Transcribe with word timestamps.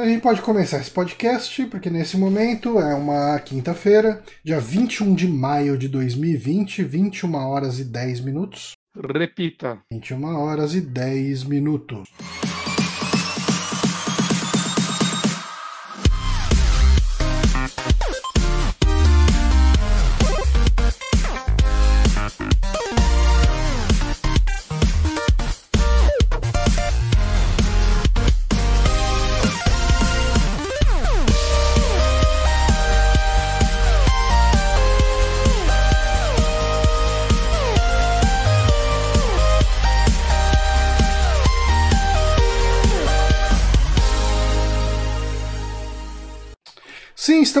Então 0.00 0.08
a 0.08 0.12
gente 0.14 0.22
pode 0.22 0.40
começar 0.40 0.78
esse 0.78 0.90
podcast, 0.90 1.66
porque 1.66 1.90
nesse 1.90 2.16
momento 2.16 2.80
é 2.80 2.94
uma 2.94 3.38
quinta-feira, 3.38 4.22
dia 4.42 4.58
21 4.58 5.14
de 5.14 5.28
maio 5.28 5.76
de 5.76 5.88
2020, 5.88 6.82
21 6.84 7.34
horas 7.34 7.78
e 7.78 7.84
10 7.84 8.20
minutos. 8.20 8.72
Repita. 8.96 9.78
21 9.92 10.24
horas 10.36 10.74
e 10.74 10.80
10 10.80 11.44
minutos. 11.44 12.08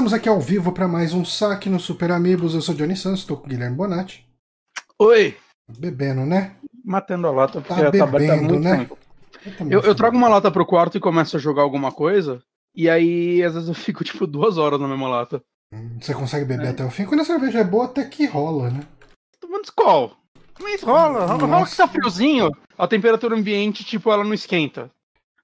Estamos 0.00 0.14
aqui 0.14 0.30
ao 0.30 0.40
vivo 0.40 0.72
para 0.72 0.88
mais 0.88 1.12
um 1.12 1.26
saque 1.26 1.68
no 1.68 1.78
Super 1.78 2.10
Amigos. 2.10 2.54
Eu 2.54 2.62
sou 2.62 2.74
Johnny 2.74 2.96
Santos, 2.96 3.20
estou 3.20 3.36
com 3.36 3.44
o 3.44 3.48
Guilherme 3.50 3.76
Bonatti. 3.76 4.26
Oi! 4.98 5.36
Bebendo, 5.78 6.24
né? 6.24 6.56
Matando 6.82 7.26
a 7.26 7.30
lata, 7.30 7.60
porque 7.60 7.74
Tá 7.82 7.88
a 7.88 7.92
tabela 7.92 8.06
tá 8.06 8.18
bebendo, 8.18 8.44
muito 8.54 8.62
né? 8.64 8.76
tempo. 8.78 8.98
Eu, 9.70 9.80
eu 9.80 9.82
sou 9.82 9.94
trago 9.94 10.16
uma 10.16 10.26
lata 10.30 10.50
pro 10.50 10.64
quarto 10.64 10.96
e 10.96 11.00
começo 11.00 11.36
a 11.36 11.40
jogar 11.40 11.60
alguma 11.60 11.92
coisa, 11.92 12.42
e 12.74 12.88
aí 12.88 13.42
às 13.42 13.52
vezes 13.52 13.68
eu 13.68 13.74
fico 13.74 14.02
tipo 14.04 14.26
duas 14.26 14.56
horas 14.56 14.80
na 14.80 14.88
mesma 14.88 15.06
lata. 15.06 15.42
Hum, 15.70 15.98
Você 16.00 16.14
consegue 16.14 16.46
beber 16.46 16.68
É. 16.68 16.70
até 16.70 16.82
o 16.82 16.90
fim? 16.90 17.04
Quando 17.04 17.20
a 17.20 17.24
cerveja 17.26 17.58
é 17.58 17.64
boa, 17.64 17.84
até 17.84 18.02
que 18.02 18.24
rola, 18.24 18.70
né? 18.70 18.80
Tomando 19.38 19.64
Skol. 19.64 20.16
Mas 20.62 20.82
rola, 20.82 21.26
rola, 21.26 21.46
rola 21.46 21.66
que 21.66 21.76
tá 21.76 21.86
friozinho. 21.86 22.50
A 22.78 22.88
temperatura 22.88 23.36
ambiente, 23.36 23.84
tipo, 23.84 24.10
ela 24.10 24.24
não 24.24 24.32
esquenta. 24.32 24.90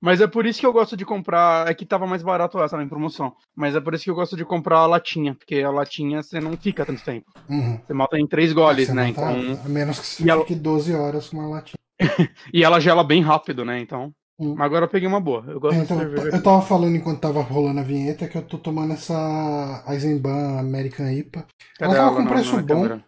Mas 0.07 0.21
é 0.21 0.27
por 0.29 0.47
isso 0.47 0.61
que 0.61 0.67
eu 0.67 0.73
gosto 0.73 0.97
de 0.97 1.05
comprar. 1.05 1.67
É 1.69 1.75
que 1.75 1.85
tava 1.85 2.07
mais 2.07 2.23
barato 2.23 2.63
essa 2.63 2.81
em 2.81 2.89
promoção. 2.89 3.35
Mas 3.57 3.75
é 3.75 3.81
por 3.81 3.93
isso 3.93 4.05
que 4.05 4.11
eu 4.11 4.15
gosto 4.15 4.37
de 4.37 4.45
comprar 4.45 4.79
a 4.79 4.87
latinha. 4.87 5.35
Porque 5.35 5.57
a 5.57 5.71
latinha 5.71 6.23
você 6.23 6.39
não 6.41 6.57
fica 6.57 6.87
tanto 6.87 7.03
tempo. 7.05 7.27
Uhum. 7.51 7.81
Você 7.85 7.93
mata 7.93 8.17
em 8.17 8.27
três 8.27 8.53
goles, 8.53 8.89
né? 8.91 9.09
Então. 9.09 9.29
A 9.65 9.69
menos 9.69 9.99
que 9.99 10.07
você 10.07 10.25
E 10.25 10.31
ela- 10.31 10.43
fique 10.43 10.55
12 10.55 10.95
horas 10.95 11.29
com 11.29 11.39
uma 11.39 11.49
latinha. 11.49 11.75
E 12.55 12.63
ela 12.63 12.79
gela 12.79 13.03
bem 13.03 13.21
rápido, 13.21 13.65
né? 13.65 13.81
Então. 13.81 14.13
Hum. 14.39 14.55
Mas 14.57 14.67
agora 14.67 14.85
eu 14.85 14.89
peguei 14.89 15.09
uma 15.09 15.19
boa. 15.21 15.43
Eu 15.49 15.59
gosto 15.59 15.81
Então, 15.81 15.97
de 15.97 16.05
cerveja. 16.05 16.37
eu 16.37 16.43
tava 16.43 16.63
falando 16.63 16.95
enquanto 16.95 17.21
tava 17.21 17.41
rolando 17.43 17.81
a 17.81 17.83
vinheta 17.83 18.29
que 18.29 18.37
eu 18.39 18.43
tô 18.43 18.59
tomando 18.59 18.93
essa 18.93 19.83
Eisenbahn 19.89 20.59
American 20.61 21.11
IPA. 21.11 21.47
Cadê 21.79 21.95
ela 21.97 22.05
tava 22.05 22.17
com 22.17 22.23
na- 22.23 22.31
preço 22.31 22.55
na 22.55 22.63
bom. 22.63 22.67
câmera? 22.69 23.05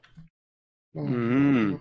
Hum. 0.96 1.78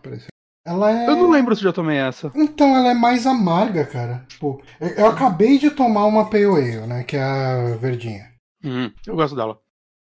Ela 0.67 0.91
é. 0.91 1.09
Eu 1.09 1.15
não 1.15 1.29
lembro 1.29 1.55
se 1.55 1.63
já 1.63 1.71
tomei 1.71 1.97
essa. 1.97 2.29
Então, 2.35 2.75
ela 2.75 2.89
é 2.89 2.93
mais 2.93 3.25
amarga, 3.25 3.85
cara. 3.85 4.25
Tipo, 4.27 4.61
eu, 4.97 5.07
acabei 5.07 5.57
de 5.57 5.71
tomar 5.71 6.05
uma 6.05 6.29
Pale 6.29 6.43
Ale, 6.43 6.87
né? 6.87 7.03
Que 7.05 7.15
é 7.15 7.23
a 7.23 7.75
verdinha. 7.77 8.33
Hum, 8.61 8.91
eu 9.05 9.15
gosto 9.15 9.33
dela. 9.33 9.57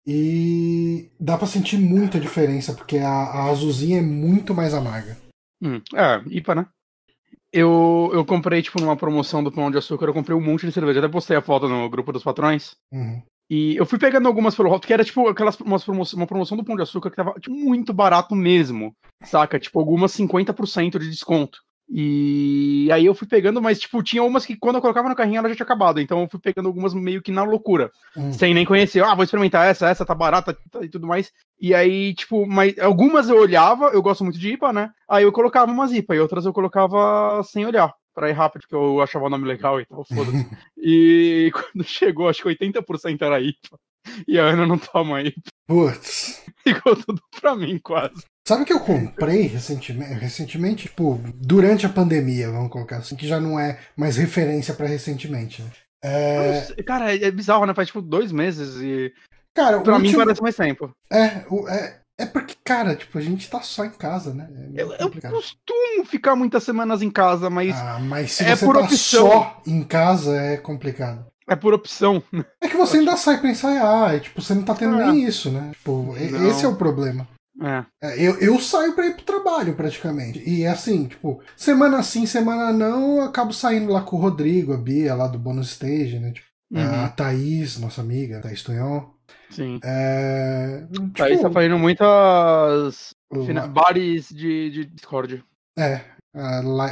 E 0.05 1.09
dá 1.17 1.37
pra 1.37 1.47
sentir 1.47 1.77
muita 1.77 2.19
diferença, 2.19 2.73
porque 2.73 2.97
a, 2.97 3.07
a 3.07 3.45
azulzinha 3.45 3.99
é 3.99 4.01
muito 4.01 4.53
mais 4.53 4.73
amarga. 4.73 5.17
Hum, 5.61 5.79
é, 5.95 6.21
IPA, 6.27 6.55
né? 6.55 6.65
Eu, 7.53 8.09
eu 8.13 8.25
comprei, 8.25 8.61
tipo, 8.61 8.81
numa 8.81 8.97
promoção 8.97 9.41
do 9.41 9.51
Pão 9.51 9.71
de 9.71 9.77
Açúcar, 9.77 10.07
eu 10.07 10.13
comprei 10.13 10.35
um 10.35 10.41
monte 10.41 10.65
de 10.65 10.73
cerveja. 10.73 10.99
Até 10.99 11.07
postei 11.07 11.37
a 11.37 11.41
foto 11.41 11.69
no 11.69 11.89
grupo 11.89 12.11
dos 12.11 12.23
patrões. 12.23 12.75
Uhum. 12.91 13.21
E 13.53 13.75
eu 13.75 13.85
fui 13.85 13.99
pegando 13.99 14.29
algumas 14.29 14.55
pelo 14.55 14.69
rótulo, 14.69 14.87
que 14.87 14.93
era, 14.93 15.03
tipo, 15.03 15.27
aquelas, 15.27 15.59
umas 15.59 15.83
promo 15.83 16.03
uma 16.13 16.25
promoção 16.25 16.55
do 16.55 16.63
Pão 16.63 16.77
de 16.77 16.83
Açúcar 16.83 17.09
que 17.09 17.17
tava 17.17 17.33
tipo, 17.33 17.53
muito 17.53 17.91
barato 17.91 18.33
mesmo. 18.33 18.95
Saca? 19.25 19.59
Tipo, 19.59 19.77
algumas 19.77 20.13
50% 20.13 20.97
de 20.97 21.09
desconto. 21.09 21.59
E 21.93 22.89
aí 22.93 23.05
eu 23.05 23.13
fui 23.13 23.27
pegando, 23.27 23.61
mas, 23.61 23.77
tipo, 23.77 24.01
tinha 24.01 24.23
umas 24.23 24.45
que 24.45 24.55
quando 24.55 24.77
eu 24.77 24.81
colocava 24.81 25.09
no 25.09 25.15
carrinho 25.17 25.39
ela 25.39 25.49
já 25.49 25.55
tinha 25.55 25.65
acabado. 25.65 25.99
Então 25.99 26.21
eu 26.21 26.29
fui 26.29 26.39
pegando 26.39 26.67
algumas 26.67 26.93
meio 26.93 27.21
que 27.21 27.29
na 27.29 27.43
loucura. 27.43 27.91
Hum. 28.15 28.31
sem 28.31 28.53
nem 28.53 28.63
conhecer. 28.63 29.03
Ah, 29.03 29.13
vou 29.13 29.25
experimentar 29.25 29.67
essa, 29.67 29.89
essa 29.89 30.05
tá 30.05 30.15
barata 30.15 30.57
e 30.81 30.87
tudo 30.87 31.05
mais. 31.05 31.29
E 31.59 31.75
aí, 31.75 32.13
tipo, 32.13 32.47
mas 32.47 32.79
algumas 32.79 33.27
eu 33.27 33.35
olhava, 33.35 33.87
eu 33.87 34.01
gosto 34.01 34.23
muito 34.23 34.39
de 34.39 34.53
IPA, 34.53 34.71
né? 34.71 34.89
Aí 35.09 35.25
eu 35.25 35.31
colocava 35.33 35.69
umas 35.69 35.91
IPA 35.91 36.15
e 36.15 36.19
outras 36.21 36.45
eu 36.45 36.53
colocava 36.53 37.43
sem 37.43 37.65
olhar. 37.65 37.93
Pra 38.13 38.29
ir 38.29 38.33
rápido, 38.33 38.61
porque 38.63 38.75
eu 38.75 39.01
achava 39.01 39.25
o 39.25 39.29
nome 39.29 39.47
legal 39.47 39.79
e 39.79 39.85
tal, 39.85 40.03
foda-se. 40.05 40.47
e 40.77 41.49
quando 41.53 41.83
chegou, 41.85 42.27
acho 42.27 42.41
que 42.43 42.49
80% 42.49 43.21
era 43.21 43.39
IPA. 43.39 43.77
E 44.27 44.37
a 44.39 44.43
Ana 44.45 44.65
não 44.65 44.77
toma 44.77 45.21
IPA. 45.21 45.41
Putz. 45.67 46.43
Ficou 46.63 46.95
tudo 46.95 47.21
pra 47.39 47.55
mim, 47.55 47.79
quase. 47.79 48.23
Sabe 48.47 48.63
o 48.63 48.65
que 48.65 48.73
eu 48.73 48.79
comprei 48.79 49.43
recentemente, 49.43 50.13
recentemente, 50.15 50.87
tipo, 50.87 51.21
durante 51.35 51.85
a 51.85 51.89
pandemia, 51.89 52.49
vamos 52.51 52.71
colocar 52.71 52.97
assim, 52.97 53.15
que 53.15 53.27
já 53.27 53.39
não 53.39 53.59
é 53.59 53.79
mais 53.95 54.17
referência 54.17 54.73
pra 54.73 54.87
recentemente, 54.87 55.61
né? 55.61 55.69
É, 56.03 56.83
Cara, 56.83 57.15
é, 57.15 57.23
é 57.25 57.31
bizarro, 57.31 57.65
né? 57.67 57.73
Faz 57.75 57.87
tipo 57.87 58.01
dois 58.01 58.31
meses 58.31 58.81
e 58.81 59.13
cara, 59.55 59.79
pra 59.81 59.99
mim 59.99 60.11
parece 60.15 60.41
mais 60.41 60.55
tempo. 60.55 60.91
é, 61.11 61.45
o- 61.49 61.67
é, 61.69 62.00
é 62.21 62.25
porque, 62.25 62.55
cara, 62.63 62.95
tipo, 62.95 63.17
a 63.17 63.21
gente 63.21 63.49
tá 63.49 63.61
só 63.61 63.83
em 63.85 63.89
casa, 63.91 64.33
né? 64.33 64.47
É 64.75 64.81
Eu, 64.81 64.93
eu 64.93 65.11
costumo 65.11 66.05
ficar 66.05 66.35
muitas 66.35 66.63
semanas 66.63 67.01
em 67.01 67.09
casa, 67.09 67.49
mas 67.49 67.75
Ah, 67.75 67.99
mas 67.99 68.31
se 68.33 68.43
é 68.43 68.55
você 68.55 68.65
por 68.65 68.75
tá 68.77 68.81
opção. 68.85 69.27
só 69.27 69.61
em 69.67 69.83
casa, 69.83 70.35
é 70.37 70.57
complicado. 70.57 71.25
é 71.47 71.55
por 71.55 71.73
opção. 71.73 72.23
É 72.61 72.67
que 72.67 72.77
você 72.77 72.97
ainda 72.97 73.17
sai 73.17 73.39
pra 73.39 73.49
ensaiar, 73.49 74.15
e, 74.15 74.19
tipo, 74.21 74.41
você 74.41 74.53
não 74.53 74.63
tá 74.63 74.73
tendo 74.75 74.99
É. 75.01 75.05
nem 75.11 75.23
isso, 75.25 75.51
né? 75.51 75.71
Tipo, 75.73 76.15
Não. 76.31 76.47
esse 76.49 76.63
é 76.65 76.67
o 76.67 76.75
problema. 76.75 77.27
É. 77.61 77.83
É, 78.01 78.15
Eu, 78.27 78.37
eu 78.39 78.59
saio 78.59 78.93
pra 78.93 79.05
ir 79.05 79.13
pro 79.15 79.23
trabalho, 79.25 79.75
praticamente. 79.75 80.41
E 80.49 80.63
é 80.63 80.69
assim, 80.69 81.05
tipo, 81.07 81.41
semana 81.55 82.01
sim, 82.01 82.25
semana 82.25 82.71
não, 82.71 83.17
eu 83.17 83.23
acabo 83.23 83.53
saindo 83.53 83.91
lá 83.91 84.01
com 84.01 84.15
o 84.15 84.19
Rodrigo, 84.19 84.73
a 84.73 84.77
Bia, 84.77 85.13
lá 85.13 85.27
do 85.27 85.37
Bonus 85.37 85.71
Stage, 85.71 86.17
né? 86.19 86.31
Tipo, 86.31 86.49
Uhum. 86.73 87.03
A 87.03 87.09
Thaís, 87.09 87.77
nossa 87.77 87.99
amiga, 87.99 88.39
Thaís 88.39 88.63
Tunhon. 88.63 89.03
Sim. 89.49 89.79
É. 89.83 90.85
Tá 91.15 91.25
aí 91.25 91.31
tipo, 91.31 91.43
tá 91.43 91.51
fazendo 91.51 91.77
muitas 91.79 93.13
fina- 93.45 93.67
bares 93.67 94.29
de, 94.29 94.69
de 94.71 94.85
Discord. 94.85 95.43
É. 95.77 96.01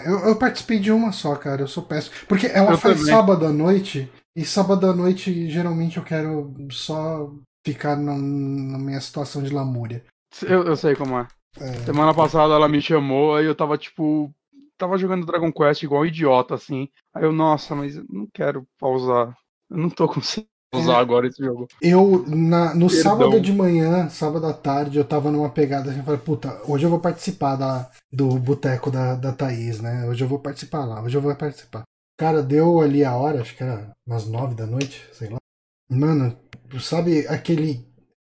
eu, 0.05 0.19
eu 0.29 0.35
participei 0.37 0.79
de 0.79 0.91
uma 0.91 1.11
só, 1.11 1.35
cara. 1.35 1.61
Eu 1.61 1.67
sou 1.67 1.83
péssimo. 1.83 2.15
Porque 2.27 2.47
ela 2.47 2.71
Eu 2.71 2.77
faz 2.77 2.99
também. 2.99 3.13
sábado 3.13 3.45
à 3.45 3.51
noite. 3.51 4.11
E 4.35 4.45
sábado 4.45 4.89
à 4.89 4.93
noite, 4.95 5.49
geralmente, 5.49 5.97
eu 5.97 6.03
quero 6.03 6.53
só 6.71 7.31
ficar 7.65 7.95
na, 7.95 8.13
na 8.13 8.77
minha 8.77 8.99
situação 9.01 9.41
de 9.43 9.53
lamúria. 9.53 10.03
Eu, 10.43 10.63
eu 10.63 10.75
sei 10.75 10.95
como 10.95 11.17
é. 11.17 11.27
É. 11.59 11.73
Semana 11.85 12.13
passada 12.13 12.53
ela 12.53 12.69
me 12.69 12.81
chamou, 12.81 13.35
aí 13.35 13.45
eu 13.45 13.55
tava 13.55 13.77
tipo. 13.77 14.31
Tava 14.77 14.97
jogando 14.97 15.25
Dragon 15.25 15.51
Quest 15.51 15.83
igual 15.83 16.03
um 16.03 16.05
idiota, 16.05 16.55
assim. 16.55 16.87
Aí 17.13 17.23
eu, 17.23 17.33
nossa, 17.33 17.75
mas 17.75 17.97
eu 17.97 18.05
não 18.09 18.27
quero 18.33 18.65
pausar. 18.79 19.35
Eu 19.69 19.77
não 19.77 19.89
tô 19.89 20.07
conseguindo 20.07 20.47
pausar 20.71 20.97
É. 20.97 20.99
agora 20.99 21.27
esse 21.27 21.43
jogo. 21.43 21.67
Eu, 21.81 22.23
na, 22.27 22.73
no 22.73 22.87
Perdão. 22.87 23.03
sábado 23.03 23.41
de 23.41 23.51
manhã, 23.53 24.09
sábado 24.09 24.45
à 24.45 24.53
tarde, 24.53 24.97
eu 24.97 25.05
tava 25.05 25.31
numa 25.31 25.49
pegada 25.49 25.89
assim, 25.89 25.99
eu 25.99 26.05
falei, 26.05 26.19
puta, 26.19 26.61
hoje 26.65 26.85
eu 26.85 26.89
vou 26.89 26.99
participar 26.99 27.55
da, 27.55 27.89
do 28.11 28.27
boteco 28.37 28.89
da, 28.91 29.15
da 29.15 29.31
Thaís, 29.31 29.79
né? 29.79 30.05
Hoje 30.07 30.23
eu 30.23 30.27
vou 30.27 30.39
participar 30.39 30.85
lá, 30.85 31.01
hoje 31.01 31.15
eu 31.17 31.21
vou 31.21 31.35
participar. 31.35 31.83
Cara, 32.17 32.43
deu 32.43 32.81
ali 32.81 33.03
a 33.05 33.15
hora, 33.15 33.41
acho 33.41 33.55
que 33.55 33.63
era 33.63 33.91
umas 34.05 34.27
nove 34.27 34.53
da 34.53 34.65
noite, 34.65 35.01
sei 35.13 35.29
lá. 35.29 35.37
Mano, 35.89 36.35
sabe 36.79 37.25
aquele. 37.27 37.87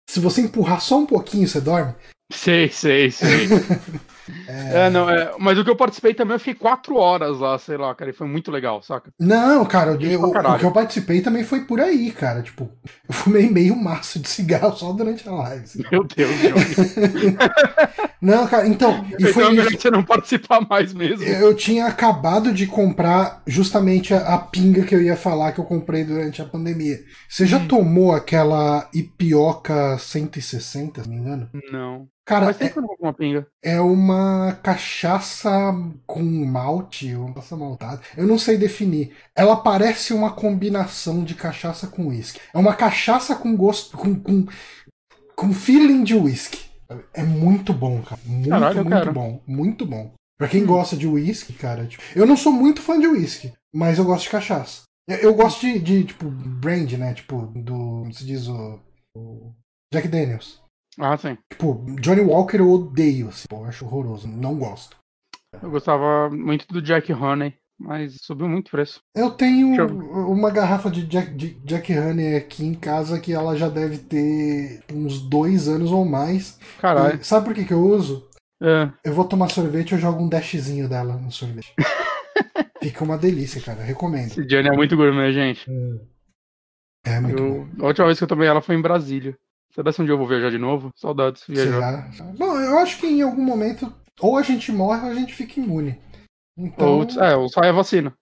Se 0.09 0.21
você 0.21 0.43
empurrar 0.43 0.81
só 0.81 0.99
um 0.99 1.07
pouquinho, 1.07 1.49
você 1.49 1.61
dorme? 1.61 1.95
Sei, 2.33 2.69
sei, 2.69 3.11
sei. 3.11 3.49
é, 4.47 4.91
não, 4.91 5.09
é. 5.09 5.33
Mas 5.39 5.59
o 5.59 5.65
que 5.65 5.71
eu 5.71 5.77
participei 5.77 6.15
também, 6.15 6.35
eu 6.35 6.39
fiquei 6.39 6.55
quatro 6.55 6.97
horas 6.97 7.39
lá, 7.39 7.59
sei 7.59 7.77
lá, 7.77 7.95
cara, 7.95 8.11
e 8.11 8.15
foi 8.15 8.27
muito 8.27 8.51
legal, 8.51 8.83
saca? 8.83 9.13
Não, 9.19 9.65
cara, 9.65 9.97
eu- 10.01 10.31
pra 10.31 10.55
o 10.55 10.59
que 10.59 10.65
eu 10.65 10.73
participei 10.73 11.21
também 11.21 11.45
foi 11.45 11.61
por 11.65 11.81
aí, 11.81 12.11
cara. 12.13 12.43
Tipo, 12.43 12.71
eu 13.09 13.15
fumei 13.15 13.49
meio 13.51 13.75
maço 13.77 14.19
de 14.19 14.29
cigarro 14.29 14.77
só 14.77 14.93
durante 14.93 15.29
a 15.29 15.33
live. 15.33 15.65
assim. 15.65 15.83
Meu 15.91 16.05
Deus. 16.05 16.31
Não, 18.21 18.47
cara, 18.47 18.67
então. 18.69 19.05
E 19.19 19.27
Então 19.27 19.33
foi 19.33 19.45
é 19.45 19.51
melhor 19.51 19.71
você 19.73 19.91
não 19.91 20.05
participar 20.05 20.61
mais 20.69 20.93
mesmo. 20.93 21.25
Eu 21.25 21.55
tinha 21.57 21.87
acabado 21.87 22.53
de 22.53 22.67
comprar 22.67 23.43
justamente 23.47 24.13
a, 24.13 24.35
a 24.35 24.39
pinga 24.39 24.85
que 24.85 24.95
eu 24.95 25.03
ia 25.03 25.17
falar 25.17 25.53
que 25.53 25.61
eu 25.61 25.65
comprei 25.65 26.05
durante 26.05 26.43
a 26.43 26.45
pandemia. 26.45 26.99
Você 27.29 27.47
já 27.47 27.59
Hum. 27.59 27.69
tomou 27.69 28.13
aquela 28.13 28.89
Ipioca 28.93 29.97
160, 29.99 31.03
se 31.03 31.09
não 31.09 31.17
me 31.17 31.23
engano? 31.23 31.49
Não. 31.73 32.09
Cara, 32.25 32.47
Mas 32.47 32.59
tem 32.59 32.69
é, 32.69 32.71
que 32.71 32.79
eu 32.79 32.83
não 32.83 32.95
uma 33.01 33.13
pinga. 33.13 33.47
é 33.63 33.81
uma 33.81 34.10
cachaça 34.63 35.51
com 36.07 36.23
malte, 36.23 37.15
ou 37.15 37.29
cachaça 37.33 37.57
maltada. 37.57 38.01
Eu 38.17 38.27
não 38.27 38.39
sei 38.39 38.57
definir. 38.57 39.13
Ela 39.35 39.57
parece 39.57 40.13
uma 40.13 40.33
combinação 40.33 41.25
de 41.25 41.35
cachaça 41.35 41.87
com 41.87 42.07
uísque. 42.09 42.41
É 42.55 42.59
uma 42.59 42.75
cachaça 42.75 43.35
com 43.37 43.57
gosto. 43.57 43.97
com, 43.97 44.15
com, 44.15 44.47
com 45.35 45.53
feeling 45.53 46.03
de 46.05 46.15
uísque. 46.15 46.69
É 47.15 47.23
muito 47.23 47.73
bom, 47.73 48.03
cara. 48.03 48.21
Muito, 48.25 48.49
Caralho, 48.49 48.85
muito 48.85 48.89
quero. 48.97 49.13
bom. 49.13 49.41
Muito 49.47 49.87
bom. 49.87 50.13
Pra 50.39 50.49
quem 50.49 50.63
Hum. 50.63 50.67
gosta 50.67 50.97
de 50.97 51.07
uísque, 51.07 51.53
cara. 51.53 51.87
tipo, 51.87 52.03
eu 52.17 52.27
não 52.27 52.37
sou 52.37 52.53
muito 52.53 52.81
fã 52.81 52.99
de 52.99 53.07
uísque, 53.07 53.53
mas 53.73 53.99
eu 53.99 54.05
gosto 54.05 54.25
de 54.25 54.31
cachaça. 54.31 54.83
Eu, 55.09 55.17
eu 55.19 55.35
gosto 55.35 55.61
de, 55.61 55.79
de, 55.79 56.05
tipo, 56.05 56.27
brand, 56.31 56.93
né? 56.93 57.15
Tipo, 57.15 57.47
do. 57.55 57.73
Como 57.75 58.13
se 58.15 58.25
diz 58.25 58.49
o. 58.49 58.81
o 59.17 59.53
Jack 59.93 60.09
Daniels. 60.09 60.61
Ah, 60.99 61.17
sim. 61.17 61.37
Tipo, 61.51 61.85
Johnny 62.01 62.21
Walker 62.21 62.59
eu 62.59 62.71
odeio, 62.71 63.29
assim. 63.29 63.47
Pô, 63.49 63.59
eu 63.59 63.65
acho 63.67 63.85
horroroso. 63.85 64.27
Não 64.29 64.57
gosto. 64.59 64.97
Eu 65.63 65.71
gostava 65.71 66.29
muito 66.31 66.67
do 66.69 66.81
Jack 66.83 67.13
Honey, 67.13 67.55
mas 67.79 68.17
subiu 68.23 68.49
muito 68.49 68.69
o 68.69 68.71
preço. 68.71 69.01
Eu 69.17 69.31
tenho 69.31 69.69
Deixa 69.69 69.85
uma 69.87 70.51
garrafa 70.51 70.91
de 70.91 71.07
Jack, 71.07 71.35
de 71.35 71.55
Jack 71.65 71.93
Honey 71.97 72.37
aqui 72.37 72.65
em 72.65 72.75
casa 72.75 73.19
que 73.21 73.33
ela 73.33 73.57
já 73.57 73.69
deve 73.69 73.99
ter 73.99 74.83
uns 74.93 75.21
dois 75.21 75.69
anos 75.69 75.91
ou 75.91 76.05
mais. 76.05 76.59
Caralho. 76.81 77.21
E 77.21 77.25
sabe 77.25 77.47
por 77.47 77.55
que, 77.55 77.65
que 77.65 77.73
eu 77.73 77.81
uso? 77.83 78.29
É. 78.63 78.91
Eu 79.05 79.15
vou 79.15 79.25
tomar 79.25 79.49
sorvete 79.49 79.91
e 79.91 79.95
eu 79.95 79.99
jogo 79.99 80.23
um 80.23 80.29
dashzinho 80.29 80.89
dela 80.89 81.17
no 81.17 81.31
sorvete. 81.33 81.75
Fica 82.83 83.05
uma 83.05 83.19
delícia, 83.19 83.61
cara. 83.61 83.83
Recomendo. 83.83 84.29
Esse 84.31 84.45
Johnny 84.47 84.69
é 84.69 84.73
muito 84.73 84.97
gourmet, 84.97 85.33
gente. 85.33 85.69
É 87.05 87.21
muito 87.21 87.39
Eu- 87.39 87.69
a 87.81 87.87
última 87.87 88.07
vez 88.07 88.19
que 88.19 88.25
eu 88.25 88.29
tomei 88.29 88.49
ela 88.49 88.61
foi 88.63 88.75
em 88.75 88.83
Brasília. 88.83 89.37
Será 89.75 89.93
que 89.93 90.03
um 90.03 90.05
dia 90.05 90.15
eu 90.15 90.19
vou 90.19 90.27
viajar 90.27 90.51
de 90.51 90.59
novo? 90.59 90.91
Saudades 90.97 91.45
de 91.47 91.55
viajar. 91.55 92.13
Será? 92.13 92.33
Bom, 92.39 92.59
eu 92.59 92.79
acho 92.79 92.99
que 92.99 93.07
em 93.07 93.23
algum 93.23 93.43
momento 93.43 93.93
ou 94.21 94.37
a 94.37 94.43
gente 94.43 94.71
morre 94.71 95.07
ou 95.07 95.13
a 95.13 95.15
gente 95.15 95.35
fica 95.35 95.59
imune. 95.59 95.99
Então, 96.57 96.99
Ou, 96.99 97.23
é, 97.23 97.37
ou 97.37 97.49
sai 97.49 97.71
a 97.71 97.73
vacina. 97.73 98.13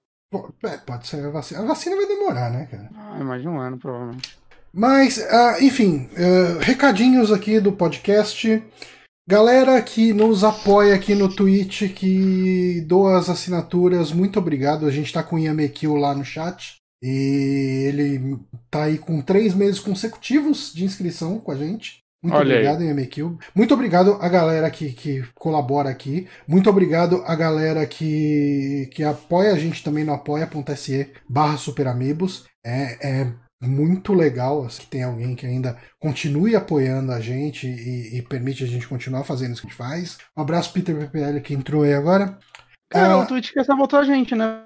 é, 0.65 0.77
pode 0.79 1.07
ser 1.07 1.27
a 1.27 1.31
vacina. 1.31 1.61
A 1.61 1.67
vacina 1.67 1.97
vai 1.97 2.07
demorar, 2.07 2.51
né, 2.51 2.67
cara? 2.71 2.89
Ah, 2.95 3.25
mais 3.25 3.43
de 3.43 3.49
um 3.49 3.59
ano, 3.59 3.79
provavelmente. 3.79 4.39
Mas, 4.73 5.19
ah, 5.19 5.57
enfim, 5.61 6.09
ah, 6.17 6.63
recadinhos 6.63 7.33
aqui 7.33 7.59
do 7.59 7.73
podcast. 7.73 8.63
Galera 9.29 9.83
que 9.83 10.13
nos 10.13 10.43
apoia 10.43 10.95
aqui 10.95 11.15
no 11.15 11.35
Twitch, 11.35 11.93
que 11.95 12.81
doa 12.87 13.19
as 13.19 13.29
assinaturas, 13.29 14.11
muito 14.13 14.39
obrigado. 14.39 14.87
A 14.87 14.91
gente 14.91 15.13
tá 15.13 15.23
com 15.23 15.37
o 15.37 15.39
Yamekil 15.39 15.97
lá 15.97 16.15
no 16.15 16.25
chat. 16.25 16.77
E 17.03 17.85
ele 17.87 18.39
tá 18.71 18.85
aí 18.85 18.99
com 18.99 19.21
três 19.21 19.55
meses 19.55 19.79
consecutivos 19.79 20.73
de 20.75 20.85
inscrição 20.85 21.39
com 21.39 21.53
a 21.53 21.57
gente. 21.57 22.01
Muito 22.23 22.37
Olha 22.37 22.55
obrigado, 22.55 22.83
Yamekil. 22.83 23.39
Muito 23.55 23.73
obrigado 23.73 24.19
a 24.21 24.29
galera 24.29 24.69
que, 24.71 24.93
que 24.93 25.23
colabora 25.35 25.89
aqui. 25.89 26.27
Muito 26.49 26.69
obrigado 26.69 27.23
a 27.25 27.37
galera 27.37 27.87
que, 27.87 28.91
que 28.93 29.05
apoia 29.05 29.53
a 29.53 29.59
gente 29.59 29.85
também 29.85 30.05
no 30.05 30.13
apoia.se 30.13 31.13
barra 31.29 31.57
superamigos. 31.57 32.45
É, 32.67 33.21
é 33.21 33.33
muito 33.63 34.13
legal 34.13 34.65
assim, 34.65 34.83
que 34.83 34.89
tem 34.89 35.05
alguém 35.05 35.37
que 35.37 35.47
ainda 35.47 35.79
continue 36.01 36.57
apoiando 36.57 37.13
a 37.13 37.21
gente 37.21 37.69
e, 37.69 38.19
e 38.19 38.23
permite 38.23 38.65
a 38.65 38.67
gente 38.67 38.89
continuar 38.89 39.23
fazendo 39.23 39.53
isso 39.53 39.63
que 39.63 39.69
a 39.69 39.71
gente 39.71 39.79
faz. 39.79 40.19
Um 40.37 40.43
abraço, 40.43 40.73
Peter 40.73 40.97
PPL, 40.97 41.41
que 41.41 41.55
entrou 41.55 41.85
aí 41.85 41.95
agora. 41.95 42.37
Cara, 42.91 43.15
Ah, 43.15 43.19
o 43.19 43.27
Twitch 43.27 43.53
quer 43.53 43.65
sabotar 43.65 44.01
a 44.01 44.05
gente, 44.05 44.35
né? 44.35 44.65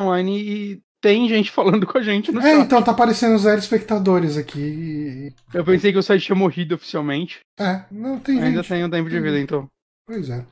Online 0.00 0.38
e 0.42 0.82
tem 1.00 1.28
gente 1.28 1.50
falando 1.52 1.86
com 1.86 1.98
a 1.98 2.02
gente 2.02 2.30
no 2.32 2.40
É, 2.40 2.42
chat. 2.56 2.60
então 2.62 2.82
tá 2.82 2.90
aparecendo 2.92 3.38
zero 3.38 3.58
espectadores 3.58 4.36
aqui. 4.36 5.32
Eu 5.54 5.64
pensei 5.64 5.92
que 5.92 5.98
o 5.98 6.02
site 6.02 6.24
tinha 6.26 6.36
morrido 6.36 6.74
oficialmente. 6.74 7.40
É, 7.58 7.82
não 7.90 8.18
tem 8.18 8.40
Ainda 8.42 8.62
gente. 8.62 8.68
tem 8.68 8.84
um 8.84 8.90
tempo 8.90 9.08
de 9.08 9.20
vida, 9.20 9.38
então. 9.38 9.66
Pois 10.06 10.28
é. 10.30 10.44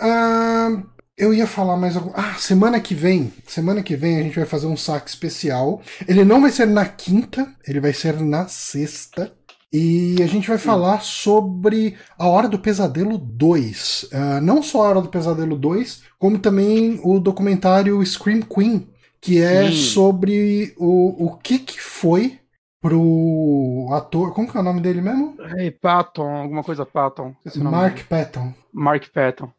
Ah, 0.00 0.82
eu 1.16 1.34
ia 1.34 1.46
falar 1.46 1.76
mais 1.76 1.96
algum. 1.96 2.12
Ah, 2.14 2.34
semana 2.34 2.80
que 2.80 2.94
vem. 2.94 3.32
Semana 3.46 3.82
que 3.82 3.96
vem 3.96 4.18
a 4.18 4.22
gente 4.22 4.36
vai 4.36 4.46
fazer 4.46 4.66
um 4.66 4.76
saque 4.76 5.08
especial. 5.10 5.82
Ele 6.08 6.24
não 6.24 6.40
vai 6.40 6.50
ser 6.50 6.66
na 6.66 6.86
quinta, 6.86 7.52
ele 7.66 7.80
vai 7.80 7.92
ser 7.92 8.20
na 8.20 8.46
sexta. 8.48 9.32
E 9.72 10.16
a 10.20 10.26
gente 10.26 10.48
vai 10.48 10.58
falar 10.58 11.00
sobre 11.00 11.96
A 12.18 12.26
Hora 12.26 12.48
do 12.48 12.58
Pesadelo 12.58 13.16
2. 13.16 14.08
Ah, 14.12 14.40
não 14.40 14.62
só 14.62 14.82
A 14.84 14.88
Hora 14.88 15.00
do 15.02 15.08
Pesadelo 15.08 15.56
2, 15.56 16.02
como 16.18 16.38
também 16.38 16.98
o 17.04 17.20
documentário 17.20 18.04
Scream 18.04 18.40
Queen, 18.42 18.88
que 19.20 19.40
é 19.42 19.70
sobre 19.70 20.74
o, 20.78 21.26
o 21.26 21.36
que, 21.38 21.58
que 21.58 21.80
foi 21.80 22.38
pro 22.82 23.88
ator. 23.92 24.32
Como 24.32 24.50
que 24.50 24.56
é 24.56 24.60
o 24.60 24.64
nome 24.64 24.80
dele 24.80 25.00
mesmo? 25.02 25.36
Ei, 25.58 25.70
Patton, 25.70 26.28
alguma 26.28 26.62
coisa 26.64 26.86
Patton. 26.86 27.34
Nome 27.56 27.70
Mark 27.70 27.94
dele. 27.94 28.06
Patton. 28.08 28.54
Mark 28.72 29.08
Patton. 29.12 29.52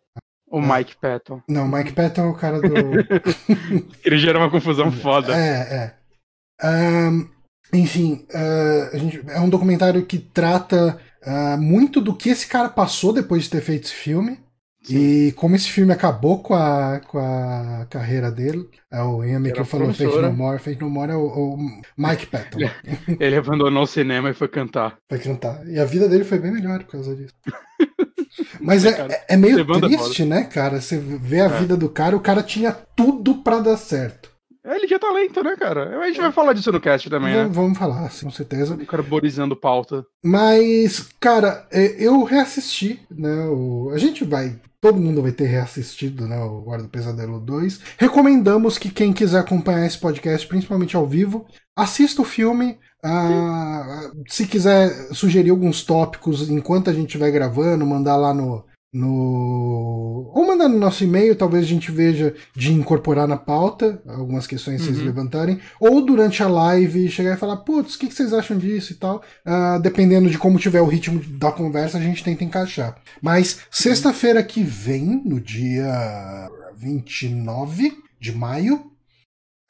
O 0.49 0.59
Ah. 0.59 0.77
Mike 0.77 0.97
Patton. 0.97 1.41
Não, 1.47 1.65
Mike 1.65 1.93
Patton 1.93 2.21
é 2.23 2.27
o 2.27 2.33
cara 2.33 2.59
do. 2.59 2.67
Ele 4.03 4.17
gera 4.17 4.37
uma 4.37 4.49
confusão 4.51 4.91
foda. 4.91 5.33
É, 5.33 5.59
é. 5.75 5.95
Ahn, 6.61 7.25
enfim, 7.73 8.25
a 8.93 8.97
gente- 8.97 9.23
é 9.29 9.39
um 9.39 9.49
documentário 9.49 10.05
que 10.05 10.19
trata 10.19 10.99
ah, 11.23 11.55
muito 11.57 12.01
do 12.01 12.13
que 12.13 12.29
esse 12.29 12.47
cara 12.47 12.67
passou 12.67 13.13
depois 13.13 13.43
de 13.43 13.49
ter 13.51 13.61
feito 13.61 13.85
esse 13.85 13.93
filme. 13.93 14.39
E 14.89 15.31
como 15.35 15.55
esse 15.55 15.69
filme 15.69 15.93
acabou 15.93 16.41
com 16.41 16.55
a, 16.55 16.99
com 17.07 17.19
a 17.19 17.85
carreira 17.89 18.31
dele. 18.31 18.67
É, 18.91 19.01
o 19.03 19.23
Ian 19.23 19.33
Era 19.35 19.39
McKellen 19.39 19.65
falou 19.65 19.93
Fate. 19.93 20.03
No 20.21 20.33
More. 20.33 20.59
Fate 20.59 20.79
No 20.81 20.89
More 20.89 21.11
é 21.11 21.15
o, 21.15 21.25
o 21.53 21.57
Mike 21.97 22.25
Patton. 22.27 22.57
Ele 23.19 23.35
abandonou 23.35 23.83
o 23.83 23.87
cinema 23.87 24.31
e 24.31 24.33
foi 24.33 24.47
cantar. 24.47 24.97
Vai 25.09 25.19
cantar. 25.19 25.65
E 25.67 25.79
a 25.79 25.85
vida 25.85 26.09
dele 26.09 26.23
foi 26.23 26.39
bem 26.39 26.51
melhor 26.51 26.79
por 26.83 26.93
causa 26.93 27.15
disso. 27.15 27.33
Mas 28.59 28.83
é, 28.85 28.89
é- 28.89 29.25
é 29.33 29.37
meio 29.37 29.63
triste, 29.81 30.25
né, 30.25 30.45
cara? 30.45 30.81
Você 30.81 30.97
vê 30.97 31.41
a 31.41 31.45
É. 31.45 31.59
vida 31.59 31.77
do 31.77 31.89
cara, 31.89 32.15
o 32.15 32.19
cara 32.21 32.41
tinha 32.41 32.71
tudo 32.95 33.35
pra 33.43 33.59
dar 33.59 33.77
certo. 33.77 34.30
Ele 34.63 34.85
tinha 34.87 34.99
talento, 34.99 35.43
né, 35.43 35.55
cara? 35.55 35.99
A 35.99 36.07
gente 36.07 36.21
vai 36.21 36.31
falar 36.31 36.53
disso 36.53 36.71
no 36.71 36.79
cast 36.79 37.09
também, 37.09 37.33
Vamos, 37.33 37.47
né? 37.49 37.53
vamos 37.55 37.77
falar, 37.77 38.09
sim, 38.11 38.25
com 38.25 38.31
certeza. 38.31 38.77
Carborizando 38.85 39.55
pauta. 39.55 40.05
Mas, 40.23 41.09
cara, 41.19 41.67
é, 41.71 41.95
eu 41.97 42.23
reassisti, 42.23 42.99
né? 43.09 43.45
o- 43.47 43.89
a 43.93 43.97
gente 43.97 44.23
vai. 44.23 44.59
Todo 44.79 44.99
mundo 44.99 45.21
vai 45.21 45.31
ter 45.31 45.45
reassistido, 45.45 46.27
né? 46.27 46.39
O 46.39 46.61
Guarda 46.61 46.83
do 46.85 46.89
Pesadelo 46.89 47.39
2. 47.39 47.79
Recomendamos 47.99 48.77
que 48.79 48.89
quem 48.89 49.13
quiser 49.13 49.39
acompanhar 49.39 49.85
esse 49.85 49.97
podcast, 49.99 50.47
principalmente 50.47 50.95
ao 50.95 51.05
vivo, 51.07 51.45
assista 51.75 52.21
o 52.21 52.25
filme. 52.25 52.77
ah, 53.03 54.11
se 54.27 54.45
quiser 54.45 54.89
sugerir 55.13 55.49
alguns 55.49 55.83
tópicos 55.83 56.49
enquanto 56.51 56.87
a 56.89 56.93
gente 56.93 57.07
estiver 57.07 57.31
gravando, 57.31 57.83
mandar 57.85 58.15
lá 58.15 58.31
no. 58.33 58.63
No 58.93 60.31
ou 60.33 60.45
mandar 60.47 60.67
no 60.69 60.77
nosso 60.77 61.03
e-mail, 61.03 61.35
talvez 61.35 61.65
a 61.65 61.67
gente 61.67 61.91
veja 61.91 62.33
de 62.55 62.71
incorporar 62.73 63.27
na 63.27 63.38
pauta 63.38 64.01
algumas 64.07 64.47
questões 64.47 64.79
que 64.79 64.85
vocês 64.88 64.99
Uhum. 64.99 65.05
levantarem. 65.05 65.59
Ou 65.79 66.05
durante 66.05 66.41
a 66.43 66.47
live 66.47 67.09
chegar 67.09 67.33
e 67.35 67.39
falar, 67.39 67.57
putz, 67.57 67.95
o 67.95 67.99
que 67.99 68.07
que 68.07 68.13
vocês 68.13 68.33
acham 68.33 68.57
disso 68.57 68.93
e 68.93 68.95
tal. 68.95 69.21
Ah, 69.45 69.77
dependendo 69.77 70.29
de 70.29 70.38
como 70.38 70.59
tiver 70.59 70.81
o 70.81 70.88
ritmo 70.88 71.21
da 71.38 71.51
conversa, 71.51 71.97
a 71.97 72.01
gente 72.01 72.23
tenta 72.23 72.43
encaixar. 72.43 72.95
Mas 73.21 73.61
sexta-feira 73.69 74.41
que 74.43 74.63
vem, 74.63 75.21
no 75.25 75.39
dia 75.39 76.49
29 76.77 77.93
de 78.19 78.31
maio, 78.31 78.83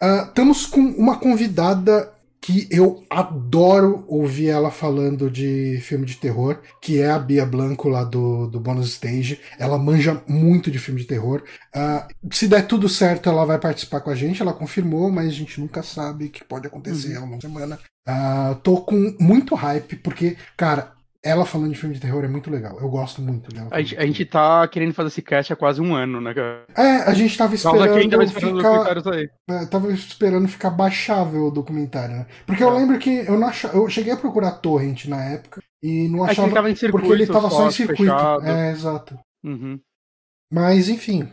ah, 0.02 0.26
estamos 0.28 0.66
com 0.66 0.82
uma 0.82 1.18
convidada 1.18 2.12
que 2.42 2.68
eu 2.72 3.04
adoro 3.08 4.04
ouvir 4.08 4.48
ela 4.48 4.72
falando 4.72 5.30
de 5.30 5.80
filme 5.82 6.06
de 6.06 6.18
terror, 6.18 6.60
que 6.82 7.00
é 7.00 7.12
a 7.12 7.20
Bia 7.20 7.46
Blanco 7.46 7.88
lá 7.88 8.04
do, 8.04 8.48
do 8.48 8.60
Bonus 8.60 8.90
Stage. 8.90 9.40
Ela 9.60 9.78
manja 9.78 10.24
muito 10.28 10.72
de 10.72 10.80
filme 10.80 11.02
de 11.02 11.08
terror. 11.08 11.44
Ah, 11.74 12.08
se 12.32 12.48
der 12.48 12.66
tudo 12.66 12.90
certo, 12.90 13.30
ela 13.30 13.46
vai 13.46 13.60
participar 13.60 14.02
com 14.02 14.10
a 14.10 14.16
gente. 14.16 14.42
Ela 14.42 14.54
confirmou, 14.54 15.12
mas 15.12 15.28
a 15.28 15.32
gente 15.32 15.62
nunca 15.62 15.84
sabe 15.84 16.26
o 16.26 16.30
que 16.30 16.44
pode 16.44 16.66
acontecer 16.66 17.16
ao 17.16 17.24
longo 17.26 17.36
da 17.36 17.42
semana. 17.42 17.80
Ah, 18.08 18.58
tô 18.64 18.82
com 18.82 19.16
muito 19.20 19.54
hype, 19.54 19.98
porque, 19.98 20.36
cara, 20.58 20.94
ela 21.24 21.46
falando 21.46 21.72
de 21.72 21.78
filme 21.78 21.94
de 21.94 22.02
terror 22.02 22.24
é 22.24 22.28
muito 22.28 22.50
legal. 22.50 22.80
Eu 22.80 22.90
gosto 22.90 23.22
muito 23.22 23.54
dela. 23.54 23.68
A 23.72 23.80
gente, 23.82 23.98
a 23.98 24.06
gente 24.06 24.26
tá 24.26 24.68
querendo 24.68 24.94
fazer 24.94 25.10
esse 25.10 25.22
cast 25.22 25.54
há 25.54 25.56
quase 25.56 25.80
um 25.80 25.94
ano, 25.96 26.20
né, 26.20 26.34
cara? 26.34 26.66
É, 26.76 27.04
a 27.04 27.14
gente 27.14 27.38
tava 27.38 27.56
Causa 27.58 27.88
que 27.88 27.94
a 27.94 28.02
gente 28.02 28.12
tava 28.12 28.24
esperando 28.24 28.58
esperando 28.60 29.04
ficar. 29.04 29.54
É, 29.56 29.66
tava 29.68 29.92
esperando 29.94 30.48
ficar 30.48 30.70
baixável 30.72 31.46
o 31.46 31.52
documentário, 31.52 32.16
né? 32.16 32.26
Porque 32.46 32.64
eu 32.64 32.70
É. 32.76 32.80
lembro 32.80 32.98
que 32.98 33.10
eu 33.28 33.40
não 33.40 33.48
achava, 33.48 33.78
eu 33.78 33.88
cheguei 33.90 34.14
a 34.14 34.18
procurar 34.18 34.52
Torrent 34.54 35.06
na 35.06 35.24
época 35.24 35.62
e 35.84 36.08
não 36.08 36.24
achava 36.24 36.48
ele 36.48 36.56
tava 36.56 36.72
em 36.72 36.76
circuito, 36.76 37.08
porque 37.08 37.22
ele 37.24 37.32
tava 37.32 37.50
só 37.50 37.68
em 37.68 37.72
circuito. 37.72 38.04
fechado. 38.04 38.48
É, 38.48 38.72
exato. 38.72 39.20
Uhum. 39.44 39.80
Mas 40.52 40.90
enfim. 40.90 41.30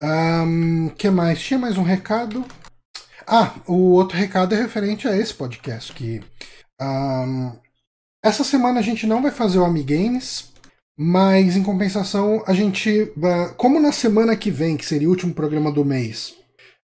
O 0.00 0.90
que 0.94 1.10
mais? 1.10 1.40
Tinha 1.42 1.58
mais 1.58 1.76
um 1.76 1.82
recado. 1.82 2.44
Ah, 3.26 3.52
o 3.66 3.90
outro 3.92 4.16
recado 4.16 4.54
é 4.54 4.58
referente 4.62 5.06
a 5.08 5.16
esse 5.16 5.34
podcast 5.34 5.92
que 5.92 6.22
ahn, 6.80 7.52
essa 8.24 8.44
semana 8.44 8.80
a 8.80 8.82
gente 8.82 9.06
não 9.06 9.22
vai 9.22 9.30
fazer 9.30 9.58
o 9.58 9.64
Amigames, 9.64 10.52
mas 10.98 11.56
em 11.56 11.62
compensação 11.62 12.42
a 12.46 12.52
gente, 12.52 13.12
como 13.56 13.80
na 13.80 13.92
semana 13.92 14.36
que 14.36 14.50
vem, 14.50 14.76
que 14.76 14.84
seria 14.86 15.08
o 15.08 15.10
último 15.10 15.32
programa 15.32 15.70
do 15.70 15.84
mês, 15.84 16.34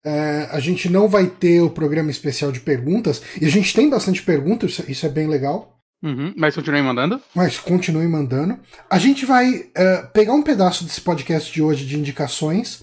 é, 0.05 0.49
a 0.51 0.61
gente 0.61 0.89
não 0.91 1.09
vai 1.09 1.27
ter 1.27 1.61
o 1.63 1.71
programa 1.71 2.11
especial 2.11 2.51
de 2.53 2.61
perguntas, 2.61 3.23
e 3.41 3.47
a 3.47 3.49
gente 3.51 3.73
tem 3.75 3.89
bastante 3.89 4.23
perguntas, 4.23 4.73
isso- 4.73 4.91
isso 4.91 5.07
é 5.07 5.09
bem 5.09 5.27
legal. 5.29 5.79
Uhum. 6.05 6.35
Mas 6.37 6.57
continue 6.57 6.83
mandando. 6.83 7.21
Mas 7.33 7.59
continue 7.61 8.09
mandando. 8.09 8.59
A 8.91 8.99
gente 8.99 9.25
vai 9.25 9.67
eh, 9.73 10.03
pegar 10.13 10.33
um 10.35 10.43
pedaço 10.43 10.83
desse 10.83 11.01
podcast 11.01 11.53
de 11.53 11.63
hoje 11.63 11.87
de 11.87 11.97
indicações 11.97 12.83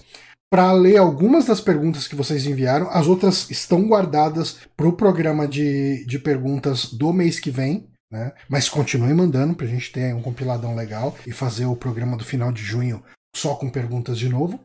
para 0.50 0.72
ler 0.72 0.96
algumas 0.96 1.44
das 1.44 1.60
perguntas 1.60 2.08
que 2.08 2.16
vocês 2.16 2.46
enviaram. 2.46 2.88
As 2.90 3.06
outras 3.06 3.50
estão 3.50 3.86
guardadas 3.86 4.56
para 4.74 4.88
o 4.88 4.94
programa 4.94 5.46
de, 5.46 6.02
de 6.06 6.18
perguntas 6.18 6.86
do 6.86 7.12
mês 7.12 7.38
que 7.38 7.50
vem. 7.50 7.89
Né? 8.10 8.32
Mas 8.48 8.68
continue 8.68 9.14
mandando 9.14 9.54
para 9.54 9.66
a 9.66 9.68
gente 9.68 9.92
ter 9.92 10.14
um 10.14 10.22
compiladão 10.22 10.74
legal 10.74 11.16
e 11.26 11.32
fazer 11.32 11.66
o 11.66 11.76
programa 11.76 12.16
do 12.16 12.24
final 12.24 12.50
de 12.50 12.62
junho 12.62 13.02
só 13.34 13.54
com 13.54 13.70
perguntas 13.70 14.18
de 14.18 14.28
novo. 14.28 14.58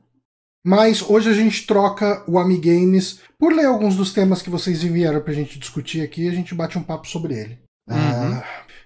Mas 0.65 1.03
hoje 1.03 1.29
a 1.29 1.33
gente 1.33 1.67
troca 1.67 2.23
o 2.27 2.39
Amigames 2.39 3.19
por 3.37 3.53
ler 3.53 3.65
alguns 3.65 3.95
dos 3.95 4.11
temas 4.11 4.41
que 4.41 4.49
vocês 4.49 4.83
enviaram 4.83 5.21
pra 5.21 5.33
gente 5.33 5.59
discutir 5.59 6.01
aqui 6.01 6.23
e 6.23 6.29
a 6.29 6.31
gente 6.31 6.55
bate 6.55 6.75
um 6.75 6.83
papo 6.83 7.07
sobre 7.07 7.35
ele. 7.35 7.59
Uhum. 7.87 8.39
Uh, 8.39 8.43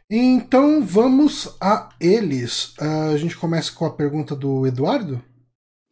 então 0.10 0.86
vamos 0.86 1.56
a 1.62 1.88
eles. 1.98 2.75
Uh, 2.78 3.13
a 3.13 3.18
gente 3.18 3.38
começa 3.38 3.72
com 3.72 3.86
a 3.86 3.94
pergunta 3.94 4.36
do 4.36 4.68
Eduardo. 4.68 5.24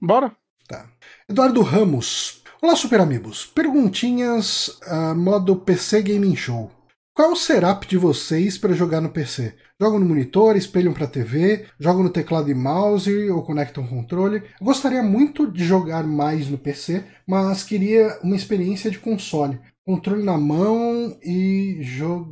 Bora. 0.01 0.35
Tá. 0.67 0.89
Eduardo 1.29 1.61
Ramos. 1.61 2.43
Olá, 2.61 2.75
Super 2.75 2.99
Amigos. 2.99 3.45
Perguntinhas 3.45 4.67
uh, 4.87 5.15
modo 5.15 5.55
PC 5.55 6.01
Gaming 6.01 6.35
Show. 6.35 6.69
Qual 7.17 7.31
o 7.31 7.35
setup 7.35 7.87
de 7.87 7.97
vocês 7.97 8.59
para 8.59 8.75
jogar 8.75 9.01
no 9.01 9.09
PC? 9.09 9.55
Jogam 9.81 9.97
no 9.97 10.05
monitor, 10.05 10.55
espelham 10.55 10.93
para 10.93 11.07
TV, 11.07 11.65
jogam 11.79 12.03
no 12.03 12.11
teclado 12.11 12.51
e 12.51 12.53
mouse 12.53 13.31
ou 13.31 13.41
conectam 13.41 13.87
controle? 13.87 14.43
Eu 14.61 14.65
gostaria 14.67 15.01
muito 15.01 15.51
de 15.51 15.65
jogar 15.65 16.03
mais 16.03 16.47
no 16.47 16.59
PC, 16.59 17.03
mas 17.27 17.63
queria 17.63 18.19
uma 18.21 18.35
experiência 18.35 18.91
de 18.91 18.99
console. 18.99 19.59
Controle 19.83 20.21
na 20.21 20.37
mão 20.37 21.17
e 21.23 21.79
jogo. 21.81 22.29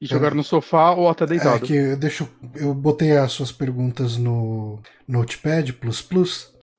E 0.00 0.06
jogar 0.06 0.30
é, 0.30 0.34
no 0.36 0.44
sofá 0.44 0.92
ou 0.92 1.08
até 1.08 1.26
deitado. 1.26 1.56
É 1.56 1.66
que 1.66 1.74
eu, 1.74 1.96
deixo, 1.96 2.28
eu 2.54 2.72
botei 2.72 3.16
as 3.16 3.32
suas 3.32 3.50
perguntas 3.50 4.16
no 4.16 4.78
Notepad++, 5.08 5.74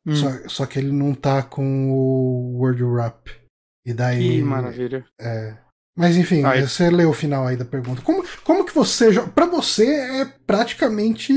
hum. 0.08 0.16
só, 0.16 0.30
só 0.48 0.66
que 0.66 0.80
ele 0.80 0.94
não 0.94 1.14
tá 1.14 1.44
com 1.44 1.92
o 1.92 2.60
Word 2.60 2.82
Wrap. 2.82 3.28
E 3.86 3.94
daí. 3.94 4.38
Que 4.38 4.42
maravilha. 4.42 5.04
É. 5.20 5.58
Mas 6.00 6.16
enfim, 6.16 6.46
Ai. 6.46 6.62
você 6.62 6.90
leu 6.90 7.10
o 7.10 7.14
final 7.14 7.46
aí 7.46 7.58
da 7.58 7.66
pergunta. 7.66 8.02
Como, 8.02 8.24
como 8.46 8.64
que 8.64 8.74
você. 8.74 9.12
Para 9.36 9.46
você 9.46 9.86
é 9.86 10.26
praticamente 10.48 11.34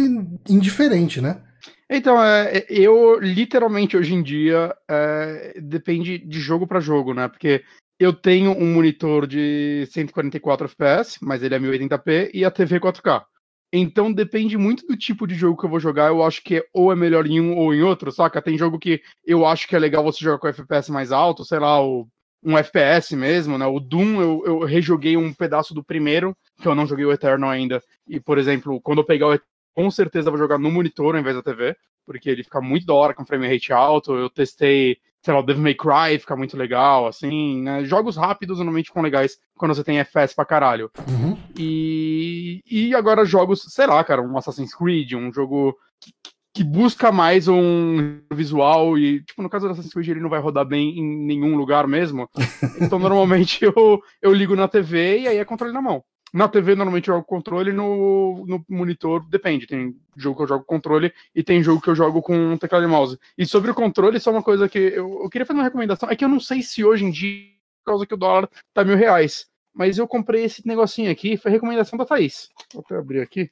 indiferente, 0.49 1.21
né? 1.21 1.43
Então, 1.91 2.23
é, 2.23 2.65
eu 2.69 3.19
literalmente 3.19 3.97
hoje 3.97 4.15
em 4.15 4.23
dia 4.23 4.73
é, 4.89 5.61
depende 5.61 6.17
de 6.17 6.39
jogo 6.39 6.65
para 6.65 6.79
jogo, 6.79 7.13
né? 7.13 7.27
Porque 7.27 7.65
eu 7.99 8.13
tenho 8.13 8.53
um 8.53 8.73
monitor 8.73 9.27
de 9.27 9.85
144 9.91 10.67
FPS, 10.67 11.19
mas 11.21 11.43
ele 11.43 11.57
é 11.57 11.59
1080p, 11.59 12.31
e 12.33 12.45
a 12.45 12.51
TV 12.51 12.79
4K. 12.79 13.25
Então 13.73 14.13
depende 14.13 14.57
muito 14.57 14.87
do 14.87 14.97
tipo 14.97 15.27
de 15.27 15.35
jogo 15.35 15.59
que 15.59 15.67
eu 15.67 15.71
vou 15.71 15.81
jogar. 15.81 16.07
Eu 16.07 16.23
acho 16.23 16.41
que 16.41 16.65
ou 16.73 16.93
é 16.93 16.95
melhor 16.95 17.27
em 17.27 17.41
um 17.41 17.57
ou 17.57 17.75
em 17.75 17.83
outro, 17.83 18.13
saca? 18.13 18.41
Tem 18.41 18.57
jogo 18.57 18.79
que 18.79 19.03
eu 19.27 19.45
acho 19.45 19.67
que 19.67 19.75
é 19.75 19.79
legal 19.81 20.05
você 20.05 20.25
jogar 20.25 20.39
com 20.39 20.47
FPS 20.47 20.89
mais 20.93 21.11
alto, 21.11 21.45
sei 21.45 21.59
lá, 21.59 21.85
o 21.85 22.07
um 22.45 22.59
FPS 22.59 23.15
mesmo, 23.15 23.57
né? 23.57 23.67
O 23.67 23.79
Doom, 23.79 24.21
eu, 24.21 24.43
eu 24.45 24.59
rejoguei 24.61 25.17
um 25.17 25.33
pedaço 25.33 25.73
do 25.73 25.85
primeiro, 25.85 26.37
que 26.61 26.67
eu 26.67 26.75
não 26.75 26.87
joguei 26.87 27.05
o 27.05 27.13
Eternal 27.13 27.51
ainda. 27.51 27.83
E, 28.07 28.19
por 28.19 28.39
exemplo, 28.39 28.81
quando 28.81 28.99
eu 28.99 29.05
pegar 29.05 29.29
o 29.29 29.35
Eternal, 29.35 29.53
com 29.75 29.91
certeza 29.91 30.31
vou 30.31 30.39
jogar 30.39 30.59
no 30.59 30.71
monitor 30.71 31.15
ao 31.15 31.21
invés 31.21 31.35
da 31.35 31.43
TV, 31.43 31.77
porque 32.05 32.29
ele 32.29 32.45
fica 32.45 32.61
muito 32.61 32.87
da 32.87 32.95
hora 32.95 33.15
com 33.15 33.25
frame 33.25 33.49
rate 33.49 33.73
alto. 33.73 34.15
Eu 34.15 34.29
testei, 34.29 34.99
sei 35.23 35.33
lá, 35.33 35.41
o 35.41 35.43
Devil 35.43 35.63
May 35.63 35.75
Cry, 35.75 36.19
fica 36.19 36.37
muito 36.37 36.57
legal, 36.57 37.07
assim, 37.07 37.63
né? 37.63 37.85
Jogos 37.85 38.17
rápidos 38.17 38.59
normalmente 38.59 38.89
ficam 38.89 39.03
legais 39.03 39.39
quando 39.57 39.75
você 39.75 39.85
tem 39.85 39.99
FPS 39.99 40.35
pra 40.35 40.45
caralho. 40.45 40.91
Uhum. 41.09 41.39
E, 41.57 42.63
e 42.71 42.95
agora 42.95 43.25
jogos, 43.25 43.65
sei 43.69 43.87
lá, 43.87 44.03
cara, 44.05 44.23
um 44.23 44.37
Assassin's 44.37 44.75
Creed, 44.75 45.15
um 45.15 45.33
jogo 45.33 45.77
que, 46.01 46.13
que 46.55 46.63
busca 46.63 47.11
mais 47.11 47.49
um 47.49 48.21
visual 48.33 48.99
e, 48.99 49.23
tipo, 49.23 49.43
no 49.43 49.49
caso 49.49 49.67
do 49.67 49.73
Assassin's 49.73 49.93
Creed 49.93 50.09
ele 50.09 50.21
não 50.21 50.29
vai 50.29 50.41
rodar 50.41 50.67
bem 50.67 50.99
em 50.99 51.25
nenhum 51.25 51.57
lugar 51.57 51.87
mesmo. 51.87 52.29
Então, 52.81 52.99
normalmente 52.99 53.65
eu, 53.65 54.03
eu 54.21 54.33
ligo 54.35 54.57
na 54.57 54.67
TV 54.67 55.21
e 55.21 55.29
aí 55.29 55.37
é 55.39 55.45
controle 55.45 55.73
na 55.73 55.81
mão. 55.81 56.05
Na 56.33 56.49
TV, 56.49 56.75
normalmente 56.75 57.09
eu 57.09 57.15
jogo 57.15 57.27
controle, 57.27 57.73
no, 57.73 58.45
no 58.47 58.65
monitor 58.69 59.25
depende. 59.29 59.67
Tem 59.67 59.95
jogo 60.17 60.37
que 60.37 60.43
eu 60.43 60.49
jogo 60.49 60.65
controle 60.65 61.13
e 61.35 61.43
tem 61.43 61.63
jogo 61.63 61.81
que 61.81 61.89
eu 61.89 61.95
jogo 61.95 62.23
com 62.23 62.57
teclado 62.57 62.85
e 62.85 62.89
mouse. 62.89 63.19
E 63.37 63.47
sobre 63.47 63.71
o 63.71 63.75
controle, 63.75 64.19
só 64.19 64.31
uma 64.31 64.43
coisa 64.43 64.69
que 64.69 64.79
eu, 64.79 65.23
eu 65.23 65.31
queria 65.31 65.47
fazer 65.47 65.59
uma 65.59 65.65
recomendação. 65.65 66.11
É 66.11 66.17
que 66.17 66.25
eu 66.25 66.29
não 66.29 66.41
sei 66.41 66.63
se 66.63 66.85
hoje 66.85 67.05
em 67.05 67.11
dia, 67.11 67.47
por 67.85 67.93
causa 67.93 68.07
que 68.07 68.15
o 68.15 68.17
dólar 68.17 68.49
tá 68.75 68.85
mil 68.85 68.97
reais. 68.97 69.47
Mas 69.75 69.99
eu 69.99 70.09
comprei 70.09 70.45
esse 70.45 70.67
negocinho 70.67 71.11
aqui, 71.11 71.37
foi 71.37 71.51
recomendação 71.51 71.99
da 71.99 72.05
Thaís. 72.05 72.49
Vou 72.73 72.83
até 72.85 72.97
abrir 72.97 73.21
aqui. 73.21 73.51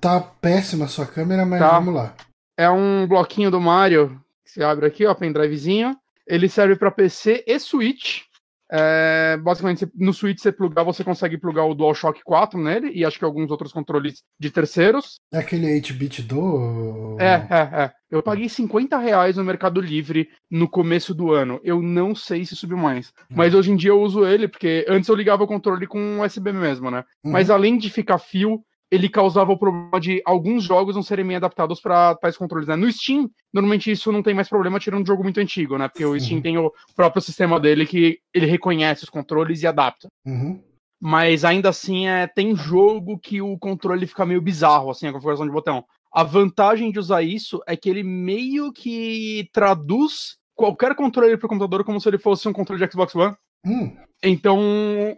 Tá 0.00 0.20
péssima 0.20 0.84
a 0.84 0.88
sua 0.88 1.06
câmera, 1.06 1.46
mas 1.46 1.60
tá. 1.60 1.78
vamos 1.78 1.94
lá 1.94 2.14
é 2.56 2.70
um 2.70 3.06
bloquinho 3.06 3.50
do 3.50 3.60
Mario 3.60 4.20
que 4.44 4.50
você 4.52 4.62
abre 4.62 4.86
aqui, 4.86 5.04
ó, 5.04 5.14
pendrivezinho. 5.14 5.96
Ele 6.26 6.48
serve 6.48 6.76
para 6.76 6.90
PC 6.90 7.44
e 7.46 7.58
Switch. 7.58 8.22
É, 8.70 9.36
basicamente, 9.36 9.88
no 9.94 10.12
Switch 10.12 10.40
você 10.40 10.50
plugar, 10.50 10.82
você 10.82 11.04
consegue 11.04 11.38
plugar 11.38 11.64
o 11.66 11.74
DualShock 11.74 12.20
4 12.24 12.60
nele 12.60 12.90
e 12.92 13.04
acho 13.04 13.16
que 13.16 13.24
alguns 13.24 13.50
outros 13.50 13.72
controles 13.72 14.22
de 14.40 14.50
terceiros. 14.50 15.20
É 15.32 15.38
aquele 15.38 15.66
8-bit 15.80 16.22
do. 16.22 17.16
É, 17.20 17.46
é, 17.48 17.82
é. 17.84 17.92
Eu 18.10 18.22
paguei 18.22 18.48
50 18.48 18.98
reais 18.98 19.36
no 19.36 19.44
Mercado 19.44 19.80
Livre 19.80 20.28
no 20.50 20.68
começo 20.68 21.14
do 21.14 21.32
ano. 21.32 21.60
Eu 21.62 21.80
não 21.80 22.14
sei 22.14 22.44
se 22.44 22.56
subiu 22.56 22.76
mais. 22.76 23.12
Uhum. 23.30 23.36
Mas 23.36 23.54
hoje 23.54 23.70
em 23.70 23.76
dia 23.76 23.90
eu 23.90 24.00
uso 24.00 24.26
ele, 24.26 24.48
porque 24.48 24.84
antes 24.88 25.08
eu 25.08 25.14
ligava 25.14 25.44
o 25.44 25.48
controle 25.48 25.86
com 25.86 26.20
USB 26.20 26.52
mesmo, 26.52 26.90
né? 26.90 27.04
Uhum. 27.24 27.32
Mas 27.32 27.50
além 27.50 27.78
de 27.78 27.88
ficar 27.88 28.18
fio, 28.18 28.64
ele 28.90 29.08
causava 29.08 29.52
o 29.52 29.58
problema 29.58 30.00
de 30.00 30.22
alguns 30.24 30.62
jogos 30.62 30.94
não 30.94 31.02
serem 31.02 31.26
bem 31.26 31.36
adaptados 31.36 31.80
para 31.80 32.14
tais 32.16 32.36
controles. 32.36 32.68
Né? 32.68 32.76
No 32.76 32.90
Steam, 32.90 33.28
normalmente 33.52 33.90
isso 33.90 34.12
não 34.12 34.22
tem 34.22 34.34
mais 34.34 34.48
problema 34.48 34.78
tirando 34.78 35.02
um 35.02 35.06
jogo 35.06 35.22
muito 35.22 35.40
antigo, 35.40 35.76
né? 35.76 35.88
Porque 35.88 36.04
o 36.04 36.18
Steam 36.18 36.36
uhum. 36.36 36.42
tem 36.42 36.58
o 36.58 36.72
próprio 36.94 37.20
sistema 37.20 37.58
dele 37.58 37.84
que 37.84 38.18
ele 38.32 38.46
reconhece 38.46 39.04
os 39.04 39.10
controles 39.10 39.62
e 39.62 39.66
adapta. 39.66 40.08
Uhum. 40.24 40.62
Mas 41.00 41.44
ainda 41.44 41.68
assim, 41.68 42.06
é, 42.06 42.26
tem 42.26 42.56
jogo 42.56 43.18
que 43.18 43.42
o 43.42 43.58
controle 43.58 44.06
fica 44.06 44.24
meio 44.24 44.40
bizarro, 44.40 44.90
assim, 44.90 45.06
a 45.06 45.12
configuração 45.12 45.46
de 45.46 45.52
botão. 45.52 45.84
A 46.12 46.22
vantagem 46.22 46.90
de 46.90 46.98
usar 46.98 47.22
isso 47.22 47.60
é 47.66 47.76
que 47.76 47.90
ele 47.90 48.02
meio 48.02 48.72
que 48.72 49.48
traduz 49.52 50.38
qualquer 50.54 50.94
controle 50.94 51.36
para 51.36 51.46
o 51.46 51.48
computador 51.48 51.84
como 51.84 52.00
se 52.00 52.08
ele 52.08 52.18
fosse 52.18 52.48
um 52.48 52.52
controle 52.52 52.82
de 52.82 52.90
Xbox 52.90 53.14
One. 53.14 53.36
Hum. 53.66 53.94
Então, 54.22 54.58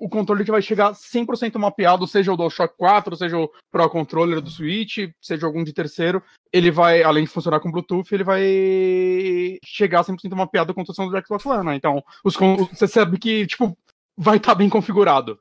o 0.00 0.08
controle 0.08 0.44
que 0.44 0.50
vai 0.50 0.60
chegar 0.60 0.92
100% 0.92 1.56
mapeado, 1.58 2.06
seja 2.06 2.32
o 2.32 2.36
DualShock 2.36 2.76
4, 2.76 3.16
seja 3.16 3.38
o 3.38 3.50
Pro 3.70 3.88
Controller 3.88 4.40
do 4.40 4.50
Switch, 4.50 5.08
seja 5.20 5.46
algum 5.46 5.62
de 5.62 5.72
terceiro, 5.72 6.22
ele 6.52 6.70
vai, 6.70 7.02
além 7.02 7.24
de 7.24 7.30
funcionar 7.30 7.60
com 7.60 7.70
Bluetooth, 7.70 8.12
ele 8.12 8.24
vai 8.24 9.58
chegar 9.64 10.04
100% 10.04 10.34
mapeado 10.34 10.74
com 10.74 10.80
a 10.80 10.84
construção 10.84 11.08
do 11.08 11.26
Xbox 11.26 11.46
One, 11.46 11.64
né? 11.64 11.76
Então, 11.76 12.02
os, 12.24 12.34
você 12.34 12.88
sabe 12.88 13.18
que, 13.18 13.46
tipo, 13.46 13.76
vai 14.16 14.36
estar 14.36 14.52
tá 14.52 14.54
bem 14.56 14.68
configurado. 14.68 15.38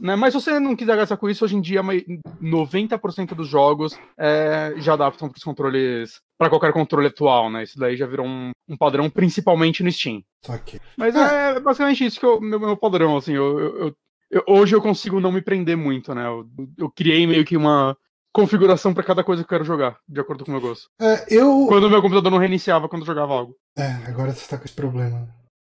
Né? 0.00 0.16
Mas 0.16 0.32
se 0.32 0.40
você 0.40 0.58
não 0.58 0.74
quiser 0.74 0.96
gastar 0.96 1.18
com 1.18 1.28
isso, 1.28 1.44
hoje 1.44 1.56
em 1.56 1.60
dia 1.60 1.82
90% 1.82 3.34
dos 3.34 3.46
jogos 3.46 3.98
é, 4.18 4.72
já 4.78 4.94
adaptam 4.94 5.28
para 5.28 5.36
os 5.36 5.44
controles, 5.44 6.20
para 6.38 6.48
qualquer 6.48 6.72
controle 6.72 7.08
atual, 7.08 7.50
né? 7.50 7.64
Isso 7.64 7.78
daí 7.78 7.96
já 7.96 8.06
virou 8.06 8.26
um, 8.26 8.50
um 8.66 8.76
padrão, 8.78 9.10
principalmente 9.10 9.82
no 9.82 9.92
Steam. 9.92 10.22
Okay. 10.48 10.80
Mas 10.96 11.14
é. 11.14 11.56
é 11.56 11.60
basicamente 11.60 12.06
isso 12.06 12.18
que 12.18 12.24
é 12.24 12.28
o 12.28 12.40
meu, 12.40 12.58
meu 12.58 12.76
padrão, 12.78 13.16
assim. 13.16 13.34
Eu, 13.34 13.58
eu, 13.58 13.94
eu, 14.30 14.44
hoje 14.48 14.74
eu 14.74 14.80
consigo 14.80 15.20
não 15.20 15.30
me 15.30 15.42
prender 15.42 15.76
muito, 15.76 16.14
né? 16.14 16.26
Eu, 16.26 16.46
eu 16.78 16.90
criei 16.90 17.26
meio 17.26 17.44
que 17.44 17.56
uma 17.56 17.94
configuração 18.32 18.94
para 18.94 19.04
cada 19.04 19.22
coisa 19.22 19.42
que 19.42 19.46
eu 19.46 19.58
quero 19.58 19.64
jogar, 19.64 19.98
de 20.08 20.20
acordo 20.20 20.44
com 20.44 20.50
o 20.50 20.54
meu 20.54 20.62
gosto. 20.62 20.88
É, 20.98 21.26
eu... 21.28 21.66
Quando 21.68 21.84
o 21.84 21.90
meu 21.90 22.00
computador 22.00 22.30
não 22.30 22.38
reiniciava 22.38 22.88
quando 22.88 23.02
eu 23.02 23.06
jogava 23.06 23.34
algo. 23.34 23.54
É, 23.76 23.90
agora 24.06 24.32
você 24.32 24.48
tá 24.48 24.56
com 24.56 24.64
esse 24.64 24.74
problema. 24.74 25.28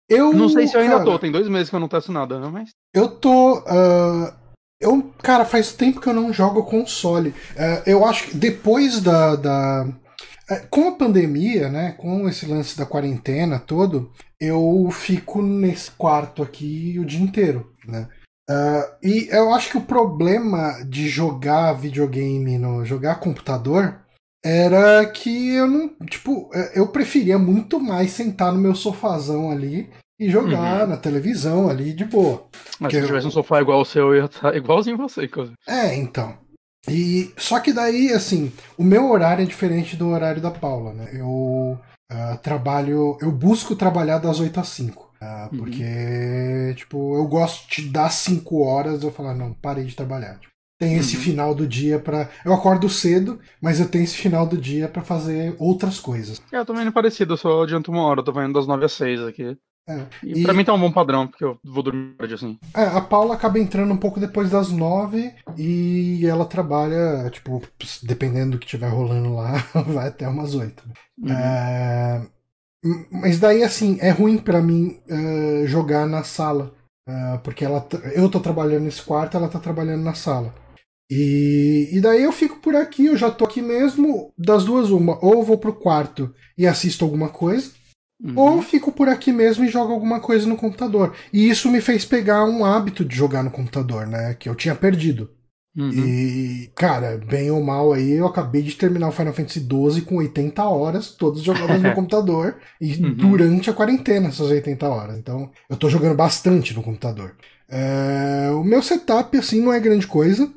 Eu, 0.10 0.34
não 0.34 0.50
sei 0.50 0.68
se 0.68 0.76
eu 0.76 0.82
ainda 0.82 0.98
cara, 0.98 1.06
tô, 1.06 1.20
tem 1.20 1.32
dois 1.32 1.48
meses 1.48 1.70
que 1.70 1.76
eu 1.76 1.80
não 1.80 1.88
testo 1.88 2.12
nada, 2.12 2.40
né? 2.40 2.50
Mas. 2.52 2.70
Eu 2.94 3.10
tô. 3.10 3.60
Uh, 3.60 4.34
eu, 4.80 5.14
cara, 5.22 5.46
faz 5.46 5.72
tempo 5.72 6.02
que 6.02 6.08
eu 6.08 6.14
não 6.14 6.34
jogo 6.34 6.64
console. 6.64 7.30
Uh, 7.30 7.84
eu 7.86 8.06
acho 8.06 8.28
que 8.28 8.38
depois 8.38 9.02
da. 9.02 9.36
da 9.36 9.88
uh, 9.88 10.68
com 10.70 10.90
a 10.90 10.96
pandemia, 10.96 11.70
né? 11.70 11.94
Com 11.94 12.28
esse 12.28 12.46
lance 12.46 12.78
da 12.78 12.86
quarentena 12.86 13.60
todo, 13.60 14.12
eu 14.40 14.90
fico 14.92 15.42
nesse 15.42 15.92
quarto 15.92 16.44
aqui 16.44 16.98
o 17.00 17.06
dia 17.06 17.22
inteiro, 17.22 17.72
né? 17.88 18.08
Uh, 18.50 18.84
e 19.02 19.30
eu 19.32 19.54
acho 19.54 19.72
que 19.72 19.78
o 19.78 19.82
problema 19.82 20.84
de 20.86 21.08
jogar 21.08 21.72
videogame, 21.74 22.58
no 22.58 22.84
jogar 22.84 23.16
computador, 23.16 24.03
era 24.44 25.06
que 25.06 25.56
eu 25.56 25.68
não. 25.68 25.90
Tipo, 26.06 26.50
é, 26.54 26.80
eu 26.80 26.88
preferia 26.88 27.40
muito 27.40 27.80
mais 27.80 28.12
sentar 28.12 28.52
no 28.52 28.60
meu 28.60 28.76
sofazão 28.76 29.50
ali 29.50 29.90
e 30.20 30.30
jogar 30.30 30.82
uhum. 30.82 30.88
na 30.88 30.98
televisão 30.98 31.70
ali 31.70 31.94
de 31.94 32.06
boa. 32.06 32.46
Mas 32.80 32.92
se 32.92 33.00
eu 33.00 33.06
tivesse 33.06 33.28
um 33.28 33.32
sofá 33.32 33.62
igual 33.62 33.82
o 33.82 33.86
seu, 33.86 34.10
eu 34.10 34.16
ia 34.16 34.26
estar 34.26 34.54
igualzinho 34.56 34.98
você, 34.98 35.26
inclusive. 35.26 35.56
É, 35.68 35.96
então. 35.96 36.38
E 36.90 37.32
só 37.38 37.60
que 37.60 37.72
daí, 37.72 38.12
assim, 38.12 38.52
o 38.78 38.84
meu 38.84 39.10
horário 39.10 39.44
é 39.44 39.46
diferente 39.46 39.96
do 39.96 40.10
horário 40.10 40.42
da 40.42 40.52
Paula, 40.52 40.94
né? 40.94 41.10
Eu 41.14 41.80
uh, 42.12 42.38
trabalho, 42.42 43.18
eu 43.22 43.32
busco 43.32 43.76
trabalhar 43.76 44.18
das 44.18 44.40
8 44.40 44.60
às 44.60 44.68
5. 44.68 45.02
Uh, 45.02 45.08
ah, 45.22 45.50
uhum. 45.52 45.60
Porque, 45.60 46.74
tipo, 46.76 47.16
eu 47.16 47.26
gosto 47.26 47.70
de 47.70 47.90
dar 47.90 48.10
5 48.10 48.62
horas 48.62 49.02
eu 49.02 49.12
falar, 49.12 49.34
não, 49.34 49.54
parei 49.54 49.86
de 49.86 49.96
trabalhar. 49.96 50.38
Tipo, 50.40 50.53
tem 50.84 50.96
esse 50.96 51.16
uhum. 51.16 51.24
final 51.24 51.56
do 51.56 51.66
dia 51.66 51.98
para 51.98 52.30
Eu 52.44 52.54
acordo 52.54 52.90
cedo, 52.90 53.40
mas 53.62 53.80
eu 53.80 53.88
tenho 53.88 54.04
esse 54.04 54.18
final 54.18 54.46
do 54.46 54.58
dia 54.58 54.88
para 54.88 55.02
fazer 55.02 55.56
outras 55.58 56.00
coisas. 56.00 56.42
É, 56.52 56.58
eu 56.58 56.66
também 56.66 56.86
é 56.86 56.92
parecido, 56.92 57.34
eu 57.34 57.38
só 57.38 57.64
adianto 57.64 57.92
uma 57.92 58.04
hora, 58.04 58.20
eu 58.20 58.24
tô 58.24 58.34
vendo 58.34 58.54
das 58.54 58.68
9 58.68 58.86
às 58.86 58.92
6 58.94 59.22
aqui. 59.22 59.58
É. 59.88 60.06
E, 60.24 60.42
e 60.42 60.44
pra 60.44 60.54
mim 60.54 60.64
tá 60.64 60.74
um 60.74 60.80
bom 60.80 60.92
padrão, 60.92 61.28
porque 61.28 61.44
eu 61.44 61.58
vou 61.64 61.84
dormir 61.84 62.16
tarde 62.18 62.34
assim. 62.34 62.58
É, 62.74 62.84
a 62.84 63.02
Paula 63.02 63.36
acaba 63.36 63.60
entrando 63.60 63.94
um 63.94 63.98
pouco 63.98 64.20
depois 64.20 64.50
das 64.50 64.72
nove 64.72 65.34
e 65.58 66.26
ela 66.26 66.46
trabalha, 66.46 67.30
tipo, 67.30 67.62
dependendo 68.02 68.52
do 68.52 68.60
que 68.60 68.68
tiver 68.68 68.88
rolando 68.88 69.34
lá, 69.36 69.54
vai 69.88 70.08
até 70.08 70.28
umas 70.28 70.54
oito. 70.56 70.84
Uhum. 71.18 71.32
É... 71.32 72.26
Mas 73.10 73.40
daí, 73.40 73.64
assim, 73.64 73.98
é 74.02 74.10
ruim 74.10 74.38
para 74.38 74.62
mim 74.62 75.00
uh, 75.10 75.66
jogar 75.66 76.06
na 76.06 76.24
sala. 76.24 76.74
Uh, 77.08 77.38
porque 77.40 77.64
ela, 77.64 77.86
eu 78.14 78.30
tô 78.30 78.42
trabalhando 78.42 78.84
nesse 78.84 79.02
quarto, 79.02 79.38
ela 79.38 79.48
tá 79.48 79.60
trabalhando 79.60 80.04
na 80.04 80.14
sala. 80.14 80.54
E, 81.16 81.90
e 81.92 82.02
daí 82.02 82.24
eu 82.24 82.32
fico 82.32 82.58
por 82.58 82.76
aqui, 82.76 83.06
eu 83.06 83.16
já 83.16 83.30
tô 83.30 83.46
aqui 83.46 83.62
mesmo, 83.62 84.34
das 84.36 84.66
duas 84.66 84.90
uma. 84.90 85.24
Ou 85.24 85.44
vou 85.44 85.60
pro 85.60 85.74
quarto 85.74 86.34
e 86.58 86.66
assisto 86.66 87.06
alguma 87.06 87.30
coisa, 87.30 87.70
uhum. 88.24 88.34
ou 88.36 88.62
fico 88.64 88.92
por 88.92 89.08
aqui 89.08 89.32
mesmo 89.32 89.64
e 89.64 89.70
jogo 89.70 89.94
alguma 89.94 90.20
coisa 90.20 90.48
no 90.48 90.58
computador. 90.58 91.14
E 91.32 91.48
isso 91.48 91.70
me 91.70 91.82
fez 91.82 92.04
pegar 92.04 92.46
um 92.46 92.66
hábito 92.66 93.06
de 93.06 93.16
jogar 93.16 93.44
no 93.44 93.52
computador, 93.52 94.08
né? 94.08 94.34
Que 94.34 94.50
eu 94.50 94.56
tinha 94.56 94.74
perdido. 94.74 95.30
Uhum. 95.78 95.92
E, 95.92 96.72
cara, 96.76 97.18
bem 97.18 97.52
ou 97.52 97.62
mal 97.62 97.94
aí, 97.94 98.14
eu 98.14 98.26
acabei 98.26 98.64
de 98.64 98.76
terminar 98.76 99.10
o 99.10 99.12
Final 99.12 99.34
Fantasy 99.34 99.60
XII 99.60 100.02
com 100.02 100.18
80 100.18 100.64
horas, 100.64 101.12
todos 101.12 101.44
jogadas 101.44 101.82
no 101.82 101.94
computador, 101.96 102.58
e 102.82 102.94
uhum. 102.96 103.14
durante 103.14 103.70
a 103.70 103.74
quarentena, 103.74 104.30
essas 104.30 104.50
80 104.50 104.88
horas. 104.88 105.18
Então, 105.18 105.52
eu 105.70 105.78
tô 105.78 105.90
jogando 105.90 106.16
bastante 106.16 106.76
no 106.76 106.82
computador. 106.82 107.36
É, 107.70 108.50
o 108.52 108.64
meu 108.64 108.82
setup, 108.82 109.38
assim, 109.38 109.62
não 109.62 109.74
é 109.74 109.80
grande 109.80 110.08
coisa. 110.08 110.52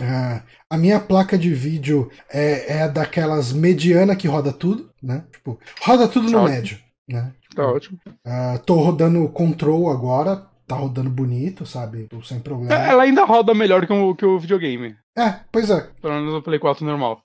É, 0.00 0.42
a 0.70 0.76
minha 0.76 1.00
placa 1.00 1.36
de 1.36 1.52
vídeo 1.52 2.10
é, 2.30 2.82
é 2.82 2.88
daquelas 2.88 3.52
mediana 3.52 4.14
que 4.14 4.28
roda 4.28 4.52
tudo, 4.52 4.90
né? 5.02 5.24
Tipo, 5.32 5.58
roda 5.82 6.06
tudo 6.06 6.30
no 6.30 6.44
médio, 6.44 6.78
né? 7.08 7.32
Tá 7.54 7.66
ótimo. 7.66 7.98
Uh, 8.06 8.58
tô 8.64 8.74
rodando 8.74 9.28
Control 9.30 9.90
agora, 9.90 10.46
tá 10.66 10.76
rodando 10.76 11.10
bonito, 11.10 11.66
sabe? 11.66 12.06
Tô 12.08 12.22
sem 12.22 12.38
problema. 12.38 12.72
É, 12.72 12.90
ela 12.90 13.02
ainda 13.02 13.24
roda 13.24 13.52
melhor 13.54 13.86
que 13.86 13.92
o, 13.92 14.14
que 14.14 14.24
o 14.24 14.38
videogame. 14.38 14.94
É, 15.16 15.40
pois 15.50 15.68
é. 15.70 15.88
Pelo 16.00 16.14
menos 16.14 16.32
no 16.32 16.42
Play 16.42 16.58
4 16.58 16.86
normal. 16.86 17.20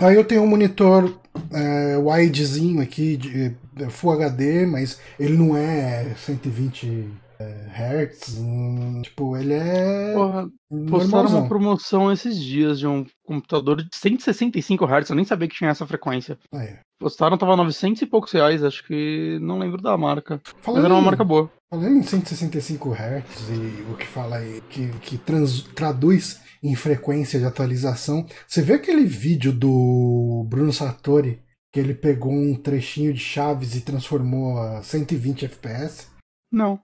Aí 0.00 0.16
eu 0.16 0.24
tenho 0.24 0.42
um 0.42 0.46
monitor 0.46 1.18
é, 1.52 1.96
widezinho 1.98 2.80
aqui, 2.80 3.16
de, 3.16 3.54
de 3.72 3.90
Full 3.90 4.12
HD, 4.12 4.66
mas 4.66 5.00
ele 5.18 5.36
não 5.36 5.56
é 5.56 6.14
120 6.16 7.08
é, 7.38 7.66
Hertz. 7.72 8.36
Hum, 8.38 9.02
tipo, 9.02 9.36
ele 9.36 9.54
é. 9.54 10.14
Porra, 10.14 10.48
postaram 10.88 11.28
uma 11.30 11.48
promoção 11.48 12.12
esses 12.12 12.38
dias 12.38 12.78
de 12.78 12.86
um 12.86 13.04
computador 13.24 13.82
de 13.82 13.88
165 13.92 14.84
Hz. 14.84 15.10
Eu 15.10 15.16
nem 15.16 15.24
sabia 15.24 15.48
que 15.48 15.56
tinha 15.56 15.70
essa 15.70 15.86
frequência. 15.86 16.38
Ah, 16.52 16.62
é. 16.62 16.80
Postaram, 16.98 17.36
tava 17.36 17.56
900 17.56 18.02
e 18.02 18.06
poucos 18.06 18.32
reais. 18.32 18.62
Acho 18.62 18.84
que. 18.86 19.38
Não 19.40 19.58
lembro 19.58 19.82
da 19.82 19.96
marca. 19.96 20.40
Falando 20.60 20.82
mas 20.82 20.84
era 20.84 20.94
uma 20.94 21.02
marca 21.02 21.24
boa. 21.24 21.50
Falando 21.70 21.96
em 21.96 22.02
165 22.02 22.92
Hz 22.92 23.48
e 23.50 23.92
o 23.92 23.96
que 23.96 24.06
fala 24.06 24.36
aí, 24.36 24.62
que, 24.70 24.88
que 25.00 25.18
trans, 25.18 25.62
traduz 25.74 26.40
em 26.64 26.74
frequência 26.74 27.38
de 27.38 27.44
atualização. 27.44 28.26
Você 28.48 28.62
vê 28.62 28.74
aquele 28.74 29.04
vídeo 29.04 29.52
do 29.52 30.46
Bruno 30.48 30.72
Sartori 30.72 31.42
que 31.70 31.78
ele 31.78 31.92
pegou 31.92 32.32
um 32.32 32.54
trechinho 32.54 33.12
de 33.12 33.20
Chaves 33.20 33.74
e 33.74 33.82
transformou 33.82 34.58
a 34.58 34.82
120 34.82 35.44
FPS? 35.44 36.08
Não. 36.50 36.80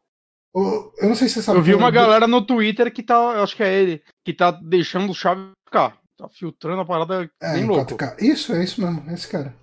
Eu 0.55 0.93
não 1.09 1.15
sei 1.15 1.29
se 1.29 1.35
você 1.35 1.43
sabe. 1.43 1.59
Eu 1.59 1.63
vi 1.63 1.75
uma 1.75 1.91
galera 1.91 2.27
no 2.27 2.45
Twitter 2.45 2.93
que 2.93 3.03
tá, 3.03 3.15
eu 3.15 3.43
acho 3.43 3.57
que 3.57 3.63
é 3.63 3.73
ele, 3.73 4.03
que 4.25 4.35
tá 4.35 4.51
deixando 4.51 5.11
o 5.11 5.15
Chaves 5.15 5.47
ficar. 5.67 5.97
Tá 6.19 6.29
filtrando 6.29 6.83
a 6.83 6.85
parada 6.85 7.31
é, 7.41 7.55
bem 7.55 7.65
louco. 7.65 7.97
Isso, 8.19 8.53
é 8.53 8.63
isso 8.63 8.83
mesmo, 8.83 9.09
é 9.09 9.15
esse 9.15 9.27
cara. 9.27 9.55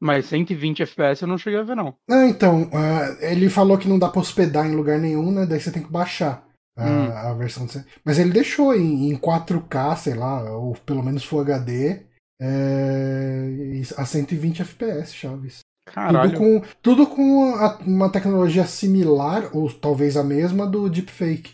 Mas 0.00 0.26
120 0.26 0.82
FPS 0.82 1.22
eu 1.22 1.28
não 1.28 1.38
cheguei 1.38 1.58
a 1.58 1.64
ver, 1.64 1.74
não. 1.74 1.96
Ah, 2.08 2.26
então, 2.26 2.64
uh, 2.64 3.16
ele 3.20 3.48
falou 3.48 3.78
que 3.78 3.88
não 3.88 3.98
dá 3.98 4.08
pra 4.08 4.20
hospedar 4.20 4.66
em 4.66 4.76
lugar 4.76 5.00
nenhum, 5.00 5.32
né? 5.32 5.46
Daí 5.46 5.58
você 5.58 5.72
tem 5.72 5.82
que 5.82 5.90
baixar 5.90 6.46
a, 6.76 6.84
hum. 6.84 7.12
a 7.12 7.34
versão. 7.34 7.66
De... 7.66 7.84
Mas 8.04 8.18
ele 8.18 8.30
deixou 8.30 8.74
em, 8.74 9.10
em 9.10 9.16
4K, 9.16 9.96
sei 9.96 10.14
lá, 10.14 10.42
ou 10.56 10.74
pelo 10.74 11.02
menos 11.02 11.24
Full 11.24 11.40
HD, 11.40 12.02
é, 12.40 13.82
a 13.96 14.04
120 14.04 14.62
FPS, 14.62 15.14
Chaves. 15.14 15.58
Caralho. 15.86 16.30
Tudo 16.30 16.38
com, 16.38 16.62
tudo 16.82 17.06
com 17.06 17.54
a, 17.54 17.78
uma 17.86 18.10
tecnologia 18.10 18.64
similar, 18.64 19.54
ou 19.54 19.70
talvez 19.70 20.16
a 20.16 20.24
mesma, 20.24 20.66
do 20.66 20.88
deepfake. 20.88 21.52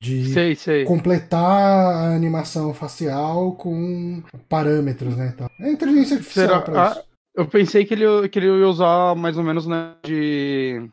De 0.00 0.32
sei, 0.32 0.56
sei. 0.56 0.84
completar 0.84 1.40
a 1.40 2.14
animação 2.14 2.74
facial 2.74 3.52
com 3.52 4.20
parâmetros, 4.48 5.16
né? 5.16 5.32
Então, 5.32 5.48
é 5.60 5.70
inteligência 5.70 6.16
artificial 6.16 6.48
Será? 6.48 6.60
pra 6.60 6.88
isso. 6.90 6.98
Ah, 6.98 7.04
eu 7.36 7.46
pensei 7.46 7.84
que 7.84 7.94
ele, 7.94 8.28
que 8.28 8.38
ele 8.38 8.46
ia 8.46 8.68
usar 8.68 9.14
mais 9.14 9.38
ou 9.38 9.44
menos, 9.44 9.64
né, 9.66 9.94
de... 10.04 10.88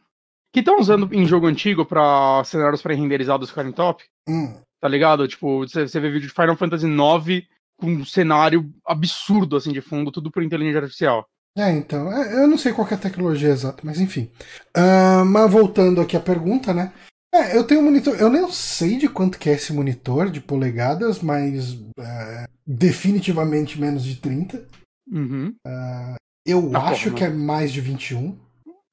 Que 0.53 0.62
estão 0.62 0.79
usando 0.79 1.13
em 1.13 1.25
jogo 1.25 1.47
antigo 1.47 1.85
pra 1.85 2.43
cenários 2.43 2.81
pré-renderizados 2.81 3.49
ficarem 3.49 3.71
top. 3.71 4.03
Hum. 4.27 4.55
Tá 4.81 4.88
ligado? 4.88 5.27
Tipo, 5.27 5.59
você, 5.59 5.85
vê 5.85 6.09
vídeo 6.09 6.27
de 6.27 6.33
Final 6.33 6.55
Fantasy 6.55 6.88
IX 6.88 7.47
com 7.79 7.91
um 7.91 8.05
cenário 8.05 8.69
absurdo, 8.85 9.55
assim, 9.55 9.71
de 9.71 9.81
fundo, 9.81 10.12
tudo 10.12 10.31
por 10.31 10.43
inteligência 10.43 10.79
artificial. 10.79 11.25
É, 11.57 11.71
então, 11.71 12.12
é, 12.12 12.43
eu 12.43 12.47
não 12.47 12.57
sei 12.57 12.71
qual 12.71 12.88
é 12.88 12.93
a 12.93 12.97
tecnologia 12.97 13.49
exata, 13.49 13.81
mas 13.83 13.99
enfim. 13.99 14.29
Uh, 14.77 15.25
mas 15.25 15.51
voltando 15.51 15.99
aqui 15.99 16.15
à 16.15 16.19
pergunta, 16.19 16.73
né? 16.73 16.93
É, 17.33 17.55
eu 17.55 17.63
tenho 17.63 17.81
um 17.81 17.83
monitor, 17.83 18.15
eu 18.15 18.29
nem 18.29 18.49
sei 18.51 18.97
de 18.97 19.07
quanto 19.07 19.38
que 19.38 19.49
é 19.49 19.53
esse 19.53 19.71
monitor 19.71 20.31
de 20.31 20.41
polegadas, 20.41 21.21
mas 21.21 21.73
uh, 21.73 22.47
definitivamente 22.65 23.79
menos 23.79 24.03
de 24.03 24.15
30. 24.15 24.65
Uhum. 25.12 25.53
Uh, 25.65 26.15
eu 26.45 26.71
ah, 26.73 26.89
acho 26.89 27.13
que 27.13 27.23
é 27.23 27.29
mais 27.29 27.71
de 27.71 27.81
21. 27.81 28.35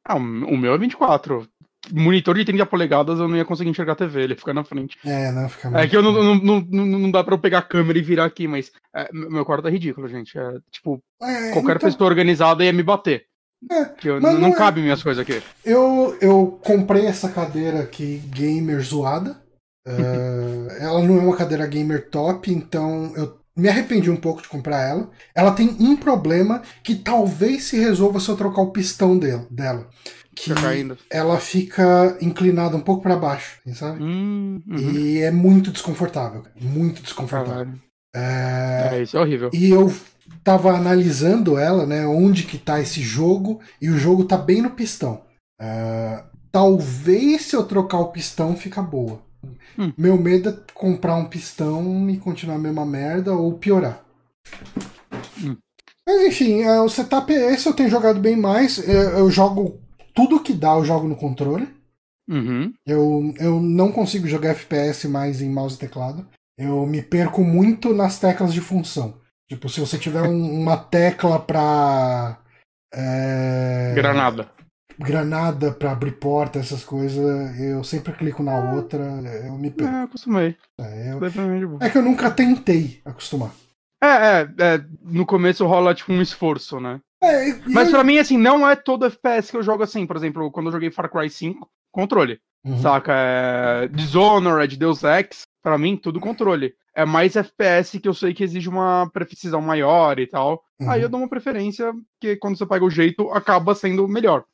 Ah, 0.07 0.17
o 0.17 0.57
meu 0.57 0.73
é 0.73 0.79
24. 0.79 1.49
Monitor 1.93 2.35
de 2.35 2.45
30 2.45 2.67
polegadas 2.67 3.19
eu 3.19 3.29
não 3.29 3.37
ia 3.37 3.45
conseguir 3.45 3.71
enxergar 3.71 3.93
a 3.93 3.97
TV, 3.97 4.23
ele 4.23 4.35
fica 4.35 4.53
na 4.53 4.65
frente. 4.65 4.97
É, 5.05 5.31
não, 5.31 5.49
fica 5.49 5.69
É 5.79 5.87
que 5.87 5.97
eu 5.97 6.03
não, 6.03 6.13
não, 6.35 6.61
não, 6.61 6.87
não, 6.87 7.11
dá 7.11 7.23
pra 7.23 7.35
eu 7.35 7.39
pegar 7.39 7.59
a 7.59 7.63
câmera 7.63 7.99
e 7.99 8.03
virar 8.03 8.25
aqui, 8.25 8.49
mas 8.49 8.73
é, 8.95 9.09
meu 9.13 9.45
quarto 9.45 9.69
é 9.69 9.71
ridículo, 9.71 10.09
gente. 10.09 10.37
É, 10.37 10.59
tipo, 10.71 11.01
é, 11.23 11.53
qualquer 11.53 11.77
então... 11.77 11.91
pessoa 11.91 12.09
organizada 12.09 12.65
ia 12.65 12.73
me 12.73 12.83
bater. 12.83 13.27
É, 13.71 13.85
que 13.87 14.09
eu, 14.09 14.21
não, 14.21 14.35
não 14.35 14.49
é... 14.49 14.55
cabe 14.55 14.81
minhas 14.81 15.03
coisas 15.03 15.23
aqui. 15.23 15.43
Eu, 15.65 16.17
eu 16.21 16.59
comprei 16.63 17.07
essa 17.07 17.29
cadeira 17.29 17.81
aqui, 17.81 18.21
gamer 18.27 18.81
zoada. 18.81 19.41
uh, 19.87 20.73
ela 20.81 21.03
não 21.03 21.19
é 21.19 21.21
uma 21.21 21.37
cadeira 21.37 21.67
gamer 21.67 22.11
top, 22.11 22.51
então 22.51 23.13
eu 23.17 23.39
me 23.57 23.69
arrependi 23.69 24.11
um 24.11 24.17
pouco 24.17 24.43
de 24.43 24.49
comprar 24.49 24.83
ela. 24.83 25.11
Ela 25.35 25.53
tem 25.53 25.77
um 25.81 25.97
problema 25.97 26.63
que 26.83 26.95
talvez 26.95 27.65
se 27.65 27.79
resolva 27.79 28.21
se 28.21 28.29
eu 28.29 28.37
trocar 28.37 28.63
o 28.63 28.71
pistão 28.71 29.19
dela. 29.19 29.47
dela 29.51 29.89
que 30.37 30.53
ela 31.11 31.41
fica 31.41 32.19
inclinada 32.21 32.77
um 32.77 32.81
pouco 32.81 33.03
para 33.03 33.17
baixo, 33.17 33.59
sabe? 33.73 34.03
Hum, 34.03 34.63
uhum. 34.69 34.77
E 34.77 35.23
é 35.23 35.31
muito 35.31 35.71
desconfortável. 35.71 36.45
Muito 36.61 37.03
desconfortável. 37.03 37.73
É... 38.15 38.91
é, 38.93 39.03
isso 39.03 39.17
é 39.17 39.21
horrível. 39.21 39.51
E 39.53 39.71
eu 39.71 39.91
tava 40.45 40.77
analisando 40.77 41.59
ela, 41.59 41.87
né? 41.87 42.07
Onde 42.07 42.43
que 42.43 42.59
tá 42.59 42.79
esse 42.79 43.01
jogo, 43.01 43.61
e 43.81 43.89
o 43.89 43.99
jogo 43.99 44.25
tá 44.25 44.37
bem 44.37 44.61
no 44.61 44.71
pistão. 44.71 45.23
É... 45.59 46.23
Talvez 46.53 47.43
se 47.43 47.57
eu 47.57 47.65
trocar 47.65 47.99
o 48.01 48.13
pistão 48.13 48.55
fica 48.55 48.83
boa. 48.83 49.26
Hum. 49.79 49.93
Meu 49.97 50.17
medo 50.19 50.49
é 50.49 50.57
comprar 50.73 51.17
um 51.17 51.27
pistão 51.27 52.09
e 52.09 52.17
continuar 52.17 52.57
a 52.57 52.61
mesma 52.61 52.87
merda 52.87 53.35
ou 53.35 53.59
piorar. 53.59 54.03
Hum. 55.43 55.57
Mas 56.07 56.23
enfim, 56.23 56.63
é, 56.63 56.81
o 56.81 56.89
setup 56.89 57.33
é 57.33 57.53
esse, 57.53 57.67
eu 57.67 57.75
tenho 57.75 57.91
jogado 57.91 58.21
bem 58.21 58.37
mais. 58.37 58.79
É, 58.89 59.19
eu 59.19 59.31
jogo 59.31 59.81
tudo 60.15 60.41
que 60.41 60.53
dá, 60.53 60.75
eu 60.75 60.85
jogo 60.85 61.09
no 61.09 61.17
controle. 61.17 61.69
Uhum. 62.29 62.73
Eu, 62.87 63.35
eu 63.39 63.61
não 63.61 63.93
consigo 63.93 64.27
jogar 64.27 64.51
FPS 64.51 65.07
mais 65.09 65.41
em 65.41 65.51
mouse 65.51 65.77
e 65.77 65.79
teclado. 65.79 66.27
Eu 66.59 66.87
me 66.87 67.03
perco 67.03 67.45
muito 67.45 67.95
nas 67.95 68.19
teclas 68.19 68.53
de 68.53 68.61
função. 68.61 69.15
Tipo, 69.49 69.69
se 69.69 69.79
você 69.79 69.99
tiver 69.99 70.23
um, 70.23 70.61
uma 70.61 70.77
tecla 70.77 71.39
pra. 71.39 72.39
É... 72.93 73.93
Granada 73.95 74.56
granada 74.99 75.73
para 75.73 75.93
abrir 75.93 76.13
porta, 76.13 76.59
essas 76.59 76.85
coisas, 76.85 77.59
eu 77.59 77.85
sempre 77.85 78.13
clico 78.13 78.43
na 78.43 78.73
outra, 78.73 79.03
eu 79.47 79.57
me 79.59 79.71
perco. 79.71 79.95
É, 79.95 80.03
acostumei. 80.03 80.57
É, 80.81 81.13
eu... 81.13 81.79
é 81.81 81.91
que 81.91 81.99
eu 81.99 82.03
nunca 82.03 82.31
tentei 82.31 83.01
acostumar. 83.05 83.53
É, 84.03 84.07
é, 84.07 84.49
é, 84.59 84.85
no 85.03 85.25
começo 85.25 85.67
rola 85.67 85.95
tipo 85.95 86.13
um 86.13 86.21
esforço, 86.21 86.79
né? 86.79 87.01
É, 87.23 87.53
Mas 87.67 87.89
eu... 87.89 87.95
para 87.95 88.05
mim, 88.05 88.19
assim, 88.19 88.37
não 88.37 88.69
é 88.69 88.77
todo 88.77 89.07
FPS 89.07 89.51
que 89.51 89.57
eu 89.57 89.63
jogo 89.63 89.83
assim. 89.83 90.07
Por 90.07 90.17
exemplo, 90.17 90.51
quando 90.51 90.67
eu 90.67 90.73
joguei 90.73 90.91
Far 90.91 91.11
Cry 91.11 91.31
5, 91.31 91.69
controle. 91.91 92.39
Uhum. 92.65 92.79
Saca? 92.79 93.13
É... 93.15 93.89
Dishonored, 93.89 94.77
Deus 94.77 95.03
Ex, 95.03 95.43
para 95.63 95.79
mim, 95.79 95.97
tudo 95.97 96.21
controle. 96.21 96.75
É 96.95 97.05
mais 97.05 97.37
FPS 97.37 97.99
que 98.01 98.09
eu 98.09 98.15
sei 98.15 98.33
que 98.35 98.45
exige 98.45 98.69
uma 98.69 99.09
precisão 99.13 99.61
maior 99.61 100.19
e 100.19 100.27
tal. 100.27 100.63
Uhum. 100.81 100.91
Aí 100.91 101.03
eu 101.03 101.09
dou 101.09 101.21
uma 101.21 101.29
preferência 101.29 101.93
que 102.21 102.37
quando 102.37 102.57
você 102.57 102.67
pega 102.67 102.85
o 102.85 102.91
jeito, 102.91 103.31
acaba 103.31 103.75
sendo 103.75 104.07
melhor. 104.07 104.45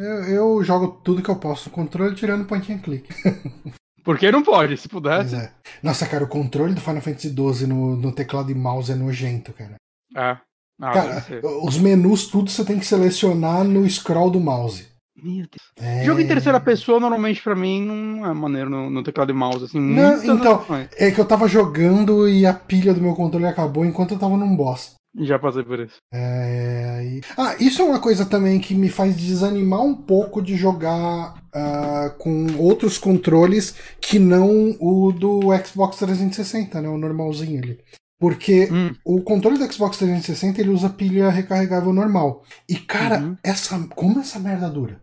Eu, 0.00 0.24
eu, 0.24 0.64
jogo 0.64 1.00
tudo 1.04 1.22
que 1.22 1.28
eu 1.28 1.36
posso 1.36 1.68
no 1.68 1.74
controle, 1.74 2.14
tirando 2.14 2.46
point 2.46 2.72
and 2.72 2.78
click. 2.78 3.08
Porque 4.02 4.32
não 4.32 4.42
pode, 4.42 4.78
se 4.78 4.88
pudesse. 4.88 5.36
É. 5.36 5.52
Nossa, 5.82 6.06
cara, 6.06 6.24
o 6.24 6.28
controle 6.28 6.74
do 6.74 6.80
Final 6.80 7.02
Fantasy 7.02 7.28
XII 7.28 7.66
no, 7.66 7.96
no 7.96 8.10
teclado 8.10 8.50
e 8.50 8.54
mouse 8.54 8.90
é 8.90 8.94
nojento, 8.94 9.52
cara. 9.52 9.74
É. 10.16 10.38
Ah, 10.82 10.92
cara, 10.92 11.26
os 11.62 11.76
menus, 11.76 12.28
tudo 12.28 12.50
você 12.50 12.64
tem 12.64 12.78
que 12.78 12.86
selecionar 12.86 13.62
no 13.62 13.88
scroll 13.88 14.30
do 14.30 14.40
mouse. 14.40 14.88
Meu 15.22 15.46
Deus. 15.46 15.70
É... 15.78 16.02
Jogo 16.04 16.20
em 16.20 16.26
terceira 16.26 16.58
pessoa, 16.58 16.98
normalmente, 16.98 17.42
pra 17.42 17.54
mim, 17.54 17.84
não 17.84 18.26
é 18.26 18.32
maneiro 18.32 18.70
no, 18.70 18.88
no 18.88 19.02
teclado 19.02 19.30
e 19.30 19.34
mouse, 19.34 19.66
assim. 19.66 19.78
Não, 19.78 20.24
então, 20.24 20.64
é 20.96 21.10
que 21.10 21.20
eu 21.20 21.26
tava 21.26 21.46
jogando 21.46 22.26
e 22.26 22.46
a 22.46 22.54
pilha 22.54 22.94
do 22.94 23.02
meu 23.02 23.14
controle 23.14 23.44
acabou 23.44 23.84
enquanto 23.84 24.14
eu 24.14 24.18
tava 24.18 24.38
num 24.38 24.56
boss. 24.56 24.94
Já 25.18 25.38
passei 25.38 25.64
por 25.64 25.80
isso. 25.80 25.96
É, 26.12 27.20
Ah, 27.36 27.56
isso 27.58 27.82
é 27.82 27.84
uma 27.84 27.98
coisa 28.00 28.24
também 28.24 28.60
que 28.60 28.74
me 28.74 28.88
faz 28.88 29.16
desanimar 29.16 29.82
um 29.82 29.94
pouco 29.94 30.40
de 30.40 30.56
jogar 30.56 31.34
ah, 31.52 32.14
com 32.18 32.46
outros 32.58 32.96
controles 32.98 33.74
que 34.00 34.18
não 34.18 34.76
o 34.80 35.10
do 35.12 35.40
Xbox 35.64 35.96
360, 35.98 36.80
né? 36.80 36.88
O 36.88 36.96
normalzinho 36.98 37.60
ali. 37.62 37.78
Porque 38.20 38.68
Hum, 38.70 38.94
o 39.04 39.22
controle 39.22 39.58
do 39.58 39.72
Xbox 39.72 39.96
360 39.96 40.60
ele 40.60 40.70
usa 40.70 40.90
pilha 40.90 41.30
recarregável 41.30 41.92
normal. 41.92 42.44
E, 42.68 42.76
cara, 42.76 43.18
Uhum. 43.20 43.36
essa. 43.42 43.78
Como 43.96 44.20
essa 44.20 44.38
merda 44.38 44.68
dura? 44.68 45.00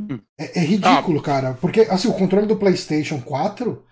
Hum. 0.00 0.18
É, 0.40 0.60
é 0.60 0.64
ridículo, 0.64 1.22
cara. 1.22 1.54
Porque, 1.60 1.82
assim, 1.82 2.08
o 2.08 2.14
controle 2.14 2.46
do 2.46 2.56
PlayStation 2.56 3.20
4, 3.20 3.84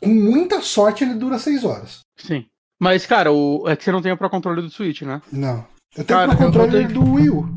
com 0.00 0.10
muita 0.10 0.60
sorte, 0.60 1.02
ele 1.02 1.14
dura 1.14 1.38
6 1.38 1.64
horas. 1.64 2.00
sim. 2.16 2.44
Mas, 2.80 3.04
cara, 3.06 3.30
o... 3.30 3.68
é 3.68 3.76
que 3.76 3.84
você 3.84 3.92
não 3.92 4.00
tem 4.02 4.10
o 4.10 4.16
Pro 4.16 4.30
Controle 4.30 4.62
do 4.62 4.70
Switch, 4.70 5.02
né? 5.02 5.20
Não. 5.30 5.58
Eu 5.96 6.04
tenho 6.04 6.06
Cara, 6.06 6.28
pro 6.34 6.40
eu 6.42 6.46
controle 6.46 6.70
vou 6.70 6.80
ter- 6.88 6.92
do 6.92 7.12
Wii 7.14 7.30
U. 7.30 7.48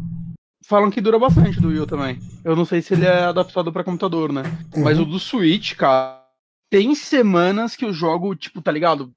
Falam 0.65 0.89
que 0.91 1.01
dura 1.01 1.17
bastante 1.19 1.59
do 1.61 1.69
Wii 1.69 1.79
U 1.79 1.87
também. 1.87 2.19
Eu 2.43 2.55
não 2.55 2.65
sei 2.65 2.81
se 2.81 2.93
ele 2.93 3.05
é 3.05 3.23
adaptado 3.23 3.71
pra 3.71 3.83
computador, 3.83 4.31
né? 4.33 4.43
Mas 4.77 4.97
Uhum. 4.97 5.03
o 5.03 5.07
do 5.07 5.19
Switch, 5.19 5.75
cara, 5.75 6.21
tem 6.69 6.93
semanas 6.95 7.75
que 7.75 7.85
eu 7.85 7.93
jogo, 7.93 8.35
tipo, 8.35 8.61
tá 8.61 8.71
ligado? 8.71 9.13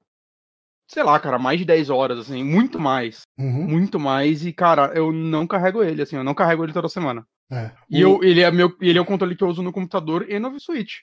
Sei 0.88 1.02
lá, 1.02 1.18
cara, 1.18 1.38
mais 1.38 1.58
de 1.58 1.64
10 1.64 1.90
horas, 1.90 2.18
assim, 2.18 2.44
muito 2.44 2.78
mais. 2.78 3.22
Uhum. 3.38 3.66
Muito 3.66 3.98
mais. 3.98 4.44
E, 4.46 4.52
cara, 4.52 4.92
eu 4.94 5.10
não 5.12 5.46
carrego 5.46 5.82
ele, 5.82 6.02
assim, 6.02 6.14
eu 6.16 6.22
não 6.24 6.34
carrego 6.34 6.62
ele 6.64 6.72
toda 6.72 6.88
semana. 6.88 7.26
É. 7.50 7.70
E 7.90 8.04
O- 8.04 8.22
eu, 8.22 8.24
ele, 8.24 8.40
é 8.42 8.50
meu, 8.52 8.76
ele 8.80 8.98
é 8.98 9.00
o 9.00 9.04
controle 9.06 9.34
que 9.34 9.42
eu 9.42 9.48
uso 9.48 9.62
no 9.62 9.72
computador 9.72 10.26
e 10.28 10.38
no 10.38 10.58
Switch. 10.60 10.98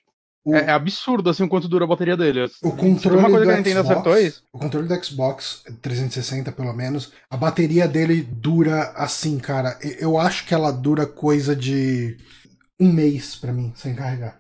O- 0.46 0.56
É, 0.56 0.66
é 0.66 0.72
absurdo, 0.72 1.30
assim, 1.30 1.44
o 1.44 1.48
quanto 1.50 1.68
dura 1.68 1.86
a 1.86 1.88
bateria 1.88 2.18
dele. 2.18 2.46
O 2.64 2.72
controle 2.72 3.20
uma 3.20 3.30
coisa 3.30 3.46
do 3.46 3.48
que 3.48 3.54
a 3.54 3.58
Nintendo 3.58 3.80
Xbox, 3.82 3.92
acertou 3.92 4.18
é 4.18 4.22
isso. 4.22 4.44
o 4.54 4.60
controle 4.60 4.88
do 4.88 5.04
Xbox 5.06 5.64
360 5.82 6.52
pelo 6.52 6.74
menos, 6.74 7.12
a 7.30 7.38
bateria 7.38 7.88
dele 7.88 8.22
dura 8.22 8.92
assim, 8.96 9.38
cara. 9.40 9.78
Eu 10.00 10.18
acho 10.18 10.46
que 10.46 10.54
ela 10.54 10.72
dura 10.72 11.06
coisa 11.06 11.56
de 11.56 12.18
um 12.80 12.92
mês 12.92 13.36
pra 13.36 13.54
mim, 13.54 13.72
sem 13.76 13.96
carregar. 13.96 14.40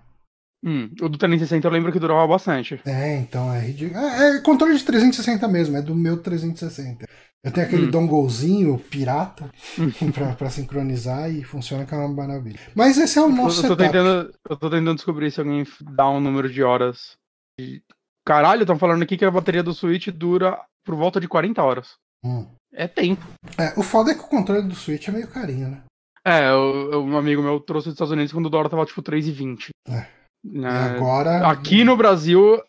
Hum, 0.65 0.89
o 1.01 1.09
do 1.09 1.17
360 1.17 1.67
eu 1.67 1.71
lembro 1.71 1.91
que 1.91 1.99
durava 1.99 2.25
bastante. 2.25 2.79
É, 2.85 3.17
então 3.17 3.53
é 3.53 3.59
ridículo. 3.59 3.99
É, 3.99 4.37
é 4.37 4.41
controle 4.41 4.77
de 4.77 4.83
360 4.83 5.45
mesmo, 5.47 5.75
é 5.75 5.81
do 5.81 5.93
meu 5.93 6.17
360. 6.17 7.05
Eu 7.43 7.51
tenho 7.51 7.67
aquele 7.67 7.87
Hum. 7.87 7.91
donglezinho 7.91 8.79
pirata 8.79 9.49
pra, 10.15 10.33
pra 10.33 10.49
sincronizar 10.49 11.29
e 11.29 11.43
funciona 11.43 11.85
que 11.85 11.93
é 11.93 11.97
uma 11.97 12.07
maravilha. 12.07 12.59
Mas 12.73 12.97
esse 12.97 13.19
é 13.19 13.21
o 13.21 13.25
Eu, 13.25 13.29
nosso 13.29 13.59
eu 13.65 13.69
tô 13.69 13.75
setup. 13.75 13.83
tentando, 13.83 14.33
eu 14.49 14.57
tô 14.57 14.69
tentando 14.69 14.95
descobrir 14.95 15.29
se 15.31 15.39
alguém 15.41 15.65
dá 15.81 16.09
um 16.09 16.21
número 16.21 16.49
de 16.49 16.63
horas. 16.63 17.17
de- 17.59 17.81
Caralho, 18.25 18.61
estão 18.61 18.79
falando 18.79 19.03
aqui 19.03 19.17
que 19.17 19.25
a 19.25 19.31
bateria 19.31 19.61
do 19.61 19.73
Switch 19.73 20.07
dura 20.07 20.57
por 20.85 20.95
volta 20.95 21.19
de 21.19 21.27
40 21.27 21.61
horas. 21.61 21.95
Hum. 22.23 22.47
É 22.73 22.87
tempo. 22.87 23.21
É, 23.59 23.77
o 23.77 23.83
foda 23.83 24.11
é 24.11 24.15
que 24.15 24.21
o 24.21 24.27
controle 24.29 24.65
do 24.65 24.73
Switch 24.75 25.09
é 25.09 25.11
meio 25.11 25.27
carinho, 25.27 25.67
né? 25.69 25.83
É, 26.25 26.49
eu- 26.49 26.91
eu- 26.93 27.03
um 27.03 27.17
amigo 27.17 27.41
meu 27.43 27.59
trouxe 27.59 27.87
dos 27.89 27.95
Estados 27.95 28.13
Unidos 28.13 28.31
quando 28.31 28.45
o 28.45 28.49
dólar 28.49 28.69
tava 28.69 28.85
tipo 28.85 29.01
3,20. 29.01 29.69
É. 29.89 30.07
E 30.45 30.65
agora. 30.65 31.45
Aqui 31.49 31.83
no 31.83 31.97
Brasil, 31.97 32.61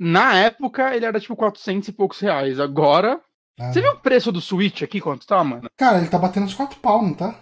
na 0.00 0.36
época, 0.36 0.94
ele 0.94 1.06
era 1.06 1.20
tipo 1.20 1.36
400 1.36 1.86
e 1.88 1.92
poucos 1.92 2.18
reais. 2.18 2.58
Agora. 2.58 3.20
Ah. 3.58 3.72
Você 3.72 3.80
viu 3.80 3.92
o 3.92 3.98
preço 3.98 4.32
do 4.32 4.40
Switch 4.40 4.82
aqui 4.82 5.00
quanto 5.00 5.26
tá, 5.26 5.42
mano? 5.44 5.68
Cara, 5.76 5.98
ele 5.98 6.08
tá 6.08 6.18
batendo 6.18 6.44
uns 6.46 6.54
4 6.54 6.78
pau, 6.80 7.02
não 7.02 7.14
tá? 7.14 7.34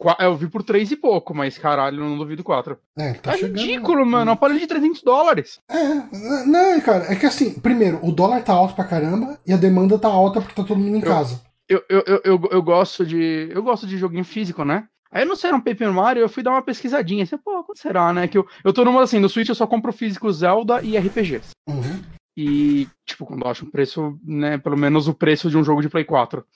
Qua- 0.00 0.16
Eu 0.20 0.36
vi 0.36 0.46
por 0.48 0.62
3 0.62 0.92
e 0.92 0.96
pouco, 0.96 1.34
mas 1.34 1.58
caralho, 1.58 1.98
não 1.98 2.16
duvido 2.16 2.44
4. 2.44 2.78
É, 2.98 3.08
ele 3.10 3.18
tá 3.18 3.32
Tá 3.32 3.36
chegando. 3.36 3.58
ridículo, 3.58 4.06
mano. 4.06 4.30
Um 4.30 4.34
aparelho 4.34 4.60
de 4.60 4.66
300 4.66 5.02
dólares. 5.02 5.58
É, 5.68 6.46
não, 6.46 6.80
cara, 6.80 7.12
é 7.12 7.16
que 7.16 7.26
assim, 7.26 7.52
primeiro, 7.58 7.98
o 8.02 8.12
dólar 8.12 8.42
tá 8.42 8.52
alto 8.52 8.74
pra 8.74 8.84
caramba 8.84 9.38
e 9.46 9.52
a 9.52 9.56
demanda 9.56 9.98
tá 9.98 10.08
alta 10.08 10.40
porque 10.40 10.54
tá 10.54 10.62
todo 10.66 10.78
mundo 10.78 10.96
em 10.96 11.00
Eu- 11.00 11.06
casa. 11.06 11.40
Eu, 11.68 11.82
eu, 11.88 12.02
eu, 12.06 12.20
eu, 12.24 12.48
eu 12.52 12.62
gosto 12.62 13.04
de. 13.04 13.50
Eu 13.52 13.62
gosto 13.62 13.86
de 13.86 13.98
joguinho 13.98 14.24
físico, 14.24 14.64
né? 14.64 14.84
Aí 15.12 15.24
não 15.24 15.36
sei, 15.36 15.48
era 15.48 15.56
um 15.56 15.60
Paper 15.60 15.92
Mario, 15.92 16.20
eu 16.22 16.28
fui 16.28 16.42
dar 16.42 16.52
uma 16.52 16.62
pesquisadinha. 16.62 17.24
Assim, 17.24 17.36
pô, 17.36 17.62
quanto 17.64 17.78
será, 17.80 18.10
né? 18.12 18.26
Que 18.28 18.38
eu, 18.38 18.46
eu 18.64 18.72
tô 18.72 18.84
numa 18.86 19.02
assim, 19.02 19.18
no 19.18 19.28
Switch 19.28 19.48
eu 19.50 19.54
só 19.54 19.66
compro 19.66 19.92
físico 19.92 20.30
Zelda 20.32 20.80
e 20.82 20.96
RPGs. 20.96 21.50
Uhum. 21.68 22.02
E, 22.40 22.86
tipo, 23.04 23.26
quando 23.26 23.44
eu 23.44 23.50
acho 23.50 23.66
um 23.66 23.70
preço, 23.70 24.16
né, 24.24 24.58
pelo 24.58 24.76
menos 24.78 25.08
o 25.08 25.14
preço 25.14 25.50
de 25.50 25.58
um 25.58 25.64
jogo 25.64 25.82
de 25.82 25.88
Play 25.88 26.04
4. 26.04 26.46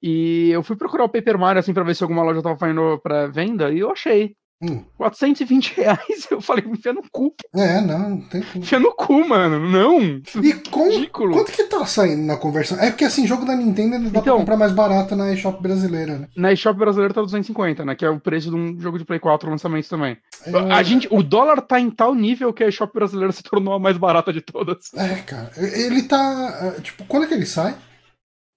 E 0.00 0.50
eu 0.50 0.62
fui 0.62 0.76
procurar 0.76 1.02
o 1.02 1.08
Paper 1.08 1.36
Mario, 1.36 1.58
assim, 1.58 1.74
pra 1.74 1.82
ver 1.82 1.96
se 1.96 2.04
alguma 2.04 2.22
loja 2.22 2.40
tava 2.40 2.56
fazendo 2.56 3.00
pra 3.02 3.26
venda, 3.26 3.72
e 3.72 3.80
eu 3.80 3.90
achei. 3.90 4.36
Hum. 4.62 4.84
420 4.96 5.74
reais. 5.76 6.26
Eu 6.30 6.40
falei, 6.40 6.64
enfia 6.66 6.92
no 6.92 7.02
cu, 7.10 7.34
É, 7.54 7.80
não, 7.80 8.10
não 8.10 8.20
tem 8.28 8.42
como. 8.42 8.62
enfia 8.64 8.78
no 8.78 8.94
cu, 8.94 9.28
mano. 9.28 9.58
Não. 9.68 10.00
E 10.42 10.52
com, 10.70 10.88
Ridículo. 10.88 11.32
quanto 11.32 11.50
que 11.50 11.64
tá 11.64 11.84
saindo 11.84 12.22
na 12.22 12.36
conversão? 12.36 12.78
É 12.78 12.90
porque 12.90 13.04
assim, 13.04 13.26
jogo 13.26 13.44
da 13.44 13.56
Nintendo 13.56 13.96
ele 13.96 14.04
dá 14.04 14.10
pra 14.12 14.20
Então- 14.20 14.38
comprar 14.38 14.56
mais 14.56 14.70
barato 14.72 15.16
na 15.16 15.32
eShop 15.32 15.60
brasileira, 15.60 16.18
né? 16.18 16.28
Na 16.36 16.52
eShop 16.52 16.78
brasileira 16.78 17.12
tá 17.12 17.20
250, 17.20 17.84
né? 17.84 17.94
Que 17.96 18.04
é 18.04 18.10
o 18.10 18.20
preço 18.20 18.50
de 18.50 18.56
um 18.56 18.78
jogo 18.80 18.98
de 18.98 19.04
Play 19.04 19.18
4 19.18 19.50
lançamento 19.50 19.88
também. 19.88 20.16
Eu- 20.46 20.70
A 20.72 20.82
gente, 20.82 21.08
o 21.10 21.22
dólar 21.22 21.60
tá 21.62 21.80
em 21.80 21.90
tal 21.90 22.14
nível 22.14 22.52
que 22.52 22.62
a 22.62 22.68
eShop 22.68 22.92
brasileira 22.94 23.32
se 23.32 23.42
tornou 23.42 23.74
a 23.74 23.80
mais 23.80 23.96
barata 23.98 24.32
de 24.32 24.40
todas. 24.40 24.92
É, 24.94 25.16
cara. 25.22 25.50
Ele 25.56 26.02
tá. 26.04 26.74
é, 26.76 26.80
Tipo, 26.80 27.04
quando 27.06 27.24
é 27.24 27.26
que 27.26 27.34
ele 27.34 27.46
sai? 27.46 27.74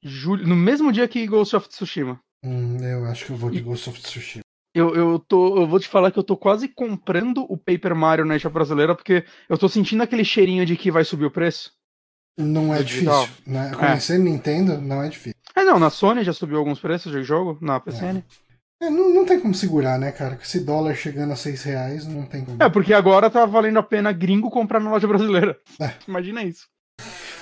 Julho, 0.04 0.48
no 0.48 0.56
mesmo 0.56 0.92
dia 0.92 1.08
que 1.08 1.26
Ghost 1.26 1.56
of 1.56 1.68
Tsushima. 1.68 2.20
Hum, 2.44 2.78
eu 2.80 3.06
acho 3.06 3.26
que 3.26 3.32
eu 3.32 3.36
vou 3.36 3.50
de 3.50 3.60
Ghost 3.60 3.90
of 3.90 4.00
Tsushima. 4.00 4.45
Eu, 4.76 4.94
eu, 4.94 5.18
tô, 5.20 5.58
eu 5.58 5.66
vou 5.66 5.80
te 5.80 5.88
falar 5.88 6.12
que 6.12 6.20
eu 6.20 6.24
tô 6.24 6.36
quase 6.36 6.68
comprando 6.68 7.46
o 7.50 7.58
Paper 7.58 7.96
Mario 7.96 8.26
na 8.26 8.36
eShop 8.36 8.54
brasileira 8.54 8.94
porque 8.94 9.24
eu 9.48 9.58
tô 9.58 9.70
sentindo 9.70 10.04
aquele 10.04 10.26
cheirinho 10.26 10.66
de 10.66 10.76
que 10.76 10.92
vai 10.92 11.06
subir 11.06 11.24
o 11.26 11.32
preço. 11.32 11.72
Não 12.38 12.74
é 12.76 12.82
É 12.82 12.84
digital. 12.84 13.22
difícil, 13.24 13.44
né? 13.54 13.72
Conhecer 13.74 14.20
Nintendo 14.20 14.82
não 14.82 15.02
é 15.02 15.08
difícil. 15.08 15.34
Ah, 15.56 15.64
não, 15.64 15.80
na 15.80 15.90
Sony 15.90 16.26
já 16.26 16.34
subiu 16.34 16.58
alguns 16.58 16.80
preços 16.82 17.10
de 17.10 17.24
jogo, 17.24 17.58
na 17.62 17.80
PCN. 17.80 18.22
É, 18.82 18.90
não, 18.90 19.14
não 19.14 19.26
tem 19.26 19.40
como 19.40 19.54
segurar, 19.54 19.98
né, 19.98 20.12
cara? 20.12 20.36
Com 20.36 20.42
esse 20.44 20.60
dólar 20.60 20.94
chegando 20.96 21.32
a 21.32 21.36
6 21.38 21.64
reais, 21.64 22.06
não 22.06 22.26
tem 22.26 22.44
como. 22.44 22.62
É, 22.62 22.68
porque 22.70 22.94
agora 22.94 23.30
tá 23.30 23.46
valendo 23.46 23.80
a 23.80 23.84
pena 23.84 24.12
gringo 24.12 24.50
comprar 24.52 24.82
na 24.82 24.92
loja 24.92 25.08
brasileira. 25.08 25.58
É. 25.80 25.92
Imagina 26.06 26.44
isso. 26.44 26.68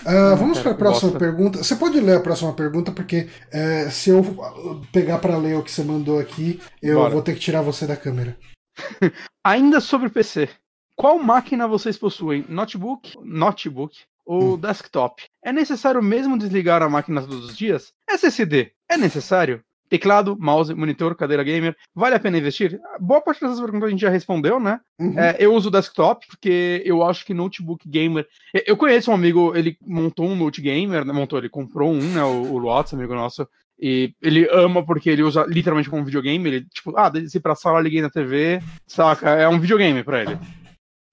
Ah, 0.06 0.36
vamos 0.36 0.60
para 0.60 0.72
a 0.72 0.76
próxima 0.76 1.12
bosta. 1.12 1.20
pergunta. 1.26 1.64
Você 1.64 1.76
pode 1.76 2.00
ler 2.00 2.18
a 2.18 2.22
próxima 2.22 2.54
pergunta, 2.54 2.92
porque 2.92 3.30
é, 3.52 3.90
se 3.90 4.10
eu 4.10 4.82
pegar 4.92 5.20
para 5.20 5.38
ler 5.38 5.56
o 5.58 5.64
que 5.64 5.72
você 5.72 5.84
mandou 5.84 6.20
aqui, 6.20 6.62
eu 6.82 6.98
Bora. 7.00 7.10
vou 7.12 7.22
ter 7.22 7.34
que 7.34 7.40
tirar 7.40 7.62
você 7.62 7.86
da 7.88 7.96
câmera. 7.96 8.38
Ainda 9.44 9.80
sobre 9.80 10.10
PC. 10.10 10.50
Qual 10.96 11.18
máquina 11.20 11.68
vocês 11.68 11.98
possuem? 11.98 12.46
Notebook, 12.50 13.18
notebook 13.24 13.98
ou 14.26 14.54
Hum. 14.54 14.58
desktop? 14.58 15.24
É 15.44 15.52
necessário 15.52 16.02
mesmo 16.02 16.38
desligar 16.38 16.82
a 16.84 16.90
máquina 16.90 17.22
todos 17.22 17.46
os 17.46 17.58
dias? 17.58 17.92
SSD 18.10 18.72
é 18.90 18.98
necessário? 18.98 19.62
Teclado, 19.94 20.36
mouse, 20.40 20.74
monitor, 20.74 21.14
cadeira 21.14 21.44
gamer, 21.44 21.76
vale 21.94 22.16
a 22.16 22.20
pena 22.20 22.40
investir? 22.40 22.80
Boa 23.00 23.22
parte 23.22 23.42
dessas 23.42 23.60
perguntas 23.60 23.88
a 23.88 23.92
gente 23.92 24.00
já 24.02 24.10
respondeu, 24.10 24.60
né? 24.60 24.80
Uhum. 25.00 25.20
É, 25.20 25.36
eu 25.38 25.54
uso 25.54 25.70
desktop 25.70 26.26
porque 26.26 26.82
eu 26.84 27.04
acho 27.04 27.24
que 27.24 27.32
notebook 27.32 27.88
gamer. 27.88 28.28
eu- 28.66 28.76
conheço 28.76 29.12
um 29.12 29.14
amigo, 29.14 29.56
ele 29.56 29.78
montou 29.86 30.28
um 30.28 30.36
note 30.36 30.64
gamer, 30.64 31.06
né? 31.06 31.14
montou, 31.14 31.38
ele 31.38 31.48
comprou 31.48 31.94
um, 31.94 32.02
né? 32.02 32.24
O, 32.24 32.54
o 32.54 32.58
Luatz, 32.58 32.92
amigo 32.92 33.14
nosso. 33.14 33.48
E 33.80 34.16
ele 34.20 34.48
ama 34.52 34.84
porque 34.84 35.12
ele 35.12 35.22
usa 35.22 35.46
literalmente 35.48 35.92
como 35.92 36.04
videogame. 36.04 36.50
Ele, 36.50 36.66
tipo, 36.74 36.98
ah, 36.98 37.10
desci 37.10 37.40
pra 37.40 37.54
sala, 37.54 37.80
liguei 37.80 38.02
na 38.02 38.10
TV, 38.10 38.64
saca? 38.88 39.30
É 39.30 39.48
um 39.48 39.60
videogame 39.60 40.04
pra 40.04 40.24
ele. 40.24 40.40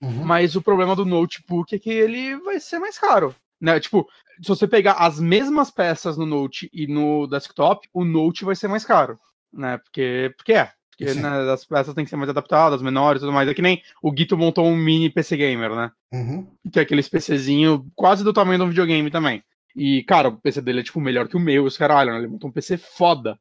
Uhum. 0.02 0.24
Mas 0.24 0.56
o 0.56 0.62
problema 0.62 0.96
do 0.96 1.04
notebook 1.04 1.74
é 1.74 1.78
que 1.78 1.90
ele 1.90 2.34
vai 2.38 2.58
ser 2.58 2.78
mais 2.78 2.98
caro. 2.98 3.34
Né? 3.60 3.78
Tipo, 3.78 4.08
se 4.40 4.48
você 4.48 4.66
pegar 4.66 4.94
as 4.94 5.20
mesmas 5.20 5.70
peças 5.70 6.16
no 6.16 6.24
Note 6.24 6.70
e 6.72 6.86
no 6.86 7.26
desktop, 7.26 7.88
o 7.92 8.04
Note 8.04 8.44
vai 8.44 8.56
ser 8.56 8.68
mais 8.68 8.84
caro. 8.84 9.18
Né? 9.52 9.78
Porque, 9.78 10.32
porque 10.36 10.52
é. 10.54 10.72
Porque 10.90 11.14
né, 11.14 11.50
as 11.50 11.64
peças 11.64 11.94
têm 11.94 12.04
que 12.04 12.10
ser 12.10 12.16
mais 12.16 12.28
adaptadas, 12.28 12.82
menores 12.82 13.22
e 13.22 13.24
tudo 13.24 13.32
mais. 13.32 13.48
É 13.48 13.54
que 13.54 13.62
nem 13.62 13.82
o 14.02 14.12
Guito 14.12 14.36
montou 14.36 14.66
um 14.66 14.76
mini 14.76 15.08
PC 15.08 15.36
Gamer, 15.36 15.74
né? 15.74 15.90
Uhum. 16.12 16.46
Que 16.70 16.78
é 16.78 16.82
aqueles 16.82 17.08
PCzinho 17.08 17.86
quase 17.94 18.22
do 18.22 18.34
tamanho 18.34 18.58
de 18.58 18.64
um 18.64 18.68
videogame 18.68 19.10
também. 19.10 19.42
E, 19.74 20.02
cara, 20.02 20.28
o 20.28 20.36
PC 20.36 20.60
dele 20.60 20.80
é, 20.80 20.82
tipo, 20.82 21.00
melhor 21.00 21.26
que 21.26 21.36
o 21.36 21.40
meu, 21.40 21.64
os 21.64 21.78
caralho, 21.78 22.12
né? 22.12 22.18
Ele 22.18 22.28
montou 22.28 22.50
um 22.50 22.52
PC 22.52 22.76
foda. 22.76 23.38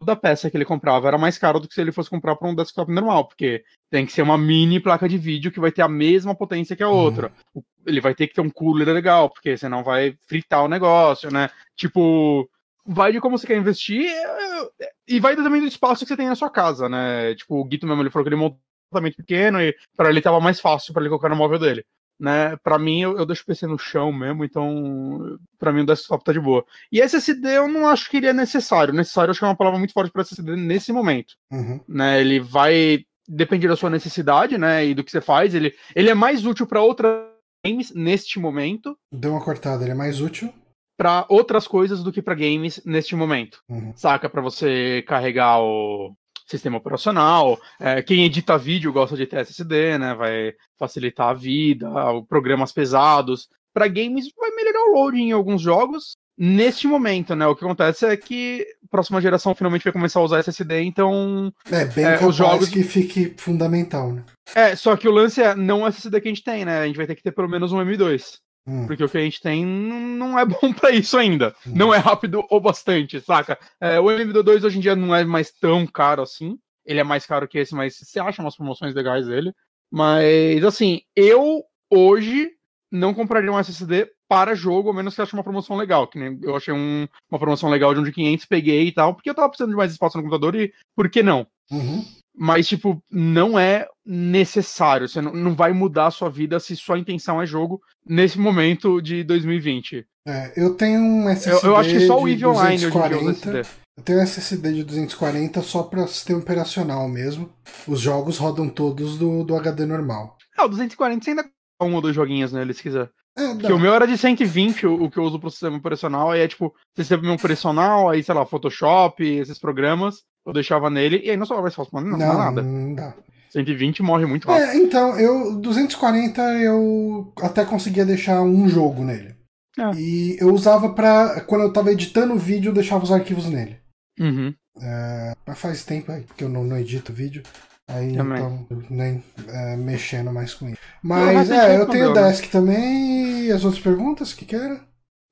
Toda 0.00 0.14
peça 0.14 0.48
que 0.50 0.56
ele 0.56 0.64
comprava 0.64 1.08
era 1.08 1.18
mais 1.18 1.36
caro 1.36 1.58
do 1.58 1.66
que 1.66 1.74
se 1.74 1.80
ele 1.80 1.90
fosse 1.92 2.08
comprar 2.08 2.36
para 2.36 2.48
um 2.48 2.54
desktop 2.54 2.92
normal, 2.92 3.26
porque 3.26 3.64
tem 3.90 4.06
que 4.06 4.12
ser 4.12 4.22
uma 4.22 4.38
mini 4.38 4.78
placa 4.78 5.08
de 5.08 5.18
vídeo 5.18 5.50
que 5.50 5.58
vai 5.58 5.72
ter 5.72 5.82
a 5.82 5.88
mesma 5.88 6.34
potência 6.34 6.76
que 6.76 6.82
a 6.82 6.88
Uhum. 6.88 6.94
outra. 6.96 7.32
O- 7.54 7.62
Ele 7.86 8.00
vai 8.00 8.14
ter 8.14 8.28
que 8.28 8.34
ter 8.34 8.40
um 8.40 8.50
cooler 8.50 8.86
legal, 8.88 9.28
porque 9.30 9.56
senão 9.56 9.82
vai 9.82 10.14
fritar 10.28 10.62
o 10.62 10.68
negócio, 10.68 11.30
né? 11.32 11.48
Tipo, 11.74 12.48
vai 12.86 13.12
de 13.12 13.20
como 13.20 13.36
você 13.38 13.46
quer 13.46 13.56
investir 13.56 14.04
é, 14.04 14.62
é, 14.82 14.90
e 15.08 15.18
vai 15.18 15.34
também 15.34 15.60
do 15.60 15.66
espaço 15.66 16.04
que 16.04 16.08
você 16.08 16.16
tem 16.16 16.28
na 16.28 16.34
sua 16.36 16.50
casa, 16.50 16.88
né? 16.88 17.34
Tipo, 17.34 17.56
o 17.56 17.64
Guito 17.64 17.86
mesmo, 17.86 18.02
ele 18.02 18.10
falou 18.10 18.24
que 18.24 18.28
ele 18.28 18.36
montou 18.40 18.58
um 18.58 18.96
apartamento 18.96 19.16
pequeno 19.16 19.60
e 19.60 19.74
para 19.96 20.10
ele 20.10 20.20
tava 20.20 20.38
mais 20.38 20.60
fácil 20.60 20.92
para 20.92 21.02
ele 21.02 21.08
colocar 21.08 21.28
no 21.30 21.36
móvel 21.36 21.58
dele. 21.58 21.84
Né, 22.20 22.56
para 22.56 22.78
mim, 22.78 23.00
eu, 23.00 23.16
eu 23.16 23.24
deixo 23.24 23.42
o 23.42 23.46
PC 23.46 23.66
no 23.66 23.78
chão 23.78 24.12
mesmo, 24.12 24.44
então 24.44 25.38
para 25.56 25.72
mim 25.72 25.82
o 25.82 25.86
desktop 25.86 26.24
tá 26.24 26.32
de 26.32 26.40
boa. 26.40 26.64
E 26.90 27.00
SSD 27.00 27.48
eu 27.48 27.68
não 27.68 27.86
acho 27.86 28.10
que 28.10 28.16
ele 28.16 28.26
é 28.26 28.32
necessário. 28.32 28.92
Necessário 28.92 29.28
eu 29.28 29.30
acho 29.30 29.38
que 29.38 29.44
é 29.44 29.48
uma 29.48 29.56
palavra 29.56 29.78
muito 29.78 29.92
forte 29.92 30.10
para 30.10 30.22
SSD 30.22 30.56
nesse 30.56 30.92
momento. 30.92 31.34
Uhum. 31.52 31.80
Né? 31.88 32.20
Ele 32.20 32.40
vai 32.40 33.04
depender 33.28 33.68
da 33.68 33.76
sua 33.76 33.90
necessidade, 33.90 34.58
né? 34.58 34.86
E 34.86 34.94
do 34.94 35.04
que 35.04 35.10
você 35.10 35.20
faz. 35.20 35.54
Ele, 35.54 35.72
ele 35.94 36.10
é 36.10 36.14
mais 36.14 36.44
útil 36.44 36.66
para 36.66 36.80
outras 36.80 37.24
games 37.64 37.92
neste 37.94 38.40
momento. 38.40 38.98
Deu 39.12 39.32
uma 39.32 39.44
cortada, 39.44 39.84
ele 39.84 39.92
é 39.92 39.94
mais 39.94 40.20
útil. 40.20 40.52
para 40.98 41.24
outras 41.28 41.68
coisas 41.68 42.02
do 42.02 42.10
que 42.12 42.20
para 42.20 42.34
games 42.34 42.82
neste 42.84 43.14
momento. 43.14 43.62
Uhum. 43.68 43.92
Saca? 43.94 44.28
Para 44.28 44.42
você 44.42 45.04
carregar 45.06 45.60
o 45.60 46.12
sistema 46.48 46.78
operacional. 46.78 47.58
É, 47.78 48.02
quem 48.02 48.24
edita 48.24 48.58
vídeo 48.58 48.92
gosta 48.92 49.16
de 49.16 49.26
ter 49.26 49.40
SSD, 49.40 49.98
né? 49.98 50.14
Vai 50.14 50.54
facilitar 50.78 51.28
a 51.28 51.34
vida, 51.34 51.88
programas 52.28 52.72
pesados. 52.72 53.48
Para 53.72 53.86
games 53.86 54.28
vai 54.36 54.50
melhorar 54.50 54.90
o 54.90 54.94
loading 54.94 55.28
em 55.28 55.32
alguns 55.32 55.60
jogos. 55.60 56.16
Neste 56.40 56.86
momento, 56.86 57.34
né? 57.34 57.46
O 57.46 57.54
que 57.54 57.64
acontece 57.64 58.06
é 58.06 58.16
que 58.16 58.64
a 58.84 58.88
próxima 58.88 59.20
geração 59.20 59.54
finalmente 59.54 59.82
vai 59.82 59.92
começar 59.92 60.20
a 60.20 60.22
usar 60.22 60.38
SSD, 60.38 60.82
então. 60.82 61.52
É 61.70 61.84
bem 61.84 62.04
é, 62.04 62.24
os 62.24 62.36
jogos 62.36 62.68
que 62.68 62.84
fique 62.84 63.34
fundamental, 63.36 64.12
né? 64.12 64.24
É, 64.54 64.76
só 64.76 64.96
que 64.96 65.08
o 65.08 65.12
lance 65.12 65.42
é 65.42 65.54
não 65.54 65.82
o 65.82 65.86
SSD 65.86 66.20
que 66.20 66.28
a 66.28 66.30
gente 66.30 66.44
tem, 66.44 66.64
né? 66.64 66.80
A 66.80 66.86
gente 66.86 66.96
vai 66.96 67.06
ter 67.06 67.16
que 67.16 67.22
ter 67.22 67.32
pelo 67.32 67.48
menos 67.48 67.72
um 67.72 67.78
M2. 67.78 68.38
Hum. 68.68 68.86
Porque 68.86 69.02
o 69.02 69.08
que 69.08 69.16
a 69.16 69.22
gente 69.22 69.40
tem 69.40 69.64
não 69.64 70.38
é 70.38 70.44
bom 70.46 70.72
para 70.74 70.90
isso 70.90 71.16
ainda. 71.16 71.54
Hum. 71.66 71.72
Não 71.74 71.94
é 71.94 71.96
rápido 71.96 72.44
o 72.50 72.60
bastante, 72.60 73.18
saca? 73.20 73.58
É, 73.80 73.98
o 73.98 74.04
MV2 74.04 74.62
hoje 74.64 74.76
em 74.76 74.80
dia 74.82 74.94
não 74.94 75.16
é 75.16 75.24
mais 75.24 75.50
tão 75.50 75.86
caro 75.86 76.22
assim. 76.22 76.58
Ele 76.84 77.00
é 77.00 77.04
mais 77.04 77.24
caro 77.24 77.48
que 77.48 77.58
esse, 77.58 77.74
mas 77.74 77.96
você 77.96 78.20
acha 78.20 78.42
umas 78.42 78.56
promoções 78.56 78.94
legais 78.94 79.26
dele. 79.26 79.52
Mas, 79.90 80.62
assim, 80.64 81.00
eu 81.16 81.64
hoje 81.90 82.50
não 82.92 83.14
compraria 83.14 83.50
um 83.50 83.58
SSD 83.58 84.10
para 84.28 84.54
jogo, 84.54 84.90
a 84.90 84.94
menos 84.94 85.14
que 85.14 85.22
ache 85.22 85.32
uma 85.32 85.44
promoção 85.44 85.76
legal. 85.76 86.06
Que 86.06 86.18
nem 86.18 86.38
eu 86.42 86.54
achei 86.54 86.72
um, 86.72 87.08
uma 87.30 87.38
promoção 87.38 87.70
legal 87.70 87.94
de 87.94 88.00
um 88.00 88.04
de 88.04 88.12
500, 88.12 88.46
peguei 88.46 88.88
e 88.88 88.92
tal, 88.92 89.14
porque 89.14 89.30
eu 89.30 89.34
tava 89.34 89.48
precisando 89.48 89.70
de 89.70 89.76
mais 89.76 89.92
espaço 89.92 90.16
no 90.16 90.22
computador 90.22 90.54
e 90.54 90.72
por 90.94 91.08
que 91.10 91.22
não? 91.22 91.46
Uhum. 91.70 92.04
Mas, 92.40 92.68
tipo, 92.68 93.02
não 93.10 93.58
é 93.58 93.88
necessário. 94.06 95.08
Você 95.08 95.20
não, 95.20 95.32
não 95.32 95.54
vai 95.56 95.72
mudar 95.72 96.06
a 96.06 96.10
sua 96.10 96.30
vida 96.30 96.60
se 96.60 96.76
sua 96.76 96.98
intenção 96.98 97.42
é 97.42 97.46
jogo 97.46 97.80
nesse 98.06 98.38
momento 98.38 99.02
de 99.02 99.24
2020. 99.24 100.06
É, 100.26 100.52
eu 100.56 100.74
tenho 100.74 101.00
um 101.00 101.28
SSD. 101.28 101.66
Eu, 101.66 101.70
eu 101.70 101.76
acho 101.76 101.90
que 101.90 102.06
só 102.06 102.20
o 102.20 102.28
EVE 102.28 102.46
Online 102.46 102.86
hoje 102.86 102.98
em 102.98 103.08
dia 103.08 103.18
usa 103.18 103.30
SSD. 103.32 103.78
Eu 103.96 104.02
tenho 104.04 104.18
um 104.20 104.22
SSD 104.22 104.72
de 104.74 104.84
240 104.84 105.62
só 105.62 105.82
para 105.82 106.06
sistema 106.06 106.38
operacional 106.38 107.08
mesmo. 107.08 107.50
Os 107.88 108.00
jogos 108.00 108.38
rodam 108.38 108.68
todos 108.68 109.18
do, 109.18 109.42
do 109.42 109.56
HD 109.56 109.84
normal. 109.84 110.36
Ah, 110.56 110.66
o 110.66 110.68
240 110.68 111.24
você 111.24 111.30
ainda 111.30 111.44
um 111.80 111.94
ou 111.94 112.00
dois 112.00 112.14
joguinhos 112.14 112.52
nele, 112.52 112.74
se 112.74 112.82
quiser. 112.82 113.10
É, 113.36 113.54
que 113.54 113.72
o 113.72 113.78
meu 113.78 113.94
era 113.94 114.06
de 114.06 114.18
120, 114.18 114.86
o, 114.86 115.04
o 115.04 115.10
que 115.10 115.18
eu 115.18 115.22
uso 115.22 115.38
pro 115.38 115.50
sistema 115.50 115.76
operacional, 115.76 116.32
aí 116.32 116.40
é 116.40 116.48
tipo, 116.48 116.74
sistema 116.96 117.32
operacional, 117.32 118.08
aí, 118.08 118.22
sei 118.22 118.34
lá, 118.34 118.44
Photoshop, 118.44 119.24
esses 119.24 119.58
programas 119.58 120.22
eu 120.48 120.54
deixava 120.54 120.88
nele 120.88 121.20
e 121.22 121.30
aí 121.30 121.36
não 121.36 121.44
só 121.44 121.60
mais 121.60 121.74
fácil, 121.74 122.00
não, 122.00 122.00
não, 122.00 122.18
não 122.18 122.38
nada. 122.38 122.62
Não 122.62 122.94
dá. 122.94 123.14
120 123.50 124.02
morre 124.02 124.26
muito 124.26 124.48
rápido. 124.48 124.70
É, 124.70 124.76
então, 124.76 125.18
eu 125.18 125.56
240 125.56 126.40
eu 126.58 127.32
até 127.42 127.64
conseguia 127.64 128.04
deixar 128.04 128.40
um 128.42 128.68
jogo 128.68 129.04
nele. 129.04 129.36
É. 129.78 129.94
E 129.94 130.36
eu 130.40 130.52
usava 130.52 130.90
pra. 130.90 131.42
Quando 131.42 131.62
eu 131.62 131.72
tava 131.72 131.92
editando 131.92 132.34
o 132.34 132.38
vídeo, 132.38 132.70
eu 132.70 132.74
deixava 132.74 133.04
os 133.04 133.12
arquivos 133.12 133.46
nele. 133.46 133.78
Uhum. 134.18 134.52
É, 134.80 135.34
mas 135.46 135.58
faz 135.58 135.84
tempo 135.84 136.10
aí 136.10 136.24
que 136.36 136.44
eu 136.44 136.48
não, 136.48 136.64
não 136.64 136.78
edito 136.78 137.12
vídeo. 137.12 137.42
Aí 137.86 138.14
também. 138.14 138.38
então 138.38 138.66
nem 138.90 139.24
é, 139.48 139.76
mexendo 139.76 140.32
mais 140.32 140.52
com 140.54 140.68
isso. 140.68 140.78
Mas 141.02 141.50
é, 141.50 141.78
eu 141.78 141.86
tenho 141.86 142.10
o 142.10 142.12
Desk 142.12 142.50
também. 142.50 143.44
E 143.44 143.52
as 143.52 143.64
outras 143.64 143.82
perguntas 143.82 144.32
que 144.32 144.44
quer? 144.44 144.80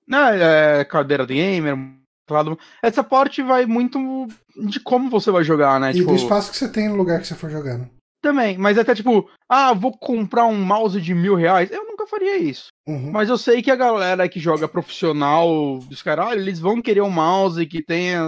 Não, 0.07 0.29
é 0.29 0.85
cadeira 0.85 1.27
de 1.27 1.35
gamer, 1.35 1.77
Claro, 2.27 2.59
essa 2.83 3.05
parte 3.05 3.43
vai 3.43 3.67
muito 3.67 4.27
de 4.69 4.81
como 4.81 5.09
você 5.09 5.31
vai 5.31 5.45
jogar, 5.45 5.79
né? 5.79 5.91
E 5.91 5.95
tipo... 5.95 6.09
do 6.09 6.17
espaço 6.17 6.51
que 6.51 6.57
você 6.57 6.69
tem 6.69 6.89
no 6.89 6.97
lugar 6.97 7.21
que 7.21 7.27
você 7.27 7.35
for 7.35 7.51
jogando. 7.51 7.89
Também, 8.21 8.59
mas 8.59 8.77
até 8.77 8.95
tipo, 8.95 9.29
ah, 9.49 9.73
vou 9.73 9.97
comprar 9.97 10.47
um 10.47 10.61
mouse 10.61 11.01
de 11.01 11.15
mil 11.15 11.37
reais. 11.37 11.71
Eu 11.71 11.85
nunca 11.85 12.07
faria 12.09 12.37
isso. 12.37 12.69
Uhum. 12.89 13.13
Mas 13.13 13.29
eu 13.29 13.39
sei 13.39 13.63
que 13.63 13.71
a 13.71 13.77
galera 13.77 14.29
que 14.29 14.41
joga 14.41 14.67
profissional 14.67 15.79
dos 15.89 16.03
caras, 16.03 16.33
eles 16.33 16.59
vão 16.59 16.83
querer 16.83 17.03
um 17.03 17.11
mouse 17.11 17.65
que 17.67 17.83
tenha 17.83 18.21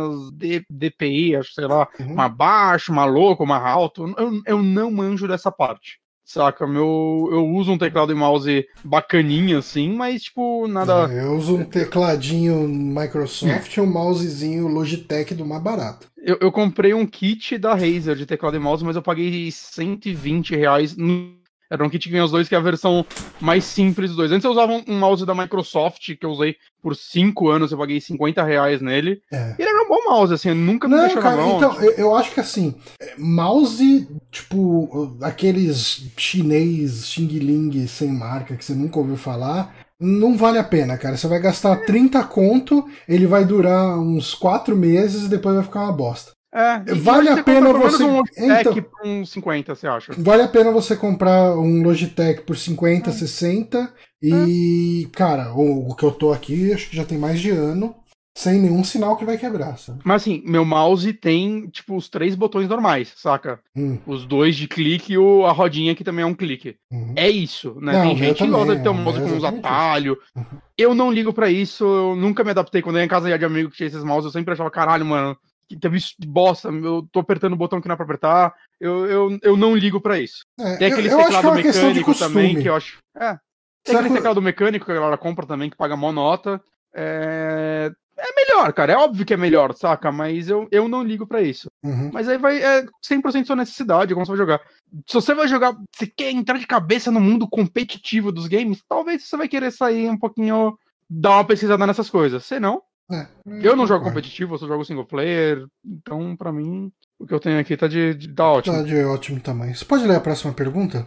DPI, 0.70 1.36
acho, 1.36 1.52
sei 1.52 1.66
lá, 1.66 1.88
uhum. 1.98 2.12
uma 2.12 2.28
baixo, 2.28 2.92
uma 2.92 3.04
louco, 3.04 3.42
uma 3.42 3.58
alto. 3.58 4.14
Eu, 4.16 4.40
eu 4.46 4.62
não 4.62 4.90
manjo 4.90 5.26
dessa 5.26 5.50
parte. 5.50 5.98
Saca, 6.28 6.66
meu, 6.66 7.26
eu 7.32 7.46
uso 7.46 7.72
um 7.72 7.78
teclado 7.78 8.12
e 8.12 8.14
mouse 8.14 8.68
bacaninha 8.84 9.60
assim, 9.60 9.94
mas 9.94 10.24
tipo, 10.24 10.68
nada. 10.68 11.10
É, 11.10 11.24
eu 11.24 11.34
uso 11.34 11.56
um 11.56 11.64
tecladinho 11.64 12.68
Microsoft 12.68 13.74
e 13.74 13.80
um 13.80 13.86
mousezinho 13.86 14.68
Logitech 14.68 15.34
do 15.34 15.46
mais 15.46 15.62
barato. 15.62 16.06
Eu, 16.18 16.36
eu 16.38 16.52
comprei 16.52 16.92
um 16.92 17.06
kit 17.06 17.56
da 17.56 17.72
Razer 17.72 18.14
de 18.14 18.26
teclado 18.26 18.58
e 18.58 18.60
mouse, 18.60 18.84
mas 18.84 18.94
eu 18.94 19.00
paguei 19.00 19.50
120 19.50 20.54
reais 20.54 20.94
no 20.94 21.37
era 21.70 21.84
um 21.84 21.90
kit 21.90 22.04
que 22.04 22.10
vinha 22.10 22.24
os 22.24 22.30
dois, 22.30 22.48
que 22.48 22.54
é 22.54 22.58
a 22.58 22.62
versão 22.62 23.04
mais 23.40 23.64
simples 23.64 24.10
dos 24.10 24.16
dois. 24.16 24.32
Antes 24.32 24.44
eu 24.44 24.50
usava 24.50 24.72
um 24.86 24.98
mouse 24.98 25.24
da 25.26 25.34
Microsoft, 25.34 26.16
que 26.16 26.24
eu 26.24 26.30
usei 26.30 26.56
por 26.82 26.96
5 26.96 27.48
anos, 27.48 27.72
eu 27.72 27.78
paguei 27.78 28.00
50 28.00 28.42
reais 28.42 28.80
nele. 28.80 29.20
É. 29.32 29.54
E 29.58 29.62
ele 29.62 29.68
era 29.68 29.84
um 29.84 29.88
bom 29.88 30.10
mouse, 30.10 30.32
assim, 30.32 30.54
nunca 30.54 30.88
me 30.88 30.94
Não, 30.94 31.02
deixou 31.02 31.22
cara, 31.22 31.36
na 31.36 31.42
mão. 31.42 31.56
Então, 31.56 31.70
tipo... 31.72 31.84
eu, 31.84 31.92
eu 31.92 32.16
acho 32.16 32.32
que 32.32 32.40
assim, 32.40 32.74
mouse, 33.18 34.08
tipo, 34.30 35.16
aqueles 35.22 36.10
chinês 36.16 37.06
Xing 37.06 37.26
Ling 37.26 37.86
sem 37.86 38.10
marca, 38.10 38.56
que 38.56 38.64
você 38.64 38.74
nunca 38.74 38.98
ouviu 38.98 39.16
falar, 39.16 39.74
não 40.00 40.36
vale 40.36 40.58
a 40.58 40.64
pena, 40.64 40.96
cara. 40.96 41.16
Você 41.16 41.26
vai 41.26 41.40
gastar 41.40 41.84
30 41.84 42.22
conto, 42.24 42.88
ele 43.08 43.26
vai 43.26 43.44
durar 43.44 43.98
uns 43.98 44.34
4 44.34 44.76
meses 44.76 45.24
e 45.24 45.28
depois 45.28 45.56
vai 45.56 45.64
ficar 45.64 45.84
uma 45.84 45.92
bosta. 45.92 46.37
É, 46.52 46.94
vale 46.94 47.28
a 47.28 47.42
pena 47.42 47.72
você. 47.72 48.02
Um 48.02 48.22
então, 48.38 48.74
por 48.74 49.06
uns 49.06 49.30
50, 49.30 49.74
você 49.74 49.86
acha? 49.86 50.12
Vale 50.16 50.42
a 50.42 50.48
pena 50.48 50.72
você 50.72 50.96
comprar 50.96 51.56
um 51.58 51.82
Logitech 51.82 52.42
por 52.42 52.56
50, 52.56 53.10
é. 53.10 53.12
60. 53.12 53.94
E, 54.22 55.04
é. 55.04 55.16
cara, 55.16 55.52
o, 55.52 55.90
o, 55.90 55.94
que 55.94 56.04
eu 56.04 56.10
tô 56.10 56.32
aqui, 56.32 56.72
acho 56.72 56.88
que 56.88 56.96
já 56.96 57.04
tem 57.04 57.18
mais 57.18 57.40
de 57.40 57.50
ano. 57.50 57.94
Sem 58.36 58.60
nenhum 58.60 58.84
sinal 58.84 59.16
que 59.16 59.24
vai 59.24 59.36
quebrar, 59.36 59.76
sabe? 59.78 59.98
Mas 60.04 60.22
assim, 60.22 60.40
meu 60.46 60.64
mouse 60.64 61.12
tem, 61.12 61.66
tipo, 61.70 61.96
os 61.96 62.08
três 62.08 62.36
botões 62.36 62.68
normais, 62.68 63.12
saca? 63.16 63.58
Hum. 63.74 63.98
Os 64.06 64.24
dois 64.24 64.54
de 64.54 64.68
clique 64.68 65.14
e 65.14 65.18
o, 65.18 65.44
a 65.44 65.50
rodinha 65.50 65.92
que 65.92 66.04
também 66.04 66.22
é 66.22 66.26
um 66.26 66.36
clique. 66.36 66.76
Uhum. 66.88 67.14
É 67.16 67.28
isso, 67.28 67.76
né? 67.80 67.94
Não, 67.94 68.02
tem 68.02 68.16
gente 68.16 68.44
que 68.44 68.48
gosta 68.48 68.76
de 68.76 68.82
ter 68.84 68.90
um 68.90 68.94
mouse 68.94 69.18
com 69.18 69.26
uns 69.26 69.42
atalhos. 69.42 70.16
Uhum. 70.36 70.44
Eu 70.78 70.94
não 70.94 71.10
ligo 71.10 71.32
para 71.32 71.50
isso, 71.50 71.84
eu 71.84 72.14
nunca 72.14 72.44
me 72.44 72.50
adaptei. 72.50 72.80
Quando 72.80 72.94
eu 72.94 73.00
ia 73.00 73.06
em 73.06 73.08
casa 73.08 73.36
de 73.36 73.44
amigo 73.44 73.70
que 73.70 73.76
tinha 73.76 73.88
esses 73.88 74.04
mouse, 74.04 74.24
eu 74.24 74.30
sempre 74.30 74.54
achava, 74.54 74.70
caralho, 74.70 75.04
mano, 75.04 75.36
que 75.68 75.76
teve 75.76 75.98
bosta, 76.26 76.68
eu 76.68 77.06
tô 77.12 77.20
apertando 77.20 77.52
o 77.52 77.56
botão 77.56 77.80
que 77.80 77.88
não 77.88 77.92
é 77.94 77.96
pra 77.96 78.04
apertar, 78.04 78.54
eu, 78.80 79.06
eu, 79.06 79.38
eu 79.42 79.56
não 79.56 79.76
ligo 79.76 80.00
para 80.00 80.18
isso. 80.18 80.44
É, 80.58 80.76
tem 80.76 80.92
aquele 80.92 81.08
eu, 81.08 81.18
eu 81.18 81.24
teclado 81.24 81.48
é 81.48 81.62
mecânico 81.62 82.14
também, 82.14 82.60
que 82.60 82.68
eu 82.68 82.74
acho. 82.74 82.98
É. 83.16 83.38
Tem 83.84 83.96
aquele 83.96 84.14
teclado 84.14 84.42
mecânico 84.42 84.86
que 84.86 84.92
a 84.92 84.94
galera 84.94 85.18
compra 85.18 85.46
também, 85.46 85.70
que 85.70 85.76
paga 85.76 85.96
mó 85.96 86.10
nota. 86.12 86.60
É, 86.94 87.92
é 88.18 88.34
melhor, 88.34 88.72
cara. 88.72 88.92
É 88.92 88.96
óbvio 88.96 89.24
que 89.24 89.32
é 89.32 89.36
melhor, 89.36 89.74
saca? 89.74 90.10
Mas 90.10 90.48
eu, 90.48 90.66
eu 90.72 90.88
não 90.88 91.02
ligo 91.02 91.26
para 91.26 91.40
isso. 91.40 91.68
Uhum. 91.84 92.10
Mas 92.12 92.28
aí 92.28 92.36
vai. 92.36 92.60
É 92.60 92.84
100% 93.08 93.46
sua 93.46 93.56
necessidade, 93.56 94.12
como 94.12 94.26
você 94.26 94.32
vai 94.32 94.38
jogar. 94.38 94.60
Se 95.06 95.14
você 95.14 95.34
vai 95.34 95.46
jogar. 95.46 95.76
Você 95.94 96.06
quer 96.06 96.30
entrar 96.30 96.58
de 96.58 96.66
cabeça 96.66 97.10
no 97.10 97.20
mundo 97.20 97.48
competitivo 97.48 98.32
dos 98.32 98.46
games, 98.46 98.82
talvez 98.88 99.24
você 99.24 99.36
vai 99.36 99.48
querer 99.48 99.70
sair 99.70 100.10
um 100.10 100.18
pouquinho. 100.18 100.76
Dar 101.10 101.36
uma 101.36 101.44
pesquisada 101.44 101.86
nessas 101.86 102.10
coisas. 102.10 102.44
Se 102.44 102.60
não, 102.60 102.82
é, 103.10 103.26
eu 103.62 103.74
não 103.74 103.86
jogo 103.86 104.04
competitivo, 104.04 104.54
eu 104.54 104.58
só 104.58 104.66
jogo 104.66 104.84
single 104.84 105.06
player, 105.06 105.66
então 105.84 106.36
para 106.36 106.52
mim 106.52 106.92
o 107.18 107.26
que 107.26 107.32
eu 107.32 107.40
tenho 107.40 107.58
aqui 107.58 107.76
tá 107.76 107.88
de, 107.88 108.14
de 108.14 108.28
tá 108.34 108.52
ótimo. 108.52 108.76
Tá 108.76 108.82
de 108.82 109.02
ótimo 109.04 109.40
tamanho. 109.40 109.74
Você 109.74 109.84
pode 109.84 110.06
ler 110.06 110.16
a 110.16 110.20
próxima 110.20 110.52
pergunta? 110.52 111.06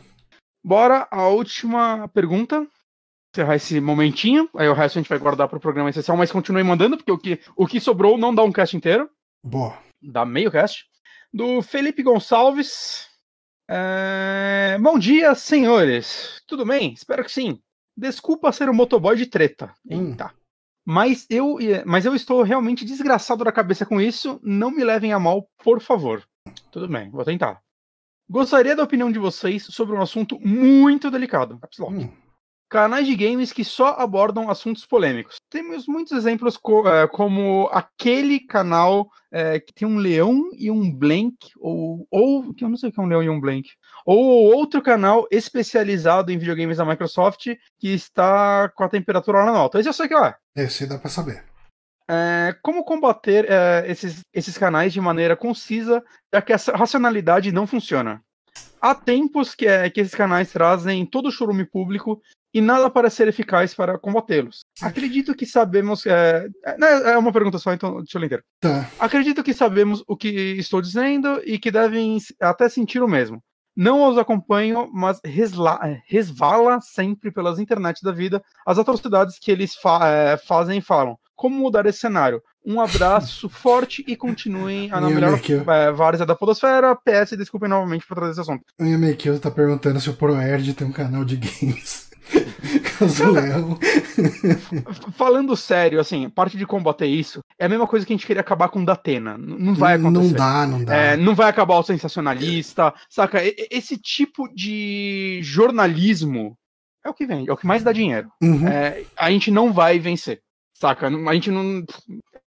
Bora, 0.64 1.08
a 1.10 1.28
última 1.28 2.08
pergunta. 2.10 2.68
Encerrar 3.34 3.56
esse 3.56 3.80
momentinho, 3.80 4.50
aí 4.54 4.68
o 4.68 4.74
resto 4.74 5.00
a 5.00 5.02
gente 5.02 5.08
vai 5.08 5.18
guardar 5.18 5.48
para 5.48 5.58
o 5.58 5.62
programa 5.62 5.90
especial, 5.90 6.18
mas 6.18 6.30
continue 6.30 6.64
mandando, 6.64 6.98
porque 6.98 7.12
o 7.14 7.18
que, 7.18 7.40
o 7.56 7.66
que 7.66 7.80
sobrou 7.80 8.18
não 8.18 8.36
dá 8.36 8.44
um 8.44 8.52
cast 8.52 8.76
inteiro. 8.76 9.10
Boa. 9.42 9.78
Dá 10.02 10.26
meio 10.26 10.52
cast. 10.52 10.86
Do 11.34 11.62
Felipe 11.62 12.04
Gonçalves. 12.04 13.08
É... 13.70 14.78
Bom 14.82 15.00
dia, 15.00 15.34
senhores. 15.34 16.42
Tudo 16.46 16.66
bem? 16.66 16.92
Espero 16.92 17.24
que 17.24 17.32
sim. 17.32 17.58
Desculpa 17.96 18.52
ser 18.52 18.68
o 18.68 18.74
motoboy 18.74 19.16
de 19.16 19.26
treta. 19.28 19.74
Hum. 19.90 20.10
Eita. 20.10 20.26
Hum. 20.26 20.41
Mas 20.86 21.28
eu, 21.30 21.58
mas 21.86 22.06
eu 22.06 22.16
estou 22.16 22.42
realmente 22.42 22.84
desgraçado 22.84 23.44
da 23.44 23.52
cabeça 23.52 23.86
com 23.86 24.02
isso. 24.02 24.40
Não 24.44 24.72
me 24.72 24.84
levem 24.84 25.14
a 25.14 25.20
mal, 25.20 25.48
por 25.64 25.80
favor. 25.80 26.24
Tudo 26.72 26.88
bem, 26.88 27.10
vou 27.12 27.24
tentar. 27.24 27.62
Gostaria 28.30 28.76
da 28.76 28.84
opinião 28.84 29.12
de 29.12 29.20
vocês 29.20 29.66
sobre 29.66 29.96
um 29.96 30.02
assunto 30.02 30.40
muito 30.40 31.12
delicado. 31.12 31.60
Hum. 31.82 32.10
Canais 32.72 33.06
de 33.06 33.18
games 33.18 33.52
que 33.52 33.66
só 33.66 33.98
abordam 34.00 34.50
assuntos 34.50 34.86
polêmicos. 34.86 35.36
Temos 35.50 35.86
muitos 35.88 36.14
exemplos 36.14 36.56
co 36.56 36.88
é, 36.88 37.06
como 37.06 37.70
aquele 37.70 38.40
canal 38.40 39.10
é, 39.30 39.60
que 39.60 39.74
tem 39.74 39.86
um 39.86 39.98
leão 39.98 40.50
e 40.58 40.72
um 40.72 40.90
blank, 40.90 41.36
ou, 41.60 42.08
ou 42.10 42.54
que 42.54 42.64
eu 42.64 42.70
não 42.70 42.78
sei 42.78 42.88
o 42.88 42.94
que 42.94 43.00
é 43.02 43.04
um 43.04 43.08
leão 43.08 43.22
e 43.22 43.30
um 43.30 43.42
blank, 43.42 43.70
ou 44.06 44.56
outro 44.56 44.82
canal 44.82 45.28
especializado 45.30 46.32
em 46.32 46.38
videogames 46.38 46.78
da 46.78 46.86
Microsoft 46.86 47.48
que 47.78 47.90
está 47.90 48.70
com 48.70 48.86
a 48.86 48.90
temperatura 48.90 49.44
lá 49.44 49.52
no 49.52 49.58
alto. 49.58 49.78
Esse 49.78 49.90
eu 49.90 49.94
sei 49.94 50.08
que 50.08 50.16
é. 50.16 50.34
Esse 50.56 50.88
dá 50.88 50.98
para 50.98 51.10
saber. 51.10 51.44
É, 52.10 52.56
como 52.62 52.86
combater 52.86 53.48
é, 53.50 53.84
esses, 53.92 54.22
esses 54.34 54.58
canais 54.58 54.94
de 54.94 55.02
maneira 55.02 55.36
concisa, 55.36 56.02
já 56.34 56.42
que 56.42 56.54
essa 56.54 56.72
racionalidade 56.72 57.52
não 57.52 57.68
funciona? 57.68 58.24
Há 58.80 58.96
tempos 58.96 59.54
que, 59.54 59.68
é, 59.68 59.90
que 59.90 60.00
esses 60.00 60.16
canais 60.16 60.52
trazem 60.54 61.06
todo 61.06 61.28
o 61.28 61.32
churume 61.32 61.66
público 61.66 62.22
e 62.54 62.62
nada 62.62 62.90
parece 62.90 63.18
ser 63.18 63.28
eficaz 63.28 63.74
para 63.74 63.98
combatê-los. 63.98 64.62
Acredito 64.82 65.36
que 65.36 65.46
sabemos. 65.46 66.06
É, 66.06 66.48
é, 66.66 67.12
é 67.12 67.18
uma 67.18 67.32
pergunta 67.32 67.58
só, 67.58 67.74
então 67.74 67.98
deixa 67.98 68.18
eu 68.18 68.22
ler. 68.22 68.44
Tá. 68.60 68.90
Acredito 69.00 69.44
que 69.44 69.54
sabemos 69.54 70.04
o 70.08 70.18
que 70.18 70.30
estou 70.58 70.82
dizendo 70.82 71.42
e 71.46 71.58
que 71.58 71.72
devem 71.72 72.18
até 72.40 72.68
sentir 72.68 73.02
o 73.02 73.08
mesmo. 73.08 73.42
Não 73.76 74.10
os 74.10 74.18
acompanho, 74.18 74.90
mas 74.94 75.20
resla, 75.24 75.80
resvala 76.06 76.82
sempre 76.82 77.32
pelas 77.32 77.58
internet 77.58 78.04
da 78.04 78.12
vida 78.12 78.44
as 78.66 78.78
atrocidades 78.78 79.40
que 79.40 79.50
eles 79.50 79.76
fa 79.76 80.08
é, 80.08 80.38
fazem 80.38 80.80
e 80.80 80.82
falam. 80.82 81.18
Como 81.36 81.58
mudar 81.58 81.86
esse 81.86 82.00
cenário? 82.00 82.44
Um 82.66 82.80
abraço 82.80 83.48
forte 83.50 84.04
e 84.06 84.16
continuem 84.16 84.92
a 84.92 85.00
na 85.00 85.10
melhor 85.10 85.40
é, 85.50 85.92
várzea 85.92 86.26
da 86.26 86.36
Podosfera. 86.36 86.96
PS, 86.96 87.32
desculpem 87.38 87.70
novamente 87.70 88.06
por 88.06 88.16
trazer 88.16 88.32
esse 88.32 88.42
assunto. 88.42 88.66
O 88.80 88.84
Yamekio 88.84 89.40
tá 89.40 89.50
perguntando 89.50 90.00
se 90.00 90.10
o 90.10 90.14
ProErd 90.14 90.74
tem 90.74 90.86
um 90.86 90.92
canal 90.92 91.24
de 91.24 91.38
games. 91.38 92.11
Falando 95.14 95.56
sério, 95.56 96.00
assim, 96.00 96.30
parte 96.30 96.58
de 96.58 96.66
combater 96.66 97.08
isso 97.08 97.42
é 97.60 97.66
a 97.66 97.70
mesma 97.70 97.88
coisa 97.88 98.06
que 98.06 98.14
a 98.14 98.16
gente 98.16 98.26
queria 98.26 98.42
acabar 98.42 98.70
com 98.70 98.82
o 98.82 98.86
Datena. 98.86 99.38
Não 99.38 99.74
vai 99.74 99.96
acontecer. 99.96 100.28
Não 100.28 100.34
dá, 100.34 100.68
não 100.68 100.84
dá. 100.84 100.96
É, 100.96 101.18
não 101.18 101.36
vai 101.36 101.50
acabar 101.50 101.78
o 101.78 101.84
sensacionalista, 101.84 102.94
saca? 103.10 103.42
Esse 103.70 103.98
tipo 103.98 104.48
de 104.54 105.40
jornalismo 105.44 106.58
é 107.06 107.10
o 107.10 107.14
que 107.14 107.26
vende, 107.26 107.50
é 107.50 107.54
o 107.54 107.58
que 107.58 107.68
mais 107.68 107.84
dá 107.84 107.92
dinheiro. 107.92 108.30
Uhum. 108.42 108.68
É, 108.68 109.04
a 109.18 109.32
gente 109.32 109.50
não 109.50 109.74
vai 109.74 110.00
vencer, 110.00 110.42
saca? 110.74 111.08
A 111.08 111.34
gente 111.34 111.52
não 111.52 111.84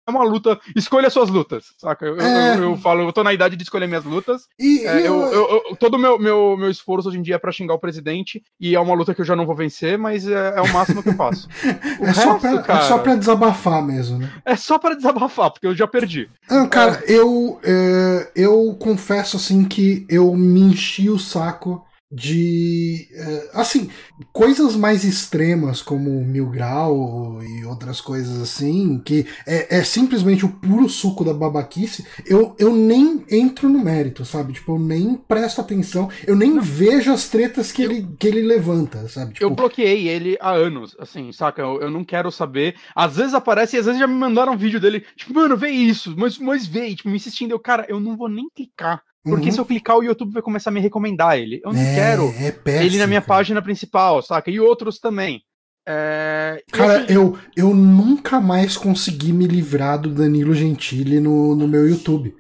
é 0.09 0.11
uma 0.11 0.25
luta. 0.25 0.59
Escolha 0.75 1.11
suas 1.11 1.29
lutas, 1.29 1.67
saca? 1.77 2.07
Eu, 2.07 2.21
é... 2.21 2.57
eu, 2.57 2.63
eu, 2.63 2.77
falo, 2.77 3.03
eu 3.03 3.13
tô 3.13 3.23
na 3.23 3.33
idade 3.33 3.57
de 3.57 3.63
escolher 3.63 3.87
minhas 3.87 4.05
lutas. 4.05 4.49
E, 4.59 4.85
é, 4.87 5.07
eu... 5.07 5.21
eu, 5.27 5.77
todo 5.79 5.95
o 5.95 5.99
meu, 5.99 6.19
meu, 6.19 6.57
meu 6.57 6.71
esforço 6.71 7.09
hoje 7.09 7.19
em 7.19 7.23
dia 7.23 7.35
é 7.35 7.39
pra 7.39 7.53
xingar 7.53 7.75
o 7.75 7.79
presidente. 7.79 8.43
E 8.59 8.75
é 8.75 8.81
uma 8.81 8.95
luta 8.95 9.15
que 9.15 9.21
eu 9.21 9.25
já 9.25 9.37
não 9.37 9.47
vou 9.47 9.55
vencer, 9.55 9.99
mas 9.99 10.27
é, 10.27 10.55
é 10.57 10.61
o 10.61 10.73
máximo 10.73 11.03
que 11.03 11.11
eu 11.11 11.15
faço. 11.15 11.49
é, 11.63 12.07
resto, 12.07 12.23
só 12.23 12.39
pra, 12.39 12.63
cara, 12.63 12.81
é 12.81 12.89
só 12.89 12.99
pra 12.99 13.15
desabafar 13.15 13.83
mesmo, 13.83 14.19
né? 14.19 14.33
É 14.45 14.57
só 14.57 14.79
pra 14.79 14.95
desabafar, 14.95 15.51
porque 15.51 15.67
eu 15.67 15.75
já 15.75 15.87
perdi. 15.87 16.29
Não, 16.51 16.69
cara, 16.69 17.03
eu, 17.07 17.61
é, 17.63 18.31
eu 18.35 18.75
confesso 18.81 19.37
assim 19.37 19.65
que 19.65 20.07
eu 20.09 20.35
me 20.35 20.61
enchi 20.61 21.11
o 21.11 21.19
saco 21.19 21.85
de 22.11 23.07
eh, 23.13 23.51
assim 23.53 23.91
coisas 24.33 24.75
mais 24.75 25.05
extremas 25.05 25.83
como 25.83 26.25
mil 26.25 26.49
grau 26.49 27.43
e 27.43 27.67
outras 27.67 28.01
coisas 28.01 28.41
assim 28.41 28.99
que 29.05 29.27
é, 29.47 29.77
é, 29.79 29.85
simplesmente 29.85 30.47
o 30.47 30.49
puro 30.49 30.89
suco 30.89 31.23
da 31.23 31.35
babaquice 31.35 32.07
eu, 32.25 32.57
eu 32.59 32.75
nem 32.75 33.27
entro 33.31 33.69
no 33.69 33.79
mérito 33.79 34.25
sabe? 34.25 34.55
Tipo 34.55 34.77
eu 34.77 34.79
nem 34.79 35.17
presto 35.17 35.61
atenção 35.61 36.09
eu 36.27 36.35
nem 36.35 36.55
não. 36.55 36.63
vejo 36.63 37.13
as 37.13 37.29
tretas 37.29 37.71
que, 37.71 37.83
eu, 37.83 37.91
ele, 37.91 38.09
que 38.19 38.27
ele 38.27 38.41
levanta 38.41 39.07
sabe? 39.09 39.35
Tipo, 39.35 39.45
eu 39.45 39.51
bloqueei 39.51 40.09
ele 40.09 40.39
há 40.41 40.53
anos 40.53 40.97
assim 40.99 41.31
saca? 41.31 41.61
Eu, 41.61 41.83
eu 41.83 41.91
não 41.91 42.05
quero 42.05 42.33
saber. 42.33 42.75
Às 42.95 43.17
vezes 43.17 43.35
aparece 43.35 43.77
e 43.77 43.81
às 43.81 43.85
vezes 43.85 44.01
já 44.01 44.07
me 44.07 44.15
mandaram 44.15 44.55
um 44.55 44.59
vídeo 44.59 44.81
dele 44.81 45.05
tipo 45.15 45.35
mano 45.35 45.59
vê 45.59 45.69
isso 45.69 46.15
mas 46.17 46.39
mas 46.39 46.67
vê 46.67 46.95
tipo 46.95 47.11
me 47.11 47.17
insistindo. 47.17 47.51
Eu 47.51 47.61
cara 47.61 47.85
eu 47.87 48.01
não 48.01 48.17
vou 48.17 48.31
nem 48.31 48.49
clicar 48.49 49.03
porque 49.29 49.49
uhum. 49.49 49.53
se 49.53 49.61
eu 49.61 49.65
clicar, 49.65 49.97
o 49.97 50.03
YouTube 50.03 50.33
vai 50.33 50.43
começar 50.43 50.71
a 50.71 50.73
me 50.73 50.81
recomendar 50.81 51.39
ele. 51.39 51.61
Eu 51.65 51.73
não 51.73 51.81
é, 51.81 51.95
quero 51.95 52.35
é 52.39 52.51
péssimo, 52.51 52.87
ele 52.87 52.99
na 52.99 53.07
minha 53.07 53.21
cara. 53.21 53.29
página 53.29 53.63
principal, 53.63 54.23
saca? 54.23 54.51
E 54.51 54.61
outros 54.61 54.99
também. 54.99 55.43
É... 55.87 56.63
Cara, 56.71 57.05
assim... 57.05 57.15
eu, 57.15 57.39
eu 57.57 57.75
nunca 57.75 58.41
mais 58.41 58.77
consegui 58.77 59.33
me 59.33 59.47
livrar 59.47 59.99
do 59.99 60.11
Danilo 60.11 60.55
Gentili 60.55 61.21
no, 61.21 61.55
no 61.55 61.67
meu 61.67 61.89
YouTube. 61.89 62.35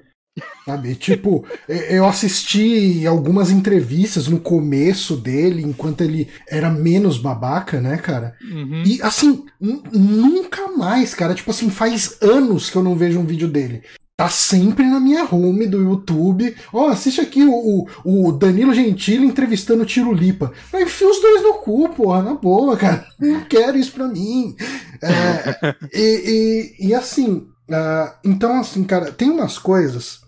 Sabe? 0.64 0.94
tipo, 0.96 1.44
eu 1.68 2.07
assisti 2.07 3.07
algumas 3.07 3.51
entrevistas 3.51 4.29
no 4.29 4.38
começo 4.38 5.16
dele, 5.16 5.62
enquanto 5.62 6.03
ele 6.03 6.29
era 6.46 6.70
menos 6.70 7.18
babaca, 7.18 7.81
né, 7.81 7.96
cara? 7.96 8.35
Uhum. 8.42 8.83
E 8.85 9.01
assim, 9.03 9.44
nunca 9.61 10.68
mais, 10.77 11.14
cara. 11.14 11.35
Tipo 11.35 11.51
assim, 11.51 11.70
faz 11.70 12.18
anos 12.22 12.70
que 12.70 12.77
eu 12.77 12.83
não 12.83 12.94
vejo 12.94 13.18
um 13.18 13.27
vídeo 13.27 13.48
dele 13.48 13.83
tá 14.18 14.28
sempre 14.28 14.85
na 14.85 14.98
minha 14.98 15.24
home 15.33 15.64
do 15.64 15.81
YouTube. 15.81 16.52
Ó, 16.72 16.87
oh, 16.87 16.88
assiste 16.88 17.20
aqui 17.20 17.44
o, 17.44 17.87
o, 18.04 18.33
Danilo 18.33 18.74
Gentili 18.74 19.24
entrevistando 19.24 19.85
o 19.85 19.87
Tiro 19.87 20.12
Lipa. 20.12 20.52
Aí 20.72 20.83
enfia 20.83 21.09
os 21.09 21.20
dois 21.20 21.40
no 21.40 21.54
cu, 21.54 21.88
porra, 21.90 22.20
na 22.20 22.35
boa, 22.35 22.76
cara. 22.76 23.07
Não 23.16 23.42
quero 23.42 23.78
isso 23.78 23.92
pra 23.92 24.09
mim. 24.09 24.57
É, 25.00 25.76
e, 25.94 26.74
e, 26.81 26.88
e, 26.88 26.94
assim, 26.96 27.46
uh, 27.70 28.12
então 28.24 28.59
assim, 28.59 28.83
cara, 28.83 29.12
tem 29.12 29.31
umas 29.31 29.57
coisas. 29.57 30.20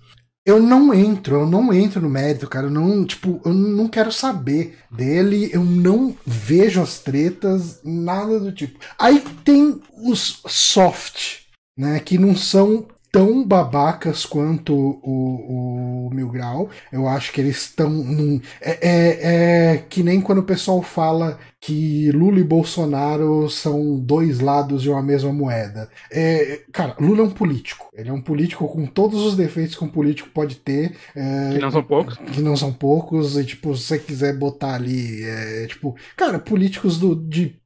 Eu 0.46 0.62
não 0.62 0.94
entro, 0.94 1.40
eu 1.40 1.46
não 1.46 1.72
entro 1.72 2.00
no 2.00 2.08
mérito, 2.08 2.48
cara. 2.48 2.68
Eu 2.68 2.70
não, 2.70 3.04
tipo, 3.04 3.40
eu 3.44 3.52
não 3.52 3.88
quero 3.88 4.12
saber 4.12 4.78
dele, 4.88 5.50
eu 5.52 5.64
não 5.64 6.16
vejo 6.24 6.80
as 6.80 7.00
tretas, 7.00 7.80
nada 7.84 8.38
do 8.38 8.52
tipo. 8.52 8.78
Aí 8.96 9.20
tem 9.44 9.80
os 10.00 10.40
soft, 10.46 11.40
né, 11.76 11.98
que 11.98 12.16
não 12.16 12.36
são 12.36 12.86
tão 13.10 13.44
babacas 13.44 14.24
quanto 14.24 14.74
o, 14.74 16.06
o 16.08 16.10
Mil 16.14 16.28
Grau. 16.28 16.70
Eu 16.92 17.08
acho 17.08 17.32
que 17.32 17.40
eles 17.40 17.56
estão 17.56 17.90
num. 17.90 18.40
É, 18.60 18.78
é, 18.80 19.74
é, 19.74 19.78
que 19.88 20.02
nem 20.02 20.20
quando 20.20 20.38
o 20.38 20.44
pessoal 20.44 20.82
fala 20.82 21.38
que 21.60 22.10
Lula 22.12 22.40
e 22.40 22.44
Bolsonaro 22.44 23.48
são 23.50 23.98
dois 23.98 24.40
lados 24.40 24.82
de 24.82 24.88
uma 24.88 25.02
mesma 25.02 25.30
moeda. 25.30 25.90
É, 26.10 26.62
cara, 26.72 26.96
Lula 26.98 27.20
é 27.20 27.24
um 27.24 27.30
político. 27.30 27.90
Ele 27.92 28.08
é 28.08 28.12
um 28.12 28.20
político 28.20 28.66
com 28.66 28.86
todos 28.86 29.20
os 29.20 29.36
defeitos 29.36 29.76
que 29.76 29.84
um 29.84 29.88
político 29.88 30.30
pode 30.30 30.56
ter. 30.56 30.96
É, 31.14 31.50
que 31.52 31.58
não 31.58 31.70
são 31.70 31.82
poucos. 31.82 32.16
Que 32.16 32.40
não 32.40 32.56
são 32.56 32.72
poucos. 32.72 33.36
E, 33.36 33.44
tipo, 33.44 33.76
se 33.76 33.84
você 33.84 33.98
quiser 33.98 34.38
botar 34.38 34.74
ali, 34.74 35.22
é, 35.22 35.66
tipo, 35.66 35.94
cara, 36.16 36.38
políticos 36.38 36.98
do, 36.98 37.14
de, 37.14 37.60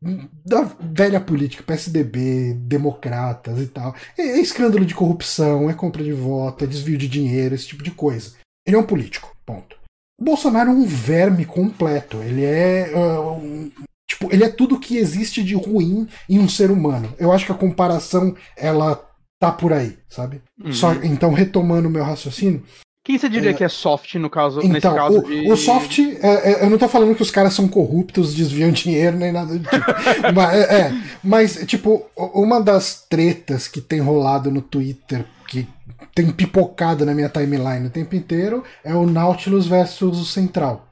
da 0.44 0.62
velha 0.80 1.20
política, 1.20 1.62
PSDB, 1.62 2.54
democratas 2.54 3.60
e 3.60 3.66
tal. 3.66 3.94
É, 4.18 4.22
é 4.22 4.40
escândalo 4.40 4.84
de 4.84 4.94
corrupção, 4.94 5.70
é 5.70 5.74
compra 5.74 6.02
de 6.02 6.12
voto, 6.12 6.64
é 6.64 6.66
desvio 6.66 6.98
de 6.98 7.06
dinheiro, 7.06 7.54
esse 7.54 7.68
tipo 7.68 7.84
de 7.84 7.92
coisa. 7.92 8.32
Ele 8.66 8.76
é 8.76 8.80
um 8.80 8.86
político, 8.86 9.36
ponto. 9.46 9.83
O 10.20 10.24
Bolsonaro 10.24 10.70
é 10.70 10.72
um 10.72 10.84
verme 10.84 11.44
completo. 11.44 12.18
Ele 12.18 12.44
é. 12.44 12.92
Uh, 12.94 13.32
um, 13.32 13.70
tipo, 14.08 14.32
ele 14.32 14.44
é 14.44 14.48
tudo 14.48 14.78
que 14.78 14.96
existe 14.96 15.42
de 15.42 15.54
ruim 15.54 16.08
em 16.28 16.38
um 16.38 16.48
ser 16.48 16.70
humano. 16.70 17.12
Eu 17.18 17.32
acho 17.32 17.46
que 17.46 17.52
a 17.52 17.56
comparação, 17.56 18.34
ela 18.56 19.02
tá 19.40 19.50
por 19.50 19.72
aí, 19.72 19.98
sabe? 20.08 20.40
Uhum. 20.62 20.72
Só, 20.72 20.92
então, 21.02 21.32
retomando 21.32 21.88
o 21.88 21.90
meu 21.90 22.04
raciocínio. 22.04 22.62
Quem 23.04 23.18
você 23.18 23.28
diria 23.28 23.50
é, 23.50 23.52
que 23.52 23.62
é 23.62 23.68
soft 23.68 24.14
no 24.14 24.30
caso, 24.30 24.60
então, 24.60 24.70
nesse 24.70 24.88
caso? 24.88 25.18
O, 25.18 25.22
de... 25.22 25.52
o 25.52 25.56
soft, 25.58 25.98
é, 25.98 26.52
é, 26.52 26.64
eu 26.64 26.70
não 26.70 26.78
tô 26.78 26.88
falando 26.88 27.14
que 27.14 27.20
os 27.20 27.30
caras 27.30 27.52
são 27.52 27.68
corruptos, 27.68 28.34
desviam 28.34 28.70
dinheiro, 28.70 29.18
nem 29.18 29.30
nada 29.30 29.58
do 29.58 29.62
tipo. 29.62 29.86
mas, 30.34 30.54
é, 30.54 30.80
é, 30.80 31.02
mas, 31.22 31.64
tipo, 31.66 32.06
uma 32.16 32.62
das 32.62 33.04
tretas 33.06 33.68
que 33.68 33.82
tem 33.82 34.00
rolado 34.00 34.50
no 34.50 34.62
Twitter 34.62 35.26
que 35.46 35.68
tem 36.14 36.30
pipocado 36.30 37.04
na 37.04 37.14
minha 37.14 37.28
timeline 37.28 37.86
o 37.86 37.90
tempo 37.90 38.14
inteiro 38.14 38.62
é 38.84 38.94
o 38.94 39.06
Nautilus 39.06 39.66
versus 39.66 40.18
o 40.18 40.24
Central. 40.24 40.88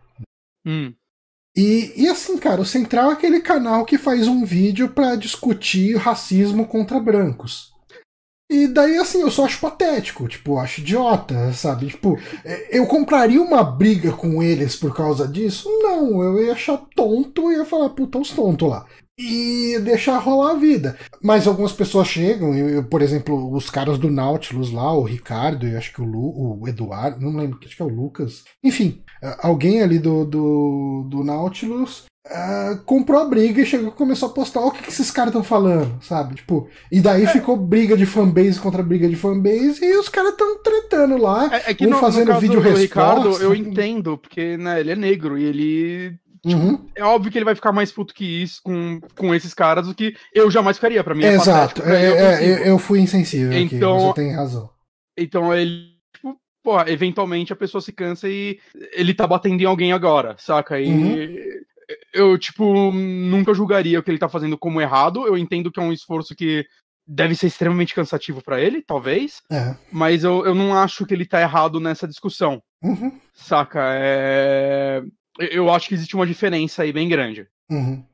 Hum. 0.67 0.93
E, 1.57 1.93
e 1.97 2.09
assim, 2.09 2.39
cara, 2.39 2.61
o 2.61 2.67
Central 2.67 3.11
é 3.11 3.13
aquele 3.13 3.41
canal 3.41 3.85
que 3.85 3.99
faz 3.99 4.27
um 4.27 4.45
vídeo 4.45 4.89
para 4.89 5.17
discutir 5.17 5.97
racismo 5.97 6.67
contra 6.67 6.99
brancos. 6.99 7.71
E 8.51 8.67
daí, 8.67 8.99
assim, 8.99 9.21
eu 9.21 9.31
só 9.31 9.47
acho 9.47 9.61
patético, 9.61 10.29
tipo, 10.29 10.59
acho 10.59 10.81
idiota, 10.81 11.53
sabe? 11.55 11.87
Tipo, 11.87 12.19
é, 12.45 12.79
eu 12.79 12.87
compraria 12.87 13.41
uma 13.41 13.63
briga 13.63 14.13
com 14.13 14.43
eles 14.43 14.77
por 14.77 14.95
causa 14.95 15.27
disso? 15.27 15.71
Não, 15.83 16.23
eu 16.23 16.43
ia 16.43 16.53
achar 16.53 16.77
tonto 16.95 17.51
e 17.51 17.57
ia 17.57 17.65
falar, 17.65 17.91
puta, 17.91 18.19
os 18.19 18.31
tontos 18.31 18.69
lá 18.69 18.87
e 19.19 19.79
deixar 19.81 20.19
rolar 20.19 20.53
a 20.53 20.59
vida. 20.59 20.97
Mas 21.23 21.47
algumas 21.47 21.73
pessoas 21.73 22.09
chegam, 22.09 22.55
eu, 22.55 22.85
por 22.85 23.03
exemplo, 23.03 23.55
os 23.55 23.69
caras 23.71 23.99
do 23.99 24.11
Nautilus 24.11 24.73
lá, 24.73 24.93
o 24.93 25.03
Ricardo, 25.03 25.67
eu 25.67 25.79
acho 25.79 25.93
que 25.93 26.01
o, 26.01 26.05
Lu, 26.05 26.61
o 26.61 26.69
Eduardo, 26.69 27.21
não 27.21 27.37
lembro, 27.39 27.59
acho 27.65 27.77
que 27.77 27.83
é 27.83 27.85
o 27.85 27.89
Lucas. 27.89 28.45
Enfim, 28.63 29.03
alguém 29.39 29.83
ali 29.83 29.99
do, 29.99 30.25
do, 30.25 31.07
do 31.09 31.25
Nautilus 31.25 32.05
Uh, 32.25 32.81
comprou 32.85 33.21
a 33.21 33.25
briga 33.25 33.61
e 33.61 33.67
chegou 33.67 33.91
começou 33.91 34.29
a 34.29 34.33
postar 34.33 34.61
o 34.61 34.71
que, 34.71 34.81
que 34.81 34.91
esses 34.91 35.11
caras 35.11 35.31
estão 35.31 35.43
falando, 35.43 36.01
sabe? 36.01 36.37
Tipo, 36.37 36.69
e 36.91 37.01
daí 37.01 37.25
é. 37.25 37.27
ficou 37.27 37.57
briga 37.57 37.97
de 37.97 38.07
fanbase 38.07 38.61
contra 38.61 38.81
briga 38.81 39.09
de 39.09 39.17
fanbase 39.17 39.85
e 39.85 39.97
os 39.97 40.09
caras 40.09 40.31
estão 40.31 40.63
tretando 40.63 41.17
lá, 41.17 41.51
é, 41.53 41.73
é 41.73 41.75
que 41.75 41.85
um 41.85 41.91
no, 41.91 41.99
fazendo 41.99 42.33
no 42.33 42.39
vídeo 42.39 42.61
resposta. 42.61 42.81
Ricardo, 42.81 43.43
eu 43.43 43.53
entendo, 43.53 44.17
porque 44.17 44.57
né, 44.57 44.79
ele 44.79 44.93
é 44.93 44.97
negro 44.97 45.37
e 45.37 45.43
ele 45.43 46.15
uhum. 46.45 46.87
É 46.95 47.05
óbvio 47.05 47.31
que 47.31 47.39
ele 47.39 47.45
vai 47.45 47.55
ficar 47.55 47.73
mais 47.73 47.93
puto 47.93 48.15
que 48.15 48.43
isso 48.43 48.61
com, 48.63 49.01
com 49.17 49.35
esses 49.35 49.55
caras 49.55 49.87
do 49.87 49.95
que 49.95 50.17
eu 50.35 50.51
jamais 50.51 50.77
ficaria. 50.77 51.03
Pra 51.05 51.15
mim 51.15 51.25
é 51.25 51.35
Exato. 51.35 51.83
É, 51.83 52.07
é, 52.07 52.49
eu, 52.49 52.57
eu, 52.65 52.79
fui 52.79 53.01
insensível 53.01 53.53
então, 53.53 53.97
aqui, 53.97 54.07
você 54.07 54.15
tem 54.15 54.33
razão. 54.33 54.71
Então 55.17 55.55
ele, 55.55 55.93
tipo, 56.15 56.37
pô, 56.63 56.81
eventualmente 56.83 57.53
a 57.53 57.57
pessoa 57.57 57.81
se 57.81 57.93
cansa 57.93 58.29
e 58.29 58.59
ele 58.93 59.15
tá 59.15 59.27
batendo 59.27 59.61
em 59.61 59.67
alguém 59.67 59.93
agora, 59.93 60.35
saca? 60.39 60.81
E 60.81 60.89
uhum. 60.89 61.63
eu, 62.13 62.39
tipo, 62.39 62.91
nunca 62.93 63.55
julgaria 63.55 63.99
o 63.99 64.03
que 64.03 64.11
ele 64.11 64.19
tá 64.19 64.29
fazendo 64.29 64.59
como 64.59 64.81
errado. 64.81 65.27
Eu 65.27 65.39
entendo 65.39 65.71
que 65.71 65.79
é 65.79 65.83
um 65.83 65.93
esforço 65.93 66.35
que 66.35 66.65
deve 67.07 67.35
ser 67.35 67.49
extremamente 67.49 67.95
cansativo 67.95 68.43
para 68.43 68.61
ele, 68.61 68.83
talvez. 68.83 69.43
É. 69.51 69.77
Mas 69.93 70.25
eu, 70.25 70.45
eu 70.45 70.55
não 70.55 70.77
acho 70.77 71.07
que 71.07 71.15
ele 71.15 71.27
tá 71.27 71.41
errado 71.41 71.79
nessa 71.79 72.09
discussão. 72.09 72.63
Uhum. 72.83 73.17
Saca? 73.33 73.81
É 73.95 75.03
eu 75.39 75.71
acho 75.71 75.89
que 75.89 75.95
existe 75.95 76.15
uma 76.15 76.27
diferença 76.27 76.83
aí 76.83 76.93
bem 76.93 77.09
grande. 77.09 77.47
Uhum. 77.71 78.05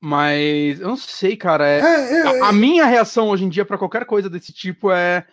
Mas 0.00 0.80
eu 0.80 0.88
não 0.88 0.96
sei, 0.96 1.36
cara. 1.36 1.66
É... 1.66 1.80
É, 1.80 2.12
é, 2.12 2.40
a, 2.40 2.48
a, 2.48 2.52
minha 2.52 2.84
reação 2.84 3.28
hoje 3.28 3.44
em 3.44 3.48
dia 3.48 3.64
para 3.64 3.78
qualquer 3.78 4.04
coisa 4.04 4.28
desse 4.28 4.52
tipo 4.52 4.92
é. 4.92 5.26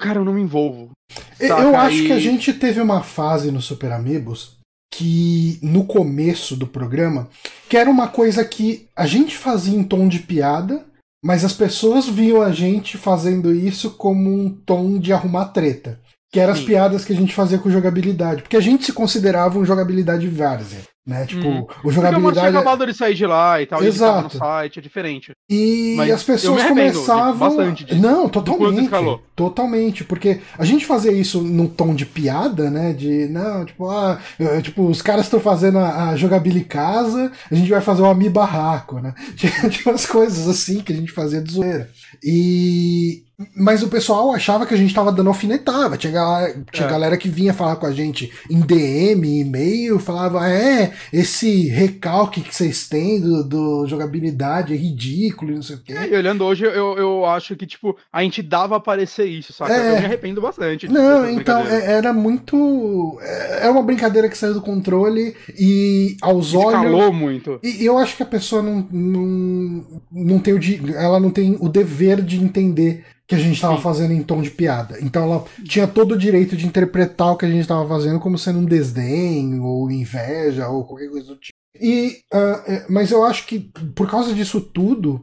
Cara, 0.00 0.18
eu 0.18 0.24
não 0.24 0.34
me 0.34 0.42
envolvo. 0.42 0.90
Saca? 1.34 1.62
Eu 1.62 1.76
acho 1.76 1.96
e... 1.96 2.06
que 2.06 2.12
a 2.12 2.20
gente 2.20 2.52
teve 2.52 2.80
uma 2.80 3.02
fase 3.02 3.50
no 3.50 3.60
Super 3.60 3.92
Amigos 3.92 4.58
que 4.90 5.58
no 5.62 5.84
começo 5.84 6.56
do 6.56 6.66
programa, 6.66 7.28
que 7.68 7.76
era 7.76 7.90
uma 7.90 8.08
coisa 8.08 8.44
que 8.44 8.88
a 8.96 9.06
gente 9.06 9.36
fazia 9.36 9.76
em 9.76 9.84
tom 9.84 10.08
de 10.08 10.20
piada, 10.20 10.84
mas 11.22 11.44
as 11.44 11.52
pessoas 11.52 12.06
viam 12.08 12.40
a 12.40 12.52
gente 12.52 12.96
fazendo 12.96 13.52
isso 13.54 13.92
como 13.92 14.30
um 14.30 14.50
tom 14.50 14.98
de 14.98 15.12
arrumar 15.12 15.46
treta. 15.46 16.00
Que 16.30 16.40
eram 16.40 16.52
as 16.52 16.60
piadas 16.60 17.04
que 17.04 17.12
a 17.12 17.16
gente 17.16 17.34
fazia 17.34 17.58
com 17.58 17.70
jogabilidade. 17.70 18.42
Porque 18.42 18.56
a 18.56 18.60
gente 18.60 18.84
se 18.84 18.92
considerava 18.92 19.58
um 19.58 19.64
jogabilidade 19.64 20.28
várzea. 20.28 20.80
Né? 21.06 21.24
Tipo, 21.24 21.48
hum. 21.48 21.66
o 21.82 21.90
jogabilidade. 21.90 22.22
Porque 22.22 22.38
tinha 22.38 22.50
acabado 22.50 22.86
de 22.86 22.92
sair 22.92 23.14
de 23.14 23.24
lá 23.24 23.62
e 23.62 23.66
tal, 23.66 23.82
Exato. 23.82 24.24
no 24.24 24.30
site, 24.30 24.78
é 24.78 24.82
diferente. 24.82 25.32
E 25.48 25.94
Mas 25.96 26.10
as 26.10 26.22
pessoas 26.22 26.62
começavam. 26.64 27.56
Bastante. 27.56 27.94
Não, 27.94 28.28
totalmente. 28.28 28.90
Totalmente. 29.34 30.04
Porque 30.04 30.40
a 30.58 30.66
gente 30.66 30.84
fazia 30.84 31.10
isso 31.10 31.40
num 31.40 31.66
tom 31.66 31.94
de 31.94 32.04
piada, 32.04 32.70
né? 32.70 32.92
De, 32.92 33.26
não, 33.26 33.64
tipo, 33.64 33.88
ah, 33.88 34.20
tipo, 34.62 34.86
os 34.86 35.00
caras 35.00 35.24
estão 35.24 35.40
fazendo 35.40 35.78
a, 35.78 36.10
a 36.10 36.16
jogabilidade 36.16 36.58
casa, 36.68 37.32
a 37.50 37.54
gente 37.54 37.70
vai 37.70 37.80
fazer 37.80 38.02
o 38.02 38.06
Ami 38.06 38.28
Barraco, 38.28 39.00
né? 39.00 39.14
Tinha, 39.36 39.70
tinha 39.70 39.92
umas 39.92 40.06
coisas 40.06 40.48
assim 40.48 40.80
que 40.80 40.92
a 40.92 40.96
gente 40.96 41.12
fazia 41.12 41.40
de 41.40 41.52
zoeira. 41.52 41.90
E, 42.22 43.24
mas 43.54 43.84
o 43.84 43.88
pessoal 43.88 44.32
achava 44.32 44.66
que 44.66 44.74
a 44.74 44.76
gente 44.76 44.92
tava 44.92 45.12
dando 45.12 45.28
alfinetada. 45.28 45.96
Tinha, 45.96 46.12
galera, 46.12 46.64
tinha 46.72 46.88
é. 46.88 46.90
galera 46.90 47.16
que 47.16 47.28
vinha 47.28 47.54
falar 47.54 47.76
com 47.76 47.86
a 47.86 47.92
gente 47.92 48.32
em 48.50 48.60
DM, 48.60 49.42
e-mail, 49.42 50.00
falava: 50.00 50.48
é, 50.48 50.92
esse 51.12 51.68
recalque 51.68 52.40
que 52.40 52.52
vocês 52.52 52.88
têm 52.88 53.20
do, 53.20 53.44
do 53.44 53.86
jogabilidade 53.86 54.74
é 54.74 54.76
ridículo, 54.76 55.54
não 55.54 55.62
sei 55.62 55.76
o 55.76 55.78
quê. 55.78 55.92
É, 55.92 56.08
e 56.08 56.16
olhando 56.16 56.44
hoje, 56.44 56.64
eu, 56.64 56.98
eu 56.98 57.24
acho 57.26 57.54
que, 57.54 57.64
tipo, 57.64 57.96
a 58.12 58.24
gente 58.24 58.42
dava 58.42 58.76
a 58.76 58.80
parecer 58.80 59.26
isso, 59.26 59.52
sabe? 59.52 59.72
É. 59.72 59.90
Eu 59.90 60.00
me 60.00 60.06
arrependo 60.06 60.40
bastante. 60.40 60.88
Não, 60.88 61.30
então, 61.30 61.60
é, 61.60 61.92
era 61.92 62.12
muito. 62.12 63.18
É, 63.22 63.66
é 63.66 63.70
uma 63.70 63.82
brincadeira 63.82 64.28
que 64.28 64.36
saiu 64.36 64.54
do 64.54 64.60
controle 64.60 65.36
e 65.56 66.16
aos 66.20 66.54
olhos. 66.54 66.74
Escalou 66.74 67.12
muito. 67.12 67.60
E 67.62 67.84
eu 67.84 67.98
acho 67.98 68.16
que 68.16 68.22
a 68.24 68.26
pessoa 68.26 68.62
não, 68.62 68.84
não, 68.90 69.86
não 70.10 70.38
tem 70.40 70.54
o. 70.54 70.58
Ela 70.96 71.20
não 71.20 71.30
tem 71.30 71.56
o 71.60 71.68
dever 71.68 72.20
de 72.20 72.42
entender 72.42 73.04
que 73.28 73.34
a 73.34 73.38
gente 73.38 73.56
estava 73.56 73.78
fazendo 73.78 74.14
em 74.14 74.22
tom 74.22 74.40
de 74.40 74.50
piada. 74.50 74.98
Então 75.02 75.22
ela 75.22 75.44
tinha 75.62 75.86
todo 75.86 76.12
o 76.12 76.18
direito 76.18 76.56
de 76.56 76.66
interpretar 76.66 77.32
o 77.32 77.36
que 77.36 77.44
a 77.44 77.48
gente 77.48 77.60
estava 77.60 77.86
fazendo 77.86 78.18
como 78.18 78.38
sendo 78.38 78.60
um 78.60 78.64
desdém, 78.64 79.60
ou 79.60 79.90
inveja, 79.90 80.66
ou 80.68 80.84
qualquer 80.84 81.10
coisa 81.10 81.26
do 81.26 81.36
tipo. 81.36 81.58
E, 81.78 82.22
uh, 82.32 82.86
mas 82.88 83.10
eu 83.10 83.22
acho 83.24 83.46
que 83.46 83.70
por 83.94 84.10
causa 84.10 84.32
disso 84.32 84.62
tudo, 84.62 85.22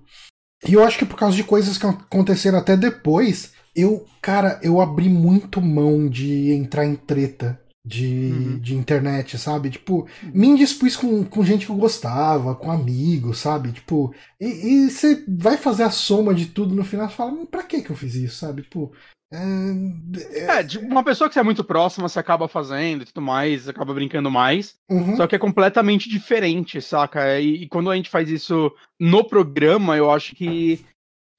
e 0.67 0.73
eu 0.73 0.83
acho 0.83 0.99
que 0.99 1.05
por 1.05 1.17
causa 1.17 1.35
de 1.35 1.43
coisas 1.43 1.79
que 1.79 1.85
aconteceram 1.87 2.59
até 2.59 2.77
depois, 2.77 3.53
eu, 3.75 4.05
cara, 4.21 4.59
eu 4.61 4.79
abri 4.79 5.09
muito 5.09 5.59
mão 5.59 6.07
de 6.07 6.51
entrar 6.51 6.85
em 6.85 6.95
treta 6.95 7.59
de, 7.85 8.31
uhum. 8.33 8.59
de 8.59 8.75
internet, 8.75 9.37
sabe? 9.37 9.69
Tipo, 9.69 10.07
me 10.33 10.47
indispus 10.47 10.95
com, 10.95 11.23
com 11.23 11.45
gente 11.45 11.67
que 11.67 11.71
eu 11.71 11.75
gostava, 11.75 12.55
com 12.55 12.71
amigos, 12.71 13.37
sabe? 13.37 13.71
Tipo, 13.71 14.13
e, 14.41 14.89
você 14.89 15.23
vai 15.27 15.55
fazer 15.55 15.83
a 15.83 15.91
soma 15.91 16.33
de 16.33 16.47
tudo 16.47 16.73
no 16.73 16.83
final 16.83 17.07
e 17.07 17.11
fala, 17.11 17.45
pra 17.45 17.61
que 17.63 17.81
que 17.81 17.91
eu 17.91 17.95
fiz 17.95 18.15
isso, 18.15 18.37
sabe? 18.37 18.63
Tipo, 18.63 18.91
é, 19.31 20.59
é, 20.59 20.63
de 20.63 20.79
uma 20.79 21.03
pessoa 21.03 21.27
que 21.27 21.33
você 21.33 21.39
é 21.39 21.43
muito 21.43 21.63
próxima, 21.63 22.09
você 22.09 22.19
acaba 22.19 22.47
fazendo 22.47 23.03
e 23.03 23.05
tudo 23.05 23.21
mais, 23.21 23.67
acaba 23.67 23.93
brincando 23.93 24.31
mais. 24.31 24.75
Uhum. 24.89 25.15
Só 25.15 25.27
que 25.27 25.35
é 25.35 25.39
completamente 25.39 26.09
diferente, 26.09 26.81
saca? 26.81 27.39
E, 27.39 27.63
e, 27.63 27.67
quando 27.67 27.91
a 27.91 27.95
gente 27.95 28.09
faz 28.09 28.29
isso 28.29 28.71
no 28.99 29.23
programa, 29.23 29.95
eu 29.95 30.09
acho 30.09 30.35
que 30.35 30.83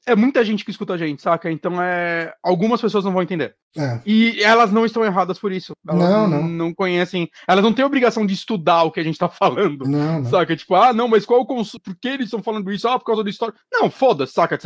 é 0.07 0.15
muita 0.15 0.45
gente 0.45 0.65
que 0.65 0.71
escuta 0.71 0.95
a 0.95 0.97
gente, 0.97 1.21
saca? 1.21 1.51
Então 1.51 1.83
é. 1.83 2.33
Algumas 2.43 2.81
pessoas 2.81 3.05
não 3.05 3.13
vão 3.13 3.23
entender. 3.23 3.55
É. 3.77 4.01
E 4.07 4.43
elas 4.43 4.73
não 4.73 4.87
estão 4.87 5.05
erradas 5.05 5.39
por 5.39 5.53
isso. 5.53 5.73
Elas 5.87 6.09
não, 6.09 6.29
não. 6.29 6.49
Não 6.49 6.75
conhecem. 6.75 7.29
Elas 7.47 7.63
não 7.63 7.73
têm 7.73 7.85
obrigação 7.85 8.25
de 8.25 8.33
estudar 8.33 8.85
o 8.85 8.93
que 8.93 9.01
a 9.01 9.03
gente 9.03 9.19
tá 9.19 9.29
falando. 9.29 9.85
Não, 9.87 10.23
não. 10.23 10.31
Saca? 10.31 10.57
Tipo, 10.57 10.77
ah, 10.77 10.93
não, 10.93 11.09
mas 11.09 11.27
qual 11.27 11.41
o 11.41 11.47
cons... 11.47 11.73
Por 11.83 11.97
que 11.97 12.09
eles 12.09 12.27
estão 12.27 12.43
falando 12.43 12.73
isso? 12.73 12.89
Ah, 12.89 12.99
por 12.99 13.05
causa 13.05 13.25
da 13.25 13.31
história. 13.31 13.55
Não, 13.71 13.91
foda-se, 13.91 14.33
saca? 14.33 14.57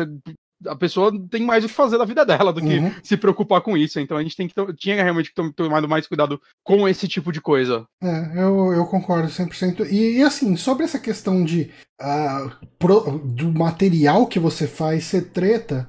A 0.67 0.77
pessoa 0.77 1.13
tem 1.29 1.43
mais 1.43 1.65
o 1.65 1.69
que 1.69 1.75
fazer 1.75 1.97
da 1.99 2.05
vida 2.05 2.25
dela 2.25 2.53
do 2.53 2.61
que 2.61 2.79
uhum. 2.79 2.93
se 3.03 3.17
preocupar 3.17 3.61
com 3.61 3.77
isso. 3.77 3.99
Então 3.99 4.17
a 4.17 4.23
gente 4.23 4.37
tem 4.37 4.49
que 4.49 4.55
tinha 4.75 5.03
realmente 5.03 5.33
que 5.33 5.53
tomar 5.53 5.81
mais 5.87 6.07
cuidado 6.07 6.41
com 6.63 6.89
esse 6.89 7.09
tipo 7.09 7.33
de 7.33 7.41
coisa. 7.41 7.87
É, 8.03 8.43
eu, 8.43 8.73
eu 8.73 8.87
concordo 8.87 9.29
100%. 9.29 9.87
E, 9.91 10.19
e 10.19 10.23
assim, 10.23 10.57
sobre 10.57 10.85
essa 10.85 10.99
questão 10.99 11.45
de 11.45 11.71
uh, 12.01 12.51
pro, 12.79 13.19
do 13.19 13.53
material 13.53 14.27
que 14.27 14.39
você 14.39 14.67
faz 14.67 15.05
ser 15.05 15.31
treta, 15.31 15.89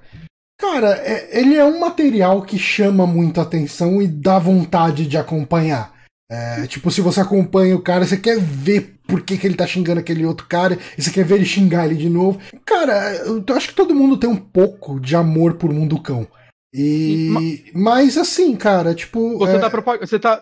cara, 0.58 0.96
é, 0.98 1.40
ele 1.40 1.56
é 1.56 1.66
um 1.66 1.80
material 1.80 2.42
que 2.42 2.58
chama 2.58 3.06
muito 3.06 3.42
atenção 3.42 4.02
e 4.02 4.08
dá 4.08 4.40
vontade 4.40 5.08
de 5.08 5.18
acompanhar. 5.18 6.01
É, 6.32 6.66
tipo, 6.66 6.90
se 6.90 7.02
você 7.02 7.20
acompanha 7.20 7.76
o 7.76 7.82
cara, 7.82 8.06
você 8.06 8.16
quer 8.16 8.40
ver 8.40 8.96
por 9.06 9.22
que, 9.22 9.38
que 9.38 9.46
ele 9.46 9.58
tá 9.58 9.68
xingando 9.68 10.00
aquele 10.00 10.26
outro 10.26 10.48
cara, 10.48 10.80
e 10.98 11.02
você 11.02 11.12
quer 11.12 11.26
ver 11.26 11.36
ele 11.36 11.46
xingar 11.46 11.86
ele 11.86 11.96
de 11.96 12.10
novo. 12.10 12.40
Cara, 12.66 13.18
eu 13.18 13.44
acho 13.54 13.68
que 13.68 13.76
todo 13.76 13.94
mundo 13.94 14.16
tem 14.16 14.30
um 14.30 14.38
pouco 14.38 14.98
de 14.98 15.14
amor 15.14 15.56
por 15.56 15.74
Mundo 15.74 16.02
Cão. 16.02 16.26
E. 16.74 17.70
Mas 17.76 18.18
assim, 18.18 18.56
cara, 18.56 18.96
tipo. 18.96 19.38
Você 19.40 19.58
é... 19.58 19.60
tá 19.60 19.70
propagando. 19.70 20.08
Você 20.08 20.18
tá. 20.18 20.42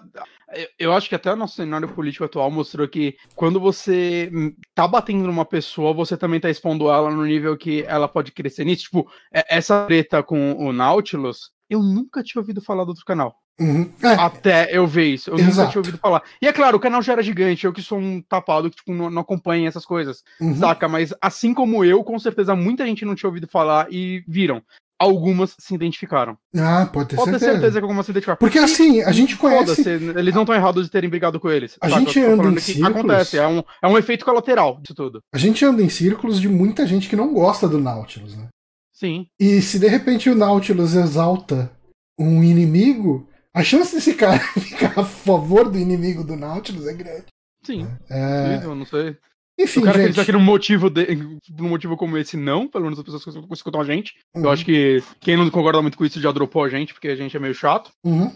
Eu 0.77 0.93
acho 0.93 1.09
que 1.09 1.15
até 1.15 1.31
o 1.33 1.35
nosso 1.35 1.55
cenário 1.55 1.89
político 1.89 2.23
atual 2.23 2.51
mostrou 2.51 2.87
que 2.87 3.15
quando 3.35 3.59
você 3.59 4.31
tá 4.75 4.87
batendo 4.87 5.25
numa 5.25 5.45
pessoa, 5.45 5.93
você 5.93 6.15
também 6.15 6.39
tá 6.39 6.51
expondo 6.51 6.89
ela 6.89 7.09
no 7.09 7.25
nível 7.25 7.57
que 7.57 7.83
ela 7.87 8.07
pode 8.07 8.31
crescer 8.31 8.63
nisso. 8.63 8.83
Tipo, 8.83 9.09
é, 9.33 9.57
essa 9.57 9.85
treta 9.85 10.21
com 10.21 10.53
o 10.53 10.71
Nautilus, 10.71 11.51
eu 11.67 11.81
nunca 11.81 12.23
tinha 12.23 12.39
ouvido 12.41 12.61
falar 12.61 12.83
do 12.83 12.89
outro 12.89 13.05
canal. 13.05 13.35
Uhum. 13.59 13.89
É. 14.01 14.13
Até 14.13 14.69
eu 14.71 14.87
ver 14.87 15.13
isso. 15.13 15.29
Eu 15.29 15.37
Exato. 15.37 15.57
nunca 15.57 15.71
tinha 15.71 15.79
ouvido 15.79 15.97
falar. 15.97 16.23
E 16.41 16.47
é 16.47 16.53
claro, 16.53 16.77
o 16.77 16.79
canal 16.79 17.01
já 17.01 17.13
era 17.13 17.23
gigante, 17.23 17.65
eu 17.65 17.73
que 17.73 17.81
sou 17.81 17.99
um 17.99 18.21
tapado 18.21 18.69
que 18.69 18.77
tipo, 18.77 18.93
não, 18.93 19.09
não 19.09 19.21
acompanha 19.21 19.67
essas 19.67 19.85
coisas. 19.85 20.23
Uhum. 20.39 20.55
Saca? 20.55 20.87
Mas 20.87 21.13
assim 21.21 21.53
como 21.53 21.83
eu, 21.83 22.03
com 22.03 22.17
certeza 22.17 22.55
muita 22.55 22.85
gente 22.85 23.05
não 23.05 23.15
tinha 23.15 23.27
ouvido 23.27 23.47
falar 23.47 23.87
e 23.91 24.23
viram. 24.27 24.61
Algumas 25.01 25.55
se 25.57 25.73
identificaram. 25.73 26.37
Ah, 26.57 26.85
pode 26.91 27.09
ter 27.09 27.15
pode 27.15 27.29
certeza. 27.31 27.51
ter 27.51 27.51
certeza 27.53 27.79
que 27.79 27.83
algumas 27.83 28.05
se 28.05 28.11
identificaram. 28.11 28.37
Porque 28.37 28.59
assim, 28.59 29.01
a 29.01 29.13
gente 29.13 29.37
conhece. 29.37 29.89
Eles 29.89 30.35
não 30.35 30.41
estão 30.41 30.53
errados 30.53 30.83
de 30.83 30.91
terem 30.91 31.09
brigado 31.09 31.39
com 31.39 31.49
eles. 31.49 31.77
A 31.79 31.87
saca? 31.87 32.01
gente 32.01 32.19
anda 32.19 32.49
em 32.49 32.59
círculos. 32.59 32.97
Acontece, 32.97 33.37
é 33.37 33.47
um, 33.47 33.63
é 33.81 33.87
um 33.87 33.97
efeito 33.97 34.25
colateral 34.25 34.77
disso 34.81 34.95
tudo. 34.95 35.21
A 35.33 35.37
gente 35.37 35.63
anda 35.63 35.81
em 35.81 35.87
círculos 35.87 36.39
de 36.41 36.49
muita 36.49 36.85
gente 36.85 37.07
que 37.07 37.15
não 37.15 37.33
gosta 37.33 37.65
do 37.65 37.79
Nautilus, 37.79 38.35
né? 38.35 38.47
Sim. 38.91 39.27
E 39.39 39.61
se 39.61 39.79
de 39.79 39.87
repente 39.87 40.29
o 40.29 40.35
Nautilus 40.35 40.93
exalta 40.93 41.71
um 42.19 42.43
inimigo, 42.43 43.28
a 43.59 43.63
chance 43.63 43.93
desse 43.93 44.13
cara 44.13 44.39
ficar 44.59 44.99
a 44.99 45.03
favor 45.03 45.69
do 45.69 45.77
inimigo 45.77 46.23
do 46.23 46.35
Nautilus 46.35 46.87
é 46.87 46.93
grande. 46.93 47.25
Sim. 47.63 47.87
É... 48.09 48.61
Eu 48.63 48.73
não 48.73 48.85
sei. 48.85 49.17
Enfim, 49.59 49.81
o 49.81 49.83
cara 49.83 50.01
gente... 50.01 50.25
que 50.25 50.31
num 50.31 50.39
motivo, 50.39 50.89
de... 50.89 51.05
num 51.49 51.67
motivo 51.67 51.97
como 51.97 52.17
esse, 52.17 52.37
não, 52.37 52.67
pelo 52.67 52.85
menos 52.85 52.97
as 52.97 53.03
pessoas 53.03 53.35
que 53.35 53.53
escutam 53.53 53.81
a 53.81 53.83
gente. 53.83 54.15
Uhum. 54.33 54.43
Eu 54.43 54.49
acho 54.49 54.63
que 54.63 55.03
quem 55.19 55.35
não 55.35 55.49
concorda 55.49 55.81
muito 55.81 55.97
com 55.97 56.05
isso 56.05 56.21
já 56.21 56.31
dropou 56.31 56.63
a 56.63 56.69
gente, 56.69 56.93
porque 56.93 57.09
a 57.09 57.15
gente 57.15 57.35
é 57.35 57.39
meio 57.39 57.53
chato. 57.53 57.91
Uhum. 58.05 58.31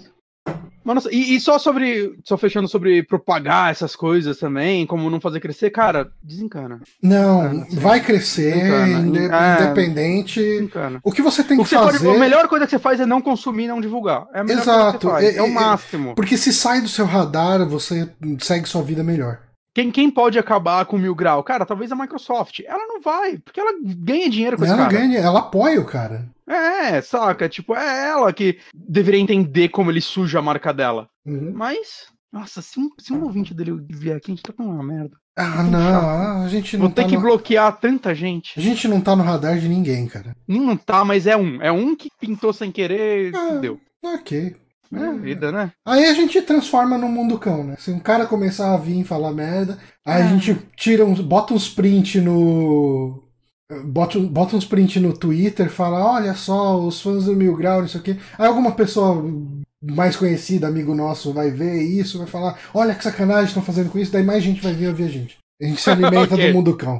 E, 1.12 1.36
e, 1.36 1.40
só 1.40 1.58
sobre. 1.58 2.18
Só 2.26 2.38
fechando 2.38 2.68
sobre 2.68 3.04
propagar 3.04 3.72
essas 3.72 3.96
coisas 3.96 4.38
também, 4.38 4.86
como 4.86 5.10
não 5.10 5.22
fazer 5.22 5.40
crescer, 5.40 5.70
cara, 5.70 6.12
desencana. 6.22 6.82
Não, 7.02 7.66
vai 7.72 8.02
crescer, 8.02 8.90
inde 8.90 9.20
é, 9.20 9.62
independente. 9.62 10.42
Desencana. 10.42 11.00
O 11.02 11.12
que 11.12 11.22
você 11.22 11.42
tem 11.44 11.58
que, 11.58 11.64
que 11.64 11.70
fazer. 11.70 12.06
Pode, 12.06 12.18
a 12.18 12.20
melhor 12.20 12.48
coisa 12.50 12.66
que 12.66 12.72
você 12.72 12.80
faz 12.80 13.00
é 13.00 13.06
não 13.06 13.22
consumir 13.22 13.68
não 13.68 13.80
divulgar. 13.80 14.28
É 14.34 14.42
a 14.42 14.44
melhor 14.44 14.62
Exato. 14.62 15.08
Você 15.08 15.14
faz. 15.14 15.26
É, 15.26 15.38
é, 15.38 15.42
o 15.42 15.54
máximo. 15.54 16.16
Porque 16.16 16.36
se 16.36 16.52
sai 16.52 16.82
do 16.82 16.90
seu 16.90 17.06
radar, 17.06 17.66
você 17.66 18.10
segue 18.40 18.68
sua 18.68 18.84
vida 18.84 19.04
melhor. 19.04 19.40
Quem, 19.74 19.90
quem 19.90 20.10
pode 20.12 20.38
acabar 20.38 20.86
com 20.86 20.96
o 20.96 21.00
mil 21.00 21.16
grau? 21.16 21.44
Cara, 21.44 21.66
talvez 21.66 21.92
a 21.92 21.96
Microsoft. 21.96 22.60
Ela 22.66 22.86
não 22.88 23.02
vai, 23.02 23.40
porque 23.40 23.60
ela 23.60 23.74
ganha 23.84 24.30
dinheiro 24.30 24.56
com 24.56 24.66
ela 24.66 24.74
esse 24.74 24.84
cara. 24.84 24.94
Ganha, 24.94 25.20
ela 25.20 25.40
apoia 25.40 25.82
o 25.82 25.86
cara. 25.86 26.30
É, 26.48 27.02
saca? 27.02 27.50
Tipo, 27.50 27.76
é 27.76 28.10
ela 28.10 28.32
que 28.32 28.60
deveria 28.74 29.20
entender 29.20 29.70
como 29.70 29.90
ele 29.90 30.02
suja 30.02 30.40
a 30.40 30.42
marca 30.42 30.72
dela. 30.72 31.10
Uhum. 31.26 31.52
Mas, 31.56 32.08
nossa, 32.32 32.62
se 32.62 32.80
um, 32.80 32.90
se 33.00 33.12
um 33.14 33.24
ouvinte 33.24 33.54
dele 33.54 33.84
vier 33.90 34.18
aqui, 34.18 34.32
a 34.32 34.36
gente 34.36 34.44
tá 34.44 34.54
com 34.54 34.64
uma 34.64 34.84
merda. 34.84 35.18
Ah, 35.36 35.64
não, 35.64 36.02
chato. 36.02 36.46
a 36.46 36.48
gente 36.50 36.78
não 36.78 36.86
Vou 36.86 36.94
ter 36.94 37.04
tá 37.04 37.10
que 37.10 37.16
no... 37.16 37.22
bloquear 37.22 37.80
tanta 37.80 38.14
gente. 38.14 38.60
A 38.60 38.62
gente 38.62 38.88
não 38.88 39.02
tá 39.02 39.16
no 39.16 39.24
radar 39.24 39.58
de 39.58 39.68
ninguém, 39.68 40.06
cara. 40.06 40.36
Não 40.48 40.78
tá, 40.78 41.04
mas 41.04 41.26
é 41.26 41.36
um. 41.36 41.60
É 41.60 41.72
um 41.72 41.96
que 41.96 42.12
pintou 42.20 42.54
sem 42.54 42.72
querer 42.72 43.34
e 43.34 43.60
deu. 43.60 43.82
Ok. 44.04 44.56
É, 44.96 45.14
vida, 45.14 45.52
né? 45.52 45.72
Aí 45.86 46.06
a 46.06 46.14
gente 46.14 46.42
transforma 46.42 46.98
no 46.98 47.08
mundo 47.08 47.38
cão, 47.38 47.64
né? 47.64 47.76
Se 47.80 47.92
um 47.92 48.00
cara 48.00 48.26
começar 48.26 48.74
a 48.74 48.78
vir 48.78 49.02
e 49.02 49.04
falar 49.04 49.32
merda, 49.32 49.78
aí 50.06 50.22
a 50.22 50.28
gente 50.28 50.56
tira 50.76 51.06
uns, 51.06 51.20
bota 51.20 51.54
uns 51.54 51.70
print 51.70 52.22
no. 52.22 53.24
Bota, 53.86 54.20
bota 54.20 54.56
uns 54.56 54.66
print 54.66 55.00
no 55.00 55.18
Twitter, 55.18 55.70
fala, 55.70 56.06
olha 56.06 56.34
só, 56.36 56.80
os 56.80 57.02
fãs 57.02 57.26
do 57.26 57.36
Mil 57.36 57.56
Grau, 57.56 57.82
não 57.82 57.88
sei 57.88 58.02
o 58.02 58.04
quê. 58.04 58.18
Aí 58.38 58.46
alguma 58.46 58.74
pessoa 58.74 59.24
mais 59.82 60.16
conhecida, 60.16 60.68
amigo 60.68 60.94
nosso, 60.94 61.34
vai 61.34 61.50
ver 61.50 61.82
isso, 61.82 62.18
vai 62.18 62.28
falar, 62.28 62.58
olha 62.74 62.94
que 62.94 63.04
sacanagem 63.04 63.46
estão 63.46 63.64
fazendo 63.64 63.90
com 63.90 64.00
isso, 64.00 64.12
daí 64.12 64.24
mais 64.24 64.44
gente 64.44 64.62
vai 64.62 64.74
vir 64.74 64.88
ouvir 64.88 65.06
a 65.06 65.10
gente. 65.10 65.38
A 65.62 65.66
gente 65.66 65.82
se 65.82 65.90
alimenta 65.90 66.36
okay. 66.36 66.48
do 66.48 66.54
mundo 66.54 66.76
cão. 66.76 67.00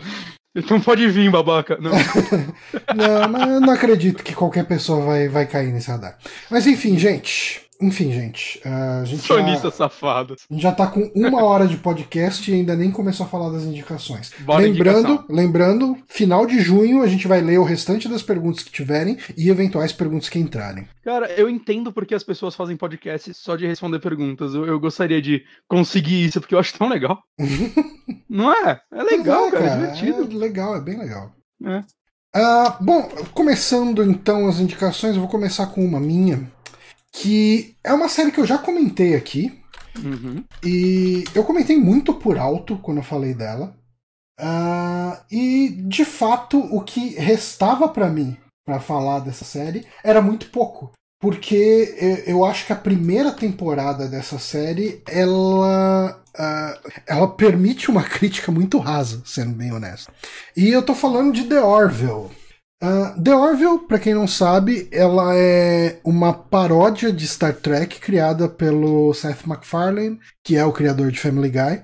Então 0.56 0.80
pode 0.80 1.08
vir, 1.10 1.32
babaca. 1.32 1.78
Não. 1.80 1.92
não, 2.96 3.30
mas 3.30 3.50
eu 3.50 3.60
não 3.60 3.74
acredito 3.74 4.24
que 4.24 4.36
qualquer 4.36 4.66
pessoa 4.66 5.04
vai, 5.04 5.28
vai 5.28 5.48
cair 5.48 5.72
nesse 5.72 5.90
radar. 5.90 6.18
Mas 6.50 6.68
enfim, 6.68 6.98
gente. 6.98 7.63
Enfim, 7.84 8.14
gente. 8.14 8.62
Uh, 8.66 9.02
a 9.02 9.06
gente 9.06 9.24
Sonista 9.24 9.68
já, 9.68 9.72
safado. 9.72 10.36
A 10.50 10.54
gente 10.54 10.64
já 10.64 10.72
tá 10.72 10.88
com 10.88 11.12
uma 11.14 11.44
hora 11.44 11.68
de 11.68 11.76
podcast 11.76 12.50
e 12.50 12.54
ainda 12.54 12.76
nem 12.78 12.90
começou 12.90 13.26
a 13.26 13.30
falar 13.30 13.50
das 13.50 13.64
indicações. 13.64 14.32
Bora 14.40 14.64
lembrando, 14.64 15.10
indicação. 15.10 15.26
lembrando, 15.30 15.98
final 16.08 16.46
de 16.46 16.62
junho 16.62 17.02
a 17.02 17.08
gente 17.08 17.28
vai 17.28 17.42
ler 17.42 17.60
o 17.60 17.64
restante 17.64 18.08
das 18.08 18.24
perguntas 18.24 18.64
que 18.64 18.72
tiverem 18.72 19.18
e 19.36 19.50
eventuais 19.50 19.92
perguntas 19.92 20.30
que 20.30 20.40
entrarem. 20.40 20.88
Cara, 21.04 21.30
eu 21.34 21.50
entendo 21.50 21.92
porque 21.92 22.16
as 22.16 22.24
pessoas 22.24 22.56
fazem 22.56 22.78
podcast 22.78 23.34
só 23.34 23.58
de 23.58 23.68
responder 23.68 24.00
perguntas. 24.00 24.54
Eu, 24.54 24.66
eu 24.66 24.80
gostaria 24.80 25.22
de 25.22 25.44
conseguir 25.68 26.24
isso, 26.24 26.40
porque 26.40 26.56
eu 26.56 26.60
acho 26.60 26.78
tão 26.78 26.88
legal. 26.88 27.22
Não 28.30 28.50
é? 28.50 28.80
É 28.94 29.04
legal, 29.04 29.48
é, 29.48 29.52
cara, 29.52 29.64
cara. 29.68 29.84
É 29.84 29.92
divertido. 29.92 30.38
É 30.38 30.40
legal, 30.40 30.76
é 30.78 30.82
bem 30.82 30.98
legal. 30.98 31.36
É. 31.66 31.84
Uh, 32.36 32.84
bom, 32.84 33.10
começando 33.34 34.02
então 34.02 34.48
as 34.48 34.60
indicações, 34.60 35.16
eu 35.16 35.22
vou 35.22 35.30
começar 35.30 35.68
com 35.68 35.86
uma 35.86 36.00
minha 36.00 36.52
que 37.14 37.76
é 37.84 37.94
uma 37.94 38.10
série 38.10 38.32
que 38.32 38.40
eu 38.40 38.46
já 38.46 38.58
comentei 38.58 39.16
aqui. 39.16 39.62
Uhum. 40.04 40.44
E 40.64 41.24
eu 41.36 41.44
comentei 41.44 41.78
muito 41.78 42.16
por 42.16 42.38
alto 42.38 42.78
quando 42.80 42.98
eu 42.98 43.04
falei 43.04 43.34
dela. 43.36 43.76
Uh, 44.40 45.16
e 45.32 45.70
de 45.88 46.04
fato, 46.04 46.58
o 46.58 46.82
que 46.82 47.10
restava 47.10 47.88
para 47.88 48.10
mim 48.10 48.36
para 48.66 48.80
falar 48.80 49.20
dessa 49.20 49.46
série 49.46 49.86
era 50.04 50.22
muito 50.22 50.50
pouco. 50.50 50.92
Porque 51.22 52.24
eu 52.28 52.44
acho 52.44 52.66
que 52.66 52.74
a 52.74 52.78
primeira 52.78 53.32
temporada 53.32 54.10
dessa 54.10 54.38
série 54.38 55.02
ela, 55.08 56.22
uh, 56.36 56.92
ela 57.08 57.28
permite 57.30 57.90
uma 57.90 58.04
crítica 58.10 58.52
muito 58.52 58.78
rasa, 58.80 59.22
sendo 59.24 59.54
bem 59.54 59.72
honesto. 59.72 60.12
E 60.58 60.68
eu 60.70 60.82
tô 60.82 60.94
falando 60.94 61.32
de 61.32 61.44
The 61.46 61.62
Orville. 61.62 62.43
Uh, 62.84 63.24
The 63.24 63.34
Orville, 63.34 63.80
para 63.88 63.98
quem 63.98 64.14
não 64.14 64.28
sabe, 64.28 64.90
ela 64.92 65.34
é 65.38 66.02
uma 66.04 66.34
paródia 66.34 67.14
de 67.14 67.26
Star 67.26 67.56
Trek 67.56 67.98
criada 68.02 68.50
pelo 68.50 69.14
Seth 69.14 69.46
MacFarlane, 69.46 70.20
que 70.44 70.58
é 70.58 70.66
o 70.66 70.74
criador 70.74 71.10
de 71.10 71.18
Family 71.18 71.50
Guy. 71.50 71.82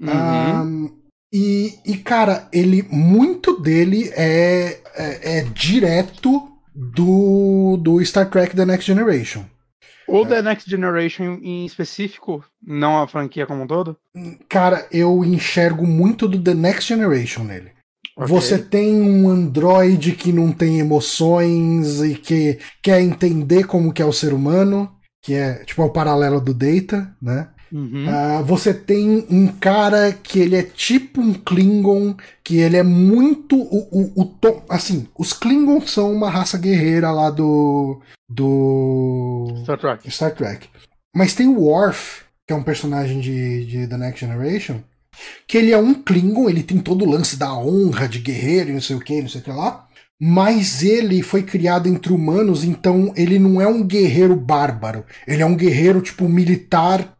Uhum. 0.00 0.86
Uh, 0.86 0.98
e, 1.30 1.74
e, 1.84 1.98
cara, 1.98 2.48
ele 2.50 2.82
muito 2.90 3.60
dele 3.60 4.10
é, 4.16 4.80
é, 4.96 5.38
é, 5.38 5.42
direto 5.42 6.48
do, 6.74 7.76
do 7.76 8.02
Star 8.02 8.30
Trek 8.30 8.56
The 8.56 8.64
Next 8.64 8.86
Generation. 8.86 9.44
Ou 10.06 10.24
The 10.24 10.40
Next 10.40 10.70
Generation 10.70 11.38
em 11.42 11.66
específico, 11.66 12.42
não 12.66 13.02
a 13.02 13.06
franquia 13.06 13.46
como 13.46 13.64
um 13.64 13.66
todo? 13.66 13.98
Cara, 14.48 14.86
eu 14.90 15.22
enxergo 15.22 15.86
muito 15.86 16.26
do 16.26 16.42
The 16.42 16.54
Next 16.54 16.88
Generation 16.88 17.44
nele. 17.44 17.72
Okay. 18.18 18.26
Você 18.26 18.58
tem 18.58 19.00
um 19.00 19.28
androide 19.28 20.10
que 20.10 20.32
não 20.32 20.50
tem 20.50 20.80
emoções 20.80 22.02
e 22.02 22.16
que 22.16 22.58
quer 22.82 23.00
entender 23.00 23.64
como 23.64 23.92
que 23.92 24.02
é 24.02 24.04
o 24.04 24.12
ser 24.12 24.32
humano, 24.32 24.90
que 25.22 25.34
é 25.34 25.64
tipo 25.64 25.82
é 25.82 25.84
o 25.84 25.90
paralelo 25.90 26.40
do 26.40 26.52
Data, 26.52 27.14
né? 27.22 27.48
Uhum. 27.70 28.06
Uh, 28.08 28.44
você 28.44 28.74
tem 28.74 29.24
um 29.30 29.46
cara 29.46 30.10
que 30.12 30.40
ele 30.40 30.56
é 30.56 30.62
tipo 30.62 31.20
um 31.20 31.32
Klingon, 31.32 32.16
que 32.42 32.58
ele 32.58 32.76
é 32.76 32.82
muito 32.82 33.56
o, 33.56 33.88
o, 33.92 34.22
o 34.22 34.24
tom, 34.24 34.64
assim, 34.68 35.06
os 35.16 35.32
Klingons 35.32 35.90
são 35.90 36.12
uma 36.12 36.30
raça 36.30 36.58
guerreira 36.58 37.12
lá 37.12 37.30
do 37.30 38.00
do 38.28 39.54
Star 39.62 39.78
Trek. 39.78 40.10
Star 40.10 40.34
Trek. 40.34 40.68
Mas 41.14 41.34
tem 41.34 41.46
o 41.46 41.60
Worf, 41.60 42.24
que 42.46 42.52
é 42.52 42.56
um 42.56 42.64
personagem 42.64 43.20
de, 43.20 43.64
de 43.66 43.86
The 43.86 43.96
Next 43.96 44.20
Generation, 44.20 44.80
que 45.46 45.58
ele 45.58 45.72
é 45.72 45.78
um 45.78 45.94
Klingon, 45.94 46.48
ele 46.48 46.62
tem 46.62 46.78
todo 46.78 47.04
o 47.04 47.10
lance 47.10 47.36
da 47.36 47.54
honra 47.54 48.08
de 48.08 48.18
guerreiro 48.18 48.72
não 48.72 48.80
sei 48.80 48.96
o 48.96 49.00
que, 49.00 49.20
não 49.20 49.28
sei 49.28 49.40
o 49.40 49.44
que 49.44 49.50
lá. 49.50 49.86
Mas 50.20 50.82
ele 50.82 51.22
foi 51.22 51.44
criado 51.44 51.88
entre 51.88 52.12
humanos, 52.12 52.64
então 52.64 53.12
ele 53.16 53.38
não 53.38 53.60
é 53.60 53.68
um 53.68 53.84
guerreiro 53.84 54.34
bárbaro. 54.34 55.04
Ele 55.26 55.42
é 55.42 55.46
um 55.46 55.54
guerreiro, 55.54 56.00
tipo, 56.00 56.28
militar, 56.28 57.16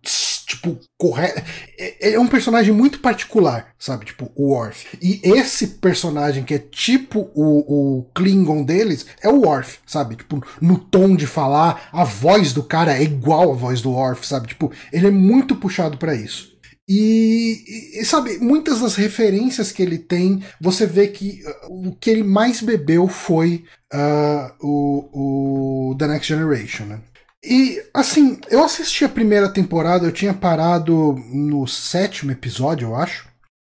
tipo, 0.49 0.77
correto. 0.97 1.41
É, 1.79 2.15
é 2.15 2.19
um 2.19 2.27
personagem 2.27 2.75
muito 2.75 2.99
particular, 2.99 3.69
sabe? 3.79 4.07
Tipo, 4.07 4.33
o 4.35 4.53
Worf. 4.53 4.99
E 5.01 5.21
esse 5.23 5.67
personagem 5.67 6.43
que 6.43 6.55
é 6.55 6.59
tipo 6.59 7.31
o, 7.37 7.99
o 7.99 8.03
Klingon 8.15 8.65
deles 8.65 9.07
é 9.23 9.29
o 9.29 9.43
Worf, 9.43 9.79
sabe? 9.87 10.17
Tipo, 10.17 10.45
no 10.61 10.77
tom 10.77 11.15
de 11.15 11.27
falar, 11.27 11.89
a 11.93 12.03
voz 12.03 12.53
do 12.53 12.65
cara 12.65 12.99
é 12.99 13.03
igual 13.05 13.53
à 13.53 13.55
voz 13.55 13.81
do 13.81 13.93
Worf, 13.93 14.27
sabe? 14.27 14.49
Tipo, 14.49 14.73
ele 14.93 15.07
é 15.07 15.11
muito 15.11 15.55
puxado 15.55 15.99
para 15.99 16.17
isso. 16.17 16.58
E, 16.89 17.99
e, 18.01 18.05
sabe, 18.05 18.39
muitas 18.39 18.81
das 18.81 18.95
referências 18.95 19.71
que 19.71 19.83
ele 19.83 19.99
tem, 19.99 20.43
você 20.59 20.87
vê 20.87 21.09
que 21.09 21.43
uh, 21.69 21.89
o 21.89 21.95
que 21.95 22.09
ele 22.09 22.23
mais 22.23 22.63
bebeu 22.63 23.07
foi 23.07 23.65
uh, 23.93 24.67
o, 24.67 25.91
o 25.91 25.97
The 25.97 26.07
Next 26.07 26.29
Generation, 26.29 26.87
né? 26.87 27.01
E, 27.45 27.83
assim, 27.93 28.39
eu 28.51 28.65
assisti 28.65 29.05
a 29.05 29.09
primeira 29.09 29.49
temporada, 29.49 30.07
eu 30.07 30.13
tinha 30.13 30.33
parado 30.33 31.15
no 31.33 31.67
sétimo 31.67 32.33
episódio, 32.33 32.89
eu 32.89 32.97
acho. 32.97 33.29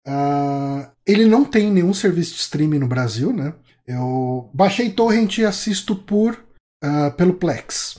Uh, 0.07 0.87
ele 1.05 1.25
não 1.25 1.43
tem 1.43 1.71
nenhum 1.71 1.93
serviço 1.93 2.35
de 2.35 2.39
streaming 2.39 2.79
no 2.79 2.87
Brasil, 2.87 3.33
né? 3.33 3.53
Eu 3.85 4.49
baixei 4.53 4.91
Torrent 4.91 5.39
e 5.39 5.45
assisto 5.45 5.95
por, 5.95 6.33
uh, 6.83 7.11
pelo 7.17 7.33
Plex? 7.33 7.97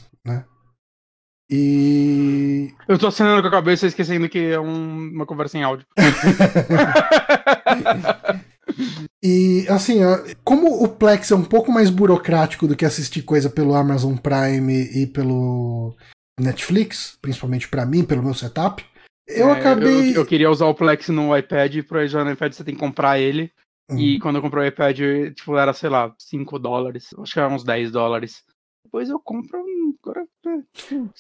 E. 1.51 2.75
Eu 2.87 2.99
tô 2.99 3.07
acenando 3.07 3.43
com 3.43 3.49
a 3.49 3.53
cabeça 3.53 3.87
esquecendo 3.87 4.29
que 4.29 4.39
é 4.39 4.61
um, 4.61 5.11
uma 5.11 5.27
conversa 5.27 5.57
em 5.57 5.63
áudio. 5.63 5.87
e 9.23 9.67
assim, 9.69 10.01
como 10.45 10.83
o 10.83 10.89
Plex 10.89 11.31
é 11.31 11.35
um 11.35 11.45
pouco 11.45 11.73
mais 11.73 11.91
burocrático 11.91 12.67
do 12.67 12.77
que 12.77 12.85
assistir 12.85 13.23
coisa 13.23 13.49
pelo 13.49 13.75
Amazon 13.75 14.17
Prime 14.17 14.91
e 14.95 15.07
pelo 15.07 15.97
Netflix, 16.39 17.19
principalmente 17.21 17.69
para 17.69 17.87
mim, 17.87 18.05
pelo 18.05 18.23
meu 18.23 18.35
setup, 18.35 18.85
eu 19.29 19.51
é, 19.51 19.53
acabei. 19.53 20.11
Eu, 20.11 20.23
eu, 20.23 20.27
queria 20.27 20.51
usar 20.51 20.67
o 20.67 20.75
Plex 20.75 21.09
no 21.09 21.37
iPad, 21.37 21.85
para 21.87 22.07
já 22.07 22.25
no 22.25 22.31
iPad 22.31 22.53
você 22.53 22.65
tem 22.65 22.75
que 22.75 22.81
comprar 22.81 23.19
ele. 23.19 23.53
Uhum. 23.91 23.99
E 23.99 24.19
quando 24.19 24.37
eu 24.37 24.43
comprei 24.43 24.65
o 24.65 24.67
iPad, 24.67 24.99
tipo, 25.35 25.57
era, 25.57 25.73
sei 25.73 25.91
lá, 25.91 26.15
5 26.19 26.59
dólares. 26.59 27.11
Acho 27.19 27.33
que 27.33 27.39
era 27.39 27.53
uns 27.53 27.65
10 27.65 27.91
dólares. 27.91 28.43
Depois 28.85 29.11
eu 29.11 29.21
compro 29.21 29.63
agora 30.03 30.27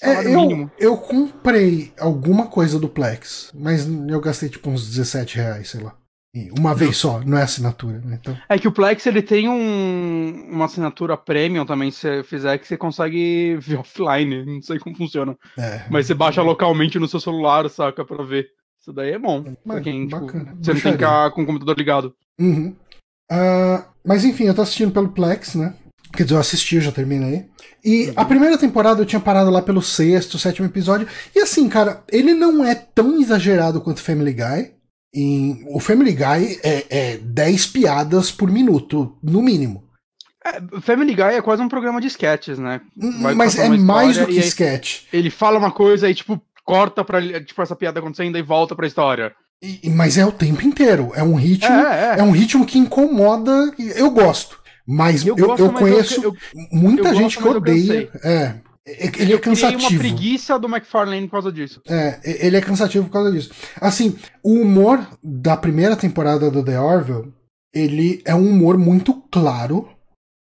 é, 0.02 0.10
é 0.10 0.34
eu, 0.34 0.70
eu 0.78 0.96
comprei 0.96 1.92
alguma 1.98 2.46
coisa 2.46 2.78
do 2.78 2.88
Plex, 2.88 3.52
mas 3.54 3.86
eu 3.86 4.20
gastei 4.20 4.48
tipo 4.48 4.70
uns 4.70 4.88
17 4.88 5.36
reais, 5.36 5.70
sei 5.70 5.82
lá. 5.82 5.96
Uma 6.56 6.74
vez 6.74 6.96
só, 6.96 7.20
não 7.24 7.38
é 7.38 7.42
assinatura, 7.42 8.00
né? 8.04 8.18
Então... 8.20 8.36
É 8.48 8.58
que 8.58 8.68
o 8.68 8.72
Plex 8.72 9.04
ele 9.06 9.22
tem 9.22 9.48
um, 9.48 10.48
uma 10.50 10.66
assinatura 10.66 11.16
premium 11.16 11.64
também, 11.64 11.90
se 11.90 12.00
você 12.00 12.22
fizer, 12.22 12.58
que 12.58 12.68
você 12.68 12.76
consegue 12.76 13.56
ver 13.56 13.78
offline. 13.80 14.44
Não 14.44 14.62
sei 14.62 14.78
como 14.78 14.96
funciona. 14.96 15.36
É, 15.58 15.84
mas 15.90 16.06
você 16.06 16.14
baixa 16.14 16.42
localmente 16.42 16.98
no 16.98 17.08
seu 17.08 17.18
celular, 17.18 17.68
saca, 17.70 18.04
pra 18.04 18.22
ver. 18.22 18.48
Isso 18.80 18.92
daí 18.92 19.12
é 19.12 19.18
bom. 19.18 19.42
Pra 19.66 19.80
quem, 19.80 20.06
tipo, 20.06 20.26
você 20.26 20.36
não 20.36 20.56
tem 20.62 20.74
que 20.74 20.80
ficar 20.80 21.30
com 21.32 21.42
o 21.42 21.46
computador 21.46 21.76
ligado. 21.76 22.14
Uhum. 22.38 22.76
Uh, 23.30 23.84
mas 24.04 24.24
enfim, 24.24 24.44
eu 24.44 24.54
tô 24.54 24.62
assistindo 24.62 24.92
pelo 24.92 25.08
Plex, 25.08 25.54
né? 25.54 25.74
Quer 26.12 26.24
dizer, 26.24 26.36
eu 26.36 26.40
assisti, 26.40 26.76
eu 26.76 26.82
já 26.82 26.92
terminei. 26.92 27.46
E 27.84 28.06
uhum. 28.06 28.12
a 28.16 28.24
primeira 28.24 28.58
temporada 28.58 29.00
eu 29.00 29.06
tinha 29.06 29.20
parado 29.20 29.50
lá 29.50 29.62
pelo 29.62 29.82
sexto, 29.82 30.38
sétimo 30.38 30.66
episódio. 30.66 31.06
E 31.34 31.40
assim, 31.40 31.68
cara, 31.68 32.02
ele 32.10 32.34
não 32.34 32.64
é 32.64 32.74
tão 32.74 33.20
exagerado 33.20 33.80
quanto 33.80 34.02
Family 34.02 34.32
Guy. 34.32 34.72
Em... 35.14 35.64
O 35.68 35.80
Family 35.80 36.12
Guy 36.12 36.60
é, 36.62 36.86
é 36.90 37.16
10 37.18 37.66
piadas 37.68 38.30
por 38.30 38.50
minuto, 38.50 39.16
no 39.22 39.42
mínimo. 39.42 39.84
É, 40.44 40.80
Family 40.80 41.14
Guy 41.14 41.34
é 41.34 41.42
quase 41.42 41.62
um 41.62 41.68
programa 41.68 42.00
de 42.00 42.08
sketches, 42.08 42.58
né? 42.58 42.80
Vai 43.20 43.34
Mas 43.34 43.58
é 43.58 43.68
mais 43.68 44.18
do 44.18 44.26
que 44.26 44.38
sketch. 44.38 45.02
Ele 45.12 45.30
fala 45.30 45.58
uma 45.58 45.70
coisa 45.70 46.08
e, 46.08 46.14
tipo, 46.14 46.40
corta 46.64 47.04
pra 47.04 47.20
tipo, 47.40 47.62
essa 47.62 47.76
piada 47.76 48.00
acontecendo 48.00 48.36
e 48.36 48.42
volta 48.42 48.74
pra 48.74 48.86
história. 48.86 49.34
E, 49.60 49.90
mas 49.90 50.16
é 50.16 50.24
o 50.24 50.30
tempo 50.30 50.62
inteiro. 50.64 51.12
É 51.14 51.22
um 51.22 51.34
ritmo. 51.34 51.74
É, 51.74 52.16
é. 52.16 52.20
é 52.20 52.22
um 52.22 52.30
ritmo 52.30 52.64
que 52.64 52.78
incomoda. 52.78 53.72
Eu 53.96 54.10
gosto. 54.10 54.57
Mas 54.88 55.26
eu, 55.26 55.36
eu, 55.36 55.54
eu 55.56 55.72
conheço 55.74 56.22
eu, 56.24 56.34
muita 56.72 57.14
gente 57.14 57.38
gosto, 57.38 57.42
que 57.42 57.70
odeia. 57.70 58.10
É. 58.24 58.54
Ele 58.86 59.34
é 59.34 59.38
cansativo. 59.38 59.82
Eu 59.82 59.90
uma 59.90 59.98
preguiça 59.98 60.58
do 60.58 60.66
McFarlane 60.66 61.26
por 61.26 61.32
causa 61.32 61.52
disso. 61.52 61.82
É, 61.86 62.18
ele 62.24 62.56
é 62.56 62.60
cansativo 62.62 63.04
por 63.04 63.12
causa 63.12 63.30
disso. 63.30 63.50
Assim, 63.78 64.16
o 64.42 64.54
humor 64.54 65.06
da 65.22 65.58
primeira 65.58 65.94
temporada 65.94 66.50
do 66.50 66.64
The 66.64 66.80
Orville, 66.80 67.34
ele 67.74 68.22
é 68.24 68.34
um 68.34 68.48
humor 68.48 68.78
muito 68.78 69.12
claro 69.30 69.90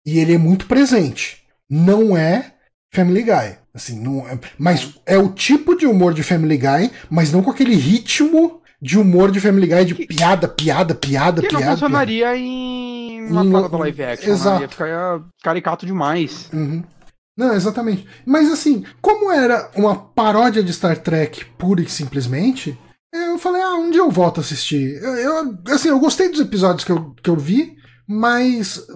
e 0.07 0.21
ele 0.21 0.35
é 0.35 0.39
muito 0.39 0.67
presente. 0.67 1.43
Não 1.69 2.17
é 2.17 2.55
Family 2.95 3.25
Guy. 3.25 3.59
Assim, 3.75 4.01
não 4.01 4.27
é, 4.29 4.39
mas 4.57 4.95
é 5.05 5.19
o 5.19 5.29
tipo 5.29 5.75
de 5.75 5.87
humor 5.87 6.15
de 6.15 6.23
Family 6.23 6.57
Guy, 6.57 6.91
mas 7.11 7.33
não 7.33 7.43
com 7.43 7.51
aquele 7.51 7.75
ritmo 7.75 8.63
de 8.81 8.99
humor 8.99 9.31
de 9.31 9.41
Family 9.41 9.67
Guy 9.67 9.85
de 9.85 9.95
piada, 9.95 10.47
piada, 10.49 10.95
piada, 10.95 11.43
que 11.43 11.49
piada. 11.49 11.63
Que 11.63 11.65
não 11.65 11.73
funcionaria 11.73 12.27
piada. 12.27 12.39
em 12.39 13.27
uma 13.31 13.45
parada 13.45 13.69
do 13.69 13.79
live 13.79 14.03
action, 14.03 14.31
Exato. 14.31 14.57
Né? 14.57 14.63
Ia 14.63 14.69
ficar 14.69 15.21
caricato 15.43 15.87
demais. 15.87 16.49
Uhum. 16.53 16.83
Não, 17.37 17.55
exatamente. 17.55 18.07
Mas 18.25 18.51
assim, 18.51 18.85
como 19.01 19.31
era 19.31 19.71
uma 19.77 19.95
paródia 19.95 20.63
de 20.63 20.73
Star 20.73 20.99
Trek 20.99 21.45
pura 21.59 21.83
e 21.83 21.89
simplesmente, 21.89 22.79
Eu 23.13 23.39
falei, 23.39 23.63
ah, 23.63 23.75
um 23.75 23.91
dia 23.91 24.01
eu 24.01 24.11
volto 24.11 24.39
a 24.39 24.41
assistir. 24.41 25.01
Eu, 25.03 25.15
eu, 25.15 25.59
assim, 25.69 25.89
eu 25.89 25.99
gostei 25.99 26.29
dos 26.29 26.41
episódios 26.41 26.85
que 26.85 26.93
eu, 26.93 27.15
que 27.23 27.31
eu 27.31 27.37
vi, 27.37 27.77
mas 28.07 28.87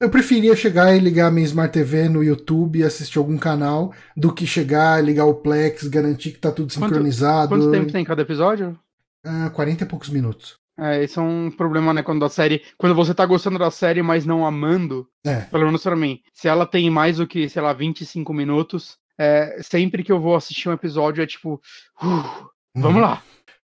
eu 0.00 0.10
preferia 0.10 0.56
chegar 0.56 0.96
e 0.96 0.98
ligar 0.98 1.30
minha 1.30 1.46
Smart 1.46 1.72
TV 1.72 2.08
no 2.08 2.24
YouTube 2.24 2.80
e 2.80 2.84
assistir 2.84 3.18
algum 3.18 3.38
canal 3.38 3.92
do 4.16 4.32
que 4.32 4.46
chegar, 4.46 5.02
ligar 5.02 5.26
o 5.26 5.34
Plex, 5.34 5.86
garantir 5.86 6.32
que 6.32 6.38
tá 6.38 6.50
tudo 6.50 6.72
sincronizado. 6.72 7.50
Quanto, 7.50 7.66
quanto 7.66 7.72
tempo 7.72 7.92
tem 7.92 8.04
cada 8.04 8.22
episódio? 8.22 8.76
Ah, 9.24 9.50
40 9.50 9.84
e 9.84 9.86
poucos 9.86 10.08
minutos. 10.08 10.56
É, 10.78 11.04
esse 11.04 11.18
é 11.18 11.22
um 11.22 11.50
problema, 11.50 11.92
né, 11.92 12.02
quando 12.02 12.24
a 12.24 12.28
série. 12.30 12.62
Quando 12.78 12.94
você 12.94 13.14
tá 13.14 13.24
gostando 13.26 13.58
da 13.58 13.70
série, 13.70 14.02
mas 14.02 14.24
não 14.24 14.46
amando. 14.46 15.06
É. 15.24 15.42
Pelo 15.42 15.66
menos 15.66 15.82
pra 15.82 15.94
mim. 15.94 16.20
Se 16.32 16.48
ela 16.48 16.66
tem 16.66 16.88
mais 16.90 17.18
do 17.18 17.26
que, 17.26 17.48
sei 17.48 17.60
lá, 17.62 17.72
25 17.72 18.32
minutos, 18.32 18.96
é, 19.18 19.58
sempre 19.62 20.02
que 20.02 20.10
eu 20.10 20.20
vou 20.20 20.34
assistir 20.34 20.68
um 20.68 20.72
episódio 20.72 21.22
é 21.22 21.26
tipo. 21.26 21.60
Uh, 22.02 22.48
vamos 22.74 22.96
Uhum. 22.96 23.00
lá. 23.02 23.22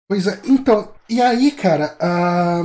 Pois 0.08 0.26
é, 0.26 0.40
então, 0.44 0.92
e 1.08 1.20
aí, 1.20 1.50
cara, 1.50 1.96
ah, 2.00 2.62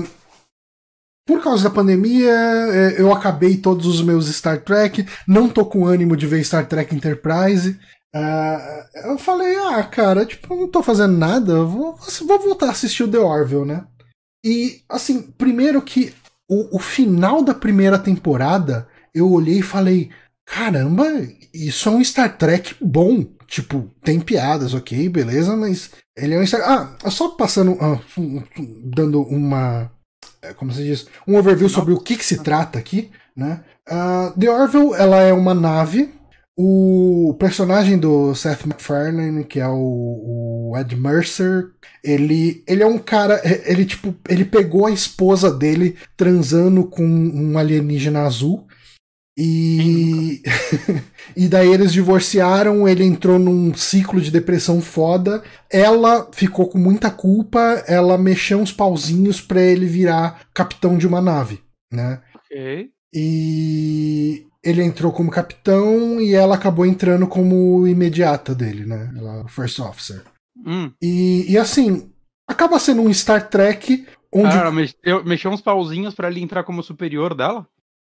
por 1.26 1.42
causa 1.44 1.66
da 1.70 1.76
pandemia, 1.76 2.30
eh, 2.32 2.96
eu 3.02 3.12
acabei 3.12 3.58
todos 3.58 3.86
os 3.86 4.02
meus 4.02 4.28
Star 4.34 4.62
Trek, 4.62 5.06
não 5.28 5.50
tô 5.50 5.66
com 5.66 5.86
ânimo 5.86 6.16
de 6.16 6.26
ver 6.28 6.44
Star 6.44 6.66
Trek 6.68 6.94
Enterprise. 6.96 7.78
Ah, 8.16 8.88
eu 9.06 9.18
falei, 9.18 9.56
ah, 9.58 9.84
cara, 9.84 10.26
tipo, 10.26 10.56
não 10.56 10.68
tô 10.68 10.82
fazendo 10.82 11.18
nada, 11.18 11.64
vou, 11.64 11.96
vou 12.26 12.40
voltar 12.40 12.68
a 12.68 12.72
assistir 12.72 13.04
o 13.04 13.12
The 13.12 13.20
Orville, 13.20 13.66
né? 13.66 13.86
E, 14.46 14.82
assim, 14.90 15.22
primeiro 15.38 15.82
que 15.82 16.14
o, 16.50 16.78
o 16.78 16.80
final 16.80 17.44
da 17.44 17.54
primeira 17.54 18.00
temporada, 18.00 18.88
eu 19.14 19.30
olhei 19.32 19.60
e 19.60 19.64
falei, 19.64 20.10
caramba, 20.46 21.06
isso 21.54 21.90
é 21.90 21.92
um 21.92 22.04
Star 22.04 22.38
Trek 22.38 22.76
bom. 22.82 23.26
Tipo, 23.46 23.90
tem 24.04 24.20
piadas, 24.20 24.74
ok, 24.74 25.08
beleza, 25.10 25.56
mas 25.56 25.92
ele 26.18 26.34
é 26.34 26.40
um 26.40 26.46
Star... 26.46 26.62
Ah, 27.04 27.10
só 27.10 27.30
passando, 27.30 27.78
ah, 27.80 28.00
dando 28.84 29.22
uma... 29.22 29.92
é, 30.42 30.54
Como 30.54 30.72
se 30.72 30.84
diz? 30.84 31.08
Um 31.28 31.38
overview 31.38 31.70
sobre 31.70 31.94
o 31.94 32.00
que, 32.00 32.18
que 32.18 32.26
se 32.26 32.44
trata 32.44 32.80
aqui, 32.80 33.12
né? 33.36 33.64
Ah, 33.90 34.34
The 34.38 34.50
Orville, 34.50 34.94
ela 34.96 35.18
é 35.18 35.32
uma 35.34 35.54
nave. 35.54 36.14
O 36.60 37.36
personagem 37.40 38.00
do 38.00 38.34
Seth 38.34 38.66
MacFarlane, 38.66 39.44
que 39.44 39.60
é 39.60 39.68
o, 39.68 40.72
o 40.72 40.78
Ed 40.78 40.96
Mercer, 40.96 41.68
ele, 42.04 42.64
ele 42.68 42.82
é 42.82 42.86
um 42.88 42.98
cara. 42.98 43.40
Ele, 43.66 43.86
tipo, 43.86 44.16
ele 44.28 44.44
pegou 44.44 44.88
a 44.88 44.92
esposa 44.92 45.52
dele 45.52 45.96
transando 46.16 46.84
com 46.86 47.06
um 47.06 47.60
alienígena 47.60 48.24
azul. 48.24 48.66
E. 49.38 50.42
e 51.38 51.48
daí 51.48 51.72
eles 51.72 51.94
divorciaram, 51.94 52.88
ele 52.88 53.04
entrou 53.04 53.38
num 53.38 53.72
ciclo 53.76 54.20
de 54.20 54.32
depressão 54.32 54.82
foda. 54.82 55.44
Ela 55.72 56.28
ficou 56.34 56.68
com 56.68 56.80
muita 56.80 57.12
culpa, 57.12 57.84
ela 57.88 58.18
mexeu 58.18 58.58
uns 58.58 58.72
pauzinhos 58.72 59.40
pra 59.40 59.62
ele 59.62 59.86
virar 59.86 60.48
capitão 60.56 60.98
de 60.98 61.06
uma 61.06 61.22
nave, 61.22 61.62
né? 61.94 62.20
Ok. 62.34 62.90
E 63.14 64.48
ele 64.68 64.84
entrou 64.84 65.14
como 65.14 65.32
capitão 65.32 66.20
e 66.20 66.36
ela 66.36 66.56
acabou 66.56 66.86
entrando 66.86 67.26
como 67.26 67.88
imediata 67.88 68.54
dele, 68.54 68.86
né? 68.86 69.10
Ela, 69.18 69.48
first 69.48 69.80
officer. 69.80 70.24
Hum. 70.66 70.92
E, 71.02 71.50
e 71.50 71.58
assim, 71.58 72.12
acaba 72.46 72.78
sendo 72.78 73.02
um 73.02 73.14
Star 73.14 73.48
Trek 73.48 74.06
onde. 74.34 74.54
Cara, 74.54 74.70
mexeu, 74.70 75.24
mexeu 75.24 75.52
uns 75.52 75.62
pauzinhos 75.62 76.14
pra 76.14 76.30
ele 76.30 76.42
entrar 76.42 76.66
como 76.66 76.84
superior 76.84 77.34
dela? 77.34 77.66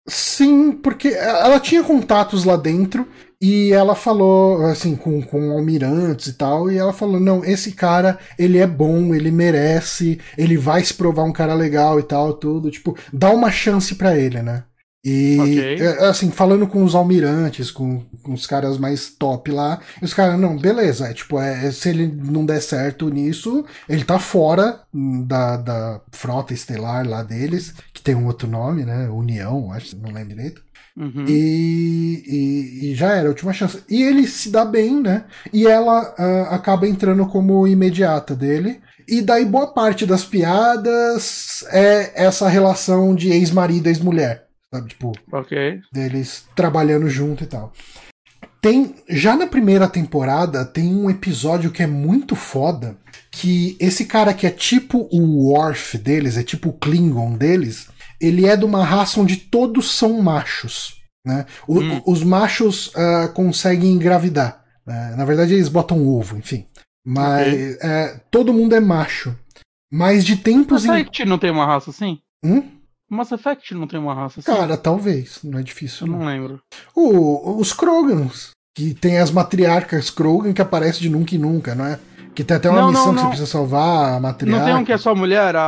Sim, 0.07 0.73
porque 0.73 1.09
ela 1.09 1.59
tinha 1.59 1.83
contatos 1.83 2.45
lá 2.45 2.57
dentro 2.57 3.09
e 3.41 3.73
ela 3.73 3.95
falou, 3.95 4.67
assim, 4.67 4.95
com, 4.95 5.23
com 5.23 5.53
almirantes 5.53 6.27
e 6.27 6.33
tal, 6.35 6.71
e 6.71 6.77
ela 6.77 6.93
falou: 6.93 7.19
não, 7.19 7.43
esse 7.43 7.73
cara, 7.73 8.19
ele 8.39 8.59
é 8.59 8.67
bom, 8.67 9.15
ele 9.15 9.31
merece, 9.31 10.21
ele 10.37 10.59
vai 10.59 10.85
se 10.85 10.93
provar 10.93 11.23
um 11.23 11.33
cara 11.33 11.55
legal 11.55 11.99
e 11.99 12.03
tal, 12.03 12.35
tudo. 12.35 12.71
Tipo, 12.71 12.95
dá 13.11 13.31
uma 13.31 13.51
chance 13.51 13.95
pra 13.95 14.19
ele, 14.19 14.43
né? 14.43 14.65
E, 15.05 15.37
Ok. 15.41 15.81
é, 15.81 16.05
assim, 16.07 16.31
falando 16.31 16.67
com 16.67 16.85
os 16.85 16.95
almirantes, 16.95 17.71
com, 17.73 18.01
com 18.23 18.33
os 18.35 18.47
caras 18.47 18.79
mais 18.79 19.11
top 19.11 19.51
lá, 19.51 19.81
e 20.01 20.05
os 20.05 20.15
caras, 20.15 20.39
não, 20.39 20.57
beleza, 20.57 21.09
é, 21.09 21.13
tipo, 21.13 21.41
é, 21.41 21.73
se 21.73 21.89
ele 21.89 22.07
não 22.07 22.47
der 22.47 22.61
certo 22.63 23.09
nisso, 23.09 23.65
ele 23.89 24.05
tá 24.05 24.19
fora 24.21 24.81
hum, 24.95 25.25
da, 25.25 25.57
da 25.57 26.01
frota 26.13 26.55
estelar 26.55 27.07
lá 27.09 27.23
deles, 27.25 27.75
que 27.93 28.01
tem 28.01 28.15
um 28.15 28.27
outro 28.27 28.47
nome, 28.49 28.85
né? 28.85 29.09
União, 29.09 29.73
acho, 29.73 29.97
não 29.97 30.13
lembro 30.13 30.37
direito. 30.37 30.63
Uhum. 30.97 31.25
E, 31.27 32.23
e- 32.27 32.91
e 32.93 32.95
já 32.95 33.13
era, 33.17 33.27
a 33.27 33.31
última 33.31 33.53
chance. 33.53 33.83
E 33.89 34.03
ele 34.03 34.27
se 34.27 34.51
dá 34.51 34.65
bem, 34.65 35.01
né? 35.03 35.25
E 35.53 35.67
ela 35.67 36.15
ah, 36.19 36.55
acaba 36.55 36.87
entrando 36.87 37.27
como 37.27 37.67
imediata 37.67 38.35
dele. 38.37 38.81
E 39.09 39.21
daí 39.23 39.45
boa 39.45 39.73
parte 39.73 40.07
das 40.07 40.25
piadas 40.25 41.65
é 41.71 42.13
essa 42.25 42.49
relação 42.49 43.15
de 43.15 43.31
ex-marido 43.31 43.87
e 43.87 43.91
ex-mulher. 43.91 44.47
Sabe? 44.73 44.89
Tipo, 44.89 45.13
Ok. 45.33 45.81
deles 45.93 46.47
trabalhando 46.57 47.09
junto 47.09 47.45
e 47.45 47.47
tal. 47.47 47.73
Tem, 48.61 48.95
já 49.09 49.37
na 49.37 49.47
primeira 49.47 49.89
temporada, 49.89 50.65
tem 50.65 50.95
um 50.95 51.11
episódio 51.11 51.71
que 51.71 51.83
é 51.83 51.87
muito 51.87 52.37
foda, 52.37 52.97
que 53.31 53.77
esse 53.81 54.05
cara 54.05 54.33
que 54.33 54.47
é 54.47 54.51
tipo 54.51 55.09
o 55.11 55.49
Worf 55.51 55.99
deles, 55.99 56.37
é 56.37 56.45
tipo 56.45 56.69
o 56.69 56.73
Klingon 56.73 57.37
deles, 57.37 57.89
ele 58.21 58.47
é 58.47 58.57
de 58.57 58.65
uma 58.65 58.85
raça 58.85 59.21
onde 59.21 59.37
todos 59.37 59.91
são 59.97 60.23
machos. 60.23 61.01
Né? 61.27 61.45
O- 61.67 61.81
Hum. 61.81 62.03
Os 62.07 62.23
machos 62.23 62.93
ah, 62.97 63.29
conseguem 63.35 63.93
engravidar. 63.93 64.65
né? 64.87 65.15
Na 65.17 65.25
verdade, 65.25 65.55
eles 65.55 65.69
botam 65.69 66.07
ovo, 66.07 66.37
enfim. 66.37 66.67
Mas 67.05 67.77
é, 67.83 68.21
todo 68.31 68.53
mundo 68.53 68.75
é 68.77 68.81
macho. 68.81 69.37
Mas 69.93 70.25
de 70.25 70.37
tempos 70.37 70.85
Mass 70.85 70.99
em. 71.21 71.25
Não 71.27 71.39
tem 71.39 71.51
uma 71.51 71.67
raça 71.67 71.91
assim? 71.91 72.19
Hum? 72.45 72.63
Mass 73.13 73.33
Effect 73.33 73.75
não 73.75 73.87
tem 73.87 73.99
uma 74.01 74.15
raça 74.15 74.41
assim? 74.41 74.51
Cara, 74.53 74.77
talvez. 74.77 75.39
Não 75.45 75.59
é 75.59 75.63
difícil. 75.63 76.07
não. 76.07 76.19
não 76.19 76.27
lembro. 76.27 76.61
O- 76.95 77.59
os 77.61 77.73
Krogans, 77.73 78.51
que 78.77 78.95
tem 78.95 79.19
as 79.19 79.31
matriarcas 79.31 80.11
Krogan 80.11 80.53
que 80.53 80.63
aparecem 80.63 81.03
de 81.03 81.09
nunca 81.11 81.35
e 81.35 81.39
nunca, 81.39 81.75
não 81.75 81.87
é? 81.87 81.99
Que 82.35 82.43
tem 82.43 82.57
até 82.57 82.71
uma 82.71 82.81
Não, 82.81 82.89
missão 82.89 83.07
não, 83.09 83.15
que 83.15 83.21
você 83.21 83.27
precisa 83.29 83.47
salvar 83.51 84.15
a 84.15 84.21
matriarca. 84.21 84.59
Não 84.59 84.65
tem 84.73 84.83
um 84.83 84.85
que 84.87 84.93
é 84.93 84.97
só 84.97 85.15
mulher, 85.15 85.55
a, 85.55 85.61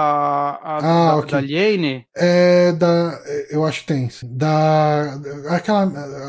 a 0.62 0.76
Ah, 0.78 0.80
da, 1.10 1.16
ok. 1.16 1.30
da 1.32 1.40
Liane? 1.42 2.06
É 2.16 2.72
da. 2.72 3.20
Eu 3.50 3.66
acho 3.66 3.80
que 3.82 3.86
tem. 3.88 4.08
sim. 4.08 4.26
Da. 4.32 5.18
Aquela. 5.50 5.82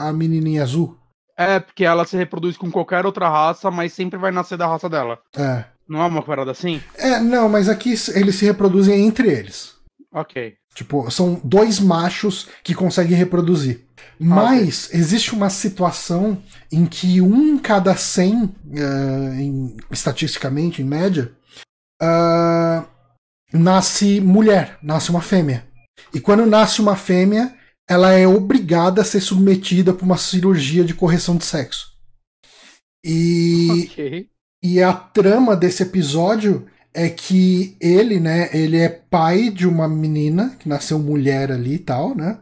A 0.09 0.11
menininha 0.11 0.63
azul. 0.63 0.97
É, 1.38 1.59
porque 1.61 1.86
ela 1.86 2.05
se 2.05 2.18
reproduz 2.18 2.57
com 2.57 2.70
qualquer 2.70 3.05
outra 3.05 3.30
raça, 3.30 3.72
mas 3.72 3.93
sempre 3.93 4.20
vai 4.20 4.32
nascer 4.32 4.57
da 4.57 4.68
raça 4.68 4.89
dela. 4.89 5.20
É. 5.38 5.63
Não 5.88 6.01
é 6.01 6.05
uma 6.05 6.22
parada 6.22 6.51
assim? 6.51 6.82
É, 6.97 7.20
não, 7.20 7.47
mas 7.47 7.70
aqui 7.70 7.93
eles 8.13 8.36
se 8.36 8.45
reproduzem 8.45 9.05
entre 9.07 9.30
eles. 9.30 9.74
Ok. 10.16 10.55
Tipo, 10.74 11.09
são 11.11 11.39
dois 11.43 11.80
machos 11.80 12.47
que 12.63 12.74
conseguem 12.74 13.18
reproduzir. 13.18 13.86
Mas 14.18 14.89
existe 14.93 15.34
uma 15.34 15.49
situação 15.49 16.41
em 16.72 16.86
que 16.86 17.20
um 17.20 17.57
cada 17.59 17.95
100, 17.97 18.55
eh, 18.74 19.41
em- 19.41 19.76
estatisticamente, 19.91 20.82
em 20.82 20.86
média, 20.86 21.34
ah, 22.01 22.86
nasce 23.51 24.22
mulher, 24.22 24.78
nasce 24.82 25.09
uma 25.09 25.22
fêmea. 25.22 25.68
E 26.13 26.20
quando 26.22 26.45
nasce 26.45 26.80
uma 26.82 26.95
fêmea, 26.95 27.53
ela 27.89 28.11
é 28.13 28.26
obrigada 28.26 29.01
a 29.01 29.05
ser 29.05 29.20
submetida 29.20 29.93
por 29.93 30.03
uma 30.05 30.18
cirurgia 30.18 30.84
de 30.86 30.93
correção 30.93 31.36
de 31.36 31.43
sexo. 31.45 31.93
E 33.03 33.89
Ok. 33.91 34.30
e 34.63 34.82
a 34.82 34.93
trama 34.93 35.55
desse 35.55 35.84
episódio 35.84 36.68
é 36.95 37.09
que 37.09 37.75
ele, 37.79 38.19
né, 38.19 38.49
ele 38.53 38.77
é 38.77 38.87
pai 38.89 39.49
de 39.49 39.67
uma 39.67 39.87
menina 39.87 40.55
que 40.59 40.69
nasceu 40.69 40.97
mulher 40.97 41.51
ali 41.51 41.75
e 41.75 41.79
tal, 41.79 42.15
né? 42.15 42.39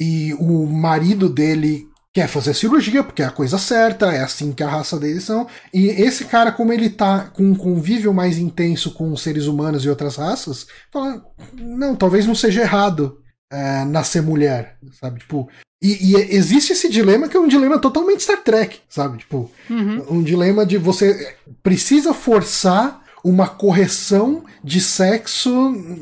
E 0.00 0.32
o 0.40 0.66
marido 0.66 1.28
dele 1.28 1.86
quer 2.12 2.26
fazer 2.26 2.54
cirurgia 2.54 3.04
porque 3.04 3.22
é 3.22 3.26
a 3.26 3.30
coisa 3.30 3.58
certa, 3.58 4.12
é 4.12 4.20
assim 4.22 4.52
que 4.52 4.62
a 4.62 4.68
raça 4.68 4.98
deles 4.98 5.24
são. 5.24 5.46
E 5.72 5.88
esse 5.88 6.24
cara, 6.24 6.50
como 6.50 6.72
ele 6.72 6.88
tá 6.90 7.26
com 7.32 7.42
um 7.44 7.54
convívio 7.54 8.12
mais 8.12 8.38
intenso 8.38 8.92
com 8.94 9.12
os 9.12 9.22
seres 9.22 9.46
humanos 9.46 9.84
e 9.84 9.88
outras 9.88 10.16
raças, 10.16 10.66
fala: 10.90 11.22
não, 11.54 11.94
talvez 11.94 12.26
não 12.26 12.34
seja 12.34 12.62
errado 12.62 13.18
é, 13.52 13.84
nascer 13.84 14.22
mulher, 14.22 14.76
sabe? 15.00 15.20
Tipo. 15.20 15.48
E, 15.82 16.12
e 16.12 16.34
existe 16.36 16.74
esse 16.74 16.90
dilema 16.90 17.26
que 17.26 17.34
é 17.34 17.40
um 17.40 17.48
dilema 17.48 17.78
totalmente 17.78 18.22
Star 18.22 18.42
Trek, 18.42 18.80
sabe? 18.86 19.16
Tipo, 19.18 19.50
Uhum. 19.70 20.18
um 20.18 20.22
dilema 20.22 20.66
de 20.66 20.76
você 20.76 21.34
precisa 21.62 22.12
forçar 22.12 22.99
uma 23.24 23.48
correção 23.48 24.44
de 24.62 24.80
sexo 24.80 25.50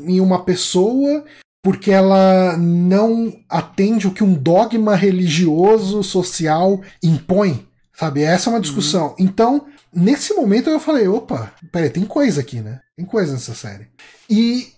em 0.05 0.19
uma 0.19 0.43
pessoa 0.43 1.23
porque 1.61 1.91
ela 1.91 2.55
não 2.57 3.33
atende 3.49 4.07
o 4.07 4.13
que 4.13 4.23
um 4.23 4.33
dogma 4.33 4.95
religioso, 4.95 6.01
social 6.03 6.81
impõe, 7.03 7.67
sabe? 7.93 8.21
Essa 8.21 8.49
é 8.49 8.53
uma 8.53 8.61
discussão. 8.61 9.13
Então, 9.19 9.65
nesse 9.93 10.33
momento 10.33 10.69
eu 10.69 10.79
falei, 10.79 11.07
opa, 11.07 11.53
peraí, 11.71 11.89
tem 11.89 12.05
coisa 12.05 12.41
aqui, 12.41 12.61
né? 12.61 12.79
Tem 12.95 13.05
coisa 13.05 13.33
nessa 13.33 13.53
série. 13.53 13.87
E, 14.29 14.69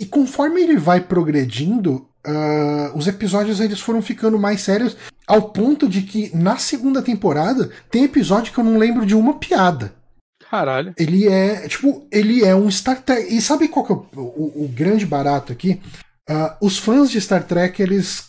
e 0.00 0.06
conforme 0.06 0.62
ele 0.62 0.76
vai 0.76 1.00
progredindo, 1.00 2.08
ah, 2.24 2.92
os 2.94 3.08
episódios 3.08 3.58
eles 3.58 3.80
foram 3.80 4.00
ficando 4.00 4.38
mais 4.38 4.60
sérios 4.60 4.96
ao 5.26 5.50
ponto 5.50 5.88
de 5.88 6.02
que 6.02 6.34
na 6.36 6.56
segunda 6.56 7.02
temporada 7.02 7.70
tem 7.90 8.04
episódio 8.04 8.52
que 8.52 8.58
eu 8.58 8.64
não 8.64 8.78
lembro 8.78 9.04
de 9.04 9.14
uma 9.14 9.38
piada. 9.38 9.97
Caralho. 10.50 10.94
Ele 10.96 11.28
é, 11.28 11.68
tipo, 11.68 12.06
ele 12.10 12.44
é 12.44 12.54
um 12.54 12.70
Star 12.70 13.02
Trek. 13.02 13.34
E 13.34 13.40
sabe 13.40 13.68
qual 13.68 13.84
que 13.84 13.92
é 13.92 13.94
o, 13.94 14.06
o, 14.20 14.64
o 14.64 14.68
grande 14.68 15.04
barato 15.04 15.52
aqui? 15.52 15.80
Uh, 16.28 16.66
os 16.66 16.78
fãs 16.78 17.10
de 17.10 17.20
Star 17.20 17.44
Trek, 17.44 17.82
eles 17.82 18.28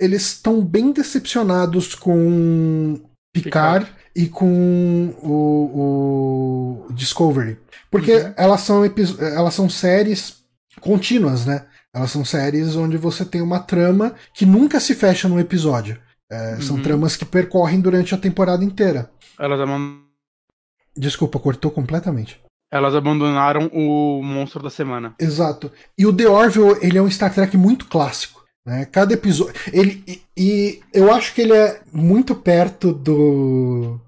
eles 0.00 0.22
estão 0.22 0.64
bem 0.64 0.92
decepcionados 0.92 1.94
com 1.94 3.00
Picard, 3.32 3.86
Picard. 3.86 3.92
e 4.14 4.28
com 4.28 5.14
o, 5.22 6.86
o 6.88 6.92
Discovery. 6.92 7.58
Porque 7.90 8.14
uhum. 8.14 8.34
elas, 8.36 8.60
são 8.60 8.82
elas 8.84 9.54
são 9.54 9.68
séries 9.68 10.36
contínuas, 10.80 11.44
né? 11.44 11.66
Elas 11.92 12.10
são 12.10 12.24
séries 12.24 12.76
onde 12.76 12.96
você 12.96 13.24
tem 13.24 13.40
uma 13.40 13.58
trama 13.58 14.14
que 14.32 14.46
nunca 14.46 14.78
se 14.78 14.94
fecha 14.94 15.28
num 15.28 15.40
episódio. 15.40 15.98
É, 16.30 16.54
uhum. 16.54 16.62
São 16.62 16.82
tramas 16.82 17.16
que 17.16 17.24
percorrem 17.24 17.80
durante 17.80 18.14
a 18.14 18.18
temporada 18.18 18.64
inteira. 18.64 19.10
Elas 19.38 19.60
abandonaram. 19.60 20.07
Desculpa, 20.98 21.38
cortou 21.38 21.70
completamente. 21.70 22.40
Elas 22.70 22.94
abandonaram 22.94 23.70
o 23.72 24.22
monstro 24.22 24.62
da 24.62 24.68
semana. 24.68 25.14
Exato. 25.18 25.72
E 25.96 26.04
o 26.04 26.12
The 26.12 26.28
Orville, 26.28 26.76
ele 26.82 26.98
é 26.98 27.02
um 27.02 27.10
Star 27.10 27.32
Trek 27.32 27.56
muito 27.56 27.86
clássico. 27.86 28.44
Né? 28.66 28.84
Cada 28.84 29.14
episódio. 29.14 29.54
Ele, 29.72 30.04
e, 30.06 30.22
e, 30.36 30.80
eu 30.92 31.10
acho 31.10 31.34
que 31.34 31.40
ele 31.40 31.54
é 31.54 31.80
muito 31.90 32.34
perto 32.34 32.92
do. 32.92 33.98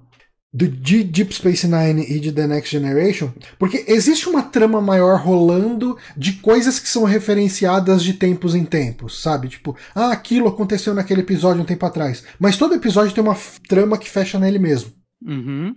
Do 0.53 0.66
de 0.66 1.05
Deep 1.05 1.32
Space 1.32 1.66
Nine 1.66 2.03
e 2.03 2.18
de 2.18 2.32
The 2.32 2.45
Next 2.49 2.76
Generation, 2.76 3.30
porque 3.57 3.84
existe 3.86 4.28
uma 4.28 4.43
trama 4.43 4.80
maior 4.80 5.20
rolando 5.20 5.97
de 6.16 6.32
coisas 6.34 6.80
que 6.80 6.88
são 6.88 7.05
referenciadas 7.05 8.03
de 8.03 8.14
tempos 8.14 8.57
em 8.57 8.64
tempos, 8.64 9.22
sabe? 9.22 9.49
Tipo, 9.49 9.76
ah, 9.95 10.11
aquilo 10.11 10.49
aconteceu 10.49 10.93
naquele 10.93 11.20
episódio 11.20 11.62
um 11.62 11.64
tempo 11.64 11.86
atrás. 11.86 12.24
Mas 12.36 12.57
todo 12.57 12.74
episódio 12.74 13.14
tem 13.14 13.22
uma 13.22 13.36
trama 13.68 13.97
que 13.97 14.11
fecha 14.11 14.41
nele 14.41 14.59
mesmo. 14.59 14.93
Uhum. 15.24 15.72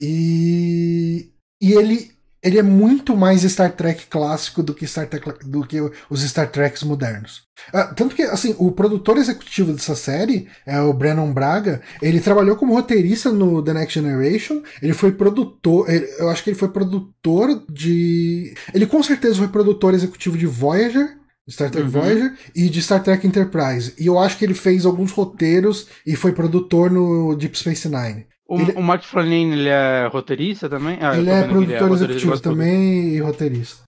E, 0.00 1.30
e 1.60 1.72
ele, 1.72 2.10
ele 2.42 2.58
é 2.58 2.62
muito 2.62 3.16
mais 3.16 3.42
Star 3.42 3.72
Trek 3.72 4.06
clássico 4.06 4.62
do 4.62 4.74
que, 4.74 4.86
Star 4.86 5.08
Trek, 5.08 5.46
do 5.46 5.66
que 5.66 5.80
os 6.10 6.22
Star 6.22 6.50
Treks 6.50 6.82
modernos. 6.82 7.42
Ah, 7.72 7.84
tanto 7.84 8.14
que, 8.14 8.22
assim, 8.22 8.54
o 8.58 8.72
produtor 8.72 9.16
executivo 9.16 9.72
dessa 9.72 9.94
série 9.94 10.48
é 10.66 10.80
o 10.80 10.92
Brennan 10.92 11.32
Braga. 11.32 11.80
Ele 12.02 12.20
trabalhou 12.20 12.56
como 12.56 12.74
roteirista 12.74 13.32
no 13.32 13.62
The 13.62 13.72
Next 13.72 13.98
Generation. 13.98 14.62
Ele 14.82 14.92
foi 14.92 15.12
produtor. 15.12 15.88
Ele, 15.88 16.06
eu 16.18 16.28
acho 16.28 16.44
que 16.44 16.50
ele 16.50 16.58
foi 16.58 16.68
produtor 16.68 17.64
de. 17.70 18.54
Ele 18.74 18.86
com 18.86 19.02
certeza 19.02 19.36
foi 19.36 19.48
produtor 19.48 19.94
executivo 19.94 20.36
de 20.36 20.46
Voyager. 20.46 21.16
Star 21.48 21.70
Trek 21.70 21.84
uhum. 21.84 21.92
Voyager 21.92 22.34
e 22.54 22.70
de 22.70 22.82
Star 22.82 23.02
Trek 23.02 23.26
Enterprise. 23.26 23.94
E 23.98 24.06
eu 24.06 24.18
acho 24.18 24.38
que 24.38 24.44
ele 24.44 24.54
fez 24.54 24.86
alguns 24.86 25.12
roteiros 25.12 25.88
e 26.06 26.16
foi 26.16 26.32
produtor 26.32 26.90
no 26.90 27.34
Deep 27.36 27.58
Space 27.58 27.86
Nine. 27.86 28.26
O, 28.48 28.60
ele... 28.60 28.72
o 28.72 28.82
Mark 28.82 29.02
Fronin, 29.04 29.52
ele 29.52 29.68
é 29.68 30.08
roteirista 30.12 30.68
também? 30.68 30.98
Ah, 31.00 31.16
ele 31.16 31.30
é 31.30 31.42
produtor 31.44 31.74
ele 31.74 31.74
é 31.74 31.92
executivo 31.92 32.40
também 32.40 33.14
e 33.14 33.20
roteirista. 33.20 33.84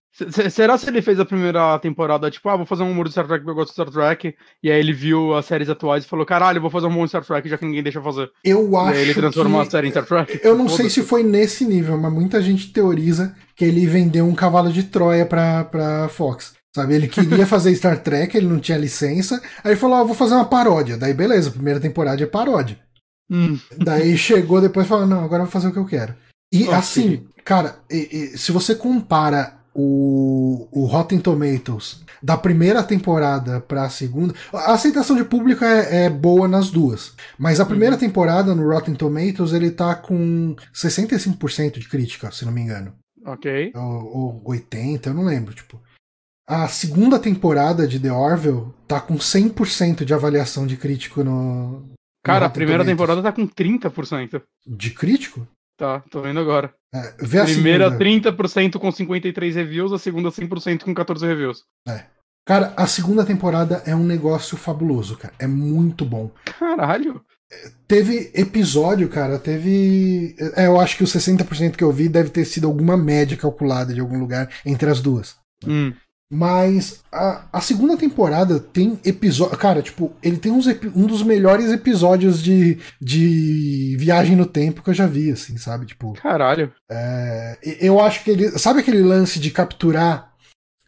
Será 0.50 0.78
se 0.78 0.88
ele 0.88 1.02
fez 1.02 1.20
a 1.20 1.26
primeira 1.26 1.78
temporada, 1.78 2.30
tipo, 2.30 2.48
ah, 2.48 2.56
vou 2.56 2.64
fazer 2.64 2.82
um 2.82 2.90
humor 2.90 3.04
de 3.04 3.12
Star 3.12 3.26
Trek 3.26 3.44
porque 3.44 3.50
eu 3.50 3.54
gosto 3.54 3.68
de 3.68 3.74
Star 3.74 3.90
Trek, 3.90 4.34
e 4.62 4.70
aí 4.70 4.80
ele 4.80 4.94
viu 4.94 5.34
as 5.34 5.44
séries 5.44 5.68
atuais 5.68 6.04
e 6.04 6.08
falou, 6.08 6.24
caralho, 6.24 6.58
vou 6.58 6.70
fazer 6.70 6.86
um 6.86 6.88
humor 6.88 7.04
de 7.04 7.10
Star 7.10 7.22
Trek 7.22 7.46
já 7.46 7.58
que 7.58 7.66
ninguém 7.66 7.82
deixa 7.82 8.00
fazer. 8.00 8.30
Eu 8.42 8.74
acho. 8.78 8.94
E 8.94 8.96
aí 8.96 9.02
ele 9.02 9.14
transformou 9.14 9.60
que... 9.60 9.68
a 9.68 9.70
série 9.70 9.88
em 9.88 9.90
Star 9.90 10.06
Trek? 10.06 10.40
Eu 10.42 10.56
não 10.56 10.70
sei 10.70 10.88
se 10.88 11.02
foi 11.02 11.22
nesse 11.22 11.66
nível, 11.66 11.98
mas 11.98 12.10
muita 12.10 12.40
gente 12.40 12.72
teoriza 12.72 13.36
que 13.54 13.64
ele 13.64 13.86
vendeu 13.86 14.26
um 14.26 14.34
cavalo 14.34 14.72
de 14.72 14.84
Troia 14.84 15.26
pra, 15.26 15.64
pra 15.64 16.08
Fox. 16.08 16.54
Sabe, 16.74 16.94
ele 16.94 17.08
queria 17.08 17.44
fazer 17.46 17.74
Star 17.74 17.98
Trek, 18.02 18.34
ele 18.34 18.46
não 18.46 18.58
tinha 18.58 18.78
licença, 18.78 19.42
aí 19.62 19.72
ele 19.72 19.80
falou, 19.80 19.96
ah, 19.96 20.04
vou 20.04 20.14
fazer 20.14 20.34
uma 20.34 20.46
paródia. 20.46 20.96
Daí 20.96 21.12
beleza, 21.12 21.50
a 21.50 21.52
primeira 21.52 21.80
temporada 21.80 22.22
é 22.22 22.26
paródia. 22.26 22.78
Hum. 23.30 23.58
Daí 23.76 24.16
chegou 24.16 24.60
depois 24.60 24.86
e 24.86 24.88
falou: 24.88 25.06
não, 25.06 25.24
agora 25.24 25.42
eu 25.42 25.46
vou 25.46 25.52
fazer 25.52 25.68
o 25.68 25.72
que 25.72 25.78
eu 25.78 25.86
quero. 25.86 26.14
E 26.52 26.62
okay. 26.64 26.74
assim, 26.74 27.26
cara, 27.44 27.80
e, 27.90 28.32
e, 28.34 28.38
se 28.38 28.52
você 28.52 28.74
compara 28.74 29.58
o, 29.74 30.68
o 30.70 30.86
Rotten 30.86 31.18
Tomatoes 31.18 32.04
da 32.22 32.36
primeira 32.36 32.82
temporada 32.82 33.60
para 33.60 33.84
a 33.84 33.90
segunda, 33.90 34.34
a 34.52 34.72
aceitação 34.72 35.16
de 35.16 35.24
público 35.24 35.64
é, 35.64 36.06
é, 36.06 36.10
boa 36.10 36.48
nas 36.48 36.70
duas. 36.70 37.14
Mas 37.38 37.60
a 37.60 37.66
primeira 37.66 37.94
uhum. 37.94 38.00
temporada 38.00 38.54
no 38.54 38.68
Rotten 38.68 38.94
Tomatoes 38.94 39.52
ele 39.52 39.70
tá 39.70 39.94
com 39.94 40.56
65% 40.72 41.78
de 41.78 41.88
crítica, 41.88 42.30
se 42.30 42.44
não 42.44 42.52
me 42.52 42.62
engano. 42.62 42.94
Ok. 43.24 43.72
Ou, 43.74 44.16
ou 44.16 44.42
80, 44.44 45.10
eu 45.10 45.14
não 45.14 45.24
lembro, 45.24 45.52
tipo. 45.52 45.80
A 46.48 46.68
segunda 46.68 47.18
temporada 47.18 47.88
de 47.88 47.98
The 47.98 48.12
Orville 48.12 48.72
tá 48.86 49.00
com 49.00 49.16
100% 49.16 50.04
de 50.04 50.14
avaliação 50.14 50.64
de 50.64 50.76
crítico 50.76 51.24
no, 51.24 51.84
Cara, 52.26 52.46
a 52.46 52.50
primeira 52.50 52.84
temporada 52.84 53.22
tá 53.22 53.32
com 53.32 53.46
30%. 53.46 54.42
De 54.66 54.90
crítico? 54.90 55.46
Tá, 55.78 56.00
tô 56.10 56.22
vendo 56.22 56.40
agora. 56.40 56.74
É, 56.94 57.14
vê 57.20 57.44
primeira 57.44 57.88
a 57.88 57.98
30% 57.98 58.78
com 58.78 58.90
53 58.90 59.54
reviews, 59.54 59.92
a 59.92 59.98
segunda 59.98 60.30
100% 60.30 60.82
com 60.82 60.94
14 60.94 61.26
reviews. 61.26 61.64
É. 61.86 62.04
Cara, 62.46 62.72
a 62.76 62.86
segunda 62.86 63.24
temporada 63.24 63.82
é 63.84 63.94
um 63.94 64.04
negócio 64.04 64.56
fabuloso, 64.56 65.16
cara. 65.16 65.34
É 65.38 65.46
muito 65.46 66.04
bom. 66.04 66.30
Caralho. 66.58 67.20
Teve 67.86 68.30
episódio, 68.34 69.08
cara, 69.08 69.38
teve. 69.38 70.34
É, 70.56 70.66
eu 70.66 70.80
acho 70.80 70.96
que 70.96 71.04
os 71.04 71.12
60% 71.12 71.76
que 71.76 71.84
eu 71.84 71.92
vi 71.92 72.08
deve 72.08 72.30
ter 72.30 72.44
sido 72.44 72.66
alguma 72.66 72.96
média 72.96 73.36
calculada 73.36 73.92
de 73.92 74.00
algum 74.00 74.18
lugar 74.18 74.48
entre 74.64 74.90
as 74.90 75.00
duas. 75.00 75.36
Hum. 75.64 75.92
Mas 76.30 77.04
a, 77.12 77.46
a 77.52 77.60
segunda 77.60 77.96
temporada 77.96 78.58
tem 78.58 78.98
episódio. 79.04 79.56
Cara, 79.56 79.80
tipo, 79.80 80.12
ele 80.20 80.36
tem 80.36 80.50
uns, 80.50 80.66
um 80.94 81.06
dos 81.06 81.22
melhores 81.22 81.70
episódios 81.70 82.42
de, 82.42 82.78
de 83.00 83.96
viagem 83.98 84.34
no 84.34 84.44
tempo 84.44 84.82
que 84.82 84.90
eu 84.90 84.94
já 84.94 85.06
vi, 85.06 85.30
assim, 85.30 85.56
sabe? 85.56 85.86
Tipo. 85.86 86.14
Caralho. 86.14 86.72
É, 86.90 87.58
eu 87.80 88.00
acho 88.00 88.24
que 88.24 88.30
ele. 88.30 88.58
Sabe 88.58 88.80
aquele 88.80 89.02
lance 89.02 89.38
de 89.38 89.52
capturar 89.52 90.32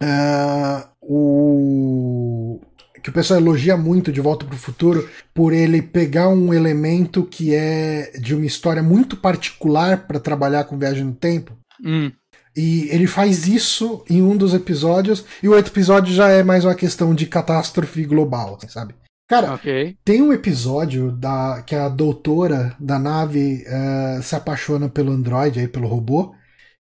uh, 0.03 0.89
o. 1.01 2.61
Que 3.01 3.11
o 3.11 3.13
pessoal 3.13 3.39
elogia 3.39 3.77
muito 3.77 4.11
de 4.11 4.21
Volta 4.21 4.45
para 4.45 4.57
o 4.57 4.59
Futuro 4.59 5.09
por 5.33 5.53
ele 5.53 5.81
pegar 5.81 6.29
um 6.29 6.53
elemento 6.53 7.23
que 7.23 7.55
é 7.55 8.11
de 8.21 8.35
uma 8.35 8.45
história 8.45 8.83
muito 8.83 9.17
particular 9.17 10.09
para 10.09 10.19
trabalhar 10.19 10.65
com 10.65 10.77
viagem 10.77 11.05
no 11.05 11.15
tempo? 11.15 11.57
Hum. 11.83 12.11
E 12.59 12.89
ele 12.91 13.07
faz 13.07 13.47
isso 13.47 14.05
em 14.11 14.21
um 14.21 14.37
dos 14.37 14.53
episódios, 14.53 15.25
e 15.41 15.49
o 15.49 15.55
outro 15.55 15.73
episódio 15.73 16.13
já 16.13 16.29
é 16.29 16.43
mais 16.43 16.65
uma 16.65 16.75
questão 16.75 17.15
de 17.15 17.25
catástrofe 17.25 18.05
global, 18.05 18.57
assim, 18.57 18.67
sabe? 18.67 18.97
Cara, 19.29 19.55
okay. 19.55 19.97
tem 20.05 20.21
um 20.21 20.33
episódio 20.33 21.13
da 21.13 21.63
que 21.65 21.77
a 21.77 21.89
doutora 21.89 22.75
da 22.81 22.99
nave 22.99 23.63
uh, 23.63 24.21
se 24.25 24.35
apaixona 24.35 24.89
pelo 24.89 25.13
androide, 25.13 25.61
aí, 25.61 25.69
pelo 25.69 25.87
robô. 25.87 26.35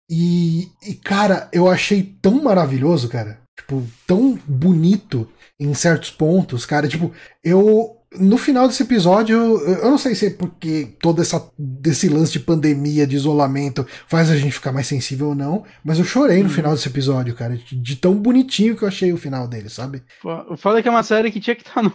E, 0.09 0.69
e, 0.81 0.93
cara, 0.93 1.49
eu 1.51 1.67
achei 1.67 2.03
tão 2.21 2.41
maravilhoso, 2.41 3.09
cara. 3.09 3.41
Tipo, 3.59 3.83
tão 4.07 4.39
bonito 4.47 5.27
em 5.59 5.73
certos 5.73 6.09
pontos, 6.09 6.65
cara. 6.65 6.87
Tipo, 6.87 7.11
eu 7.43 7.94
no 8.19 8.37
final 8.37 8.67
desse 8.67 8.83
episódio, 8.83 9.35
eu 9.35 9.89
não 9.89 9.97
sei 9.97 10.15
se 10.15 10.27
é 10.27 10.29
porque 10.29 10.95
todo 11.01 11.21
essa, 11.21 11.49
desse 11.57 12.09
lance 12.09 12.33
de 12.33 12.39
pandemia, 12.39 13.05
de 13.07 13.15
isolamento, 13.15 13.85
faz 14.07 14.29
a 14.29 14.37
gente 14.37 14.53
ficar 14.53 14.71
mais 14.71 14.87
sensível 14.87 15.29
ou 15.29 15.35
não, 15.35 15.63
mas 15.83 15.99
eu 15.99 16.05
chorei 16.05 16.39
no 16.39 16.45
uhum. 16.45 16.49
final 16.49 16.73
desse 16.73 16.87
episódio, 16.87 17.35
cara, 17.35 17.57
de, 17.57 17.75
de, 17.75 17.95
tão 17.95 18.13
bonitinho 18.15 18.75
que 18.75 18.83
eu 18.83 18.87
achei 18.87 19.13
o 19.13 19.17
final 19.17 19.47
dele, 19.47 19.69
sabe? 19.69 20.03
O 20.49 20.57
foda 20.57 20.79
é 20.79 20.81
que 20.81 20.87
é 20.87 20.91
uma 20.91 21.03
série 21.03 21.31
que 21.31 21.39
tinha 21.39 21.55
que 21.55 21.61
estar 21.67 21.81
tá 21.81 21.91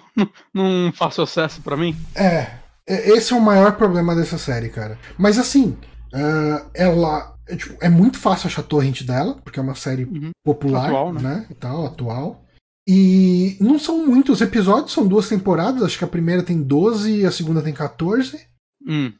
num 0.54 0.92
fácil 0.92 1.24
acesso 1.24 1.60
para 1.62 1.76
mim. 1.76 1.96
É, 2.14 2.46
esse 2.86 3.32
é 3.32 3.36
o 3.36 3.40
maior 3.40 3.76
problema 3.76 4.14
dessa 4.14 4.38
série, 4.38 4.68
cara. 4.68 4.98
Mas 5.18 5.38
assim, 5.38 5.76
uh, 6.12 6.70
ela 6.74 7.34
é, 7.50 7.56
tipo, 7.56 7.76
é, 7.80 7.88
muito 7.88 8.18
fácil 8.18 8.46
achar 8.46 8.62
torrent 8.62 9.02
dela, 9.02 9.36
porque 9.42 9.58
é 9.58 9.62
uma 9.62 9.74
série 9.74 10.04
uhum. 10.04 10.30
popular, 10.44 10.86
atual, 10.86 11.12
né? 11.12 11.20
né? 11.20 11.46
E 11.50 11.54
tal, 11.54 11.86
atual. 11.86 12.44
E 12.92 13.56
não 13.60 13.78
são 13.78 14.04
muitos 14.04 14.40
episódios, 14.40 14.92
são 14.92 15.06
duas 15.06 15.28
temporadas. 15.28 15.84
Acho 15.84 15.96
que 15.96 16.04
a 16.04 16.08
primeira 16.08 16.42
tem 16.42 16.60
12 16.60 17.20
e 17.20 17.24
a 17.24 17.30
segunda 17.30 17.62
tem 17.62 17.72
14. 17.72 18.44
Hum. 18.84 19.12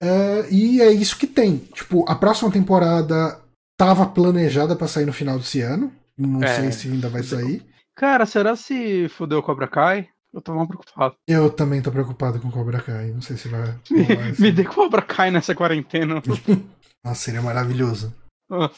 É, 0.00 0.48
e 0.52 0.80
é 0.80 0.92
isso 0.92 1.18
que 1.18 1.26
tem. 1.26 1.56
Tipo, 1.74 2.08
a 2.08 2.14
próxima 2.14 2.48
temporada 2.48 3.40
tava 3.76 4.06
planejada 4.06 4.76
para 4.76 4.86
sair 4.86 5.04
no 5.04 5.12
final 5.12 5.36
desse 5.36 5.60
ano. 5.60 5.92
Não 6.16 6.44
é, 6.44 6.60
sei 6.60 6.70
se 6.70 6.86
ainda 6.86 7.08
vai 7.08 7.24
sair. 7.24 7.66
Cara, 7.96 8.24
será 8.24 8.54
se 8.54 9.08
fudeu 9.08 9.40
o 9.40 9.42
Cobra 9.42 9.66
Kai? 9.66 10.08
Eu 10.32 10.40
tô 10.40 10.54
mal 10.54 10.68
preocupado. 10.68 11.16
Eu 11.26 11.50
também 11.50 11.82
tô 11.82 11.90
preocupado 11.90 12.38
com 12.38 12.52
Cobra 12.52 12.80
Kai. 12.80 13.10
Não 13.10 13.20
sei 13.20 13.36
se 13.36 13.48
vai. 13.48 13.74
Me, 13.90 14.06
me 14.38 14.52
dê 14.52 14.62
Cobra 14.62 15.02
Kai 15.02 15.32
nessa 15.32 15.56
quarentena. 15.56 16.22
Nossa, 17.04 17.20
seria 17.20 17.42
maravilhoso. 17.42 18.14
Nossa. 18.48 18.74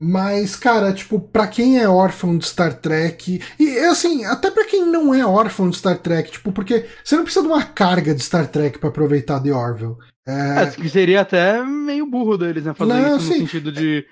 Mas, 0.00 0.56
cara, 0.56 0.92
tipo, 0.92 1.20
pra 1.20 1.46
quem 1.46 1.78
é 1.78 1.88
órfão 1.88 2.36
de 2.36 2.46
Star 2.46 2.74
Trek, 2.74 3.40
e 3.58 3.78
assim, 3.80 4.24
até 4.24 4.50
pra 4.50 4.64
quem 4.64 4.86
não 4.86 5.14
é 5.14 5.24
órfão 5.24 5.70
de 5.70 5.76
Star 5.76 5.98
Trek, 5.98 6.30
tipo, 6.30 6.52
porque 6.52 6.86
você 7.02 7.16
não 7.16 7.24
precisa 7.24 7.46
de 7.46 7.52
uma 7.52 7.62
carga 7.62 8.14
de 8.14 8.22
Star 8.22 8.46
Trek 8.46 8.78
para 8.78 8.88
aproveitar 8.88 9.40
The 9.40 9.52
Orville. 9.52 9.96
É... 10.26 10.64
é... 10.64 10.88
seria 10.88 11.22
até 11.22 11.62
meio 11.64 12.04
burro 12.06 12.36
deles, 12.36 12.64
né? 12.64 12.74
Fazer 12.74 12.92
não, 12.92 12.98
isso 12.98 13.08
no 13.08 13.16
assim, 13.16 13.38
sentido 13.40 13.72
de 13.72 14.06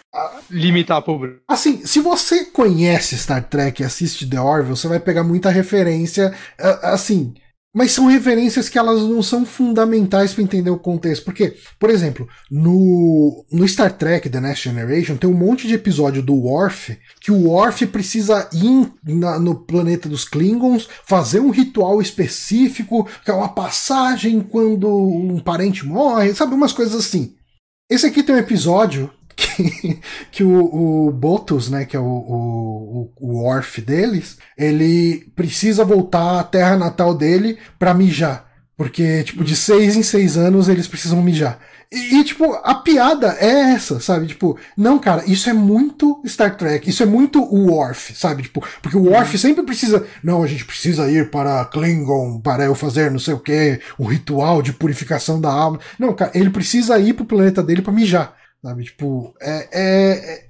limitar 0.50 0.96
a 0.98 1.02
público. 1.02 1.40
Assim, 1.46 1.84
se 1.84 2.00
você 2.00 2.46
conhece 2.46 3.18
Star 3.18 3.44
Trek 3.44 3.82
e 3.82 3.84
assiste 3.84 4.28
The 4.28 4.40
Orville, 4.40 4.76
você 4.76 4.88
vai 4.88 4.98
pegar 4.98 5.22
muita 5.22 5.50
referência, 5.50 6.34
assim, 6.82 7.34
mas 7.76 7.92
são 7.92 8.06
referências 8.06 8.70
que 8.70 8.78
elas 8.78 9.02
não 9.02 9.22
são 9.22 9.44
fundamentais 9.44 10.32
para 10.32 10.42
entender 10.42 10.70
o 10.70 10.78
contexto. 10.78 11.26
Porque, 11.26 11.58
por 11.78 11.90
exemplo, 11.90 12.26
no, 12.50 13.44
no 13.52 13.68
Star 13.68 13.92
Trek 13.92 14.30
The 14.30 14.40
Next 14.40 14.66
Generation 14.66 15.18
tem 15.18 15.28
um 15.28 15.34
monte 15.34 15.68
de 15.68 15.74
episódio 15.74 16.22
do 16.22 16.34
Worf 16.34 16.96
que 17.20 17.30
o 17.30 17.50
Worf 17.50 17.84
precisa 17.88 18.48
ir 18.50 18.90
na, 19.04 19.38
no 19.38 19.54
planeta 19.54 20.08
dos 20.08 20.24
Klingons, 20.24 20.88
fazer 21.04 21.40
um 21.40 21.50
ritual 21.50 22.00
específico, 22.00 23.06
que 23.22 23.30
é 23.30 23.34
uma 23.34 23.50
passagem 23.50 24.40
quando 24.40 24.88
um 24.88 25.38
parente 25.38 25.84
morre, 25.84 26.34
sabe? 26.34 26.54
Umas 26.54 26.72
coisas 26.72 26.94
assim. 26.94 27.34
Esse 27.90 28.06
aqui 28.06 28.22
tem 28.22 28.36
um 28.36 28.38
episódio 28.38 29.10
que, 29.36 30.00
que 30.32 30.42
o, 30.42 31.08
o 31.08 31.12
Botus, 31.12 31.68
né, 31.68 31.84
que 31.84 31.96
é 31.96 32.00
o, 32.00 32.04
o, 32.04 33.12
o 33.20 33.42
Worf 33.42 33.80
deles, 33.82 34.38
ele 34.56 35.30
precisa 35.36 35.84
voltar 35.84 36.40
à 36.40 36.44
terra 36.44 36.76
natal 36.76 37.14
dele 37.14 37.58
pra 37.78 37.94
mijar. 37.94 38.46
Porque, 38.76 39.22
tipo, 39.22 39.42
de 39.42 39.56
seis 39.56 39.96
em 39.96 40.02
seis 40.02 40.36
anos 40.36 40.68
eles 40.68 40.86
precisam 40.86 41.22
mijar. 41.22 41.58
E, 41.90 42.16
e, 42.16 42.24
tipo, 42.24 42.52
a 42.52 42.74
piada 42.74 43.36
é 43.40 43.72
essa, 43.72 44.00
sabe? 44.00 44.26
Tipo, 44.26 44.58
não, 44.76 44.98
cara, 44.98 45.22
isso 45.26 45.48
é 45.48 45.52
muito 45.52 46.20
Star 46.26 46.56
Trek, 46.56 46.90
isso 46.90 47.02
é 47.02 47.06
muito 47.06 47.40
o 47.42 47.70
Worf, 47.70 48.14
sabe? 48.14 48.42
Tipo, 48.42 48.62
porque 48.82 48.96
o 48.96 49.04
Worf 49.04 49.32
uhum. 49.32 49.38
sempre 49.38 49.64
precisa. 49.64 50.04
Não, 50.22 50.42
a 50.42 50.46
gente 50.46 50.64
precisa 50.64 51.10
ir 51.10 51.30
para 51.30 51.64
Klingon 51.66 52.40
para 52.40 52.64
eu 52.64 52.74
fazer 52.74 53.10
não 53.10 53.18
sei 53.18 53.34
o 53.34 53.38
que, 53.38 53.80
o 53.96 54.04
ritual 54.04 54.60
de 54.60 54.72
purificação 54.72 55.40
da 55.40 55.50
alma. 55.50 55.78
Não, 55.98 56.12
cara, 56.12 56.32
ele 56.34 56.50
precisa 56.50 56.98
ir 56.98 57.14
pro 57.14 57.24
planeta 57.24 57.62
dele 57.62 57.82
para 57.82 57.92
mijar. 57.92 58.34
Sabe? 58.66 58.82
Tipo, 58.82 59.32
é, 59.40 59.68
é, 59.72 60.34
é 60.34 60.46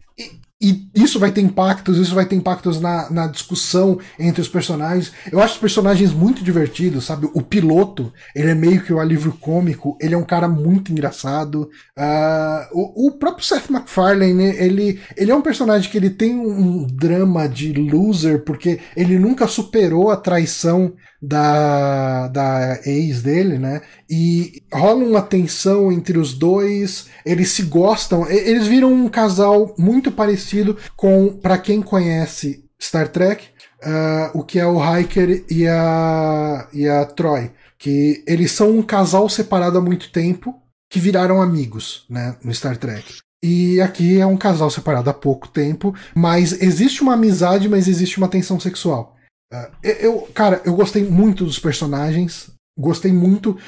e 0.58 0.88
isso 0.94 1.18
vai 1.20 1.30
ter 1.30 1.42
impactos, 1.42 1.98
isso 1.98 2.14
vai 2.14 2.24
ter 2.24 2.34
impactos 2.34 2.80
na, 2.80 3.10
na 3.10 3.26
discussão 3.26 3.98
entre 4.18 4.40
os 4.40 4.48
personagens. 4.48 5.12
Eu 5.30 5.38
acho 5.38 5.54
os 5.54 5.60
personagens 5.60 6.14
muito 6.14 6.42
divertidos, 6.42 7.04
sabe? 7.04 7.28
O 7.34 7.42
piloto, 7.42 8.10
ele 8.34 8.50
é 8.50 8.54
meio 8.54 8.82
que 8.82 8.90
o 8.90 8.98
alívio 8.98 9.32
cômico, 9.38 9.98
ele 10.00 10.14
é 10.14 10.18
um 10.18 10.24
cara 10.24 10.48
muito 10.48 10.90
engraçado. 10.90 11.68
Uh, 11.94 12.72
o, 12.72 13.08
o, 13.08 13.12
próprio 13.18 13.44
Seth 13.44 13.68
MacFarlane, 13.68 14.44
ele, 14.56 14.98
ele 15.14 15.30
é 15.30 15.34
um 15.34 15.42
personagem 15.42 15.90
que 15.90 15.98
ele 15.98 16.08
tem 16.08 16.34
um 16.34 16.86
drama 16.86 17.46
de 17.46 17.74
loser, 17.74 18.42
porque 18.42 18.80
ele 18.96 19.18
nunca 19.18 19.46
superou 19.46 20.10
a 20.10 20.16
traição 20.16 20.94
da, 21.20 22.28
da 22.28 22.80
ex 22.84 23.22
dele, 23.22 23.58
né? 23.58 23.82
E 24.08 24.62
rola 24.72 25.04
uma 25.04 25.22
tensão 25.22 25.90
entre 25.90 26.18
os 26.18 26.34
dois, 26.34 27.06
eles 27.24 27.50
se 27.50 27.62
gostam, 27.62 28.28
eles 28.28 28.66
viram 28.66 28.92
um 28.92 29.08
casal 29.08 29.74
muito 29.78 30.10
parecido 30.12 30.76
com, 30.96 31.28
para 31.28 31.58
quem 31.58 31.82
conhece 31.82 32.64
Star 32.80 33.08
Trek, 33.08 33.44
uh, 33.82 34.38
o 34.38 34.42
que 34.42 34.58
é 34.58 34.66
o 34.66 34.78
Hiker 34.80 35.44
e 35.50 35.66
a, 35.66 36.68
e 36.72 36.88
a 36.88 37.04
Troy. 37.04 37.50
Que 37.78 38.24
eles 38.26 38.52
são 38.52 38.70
um 38.70 38.82
casal 38.82 39.28
separado 39.28 39.78
há 39.78 39.80
muito 39.80 40.10
tempo, 40.10 40.54
que 40.90 40.98
viraram 40.98 41.42
amigos, 41.42 42.06
né, 42.08 42.36
no 42.42 42.54
Star 42.54 42.76
Trek. 42.76 43.18
E 43.42 43.80
aqui 43.80 44.18
é 44.18 44.26
um 44.26 44.36
casal 44.36 44.70
separado 44.70 45.10
há 45.10 45.14
pouco 45.14 45.48
tempo, 45.48 45.94
mas 46.14 46.60
existe 46.62 47.02
uma 47.02 47.14
amizade, 47.14 47.68
mas 47.68 47.86
existe 47.86 48.18
uma 48.18 48.28
tensão 48.28 48.58
sexual. 48.58 49.15
Uh, 49.52 49.70
eu, 49.82 50.22
cara, 50.34 50.60
eu 50.64 50.74
gostei 50.74 51.04
muito 51.04 51.44
dos 51.44 51.58
personagens. 51.58 52.50
Gostei 52.78 53.10
muito. 53.10 53.58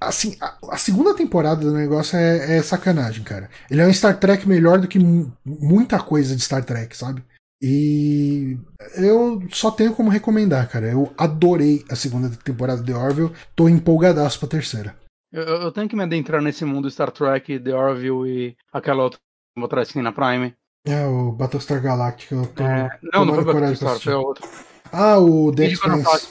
Assim, 0.00 0.36
a, 0.40 0.78
segunda 0.78 1.14
temporada 1.14 1.60
do 1.60 1.72
negócio 1.72 2.16
é, 2.16 2.56
é, 2.56 2.62
sacanagem, 2.62 3.22
cara. 3.22 3.50
Ele 3.70 3.82
é 3.82 3.86
um 3.86 3.92
Star 3.92 4.18
Trek 4.18 4.48
melhor 4.48 4.80
do 4.80 4.88
que 4.88 4.98
muita 5.44 5.98
coisa 5.98 6.34
de 6.34 6.42
Star 6.42 6.64
Trek, 6.64 6.96
sabe? 6.96 7.22
E 7.60 8.56
eu 8.96 9.42
só 9.50 9.70
tenho 9.70 9.94
como 9.94 10.08
recomendar, 10.08 10.70
cara. 10.70 10.86
Eu 10.86 11.12
adorei 11.18 11.84
a 11.90 11.96
segunda 11.96 12.30
temporada 12.30 12.82
de 12.82 12.92
Orville. 12.92 13.32
Tô 13.54 13.68
empolgadaço 13.68 14.38
pra 14.38 14.48
terceira. 14.48 14.96
Eu, 15.30 15.42
eu 15.42 15.72
tenho 15.72 15.88
que 15.88 15.96
me 15.96 16.02
adentrar 16.02 16.40
nesse 16.40 16.64
mundo 16.64 16.90
Star 16.90 17.10
Trek, 17.10 17.58
The 17.58 17.74
Orville 17.74 18.28
e 18.28 18.56
aquela 18.72 19.02
outra 19.04 19.18
vou 19.58 19.68
trazer 19.68 20.00
na 20.00 20.12
Prime. 20.12 20.54
É, 20.86 21.04
o 21.06 21.32
Battlestar 21.32 21.82
Galactica. 21.82 22.34
Eu 22.34 22.46
tô, 22.46 22.62
é, 22.62 22.88
não, 23.12 23.24
não 23.24 23.34
foi 23.34 23.44
Battlestar, 23.44 23.98
foi 23.98 24.14
outro. 24.14 24.48
Ah, 24.92 25.18
o 25.18 25.52
The 25.54 25.66
Expanse. 25.66 26.28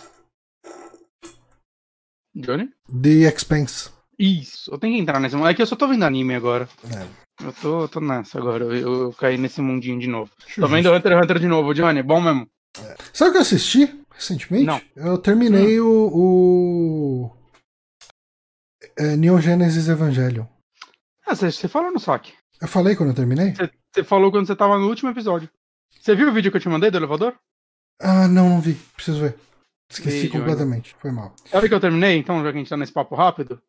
Johnny? 2.36 2.70
The 3.02 3.34
Expanse. 3.34 3.90
Isso, 4.18 4.72
eu 4.72 4.78
tenho 4.78 4.96
que 4.96 5.02
entrar 5.02 5.20
nesse 5.20 5.36
mundo. 5.36 5.48
É 5.48 5.54
que 5.54 5.62
eu 5.62 5.66
só 5.66 5.76
tô 5.76 5.88
vendo 5.88 6.04
anime 6.04 6.36
agora. 6.36 6.70
É. 6.94 7.46
Eu 7.46 7.54
tô, 7.54 7.88
tô 7.88 8.00
nessa 8.00 8.40
agora. 8.40 8.64
Eu, 8.64 8.76
eu, 8.76 9.02
eu, 9.04 9.14
caí 9.14 9.38
nesse 9.38 9.62
mundinho 9.62 10.00
de 10.00 10.08
novo. 10.08 10.32
Tô 10.56 10.68
vendo 10.68 10.92
Hunter 10.94 11.12
x 11.12 11.24
Hunter 11.24 11.40
de 11.40 11.48
novo, 11.48 11.74
Johnny. 11.74 12.02
Bom 12.02 12.22
mesmo. 12.22 12.48
É. 12.80 12.96
Sabe 13.14 13.30
o 13.30 13.32
que 13.34 13.38
eu 13.38 13.42
assisti 13.42 14.06
recentemente? 14.10 14.66
Não. 14.66 14.82
Eu 14.96 15.18
terminei 15.18 15.80
hum. 15.82 15.88
o. 15.88 17.32
o... 17.32 17.38
É, 18.98 19.18
Neon 19.18 19.42
Genesis 19.42 19.90
Evangelion. 19.90 20.46
Ah, 21.26 21.36
você 21.36 21.68
falou 21.68 21.92
no 21.92 22.00
saque. 22.00 22.34
Eu 22.62 22.68
falei 22.68 22.96
quando 22.96 23.10
eu 23.10 23.16
terminei? 23.16 23.54
Você 23.94 24.04
falou 24.04 24.32
quando 24.32 24.48
você 24.48 24.56
tava 24.56 24.78
no 24.78 24.88
último 24.88 25.10
episódio. 25.10 25.50
Você 26.00 26.16
viu 26.16 26.30
o 26.30 26.34
vídeo 26.34 26.52
que 26.52 26.58
eu 26.58 26.62
te 26.62 26.70
mandei 26.70 26.90
do 26.90 26.98
elevador? 26.98 27.36
Ah, 28.00 28.28
não, 28.28 28.50
não 28.50 28.62
vi. 28.62 28.74
Preciso 28.96 29.22
ver. 29.22 29.38
Esqueci 29.90 30.22
Vídeo, 30.22 30.40
completamente. 30.40 30.96
Foi 31.00 31.12
mal. 31.12 31.34
Sabe 31.46 31.70
que 31.70 31.74
eu 31.74 31.80
terminei, 31.80 32.18
então, 32.18 32.44
já 32.44 32.52
que 32.52 32.58
a 32.58 32.60
gente 32.60 32.70
tá 32.70 32.78
nesse 32.78 32.92
papo 32.92 33.16
rápido? 33.16 33.62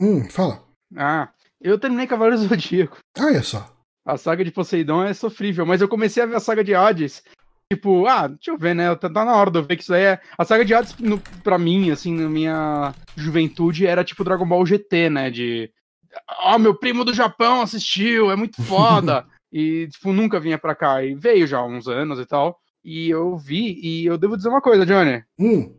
Hum, 0.00 0.28
fala. 0.28 0.62
Ah, 0.96 1.28
eu 1.60 1.78
terminei 1.78 2.06
Cavaleiro 2.06 2.38
Zodíaco. 2.38 2.98
Olha 3.18 3.42
só. 3.42 3.74
A 4.06 4.16
saga 4.16 4.44
de 4.44 4.50
Poseidon 4.50 5.04
é 5.04 5.12
sofrível, 5.12 5.66
mas 5.66 5.80
eu 5.80 5.88
comecei 5.88 6.22
a 6.22 6.26
ver 6.26 6.36
a 6.36 6.40
saga 6.40 6.64
de 6.64 6.74
Hades. 6.74 7.22
Tipo, 7.70 8.06
ah, 8.06 8.26
deixa 8.28 8.50
eu 8.50 8.56
ver, 8.56 8.74
né? 8.74 8.94
Tá, 8.94 9.10
tá 9.10 9.24
na 9.24 9.36
hora 9.36 9.50
de 9.50 9.58
eu 9.58 9.62
ver 9.62 9.76
que 9.76 9.82
isso 9.82 9.92
aí 9.92 10.02
é. 10.02 10.20
A 10.38 10.44
saga 10.44 10.64
de 10.64 10.72
Hades, 10.72 10.96
no, 10.98 11.20
pra 11.42 11.58
mim, 11.58 11.90
assim, 11.90 12.14
na 12.14 12.28
minha 12.28 12.94
juventude, 13.16 13.86
era 13.86 14.02
tipo 14.02 14.24
Dragon 14.24 14.46
Ball 14.46 14.64
GT, 14.64 15.10
né? 15.10 15.30
De. 15.30 15.70
Ó, 16.40 16.54
oh, 16.54 16.58
meu 16.58 16.74
primo 16.74 17.04
do 17.04 17.12
Japão 17.12 17.60
assistiu, 17.60 18.30
é 18.30 18.36
muito 18.36 18.62
foda. 18.62 19.26
e, 19.52 19.88
tipo, 19.88 20.12
nunca 20.12 20.40
vinha 20.40 20.58
pra 20.58 20.74
cá. 20.74 21.04
E 21.04 21.14
veio 21.14 21.46
já 21.46 21.58
há 21.58 21.66
uns 21.66 21.86
anos 21.86 22.18
e 22.18 22.24
tal. 22.24 22.58
E 22.84 23.10
eu 23.10 23.36
vi, 23.36 23.78
e 23.82 24.06
eu 24.06 24.16
devo 24.16 24.36
dizer 24.36 24.48
uma 24.48 24.60
coisa, 24.60 24.86
Johnny. 24.86 25.22
Hum. 25.38 25.74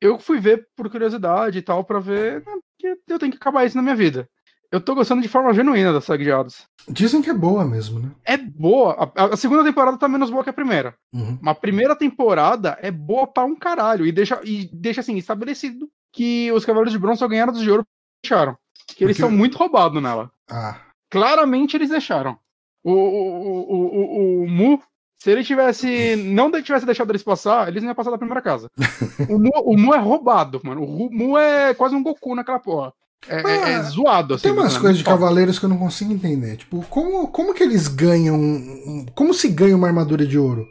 Eu 0.00 0.18
fui 0.18 0.40
ver 0.40 0.68
por 0.76 0.90
curiosidade 0.90 1.58
e 1.58 1.62
tal, 1.62 1.84
para 1.84 1.98
ver 1.98 2.44
né, 2.44 2.52
que 2.78 2.96
eu 3.08 3.18
tenho 3.18 3.32
que 3.32 3.38
acabar 3.38 3.64
isso 3.64 3.76
na 3.76 3.82
minha 3.82 3.96
vida. 3.96 4.28
Eu 4.70 4.80
tô 4.80 4.94
gostando 4.94 5.22
de 5.22 5.28
forma 5.28 5.54
genuína 5.54 5.92
da 5.92 6.00
saga 6.00 6.22
de 6.22 6.30
Hades. 6.30 6.66
Dizem 6.88 7.22
que 7.22 7.30
é 7.30 7.34
boa 7.34 7.64
mesmo, 7.64 7.98
né? 7.98 8.10
É 8.22 8.36
boa. 8.36 9.10
A, 9.16 9.24
a 9.24 9.36
segunda 9.36 9.64
temporada 9.64 9.96
tá 9.96 10.06
menos 10.06 10.30
boa 10.30 10.44
que 10.44 10.50
a 10.50 10.54
primeira. 10.54 10.94
Uhum. 11.12 11.38
Mas 11.40 11.56
a 11.56 11.60
primeira 11.60 11.96
temporada 11.96 12.78
é 12.82 12.90
boa 12.90 13.26
pra 13.26 13.44
um 13.44 13.56
caralho. 13.56 14.06
E 14.06 14.12
deixa, 14.12 14.40
e 14.44 14.68
deixa 14.70 15.00
assim, 15.00 15.16
estabelecido 15.16 15.88
que 16.12 16.52
os 16.52 16.66
Cavaleiros 16.66 16.92
de 16.92 16.98
Bronze 16.98 17.18
só 17.18 17.26
ganharam 17.26 17.52
dos 17.52 17.62
de 17.62 17.70
ouro 17.70 17.86
deixaram. 18.22 18.58
Que 18.88 19.04
eles 19.04 19.16
são 19.16 19.30
muito 19.30 19.56
roubados 19.56 20.02
nela. 20.02 20.30
Ah. 20.50 20.78
Claramente 21.10 21.76
eles 21.76 21.88
deixaram. 21.88 22.38
O, 22.84 22.92
o, 22.92 23.72
o, 23.72 24.40
o, 24.40 24.42
o 24.42 24.48
Mu 24.48 24.82
se 25.18 25.30
ele 25.30 25.42
tivesse. 25.42 26.16
Não 26.16 26.50
tivesse 26.62 26.86
deixado 26.86 27.10
eles 27.10 27.22
passar, 27.22 27.68
eles 27.68 27.82
não 27.82 27.90
iam 27.90 27.94
passar 27.94 28.10
da 28.10 28.18
primeira 28.18 28.40
casa. 28.40 28.70
o, 29.28 29.38
Mu, 29.38 29.50
o 29.64 29.76
Mu 29.76 29.94
é 29.94 29.98
roubado, 29.98 30.60
mano. 30.62 30.84
O 30.84 31.10
Mu 31.12 31.36
é 31.36 31.74
quase 31.74 31.94
um 31.94 32.02
Goku 32.02 32.34
naquela 32.34 32.60
porra. 32.60 32.92
É, 33.26 33.42
ah, 33.44 33.50
é, 33.50 33.72
é 33.72 33.82
zoado, 33.82 34.34
assim. 34.34 34.44
Tem 34.44 34.52
umas 34.52 34.74
né? 34.74 34.80
coisas 34.80 34.98
de 34.98 35.02
cavaleiros 35.02 35.58
que 35.58 35.64
eu 35.64 35.68
não 35.68 35.78
consigo 35.78 36.12
entender. 36.12 36.56
Tipo, 36.56 36.82
como, 36.88 37.26
como 37.28 37.52
que 37.52 37.64
eles 37.64 37.88
ganham. 37.88 38.38
Como 39.14 39.34
se 39.34 39.48
ganha 39.48 39.74
uma 39.74 39.88
armadura 39.88 40.24
de 40.24 40.38
ouro? 40.38 40.68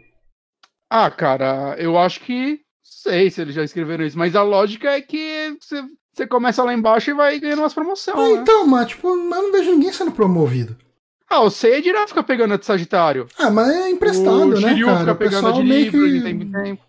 Ah, 0.90 1.12
cara, 1.12 1.76
eu 1.78 1.98
acho 1.98 2.22
que. 2.22 2.62
Sei 2.82 3.30
se 3.30 3.42
eles 3.42 3.54
já 3.54 3.64
escreveram 3.64 4.06
isso, 4.06 4.18
mas 4.18 4.34
a 4.34 4.42
lógica 4.42 4.90
é 4.90 5.02
que 5.02 5.58
você, 5.60 5.84
você 6.14 6.26
começa 6.26 6.64
lá 6.64 6.74
embaixo 6.74 7.12
e 7.12 7.14
vai 7.14 7.38
ganhando 7.38 7.60
umas 7.60 7.74
promoções. 7.74 8.18
Ah, 8.18 8.22
né? 8.22 8.42
Então, 8.42 8.66
mas, 8.66 8.88
tipo, 8.88 9.10
eu 9.10 9.18
não 9.18 9.52
vejo 9.52 9.72
ninguém 9.72 9.92
sendo 9.92 10.12
promovido. 10.12 10.78
Ah, 11.30 11.42
o 11.42 11.50
Seiya 11.50 11.82
dirá 11.82 12.08
fica 12.08 12.24
pegando 12.24 12.54
a 12.54 12.58
de 12.58 12.66
Sagitário. 12.66 13.28
Ah, 13.38 13.50
mas 13.50 13.70
é 13.70 13.90
emprestado, 13.90 14.56
o 14.56 14.62
né, 14.62 14.80
cara? 14.80 15.00
fica 15.00 15.16
pegando 15.16 15.48
a 15.48 15.52
de 15.52 15.62
Libra 15.62 15.92
que... 15.92 16.14
de 16.14 16.24
tempo 16.24 16.44
em 16.44 16.52
tempo. 16.52 16.84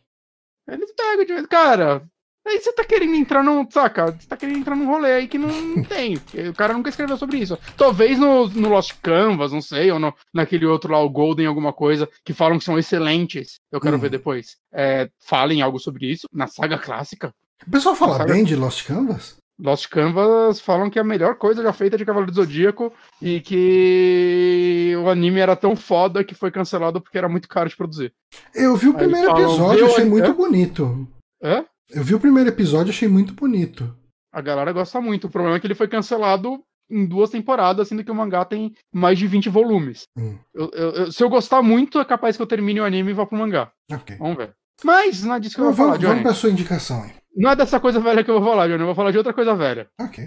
Eles 0.68 0.92
pegam 0.92 1.24
de 1.24 1.32
vez. 1.32 1.46
Cara, 1.46 2.02
aí 2.46 2.60
você 2.60 2.72
tá 2.72 2.84
querendo 2.84 3.14
entrar 3.14 3.42
num. 3.42 3.68
Saca? 3.70 4.12
Você 4.12 4.28
tá 4.28 4.36
querendo 4.36 4.58
entrar 4.58 4.76
num 4.76 4.86
rolê 4.86 5.12
aí 5.12 5.28
que 5.28 5.38
não 5.38 5.48
tem. 5.84 6.14
o 6.16 6.54
cara 6.54 6.74
nunca 6.74 6.90
escreveu 6.90 7.16
sobre 7.16 7.38
isso. 7.38 7.58
Talvez 7.76 8.18
no, 8.18 8.48
no 8.48 8.68
Lost 8.68 8.94
Canvas, 9.02 9.52
não 9.52 9.62
sei, 9.62 9.90
ou 9.90 9.98
no, 9.98 10.14
naquele 10.32 10.66
outro 10.66 10.92
lá, 10.92 11.00
o 11.00 11.10
Golden, 11.10 11.46
alguma 11.46 11.72
coisa, 11.72 12.08
que 12.24 12.32
falam 12.32 12.58
que 12.58 12.64
são 12.64 12.78
excelentes. 12.78 13.60
Eu 13.72 13.80
quero 13.80 13.96
hum. 13.96 14.00
ver 14.00 14.10
depois. 14.10 14.56
É, 14.72 15.08
falem 15.18 15.62
algo 15.62 15.78
sobre 15.78 16.06
isso. 16.06 16.28
Na 16.32 16.46
saga 16.46 16.78
clássica. 16.78 17.32
O 17.66 17.70
pessoal 17.70 17.94
fala 17.94 18.18
saga... 18.18 18.32
bem 18.32 18.44
de 18.44 18.54
Lost 18.54 18.86
Canvas? 18.86 19.36
Lost 19.60 19.88
Canvas 19.88 20.60
falam 20.60 20.88
que 20.88 20.98
é 20.98 21.02
a 21.02 21.04
melhor 21.04 21.34
coisa 21.36 21.62
já 21.62 21.72
feita 21.72 21.98
de 21.98 22.04
Cavaleiro 22.04 22.30
do 22.30 22.36
Zodíaco 22.36 22.92
e 23.20 23.40
que 23.40 24.94
o 25.02 25.08
anime 25.08 25.40
era 25.40 25.56
tão 25.56 25.74
foda 25.74 26.22
que 26.22 26.34
foi 26.34 26.50
cancelado 26.50 27.00
porque 27.00 27.18
era 27.18 27.28
muito 27.28 27.48
caro 27.48 27.68
de 27.68 27.76
produzir. 27.76 28.12
Eu 28.54 28.76
vi 28.76 28.88
o 28.88 28.92
Aí 28.92 28.98
primeiro 28.98 29.26
falam, 29.26 29.42
episódio, 29.42 29.86
achei 29.86 30.04
muito 30.04 30.32
bonito. 30.32 31.08
É? 31.42 31.64
Eu 31.90 32.04
vi 32.04 32.14
o 32.14 32.20
primeiro 32.20 32.48
episódio, 32.48 32.90
achei 32.90 33.08
muito 33.08 33.32
bonito. 33.32 33.94
A 34.32 34.40
galera 34.40 34.72
gosta 34.72 35.00
muito. 35.00 35.26
O 35.26 35.30
problema 35.30 35.56
é 35.56 35.60
que 35.60 35.66
ele 35.66 35.74
foi 35.74 35.88
cancelado 35.88 36.62
em 36.90 37.04
duas 37.06 37.30
temporadas, 37.30 37.88
sendo 37.88 38.04
que 38.04 38.10
o 38.10 38.14
mangá 38.14 38.44
tem 38.44 38.72
mais 38.92 39.18
de 39.18 39.26
20 39.26 39.48
volumes. 39.48 40.04
Hum. 40.16 40.38
Eu, 40.54 40.70
eu, 40.70 41.12
se 41.12 41.22
eu 41.22 41.28
gostar 41.28 41.62
muito, 41.62 41.98
é 41.98 42.04
capaz 42.04 42.36
que 42.36 42.42
eu 42.42 42.46
termine 42.46 42.80
o 42.80 42.84
anime 42.84 43.10
e 43.10 43.14
vá 43.14 43.26
pro 43.26 43.36
mangá. 43.36 43.70
Okay. 43.92 44.16
Vamos 44.16 44.36
ver. 44.36 44.54
Mas, 44.84 45.24
não 45.24 45.34
é 45.34 45.40
disso 45.40 45.56
que 45.56 45.60
eu 45.60 45.66
vou 45.66 45.74
vamos, 45.74 45.96
falar. 45.96 46.08
Vamos 46.08 46.22
pra 46.22 46.34
sua 46.34 46.50
indicação 46.50 47.02
aí. 47.02 47.12
Não 47.38 47.50
é 47.50 47.56
dessa 47.56 47.78
coisa 47.80 48.00
velha 48.00 48.22
que 48.24 48.30
eu 48.30 48.40
vou 48.40 48.50
falar, 48.50 48.66
Johnny. 48.68 48.80
Eu 48.80 48.86
vou 48.86 48.94
falar 48.94 49.10
de 49.10 49.18
outra 49.18 49.32
coisa 49.32 49.54
velha. 49.54 49.88
Ok. 50.00 50.26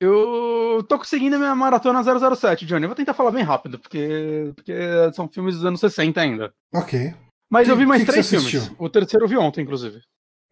Eu 0.00 0.84
tô 0.88 0.98
conseguindo 0.98 1.36
a 1.36 1.38
minha 1.38 1.54
maratona 1.54 2.02
007, 2.02 2.66
Johnny. 2.66 2.84
Eu 2.84 2.88
vou 2.88 2.96
tentar 2.96 3.14
falar 3.14 3.30
bem 3.30 3.42
rápido, 3.42 3.78
porque, 3.78 4.52
porque 4.54 4.74
são 5.14 5.28
filmes 5.28 5.54
dos 5.54 5.64
anos 5.64 5.80
60 5.80 6.20
ainda. 6.20 6.52
Ok. 6.74 7.14
Mas 7.50 7.66
Que- 7.66 7.70
eu 7.72 7.76
vi 7.76 7.86
mais 7.86 8.02
que 8.02 8.06
que 8.06 8.12
três 8.12 8.26
você 8.26 8.38
filmes. 8.40 8.72
O 8.78 8.88
terceiro 8.90 9.24
eu 9.24 9.28
vi 9.28 9.36
ontem, 9.38 9.62
inclusive. 9.62 10.00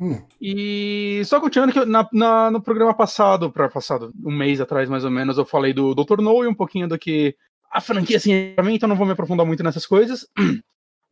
Hum. 0.00 0.22
E 0.40 1.22
só 1.26 1.38
continuando 1.40 1.72
que 1.72 1.84
na, 1.84 2.08
na- 2.12 2.50
no 2.50 2.62
programa 2.62 2.94
passado, 2.94 3.50
para 3.52 3.68
passado, 3.68 4.12
um 4.24 4.32
mês 4.34 4.60
atrás 4.60 4.88
mais 4.88 5.04
ou 5.04 5.10
menos, 5.10 5.36
eu 5.38 5.44
falei 5.44 5.72
do 5.72 5.94
Dr. 5.94 6.20
No 6.20 6.42
e 6.42 6.48
um 6.48 6.54
pouquinho 6.54 6.88
do 6.88 6.98
que 6.98 7.36
a 7.70 7.80
franquia 7.80 8.16
assim 8.16 8.52
pra 8.54 8.64
mim, 8.64 8.74
então 8.74 8.88
não 8.88 8.96
vou 8.96 9.06
me 9.06 9.12
aprofundar 9.12 9.44
muito 9.46 9.62
nessas 9.62 9.84
coisas. 9.86 10.26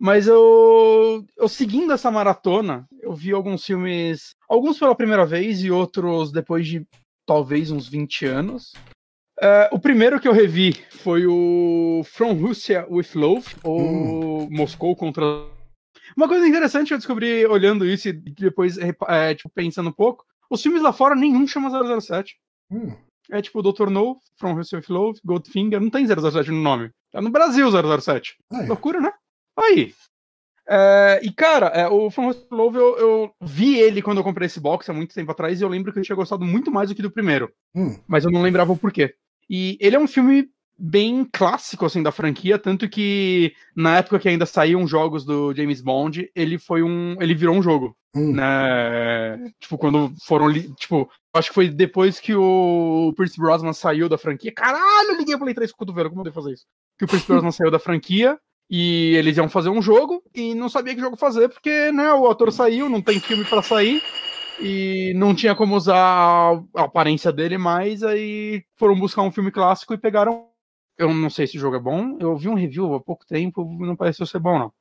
Mas 0.02 0.26
eu, 0.26 1.24
eu 1.36 1.48
seguindo 1.48 1.92
essa 1.92 2.10
maratona, 2.10 2.88
eu 3.00 3.14
vi 3.14 3.30
alguns 3.30 3.64
filmes, 3.64 4.34
alguns 4.48 4.76
pela 4.76 4.96
primeira 4.96 5.24
vez 5.24 5.62
e 5.62 5.70
outros 5.70 6.32
depois 6.32 6.66
de 6.66 6.84
talvez 7.24 7.70
uns 7.70 7.86
20 7.86 8.26
anos. 8.26 8.72
É, 9.40 9.70
o 9.70 9.78
primeiro 9.78 10.18
que 10.18 10.26
eu 10.26 10.32
revi 10.32 10.72
foi 10.90 11.24
o 11.24 12.02
From 12.04 12.32
Russia 12.32 12.84
with 12.90 13.10
Love, 13.14 13.46
ou 13.62 14.50
Moscou 14.50 14.96
contra 14.96 15.22
uma 16.16 16.26
coisa 16.26 16.48
interessante 16.48 16.88
que 16.88 16.94
eu 16.94 16.98
descobri 16.98 17.46
olhando 17.46 17.86
isso 17.86 18.08
e 18.08 18.12
depois 18.12 18.76
é, 18.78 19.34
tipo, 19.36 19.50
pensando 19.54 19.90
um 19.90 19.92
pouco, 19.92 20.24
os 20.50 20.60
filmes 20.60 20.82
lá 20.82 20.92
fora 20.92 21.14
nenhum 21.14 21.46
chama 21.46 21.70
007. 22.00 22.36
Hum. 22.72 22.92
É 23.30 23.40
tipo 23.40 23.62
Dr. 23.62 23.88
No, 23.88 24.18
From 24.36 24.54
Russia 24.54 24.80
with 24.80 24.86
Love, 24.88 25.20
Goldfinger, 25.24 25.80
não 25.80 25.90
tem 25.90 26.04
007 26.08 26.50
no 26.50 26.60
nome. 26.60 26.90
Tá 27.12 27.22
no 27.22 27.30
Brasil 27.30 27.68
007. 27.70 28.34
Aí. 28.50 28.66
Loucura, 28.66 29.00
né? 29.00 29.12
Aí. 29.58 29.92
É, 30.68 31.20
e 31.24 31.32
cara, 31.32 31.66
é, 31.68 31.88
o 31.88 32.08
From 32.10 32.32
Love 32.50 32.76
eu, 32.78 32.96
eu 32.98 33.34
vi 33.42 33.78
ele 33.78 34.00
quando 34.00 34.18
eu 34.18 34.24
comprei 34.24 34.46
esse 34.46 34.60
box 34.60 34.88
há 34.88 34.92
muito 34.92 35.12
tempo 35.14 35.30
atrás 35.32 35.60
e 35.60 35.64
eu 35.64 35.68
lembro 35.68 35.92
que 35.92 35.98
eu 35.98 36.02
tinha 36.04 36.14
gostado 36.14 36.44
muito 36.44 36.70
mais 36.70 36.88
do 36.88 36.94
que 36.94 37.02
do 37.02 37.10
primeiro 37.10 37.50
Hum. 37.74 37.98
mas 38.06 38.24
eu 38.24 38.30
não 38.30 38.42
lembrava 38.42 38.72
o 38.72 38.76
porquê. 38.76 39.12
E 39.50 39.76
ele 39.80 39.96
é 39.96 39.98
um 39.98 40.06
filme 40.06 40.48
bem 40.78 41.24
clássico 41.30 41.84
assim 41.84 42.02
da 42.02 42.12
franquia, 42.12 42.58
tanto 42.58 42.88
que 42.88 43.52
na 43.74 43.98
época 43.98 44.18
que 44.20 44.28
ainda 44.28 44.46
saíam 44.46 44.86
jogos 44.86 45.24
do 45.24 45.52
James 45.54 45.80
Bond, 45.80 46.30
ele 46.34 46.58
foi 46.58 46.82
um, 46.82 47.16
ele 47.20 47.34
virou 47.34 47.56
um 47.56 47.62
jogo, 47.62 47.96
Hum. 48.14 48.32
né? 48.32 49.52
Tipo 49.60 49.76
quando 49.76 50.12
foram, 50.24 50.48
li- 50.48 50.72
tipo, 50.74 51.10
acho 51.34 51.48
que 51.48 51.54
foi 51.54 51.68
depois 51.68 52.20
que 52.20 52.34
o 52.36 53.12
Pierce 53.16 53.36
Brosnan 53.38 53.72
saiu 53.72 54.08
da 54.08 54.16
franquia. 54.16 54.52
Caralho, 54.52 55.10
eu 55.10 55.18
liguei 55.18 55.34
o 55.34 55.38
Play 55.40 55.54
3 55.54 55.72
com 55.72 55.76
o 55.76 55.78
cotovelo, 55.80 56.08
como 56.08 56.20
eu 56.20 56.24
devo 56.24 56.34
fazer 56.36 56.52
isso? 56.54 56.64
Que 56.98 57.04
o 57.04 57.08
Pierce 57.08 57.26
Brosnan 57.26 57.50
saiu 57.50 57.70
da 57.70 57.78
franquia 57.80 58.38
e 58.74 59.14
eles 59.16 59.36
iam 59.36 59.50
fazer 59.50 59.68
um 59.68 59.82
jogo 59.82 60.22
e 60.34 60.54
não 60.54 60.66
sabia 60.66 60.94
que 60.94 61.00
jogo 61.00 61.14
fazer 61.14 61.50
porque, 61.50 61.92
né, 61.92 62.10
o 62.14 62.26
ator 62.26 62.50
saiu, 62.50 62.88
não 62.88 63.02
tem 63.02 63.20
filme 63.20 63.44
pra 63.44 63.60
sair 63.62 64.02
e 64.58 65.12
não 65.14 65.34
tinha 65.34 65.54
como 65.54 65.76
usar 65.76 65.94
a 66.74 66.82
aparência 66.82 67.30
dele 67.30 67.58
mais, 67.58 68.02
aí 68.02 68.64
foram 68.76 68.98
buscar 68.98 69.20
um 69.20 69.30
filme 69.30 69.50
clássico 69.50 69.92
e 69.92 69.98
pegaram. 69.98 70.48
Eu 70.96 71.12
não 71.12 71.28
sei 71.28 71.46
se 71.46 71.58
o 71.58 71.60
jogo 71.60 71.76
é 71.76 71.78
bom, 71.78 72.16
eu 72.18 72.34
vi 72.34 72.48
um 72.48 72.54
review 72.54 72.94
há 72.94 73.00
pouco 73.00 73.26
tempo, 73.26 73.62
não 73.78 73.94
pareceu 73.94 74.24
ser 74.24 74.38
bom, 74.38 74.58
não. 74.58 74.72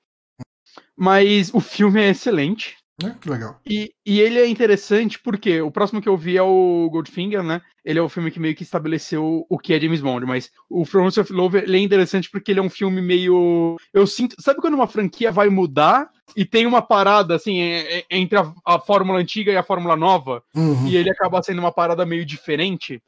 Mas 0.95 1.53
o 1.53 1.59
filme 1.59 2.01
é 2.01 2.11
excelente. 2.11 2.77
É, 3.03 3.11
que 3.19 3.29
legal. 3.29 3.59
E, 3.65 3.93
e 4.05 4.19
ele 4.19 4.39
é 4.39 4.47
interessante 4.47 5.19
porque 5.19 5.61
o 5.61 5.71
próximo 5.71 6.01
que 6.01 6.09
eu 6.09 6.17
vi 6.17 6.37
é 6.37 6.41
o 6.41 6.89
Goldfinger, 6.91 7.43
né? 7.43 7.61
Ele 7.83 7.99
é 7.99 8.01
o 8.01 8.09
filme 8.09 8.29
que 8.31 8.39
meio 8.39 8.55
que 8.55 8.63
estabeleceu 8.63 9.45
o 9.49 9.57
que 9.57 9.73
é 9.73 9.79
James 9.79 10.01
Bond, 10.01 10.25
mas 10.25 10.51
o 10.69 10.85
From 10.85 11.07
of 11.07 11.33
Love 11.33 11.57
ele 11.59 11.77
é 11.77 11.79
interessante 11.79 12.29
porque 12.29 12.51
ele 12.51 12.59
é 12.59 12.63
um 12.63 12.69
filme 12.69 13.01
meio. 13.01 13.77
Eu 13.93 14.05
sinto. 14.05 14.35
Sabe 14.39 14.61
quando 14.61 14.75
uma 14.75 14.87
franquia 14.87 15.31
vai 15.31 15.49
mudar 15.49 16.09
e 16.35 16.45
tem 16.45 16.65
uma 16.65 16.81
parada 16.81 17.35
assim 17.35 17.59
é- 17.59 17.99
é- 17.99 18.05
entre 18.11 18.37
a, 18.37 18.53
a 18.65 18.79
fórmula 18.79 19.19
antiga 19.19 19.51
e 19.51 19.57
a 19.57 19.63
fórmula 19.63 19.95
nova? 19.95 20.43
Uhum. 20.55 20.87
e 20.87 20.95
ele 20.95 21.09
acaba 21.09 21.41
sendo 21.41 21.59
uma 21.59 21.71
parada 21.71 22.05
meio 22.05 22.25
diferente, 22.25 23.01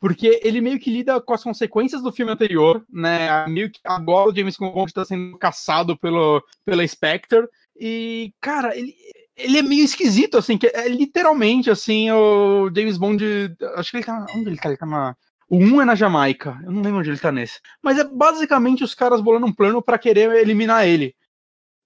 porque 0.00 0.40
ele 0.42 0.60
meio 0.60 0.78
que 0.78 0.90
lida 0.90 1.18
com 1.20 1.32
as 1.32 1.42
consequências 1.42 2.02
do 2.02 2.12
filme 2.12 2.30
anterior, 2.30 2.84
né? 2.92 3.46
Meio 3.46 3.70
que 3.70 3.80
agora 3.84 4.28
o 4.28 4.34
James 4.34 4.56
Bond 4.56 4.92
tá 4.92 5.04
sendo 5.04 5.38
caçado 5.38 5.96
pelo, 5.96 6.44
pela 6.64 6.86
Spectre, 6.86 7.48
e, 7.78 8.32
cara, 8.40 8.76
ele, 8.76 8.94
ele 9.36 9.58
é 9.58 9.62
meio 9.62 9.84
esquisito, 9.84 10.36
assim, 10.38 10.56
que 10.56 10.66
é 10.66 10.88
literalmente, 10.88 11.70
assim, 11.70 12.10
o 12.10 12.70
James 12.74 12.96
Bond, 12.96 13.24
acho 13.76 13.90
que 13.90 13.96
ele 13.98 14.04
tá, 14.04 14.26
onde 14.34 14.48
ele 14.48 14.56
tá? 14.58 14.68
Ele 14.68 14.78
tá 14.78 14.86
na... 14.86 15.16
O 15.48 15.58
1 15.58 15.82
é 15.82 15.84
na 15.84 15.94
Jamaica, 15.94 16.58
eu 16.64 16.72
não 16.72 16.82
lembro 16.82 17.00
onde 17.00 17.10
ele 17.10 17.18
tá 17.18 17.30
nesse. 17.30 17.60
Mas 17.82 17.98
é 17.98 18.04
basicamente 18.04 18.82
os 18.82 18.94
caras 18.94 19.20
bolando 19.20 19.46
um 19.46 19.52
plano 19.52 19.82
pra 19.82 19.98
querer 19.98 20.30
eliminar 20.36 20.86
ele. 20.86 21.14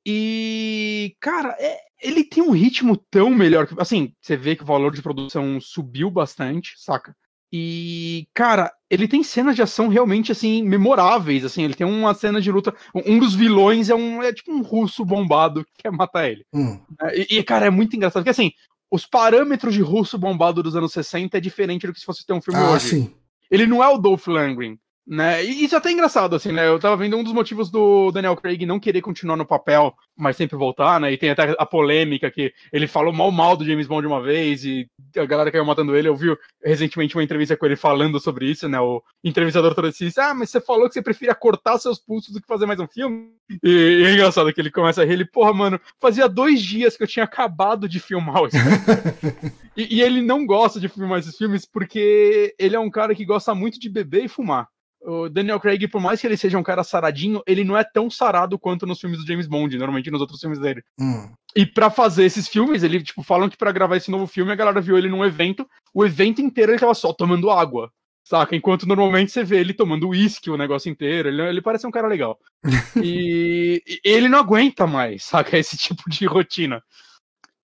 E, 0.07 1.17
cara, 1.21 1.57
é- 1.59 1.79
ele 2.01 2.25
tem 2.25 2.43
um 2.43 2.53
ritmo 2.53 2.97
tão 2.97 3.31
melhor. 3.31 3.69
Assim, 3.79 4.15
você 4.21 4.37
vê 4.37 4.55
que 4.57 4.63
o 4.63 4.67
valor 4.67 4.95
de 4.95 5.03
produção 5.03 5.61
subiu 5.61 6.11
bastante, 6.11 6.75
saca? 6.77 7.15
E, 7.53 8.27
cara, 8.35 8.71
ele 8.91 9.09
tem 9.09 9.23
cenas 9.23 9.57
de 9.57 9.63
ação 9.63 9.89
realmente, 9.89 10.31
assim, 10.33 10.63
memoráveis, 10.63 11.45
assim. 11.45 11.65
Ele 11.65 11.75
tem 11.75 11.87
uma 11.87 12.13
cena 12.15 12.41
de 12.41 12.53
luta. 12.53 12.75
Um 12.95 13.19
dos 13.19 13.35
vilões 13.35 13.89
é 13.89 13.95
um. 13.95 14.23
É 14.23 14.33
tipo 14.33 14.53
um 14.53 14.63
russo 14.63 15.05
bombado 15.05 15.65
que 15.65 15.83
quer 15.83 15.93
matar 15.93 16.29
ele. 16.29 16.45
Hum. 16.53 16.79
né? 17.01 17.13
E, 17.15 17.39
e, 17.39 17.43
cara, 17.43 17.67
é 17.67 17.71
muito 17.71 17.97
engraçado. 17.97 18.23
Porque, 18.23 18.31
assim, 18.31 18.53
os 18.91 19.07
parâmetros 19.07 19.75
de 19.75 19.83
russo 19.83 20.19
bombado 20.19 20.63
dos 20.63 20.77
anos 20.77 20.93
60 20.93 21.37
é 21.37 21.41
diferente 21.41 21.87
do 21.87 21.93
que 21.93 22.01
se 22.01 22.07
fosse 22.07 22.25
ter 22.27 22.33
um 22.33 22.41
filme 22.41 22.61
Ah, 22.61 22.73
hoje 22.73 22.89
sim. 22.89 23.15
ele 23.51 23.67
não 23.67 23.83
é 23.85 23.89
o 23.89 23.99
Dolph 23.99 24.27
Lundgren, 24.27 24.79
né? 25.09 25.43
E 25.43 25.65
isso 25.65 25.75
é 25.75 25.79
até 25.79 25.91
engraçado, 25.91 26.37
assim, 26.37 26.53
né? 26.53 26.69
Eu 26.69 26.79
tava 26.79 26.95
vendo 26.95 27.17
um 27.17 27.25
dos 27.25 27.33
motivos 27.33 27.71
do 27.71 28.11
Daniel 28.11 28.37
Craig 28.37 28.67
não 28.67 28.79
querer 28.79 29.01
continuar 29.01 29.39
no 29.39 29.47
papel, 29.47 29.95
mas 30.15 30.37
sempre 30.37 30.55
voltar, 30.55 31.01
né? 31.01 31.11
E 31.11 31.17
tem 31.17 31.31
até 31.31 31.57
a 31.59 31.65
polêmica 31.65 32.31
que 32.31 32.53
ele 32.71 32.87
falou 32.87 33.11
mal 33.11 33.33
mal 33.33 33.57
do 33.57 33.65
James 33.65 33.87
Bond 33.87 34.07
uma 34.07 34.21
vez 34.21 34.67
e 34.67 34.87
a 35.17 35.25
galera 35.25 35.51
caiu 35.51 35.65
matando 35.65 35.97
ele. 35.97 36.09
Eu 36.09 36.15
vi 36.15 36.37
recentemente 36.63 37.17
uma 37.17 37.25
entrevista 37.25 37.57
com 37.57 37.65
ele 37.65 37.75
falando 37.75 38.21
sobre 38.21 38.51
isso, 38.51 38.69
né? 38.69 38.79
O 38.81 39.03
entrevistador 39.25 39.75
todo 39.75 39.91
disse, 39.91 40.21
ah, 40.21 40.35
mas 40.35 40.51
você 40.51 40.61
falou 40.61 40.87
que 40.87 40.93
você 40.93 41.01
preferia 41.01 41.35
cortar 41.35 41.79
seus 41.79 41.99
pulsos 41.99 42.35
do 42.35 42.43
que 42.43 42.47
fazer 42.47 42.67
mais 42.67 42.79
um 42.79 42.87
filme? 42.87 43.31
E, 43.65 43.71
e 43.71 44.05
é 44.05 44.13
engraçado 44.13 44.53
que 44.53 44.61
ele 44.61 44.71
começa 44.71 45.01
a 45.01 45.07
rir, 45.07 45.15
ele, 45.15 45.25
porra, 45.25 45.55
mano, 45.55 45.81
fazia 45.99 46.29
dois 46.29 46.61
dias 46.61 46.99
que 46.99 47.03
eu 47.03 47.09
tinha 47.09 47.25
acabado 47.25 47.89
de 47.89 47.99
filmar 47.99 48.43
o 48.43 48.49
e, 49.75 49.97
e 49.97 50.03
ele 50.03 50.21
não 50.21 50.45
gosta 50.45 50.79
de 50.79 50.87
filmar 50.87 51.21
esses 51.21 51.35
filmes 51.35 51.65
porque 51.65 52.55
ele 52.59 52.77
é 52.77 52.81
um 52.81 52.91
cara 52.91 53.15
que 53.15 53.25
gosta 53.25 53.55
muito 53.55 53.81
de 53.81 53.89
beber 53.89 54.25
e 54.25 54.29
fumar. 54.29 54.69
O 55.01 55.29
Daniel 55.29 55.61
Craig, 55.61 55.87
por 55.89 56.01
mais 56.01 56.21
que 56.21 56.27
ele 56.27 56.37
seja 56.37 56.59
um 56.59 56.63
cara 56.63 56.83
saradinho, 56.83 57.41
ele 57.47 57.63
não 57.63 57.77
é 57.77 57.85
tão 57.85 58.11
sarado 58.11 58.59
quanto 58.59 58.87
nos 58.87 59.01
filmes 59.01 59.19
do 59.19 59.27
James 59.27 59.47
Bond, 59.47 59.77
normalmente 59.79 60.11
nos 60.11 60.21
outros 60.21 60.41
filmes 60.41 60.59
dele. 60.59 60.83
Hum. 61.01 61.33
E 61.55 61.65
pra 61.65 61.89
fazer 61.89 62.25
esses 62.25 62.49
filmes, 62.49 62.83
ele, 62.83 63.03
tipo, 63.03 63.23
falam 63.23 63.49
que 63.49 63.57
pra 63.57 63.73
gravar 63.73 63.97
esse 63.97 64.11
novo 64.11 64.27
filme, 64.27 64.51
a 64.51 64.57
galera 64.57 64.81
viu 64.81 64.99
ele 64.99 65.09
num 65.09 65.25
evento, 65.25 65.69
o 65.95 66.05
evento 66.05 66.41
inteiro 66.41 66.73
ele 66.73 66.81
tava 66.81 66.95
só 66.95 67.13
tomando 67.13 67.51
água, 67.51 67.93
saca? 68.25 68.57
Enquanto 68.57 68.87
normalmente 68.87 69.33
você 69.33 69.45
vê 69.45 69.61
ele 69.61 69.73
tomando 69.73 70.09
uísque 70.09 70.51
o 70.51 70.57
negócio 70.57 70.91
inteiro, 70.91 71.29
ele, 71.29 71.43
ele 71.43 71.63
parece 71.63 71.87
um 71.87 71.91
cara 71.91 72.09
legal. 72.09 72.39
e, 73.03 73.83
e 73.87 74.01
ele 74.05 74.29
não 74.29 74.41
aguenta 74.41 74.87
mais, 74.87 75.25
saca? 75.25 75.57
Esse 75.59 75.77
tipo 75.77 76.11
de 76.11 76.27
rotina. 76.27 76.83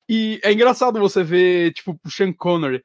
E 0.08 0.40
é 0.42 0.52
engraçado 0.52 1.00
você 1.00 1.22
ver, 1.22 1.72
tipo, 1.72 1.98
o 2.04 2.10
Sean 2.10 2.32
Connery. 2.32 2.84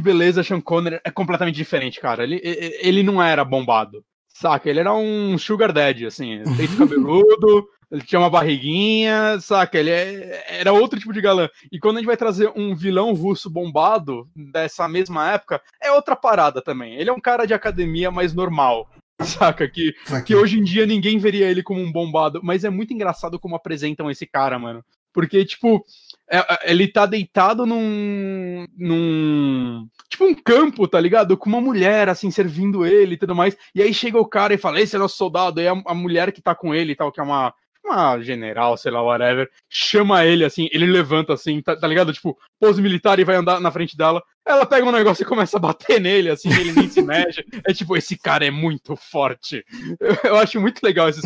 Beleza, 0.00 0.42
Sean 0.42 0.60
Connery 0.60 1.00
é 1.04 1.10
completamente 1.10 1.54
diferente, 1.54 2.00
cara. 2.00 2.22
Ele, 2.22 2.40
ele 2.42 3.02
não 3.02 3.22
era 3.22 3.44
bombado, 3.44 4.04
saca? 4.28 4.68
Ele 4.68 4.80
era 4.80 4.94
um 4.94 5.38
sugar 5.38 5.72
daddy, 5.72 6.06
assim, 6.06 6.42
peito 6.56 6.76
cabeludo, 6.76 7.66
ele 7.90 8.02
tinha 8.02 8.18
uma 8.18 8.28
barriguinha, 8.28 9.38
saca? 9.40 9.78
Ele 9.78 9.90
é- 9.90 10.44
era 10.60 10.72
outro 10.72 10.98
tipo 10.98 11.12
de 11.12 11.20
galã. 11.20 11.48
E 11.72 11.78
quando 11.78 11.96
a 11.96 12.00
gente 12.00 12.06
vai 12.06 12.16
trazer 12.16 12.52
um 12.54 12.74
vilão 12.74 13.14
russo 13.14 13.48
bombado 13.48 14.28
dessa 14.36 14.86
mesma 14.86 15.32
época, 15.32 15.62
é 15.82 15.90
outra 15.90 16.14
parada 16.14 16.60
também. 16.60 16.94
Ele 16.96 17.08
é 17.08 17.12
um 17.12 17.20
cara 17.20 17.46
de 17.46 17.54
academia 17.54 18.10
mais 18.10 18.34
normal, 18.34 18.90
saca? 19.22 19.66
Que 19.66 19.94
que 20.26 20.34
hoje 20.36 20.58
em 20.58 20.62
dia 20.62 20.84
ninguém 20.84 21.16
veria 21.18 21.48
ele 21.50 21.62
como 21.62 21.80
um 21.80 21.90
bombado, 21.90 22.40
mas 22.42 22.64
é 22.64 22.70
muito 22.70 22.92
engraçado 22.92 23.38
como 23.40 23.56
apresentam 23.56 24.10
esse 24.10 24.26
cara, 24.26 24.58
mano. 24.58 24.84
Porque, 25.14 25.42
tipo, 25.46 25.82
é- 26.30 26.38
é- 26.38 26.70
ele 26.72 26.88
tá 26.88 27.06
deitado 27.06 27.64
num. 27.66 28.66
num. 28.76 29.86
Tipo, 30.08 30.24
um 30.24 30.34
campo, 30.34 30.86
tá 30.88 31.00
ligado? 31.00 31.36
Com 31.36 31.48
uma 31.48 31.60
mulher, 31.60 32.08
assim, 32.08 32.30
servindo 32.30 32.84
ele 32.86 33.14
e 33.14 33.18
tudo 33.18 33.34
mais. 33.34 33.56
E 33.74 33.82
aí 33.82 33.92
chega 33.94 34.18
o 34.20 34.28
cara 34.28 34.54
e 34.54 34.58
fala: 34.58 34.80
Esse 34.80 34.96
é 34.96 34.98
nosso 34.98 35.16
soldado. 35.16 35.60
Aí 35.60 35.68
a, 35.68 35.72
a 35.86 35.94
mulher 35.94 36.32
que 36.32 36.42
tá 36.42 36.54
com 36.54 36.74
ele 36.74 36.92
e 36.92 36.96
tal, 36.96 37.12
que 37.12 37.20
é 37.20 37.22
uma. 37.22 37.52
Uma 37.86 38.20
general, 38.20 38.76
sei 38.76 38.90
lá, 38.90 39.00
whatever, 39.00 39.48
chama 39.70 40.24
ele 40.24 40.44
assim, 40.44 40.68
ele 40.72 40.86
levanta 40.86 41.32
assim, 41.32 41.62
tá, 41.62 41.76
tá 41.76 41.86
ligado? 41.86 42.12
Tipo, 42.12 42.36
pose 42.58 42.82
militar 42.82 43.20
e 43.20 43.24
vai 43.24 43.36
andar 43.36 43.60
na 43.60 43.70
frente 43.70 43.96
dela. 43.96 44.20
Ela 44.44 44.66
pega 44.66 44.84
um 44.84 44.90
negócio 44.92 45.22
e 45.22 45.26
começa 45.26 45.56
a 45.56 45.60
bater 45.60 46.00
nele, 46.00 46.30
assim, 46.30 46.48
ele 46.48 46.72
nem 46.72 46.88
se 46.88 47.00
mexe. 47.00 47.44
É 47.64 47.72
tipo, 47.72 47.96
esse 47.96 48.18
cara 48.18 48.44
é 48.44 48.50
muito 48.50 48.96
forte. 48.96 49.64
Eu, 50.00 50.30
eu 50.30 50.36
acho 50.36 50.60
muito 50.60 50.82
legal 50.82 51.08
esses. 51.08 51.24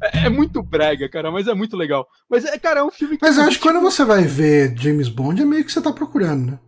É, 0.00 0.26
é 0.26 0.28
muito 0.30 0.62
brega, 0.62 1.08
cara, 1.10 1.30
mas 1.30 1.46
é 1.46 1.54
muito 1.54 1.76
legal. 1.76 2.08
Mas, 2.28 2.44
é, 2.44 2.58
cara, 2.58 2.80
é 2.80 2.82
um 2.82 2.90
filme 2.90 3.18
que. 3.18 3.24
Mas 3.24 3.36
eu 3.36 3.44
acho 3.44 3.58
que 3.58 3.62
quando 3.62 3.80
você 3.80 4.04
vai 4.04 4.24
ver 4.24 4.74
James 4.76 5.08
Bond 5.08 5.42
é 5.42 5.44
meio 5.44 5.64
que 5.64 5.70
você 5.70 5.80
tá 5.80 5.92
procurando, 5.92 6.52
né? 6.52 6.58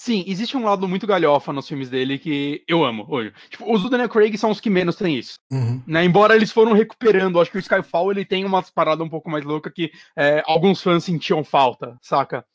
Sim, 0.00 0.24
existe 0.26 0.56
um 0.56 0.64
lado 0.64 0.88
muito 0.88 1.06
galhofa 1.06 1.52
nos 1.52 1.68
filmes 1.68 1.90
dele 1.90 2.18
que 2.18 2.64
eu 2.66 2.82
amo 2.82 3.04
hoje. 3.06 3.34
Tipo, 3.50 3.70
os 3.70 3.82
do 3.82 3.90
Daniel 3.90 4.08
Craig 4.08 4.34
são 4.38 4.50
os 4.50 4.58
que 4.58 4.70
menos 4.70 4.96
têm 4.96 5.18
isso. 5.18 5.38
Uhum. 5.52 5.82
Né? 5.86 6.06
Embora 6.06 6.34
eles 6.34 6.50
foram 6.50 6.72
recuperando, 6.72 7.38
acho 7.38 7.50
que 7.50 7.58
o 7.58 7.60
Skyfall 7.60 8.10
ele 8.10 8.24
tem 8.24 8.46
umas 8.46 8.70
paradas 8.70 9.06
um 9.06 9.10
pouco 9.10 9.28
mais 9.28 9.44
loucas 9.44 9.70
que 9.74 9.92
é, 10.16 10.42
alguns 10.46 10.82
fãs 10.82 11.04
sentiam 11.04 11.44
falta, 11.44 11.98
saca? 12.00 12.46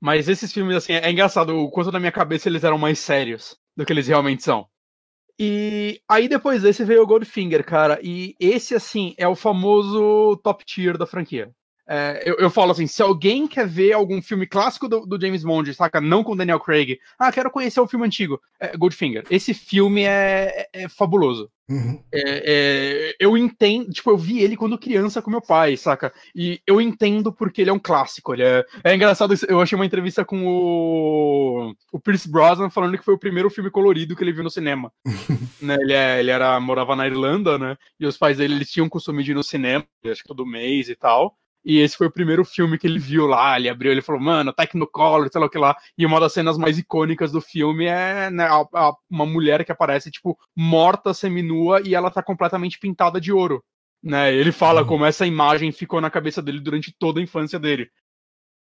Mas 0.00 0.28
esses 0.28 0.52
filmes, 0.52 0.76
assim, 0.76 0.92
é 0.92 1.10
engraçado 1.10 1.58
o 1.58 1.68
quanto 1.68 1.90
na 1.90 1.98
minha 1.98 2.12
cabeça 2.12 2.48
eles 2.48 2.62
eram 2.62 2.78
mais 2.78 3.00
sérios 3.00 3.56
do 3.76 3.84
que 3.84 3.92
eles 3.92 4.06
realmente 4.06 4.44
são. 4.44 4.64
E 5.36 6.00
aí 6.08 6.28
depois 6.28 6.62
desse 6.62 6.84
veio 6.84 7.02
o 7.02 7.06
Goldfinger, 7.08 7.64
cara. 7.64 7.98
E 8.04 8.36
esse, 8.38 8.76
assim, 8.76 9.16
é 9.18 9.26
o 9.26 9.34
famoso 9.34 10.36
top 10.44 10.64
tier 10.64 10.96
da 10.96 11.06
franquia. 11.08 11.50
É, 11.90 12.22
eu, 12.26 12.36
eu, 12.36 12.50
falo 12.50 12.72
assim, 12.72 12.86
se 12.86 13.00
alguém 13.00 13.48
quer 13.48 13.66
ver 13.66 13.94
algum 13.94 14.20
filme 14.20 14.46
clássico 14.46 14.86
do, 14.86 15.06
do, 15.06 15.18
James 15.18 15.42
Bond, 15.42 15.72
saca? 15.72 16.02
Não 16.02 16.22
com 16.22 16.36
Daniel 16.36 16.60
Craig. 16.60 16.98
Ah, 17.18 17.32
quero 17.32 17.50
conhecer 17.50 17.80
o 17.80 17.86
filme 17.86 18.04
antigo. 18.04 18.38
É, 18.60 18.76
Goldfinger. 18.76 19.24
Esse 19.30 19.54
filme 19.54 20.02
é, 20.02 20.68
é, 20.74 20.82
é 20.82 20.88
fabuloso. 20.88 21.50
Uhum. 21.70 22.02
É, 22.12 22.20
é, 22.22 23.16
eu 23.18 23.36
entendo, 23.36 23.90
tipo, 23.90 24.10
eu 24.10 24.16
vi 24.16 24.40
ele 24.40 24.56
quando 24.56 24.78
criança 24.78 25.22
com 25.22 25.30
meu 25.30 25.40
pai, 25.40 25.76
saca? 25.76 26.12
E 26.34 26.60
eu 26.66 26.78
entendo 26.80 27.32
porque 27.32 27.62
ele 27.62 27.70
é 27.70 27.72
um 27.72 27.78
clássico. 27.78 28.34
Ele 28.34 28.42
é, 28.42 28.94
engraçado, 28.94 29.34
eu 29.48 29.60
achei 29.60 29.76
uma 29.76 29.86
entrevista 29.86 30.24
com 30.24 30.46
o, 30.46 31.74
o 31.92 32.00
Pierce 32.00 32.30
Brosnan 32.30 32.68
falando 32.68 32.98
que 32.98 33.04
foi 33.04 33.14
o 33.14 33.18
primeiro 33.18 33.48
filme 33.48 33.70
colorido 33.70 34.14
que 34.14 34.22
ele 34.22 34.32
viu 34.32 34.44
no 34.44 34.50
cinema. 34.50 34.92
né? 35.60 35.76
ele, 35.80 35.92
ele 35.92 36.30
era, 36.30 36.58
morava 36.60 36.94
na 36.94 37.06
Irlanda, 37.06 37.58
né? 37.58 37.76
E 37.98 38.06
os 38.06 38.18
pais 38.18 38.36
dele 38.36 38.54
eles 38.54 38.70
tinham 38.70 38.88
costume 38.88 39.22
de 39.22 39.32
ir 39.32 39.34
no 39.34 39.42
cinema, 39.42 39.86
acho 40.04 40.22
que 40.22 40.28
todo 40.28 40.46
mês 40.46 40.88
e 40.90 40.94
tal. 40.94 41.36
E 41.64 41.78
esse 41.78 41.96
foi 41.96 42.06
o 42.06 42.12
primeiro 42.12 42.44
filme 42.44 42.78
que 42.78 42.86
ele 42.86 42.98
viu 42.98 43.26
lá. 43.26 43.58
Ele 43.58 43.68
abriu, 43.68 43.92
ele 43.92 44.02
falou, 44.02 44.20
mano, 44.20 44.52
Technicolor, 44.52 45.28
sei 45.30 45.40
lá 45.40 45.46
o 45.46 45.50
que 45.50 45.58
lá. 45.58 45.76
E 45.96 46.06
uma 46.06 46.20
das 46.20 46.32
cenas 46.32 46.56
mais 46.56 46.78
icônicas 46.78 47.32
do 47.32 47.40
filme 47.40 47.86
é 47.86 48.30
né, 48.30 48.44
a, 48.44 48.66
a, 48.72 48.94
uma 49.10 49.26
mulher 49.26 49.64
que 49.64 49.72
aparece, 49.72 50.10
tipo, 50.10 50.38
morta, 50.56 51.12
seminua, 51.12 51.82
e 51.84 51.94
ela 51.94 52.10
tá 52.10 52.22
completamente 52.22 52.78
pintada 52.78 53.20
de 53.20 53.32
ouro. 53.32 53.62
Né? 54.02 54.32
Ele 54.34 54.52
fala 54.52 54.82
uhum. 54.82 54.86
como 54.86 55.04
essa 55.04 55.26
imagem 55.26 55.72
ficou 55.72 56.00
na 56.00 56.10
cabeça 56.10 56.40
dele 56.40 56.60
durante 56.60 56.94
toda 56.96 57.20
a 57.20 57.22
infância 57.22 57.58
dele. 57.58 57.90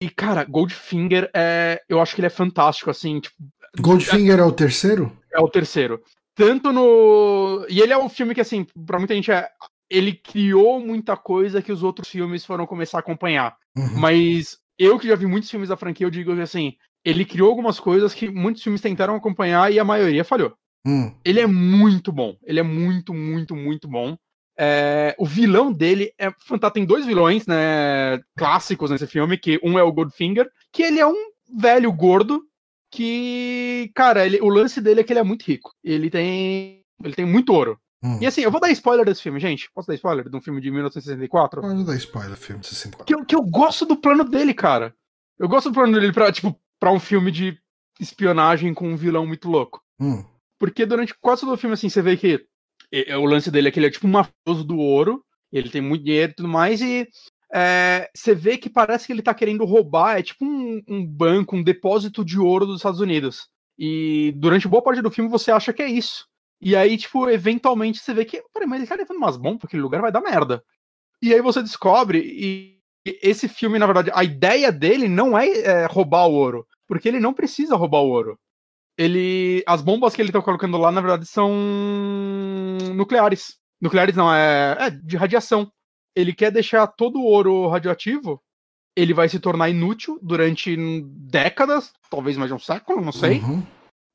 E, 0.00 0.10
cara, 0.10 0.44
Goldfinger 0.44 1.30
é. 1.32 1.80
Eu 1.88 2.00
acho 2.00 2.14
que 2.14 2.20
ele 2.20 2.26
é 2.26 2.30
fantástico, 2.30 2.90
assim. 2.90 3.20
Tipo, 3.20 3.36
Goldfinger 3.80 4.38
é, 4.38 4.42
é 4.42 4.44
o 4.44 4.52
terceiro? 4.52 5.16
É 5.32 5.40
o 5.40 5.48
terceiro. 5.48 6.02
Tanto 6.34 6.72
no. 6.72 7.64
E 7.68 7.80
ele 7.80 7.92
é 7.92 7.98
um 7.98 8.08
filme 8.08 8.34
que, 8.34 8.40
assim, 8.40 8.66
pra 8.86 8.98
muita 8.98 9.14
gente 9.14 9.30
é 9.30 9.48
ele 9.92 10.14
criou 10.14 10.80
muita 10.80 11.16
coisa 11.18 11.60
que 11.60 11.70
os 11.70 11.82
outros 11.82 12.08
filmes 12.08 12.46
foram 12.46 12.66
começar 12.66 12.96
a 12.96 13.00
acompanhar. 13.00 13.54
Uhum. 13.76 13.98
Mas 13.98 14.58
eu 14.78 14.98
que 14.98 15.06
já 15.06 15.14
vi 15.14 15.26
muitos 15.26 15.50
filmes 15.50 15.68
da 15.68 15.76
franquia, 15.76 16.06
eu 16.06 16.10
digo 16.10 16.34
que 16.34 16.40
assim, 16.40 16.72
ele 17.04 17.26
criou 17.26 17.50
algumas 17.50 17.78
coisas 17.78 18.14
que 18.14 18.30
muitos 18.30 18.62
filmes 18.62 18.80
tentaram 18.80 19.14
acompanhar 19.14 19.70
e 19.70 19.78
a 19.78 19.84
maioria 19.84 20.24
falhou. 20.24 20.54
Uhum. 20.86 21.14
Ele 21.22 21.40
é 21.40 21.46
muito 21.46 22.10
bom. 22.10 22.34
Ele 22.42 22.58
é 22.58 22.62
muito, 22.62 23.12
muito, 23.12 23.54
muito 23.54 23.86
bom. 23.86 24.16
É, 24.58 25.14
o 25.18 25.26
vilão 25.26 25.70
dele 25.70 26.12
é 26.18 26.30
fantástico. 26.40 26.74
Tem 26.74 26.86
dois 26.86 27.04
vilões, 27.04 27.46
né, 27.46 28.18
clássicos 28.36 28.90
nesse 28.90 29.06
filme, 29.06 29.36
que 29.36 29.60
um 29.62 29.78
é 29.78 29.82
o 29.82 29.92
Goldfinger, 29.92 30.48
que 30.72 30.82
ele 30.82 31.00
é 31.00 31.06
um 31.06 31.30
velho 31.54 31.92
gordo 31.92 32.42
que, 32.90 33.90
cara, 33.94 34.24
ele, 34.24 34.40
o 34.40 34.48
lance 34.48 34.80
dele 34.80 35.00
é 35.00 35.04
que 35.04 35.12
ele 35.12 35.20
é 35.20 35.24
muito 35.24 35.42
rico. 35.42 35.70
Ele 35.84 36.08
tem 36.08 36.82
ele 37.04 37.14
tem 37.14 37.26
muito 37.26 37.52
ouro. 37.52 37.78
Hum. 38.02 38.18
E 38.20 38.26
assim, 38.26 38.40
eu 38.40 38.50
vou 38.50 38.60
dar 38.60 38.70
spoiler 38.70 39.04
desse 39.04 39.22
filme, 39.22 39.38
gente. 39.38 39.70
Posso 39.72 39.88
dar 39.88 39.94
spoiler 39.94 40.28
de 40.28 40.36
um 40.36 40.40
filme 40.40 40.60
de 40.60 40.70
1964? 40.70 41.60
Pode 41.60 41.84
dar 41.84 41.96
spoiler, 41.96 42.36
filme 42.36 42.60
de 42.60 42.68
64. 42.68 43.04
Que, 43.06 43.14
eu, 43.14 43.24
que 43.24 43.34
eu 43.34 43.42
gosto 43.42 43.86
do 43.86 43.96
plano 43.96 44.24
dele, 44.24 44.52
cara. 44.52 44.94
Eu 45.38 45.48
gosto 45.48 45.70
do 45.70 45.74
plano 45.74 45.98
dele 45.98 46.12
pra, 46.12 46.32
tipo, 46.32 46.58
pra 46.80 46.92
um 46.92 46.98
filme 46.98 47.30
de 47.30 47.56
espionagem 48.00 48.74
com 48.74 48.88
um 48.88 48.96
vilão 48.96 49.26
muito 49.26 49.48
louco. 49.48 49.80
Hum. 50.00 50.24
Porque 50.58 50.84
durante 50.84 51.14
quase 51.20 51.42
todo 51.42 51.52
o 51.52 51.56
filme, 51.56 51.74
assim, 51.74 51.88
você 51.88 52.02
vê 52.02 52.16
que 52.16 52.44
é, 52.92 53.16
o 53.16 53.24
lance 53.24 53.50
dele 53.50 53.68
é 53.68 53.70
que 53.70 53.78
ele 53.78 53.86
é 53.86 53.90
tipo 53.90 54.06
um 54.06 54.10
mafioso 54.10 54.64
do 54.64 54.78
ouro, 54.78 55.24
ele 55.52 55.70
tem 55.70 55.80
muito 55.80 56.04
dinheiro 56.04 56.32
e 56.32 56.34
tudo 56.34 56.48
mais, 56.48 56.80
e 56.80 57.08
é, 57.52 58.10
você 58.14 58.34
vê 58.34 58.56
que 58.56 58.70
parece 58.70 59.06
que 59.06 59.12
ele 59.12 59.22
tá 59.22 59.34
querendo 59.34 59.64
roubar, 59.64 60.18
é 60.18 60.22
tipo 60.22 60.44
um, 60.44 60.82
um, 60.88 61.06
banco, 61.06 61.56
um 61.56 61.62
depósito 61.62 62.24
de 62.24 62.38
ouro 62.38 62.66
dos 62.66 62.76
Estados 62.76 63.00
Unidos. 63.00 63.48
E 63.78 64.32
durante 64.36 64.68
boa 64.68 64.82
parte 64.82 65.02
do 65.02 65.10
filme 65.10 65.30
você 65.30 65.50
acha 65.50 65.72
que 65.72 65.82
é 65.82 65.88
isso. 65.88 66.26
E 66.62 66.76
aí, 66.76 66.96
tipo, 66.96 67.28
eventualmente 67.28 67.98
você 67.98 68.14
vê 68.14 68.24
que, 68.24 68.40
peraí, 68.54 68.68
mas 68.68 68.78
ele 68.78 68.88
tá 68.88 68.94
levando 68.94 69.16
umas 69.16 69.36
bombas 69.36 69.58
pra 69.58 69.66
aquele 69.66 69.82
lugar, 69.82 70.00
vai 70.00 70.12
dar 70.12 70.20
merda. 70.20 70.62
E 71.20 71.34
aí 71.34 71.42
você 71.42 71.60
descobre, 71.60 72.20
e 72.20 72.78
esse 73.04 73.48
filme, 73.48 73.80
na 73.80 73.86
verdade, 73.86 74.12
a 74.14 74.22
ideia 74.22 74.70
dele 74.70 75.08
não 75.08 75.36
é, 75.36 75.48
é 75.48 75.86
roubar 75.86 76.28
o 76.28 76.34
ouro, 76.34 76.64
porque 76.86 77.08
ele 77.08 77.18
não 77.18 77.34
precisa 77.34 77.74
roubar 77.74 78.02
o 78.02 78.08
ouro. 78.08 78.38
Ele. 78.96 79.64
As 79.66 79.82
bombas 79.82 80.14
que 80.14 80.22
ele 80.22 80.30
tá 80.30 80.40
colocando 80.40 80.78
lá, 80.78 80.92
na 80.92 81.00
verdade, 81.00 81.26
são 81.26 81.50
nucleares. 82.94 83.56
Nucleares 83.80 84.14
não, 84.14 84.32
é, 84.32 84.76
é 84.78 84.90
de 84.90 85.16
radiação. 85.16 85.68
Ele 86.14 86.32
quer 86.32 86.52
deixar 86.52 86.86
todo 86.86 87.18
o 87.18 87.24
ouro 87.24 87.66
radioativo, 87.66 88.40
ele 88.94 89.12
vai 89.12 89.28
se 89.28 89.40
tornar 89.40 89.68
inútil 89.68 90.16
durante 90.22 90.76
décadas, 91.06 91.92
talvez 92.08 92.36
mais 92.36 92.50
de 92.50 92.54
um 92.54 92.58
século, 92.58 93.02
não 93.02 93.10
sei. 93.10 93.38
Uhum 93.38 93.64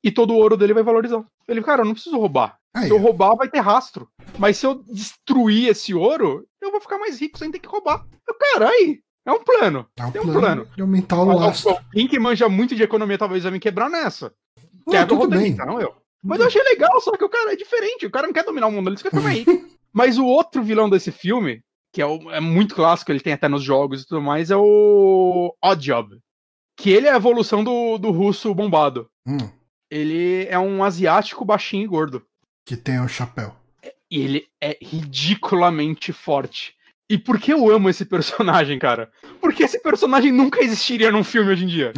e 0.02 0.10
todo 0.10 0.32
o 0.32 0.36
ouro 0.36 0.56
dele 0.56 0.74
vai 0.74 0.82
valorizar. 0.82 1.24
Ele, 1.46 1.62
cara, 1.62 1.82
eu 1.82 1.86
não 1.86 1.94
preciso 1.94 2.18
roubar. 2.18 2.58
Aí. 2.74 2.86
Se 2.86 2.90
eu 2.90 2.98
roubar, 2.98 3.34
vai 3.34 3.48
ter 3.48 3.60
rastro. 3.60 4.08
Mas 4.38 4.56
se 4.56 4.66
eu 4.66 4.74
destruir 4.74 5.68
esse 5.68 5.94
ouro, 5.94 6.46
eu 6.60 6.70
vou 6.70 6.80
ficar 6.80 6.98
mais 6.98 7.20
rico 7.20 7.38
sem 7.38 7.50
ter 7.50 7.58
que 7.58 7.68
roubar. 7.68 8.06
Eu, 8.26 8.34
cara, 8.34 8.68
aí. 8.68 9.00
É 9.26 9.32
um 9.32 9.42
plano. 9.42 9.86
É 9.96 10.06
um 10.06 10.10
Tem 10.10 10.22
um 10.22 10.32
plano. 10.32 10.66
De 10.74 10.80
aumentar 10.80 11.20
o 11.20 11.24
lastro. 11.24 11.76
Quem 11.92 12.08
que 12.08 12.18
manja 12.18 12.48
muito 12.48 12.74
de 12.74 12.82
economia 12.82 13.18
talvez 13.18 13.42
vai 13.42 13.52
me 13.52 13.60
quebrar 13.60 13.90
nessa. 13.90 14.32
Não, 14.86 14.92
Quebra 14.92 15.06
tudo 15.06 15.28
bem. 15.28 15.54
não 15.54 15.80
eu. 15.80 15.94
Mas 16.22 16.40
eu 16.40 16.46
achei 16.46 16.62
legal, 16.62 16.98
só 17.00 17.12
que 17.16 17.24
o 17.24 17.28
cara 17.28 17.52
é 17.52 17.56
diferente. 17.56 18.06
O 18.06 18.10
cara 18.10 18.26
não 18.26 18.32
quer 18.32 18.44
dominar 18.44 18.68
o 18.68 18.72
mundo, 18.72 18.88
ele 18.88 18.96
quer 18.96 19.10
ficar 19.10 19.28
rico. 19.28 19.50
Mas 19.92 20.18
o 20.18 20.24
outro 20.24 20.62
vilão 20.62 20.88
desse 20.88 21.10
filme, 21.10 21.62
que 21.92 22.00
é, 22.00 22.06
o, 22.06 22.30
é, 22.30 22.40
muito 22.40 22.74
clássico, 22.74 23.12
ele 23.12 23.20
tem 23.20 23.32
até 23.32 23.48
nos 23.48 23.62
jogos 23.62 24.02
e 24.02 24.06
tudo 24.06 24.20
mais, 24.20 24.50
é 24.50 24.56
o 24.56 25.54
Odd 25.62 25.84
Job. 25.84 26.18
Que 26.76 26.90
ele 26.90 27.06
é 27.06 27.12
a 27.12 27.16
evolução 27.16 27.62
do, 27.62 27.98
do 27.98 28.10
russo 28.10 28.54
bombado. 28.54 29.08
Hum. 29.26 29.36
Ele 29.90 30.46
é 30.46 30.58
um 30.58 30.84
asiático 30.84 31.44
baixinho 31.44 31.84
e 31.84 31.88
gordo. 31.88 32.24
Que 32.64 32.76
tem 32.76 32.98
o 32.98 33.04
um 33.04 33.08
chapéu. 33.08 33.54
E 34.10 34.20
ele 34.20 34.46
é 34.60 34.76
ridiculamente 34.80 36.12
forte. 36.12 36.74
E 37.10 37.16
por 37.16 37.40
que 37.40 37.52
eu 37.52 37.70
amo 37.70 37.88
esse 37.88 38.04
personagem, 38.04 38.78
cara? 38.78 39.10
Porque 39.40 39.62
esse 39.62 39.80
personagem 39.80 40.30
nunca 40.30 40.60
existiria 40.60 41.10
num 41.10 41.24
filme 41.24 41.52
hoje 41.52 41.64
em 41.64 41.68
dia. 41.68 41.92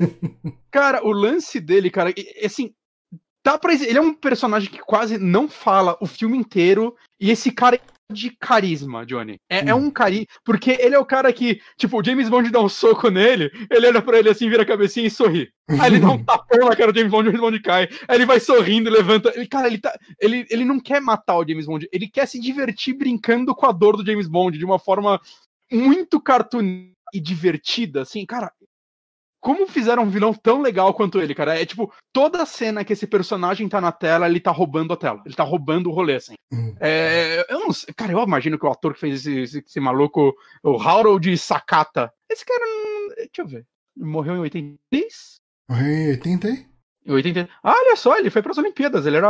cara, 0.72 1.04
o 1.04 1.12
lance 1.12 1.60
dele, 1.60 1.90
cara, 1.90 2.14
assim, 2.42 2.72
dá 3.44 3.58
pra 3.58 3.74
ele 3.74 3.98
é 3.98 4.00
um 4.00 4.14
personagem 4.14 4.70
que 4.70 4.78
quase 4.78 5.18
não 5.18 5.48
fala 5.48 5.96
o 6.00 6.06
filme 6.06 6.36
inteiro 6.36 6.96
e 7.20 7.30
esse 7.30 7.50
cara 7.50 7.78
de 8.10 8.30
carisma, 8.30 9.04
Johnny. 9.04 9.38
É, 9.48 9.62
hum. 9.62 9.68
é 9.68 9.74
um 9.74 9.90
carisma. 9.90 10.26
Porque 10.44 10.70
ele 10.80 10.94
é 10.94 10.98
o 10.98 11.04
cara 11.04 11.32
que, 11.32 11.60
tipo, 11.76 11.98
o 11.98 12.04
James 12.04 12.28
Bond 12.28 12.50
dá 12.50 12.60
um 12.60 12.68
soco 12.68 13.10
nele, 13.10 13.50
ele 13.70 13.86
olha 13.86 14.02
pra 14.02 14.18
ele 14.18 14.30
assim, 14.30 14.48
vira 14.48 14.62
a 14.62 14.66
cabecinha 14.66 15.06
e 15.06 15.10
sorri. 15.10 15.50
Aí 15.68 15.90
ele 15.90 16.00
dá 16.00 16.10
um 16.10 16.22
tapão 16.24 16.68
na 16.68 16.74
cara 16.74 16.92
do 16.92 16.98
James 16.98 17.12
Bond 17.12 17.26
e 17.26 17.28
o 17.28 17.32
James 17.32 17.40
Bond 17.40 17.60
cai. 17.60 17.88
Aí 18.08 18.16
ele 18.16 18.26
vai 18.26 18.40
sorrindo, 18.40 18.90
levanta. 18.90 19.32
Ele, 19.34 19.46
cara, 19.46 19.66
ele, 19.66 19.78
tá, 19.78 19.96
ele, 20.20 20.46
ele 20.50 20.64
não 20.64 20.80
quer 20.80 21.00
matar 21.00 21.36
o 21.36 21.46
James 21.46 21.66
Bond, 21.66 21.88
ele 21.92 22.08
quer 22.08 22.26
se 22.26 22.40
divertir 22.40 22.94
brincando 22.94 23.54
com 23.54 23.66
a 23.66 23.72
dor 23.72 23.96
do 23.96 24.04
James 24.04 24.26
Bond 24.26 24.56
de 24.56 24.64
uma 24.64 24.78
forma 24.78 25.20
muito 25.70 26.20
cartoon 26.20 26.88
e 27.12 27.20
divertida, 27.20 28.02
assim, 28.02 28.24
cara, 28.26 28.52
como 29.40 29.66
fizeram 29.66 30.02
um 30.02 30.10
vilão 30.10 30.34
tão 30.34 30.60
legal 30.60 30.92
quanto 30.94 31.20
ele, 31.20 31.34
cara? 31.34 31.60
É 31.60 31.64
tipo, 31.64 31.92
toda 32.12 32.44
cena 32.46 32.84
que 32.84 32.92
esse 32.92 33.06
personagem 33.06 33.68
tá 33.68 33.80
na 33.80 33.92
tela, 33.92 34.28
ele 34.28 34.40
tá 34.40 34.50
roubando 34.50 34.92
a 34.92 34.96
tela. 34.96 35.22
Ele 35.24 35.34
tá 35.34 35.44
roubando 35.44 35.88
o 35.88 35.92
rolê, 35.92 36.16
assim. 36.16 36.34
Uhum. 36.52 36.74
É, 36.80 37.46
eu 37.48 37.60
não 37.60 37.72
sei, 37.72 37.94
cara, 37.94 38.12
eu 38.12 38.22
imagino 38.22 38.58
que 38.58 38.66
o 38.66 38.70
ator 38.70 38.94
que 38.94 39.00
fez 39.00 39.20
esse, 39.20 39.40
esse, 39.40 39.58
esse 39.66 39.80
maluco, 39.80 40.34
o 40.62 40.80
Harold 40.80 41.36
Sakata, 41.38 42.12
esse 42.28 42.44
cara, 42.44 42.64
deixa 43.16 43.30
eu 43.38 43.46
ver, 43.46 43.66
morreu 43.96 44.36
em 44.36 44.40
86? 44.40 45.36
Morreu 45.68 45.86
em 45.86 46.08
80 46.10 46.48
aí? 46.48 46.66
Em 47.06 47.12
80. 47.12 47.48
Ah, 47.62 47.72
olha 47.72 47.96
só, 47.96 48.18
ele 48.18 48.30
foi 48.30 48.42
para 48.42 48.52
as 48.52 48.58
Olimpíadas. 48.58 49.06
Ele 49.06 49.16
era. 49.16 49.28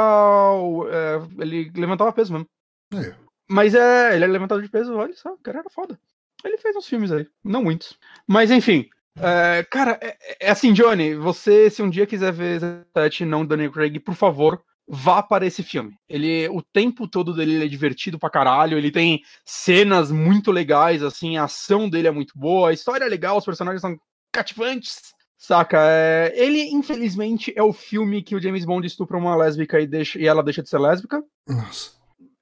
É, 0.91 1.43
ele 1.43 1.71
levantava 1.77 2.13
peso 2.13 2.33
mesmo. 2.33 2.49
É. 2.95 3.15
Mas 3.49 3.75
é, 3.75 4.15
ele 4.15 4.25
é 4.25 4.29
levantado 4.29 4.61
de 4.61 4.69
peso, 4.69 4.95
olha 4.95 5.15
só, 5.15 5.33
o 5.33 5.39
cara 5.39 5.61
era 5.61 5.71
foda. 5.71 5.99
Ele 6.45 6.59
fez 6.59 6.77
uns 6.77 6.87
filmes 6.87 7.11
aí, 7.11 7.27
não 7.43 7.63
muitos. 7.63 7.99
Mas 8.27 8.51
enfim, 8.51 8.89
é, 9.23 9.65
cara, 9.65 9.99
é, 10.01 10.17
é, 10.41 10.51
assim, 10.51 10.73
Johnny, 10.73 11.15
você, 11.15 11.71
se 11.71 11.83
um 11.83 11.91
dia 11.91 12.07
quiser 12.07 12.33
ver 12.33 12.61
7 12.97 13.25
não 13.25 13.45
Daniel 13.45 13.73
Craig, 13.73 13.99
por 14.01 14.15
favor, 14.15 14.63
vá 14.87 15.23
para 15.23 15.47
esse 15.47 15.63
filme. 15.63 15.95
Ele, 16.09 16.49
o 16.49 16.63
tempo 16.63 17.07
todo 17.07 17.35
dele 17.35 17.65
é 17.65 17.69
divertido 17.69 18.19
pra 18.19 18.31
caralho, 18.31 18.79
ele 18.79 18.91
tem 18.91 19.23
cenas 19.45 20.11
muito 20.11 20.51
legais, 20.51 21.03
assim, 21.03 21.37
a 21.37 21.45
ação 21.45 21.89
dele 21.89 22.09
é 22.09 22.13
muito 22.13 22.33
boa, 22.37 22.71
a 22.71 22.73
história 22.73 23.05
é 23.05 23.09
legal, 23.09 23.37
os 23.37 23.45
personagens 23.45 23.83
são 23.83 23.99
cativantes, 24.33 25.13
saca? 25.37 25.79
É, 25.83 26.33
ele, 26.35 26.63
infelizmente, 26.71 27.53
é 27.55 27.63
o 27.63 27.73
filme 27.73 28.23
que 28.23 28.35
o 28.35 28.41
James 28.41 28.65
Bond 28.65 28.87
estupra 28.87 29.19
uma 29.19 29.37
lésbica 29.37 29.81
e, 29.81 29.87
deixa, 29.87 30.19
e 30.19 30.27
ela 30.27 30.43
deixa 30.43 30.63
de 30.63 30.69
ser 30.69 30.79
lésbica. 30.79 31.23
Nossa. 31.47 31.93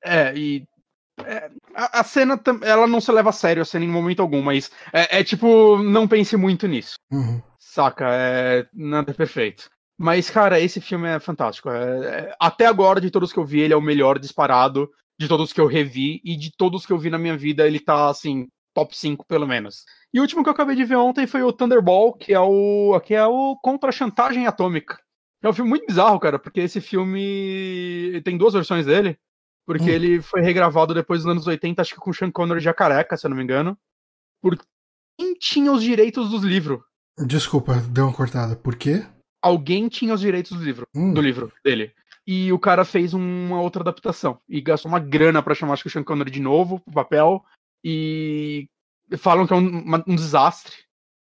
É, 0.05 0.33
e 0.37 0.65
é, 1.25 1.51
a, 1.75 2.01
a, 2.01 2.05
cena, 2.05 2.41
ela 2.63 2.87
não 2.87 3.01
se 3.01 3.11
leva 3.11 3.31
a 3.31 3.33
sério 3.33 3.63
a 3.63 3.65
cena 3.65 3.85
em 3.85 3.89
momento 3.89 4.21
algum, 4.21 4.43
mas 4.43 4.71
é, 4.93 5.21
é 5.21 5.25
tipo, 5.25 5.79
não 5.79 6.07
pense 6.07 6.37
muito 6.37 6.67
nisso. 6.67 6.95
Uhum. 7.11 7.41
Saca? 7.59 8.07
É, 8.11 8.67
nada 8.73 9.11
é 9.11 9.15
perfeito. 9.15 9.69
Mas, 9.99 10.29
cara, 10.29 10.61
esse 10.61 10.81
filme 10.81 11.09
é 11.09 11.19
fantástico. 11.19 11.71
É, 11.71 12.07
é, 12.07 12.37
até 12.39 12.67
agora, 12.67 13.01
de 13.01 13.11
todos 13.11 13.33
que 13.33 13.39
eu 13.39 13.45
vi, 13.45 13.61
ele 13.61 13.73
é 13.73 13.77
o 13.77 13.83
melhor 13.83 14.19
disparado. 14.19 14.91
De 15.19 15.29
todos 15.29 15.51
que 15.51 15.61
eu 15.61 15.67
revi 15.67 16.21
e 16.23 16.37
de 16.37 16.51
todos 16.55 16.85
que 16.85 16.93
eu 16.93 16.99
vi 16.99 17.09
na 17.09 17.17
minha 17.17 17.35
vida, 17.39 17.67
ele 17.67 17.81
tá, 17.81 18.11
assim, 18.11 18.49
top 18.75 18.95
5, 18.95 19.25
pelo 19.27 19.47
menos. 19.47 19.85
E 20.13 20.19
o 20.19 20.23
último 20.23 20.43
que 20.43 20.51
eu 20.51 20.53
acabei 20.53 20.77
de 20.77 20.85
ver 20.85 20.97
ontem 20.97 21.27
foi 21.27 21.43
o 21.43 21.53
Thunderball, 21.53 22.13
que 22.13 22.35
é 22.35 22.41
o. 22.41 23.01
que 23.01 23.15
é 23.15 23.27
o 23.27 23.57
Contra 23.63 23.89
a 23.89 23.93
Chantagem 23.93 24.47
Atômica. 24.47 24.99
É 25.43 25.49
um 25.49 25.53
filme 25.55 25.71
muito 25.71 25.87
bizarro, 25.87 26.21
cara, 26.21 26.39
porque 26.39 26.61
esse 26.61 26.81
filme 26.81 28.21
tem 28.25 28.37
duas 28.37 28.53
versões 28.53 28.85
dele. 28.85 29.19
Porque 29.67 29.85
Hum. 29.85 29.89
ele 29.89 30.23
foi 30.23 30.41
regravado 30.43 30.95
depois 30.95 31.23
dos 31.23 31.31
anos 31.31 31.47
80, 31.47 31.83
acho 31.83 31.95
que 31.95 32.01
com 32.01 32.11
o 32.11 32.15
Sean 32.15 32.31
Connery 32.31 32.61
já 32.61 32.73
careca, 32.73 33.17
se 33.17 33.27
eu 33.27 33.31
não 33.31 33.37
me 33.37 33.43
engano. 33.43 33.77
Por 34.41 34.57
quem 35.19 35.35
tinha 35.35 35.73
os 35.73 35.83
direitos 35.83 36.31
dos 36.31 36.43
livros? 36.45 36.81
Desculpa, 37.27 37.75
deu 37.91 38.05
uma 38.05 38.13
cortada. 38.13 38.55
Por 38.55 38.77
quê? 38.77 39.05
Alguém 39.43 39.89
tinha 39.89 40.15
os 40.15 40.21
direitos 40.21 40.57
do 40.57 40.63
livro, 40.65 40.87
Hum. 40.95 41.13
do 41.13 41.21
livro 41.21 41.53
dele. 41.65 41.93
E 42.27 42.53
o 42.53 42.59
cara 42.59 42.85
fez 42.85 43.13
uma 43.15 43.61
outra 43.61 43.83
adaptação. 43.83 44.39
E 44.49 44.61
gastou 44.61 44.89
uma 44.91 44.99
grana 45.01 45.43
pra 45.43 45.55
chamar 45.55 45.73
acho 45.75 45.83
que 45.83 45.89
o 45.89 45.91
Sean 45.91 46.05
Connery 46.05 46.31
de 46.31 46.41
novo 46.41 46.81
pro 46.81 46.95
papel. 46.95 47.45
E 47.85 48.69
falam 49.19 49.47
que 49.47 49.53
é 49.53 49.57
um, 49.57 49.81
uma- 49.83 50.05
um 50.07 50.15
desastre. 50.17 50.75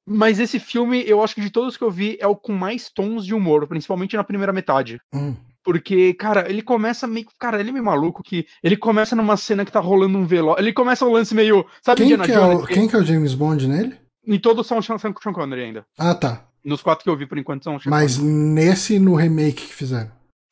Mas 0.06 0.38
esse 0.40 0.58
filme, 0.58 1.02
eu 1.06 1.22
acho 1.22 1.34
que 1.34 1.40
de 1.40 1.50
todos 1.50 1.76
que 1.76 1.84
eu 1.84 1.90
vi, 1.90 2.16
é 2.20 2.26
o 2.26 2.36
com 2.36 2.52
mais 2.52 2.90
tons 2.90 3.24
de 3.24 3.34
humor, 3.34 3.66
principalmente 3.66 4.16
na 4.16 4.24
primeira 4.24 4.52
metade. 4.52 5.00
Hum. 5.14 5.34
Porque, 5.64 6.12
cara, 6.14 6.48
ele 6.50 6.62
começa 6.62 7.06
meio. 7.06 7.26
Cara, 7.38 7.60
ele 7.60 7.68
é 7.70 7.72
meio 7.72 7.84
maluco 7.84 8.22
que. 8.22 8.46
Ele 8.62 8.76
começa 8.76 9.14
numa 9.14 9.36
cena 9.36 9.64
que 9.64 9.72
tá 9.72 9.80
rolando 9.80 10.18
um 10.18 10.26
velório. 10.26 10.62
Ele 10.62 10.72
começa 10.72 11.04
um 11.04 11.12
lance 11.12 11.34
meio. 11.34 11.64
Sabe, 11.80 11.98
Quem, 11.98 12.06
Indiana 12.06 12.24
que 12.24 12.32
é 12.32 12.34
Jones? 12.34 12.62
o, 12.62 12.66
quem 12.66 12.88
que 12.88 12.96
é 12.96 12.98
o 12.98 13.04
James 13.04 13.34
Bond 13.34 13.68
nele? 13.68 13.96
Em 14.26 14.38
todos 14.38 14.66
são 14.66 14.78
o 14.78 14.82
Sean, 14.82 14.98
Sean 14.98 15.12
Connery 15.12 15.62
ainda. 15.62 15.84
Ah, 15.98 16.14
tá. 16.14 16.44
Nos 16.64 16.82
quatro 16.82 17.04
que 17.04 17.10
eu 17.10 17.16
vi 17.16 17.26
por 17.26 17.38
enquanto 17.38 17.64
são 17.64 17.76
o 17.76 17.80
Sean 17.80 17.90
Mas 17.90 18.18
nesse 18.18 18.98
no 18.98 19.14
remake 19.14 19.66
que 19.66 19.74
fizeram. 19.74 20.10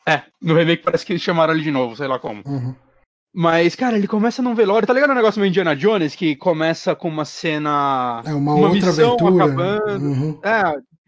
É, 0.09 0.23
no 0.43 0.55
remake 0.55 0.83
parece 0.83 1.05
que 1.07 1.13
eles 1.13 1.23
chamaram 1.23 1.55
ele 1.55 1.63
de 1.63 1.71
novo, 1.71 1.95
sei 1.97 2.09
lá 2.09 2.19
como. 2.19 2.43
Uhum. 2.47 2.75
Mas, 3.33 3.77
cara, 3.77 3.97
ele 3.97 4.09
começa 4.09 4.43
num 4.43 4.57
velório. 4.57 4.87
Tá 4.89 4.93
ligado 4.93 5.11
o 5.11 5.15
negócio 5.15 5.41
meio 5.41 5.51
Indiana 5.51 5.77
Jones? 5.77 6.17
Que 6.17 6.35
começa 6.35 6.97
com 6.97 7.09
uma 7.09 7.25
cena. 7.25 8.23
É 8.27 8.35
uma, 8.35 8.55
Uma 8.55 8.69
outra 8.71 8.89
missão 8.89 9.15
aventura. 9.15 9.45
acabando. 9.45 10.05
Uhum. 10.05 10.41
É, 10.43 10.63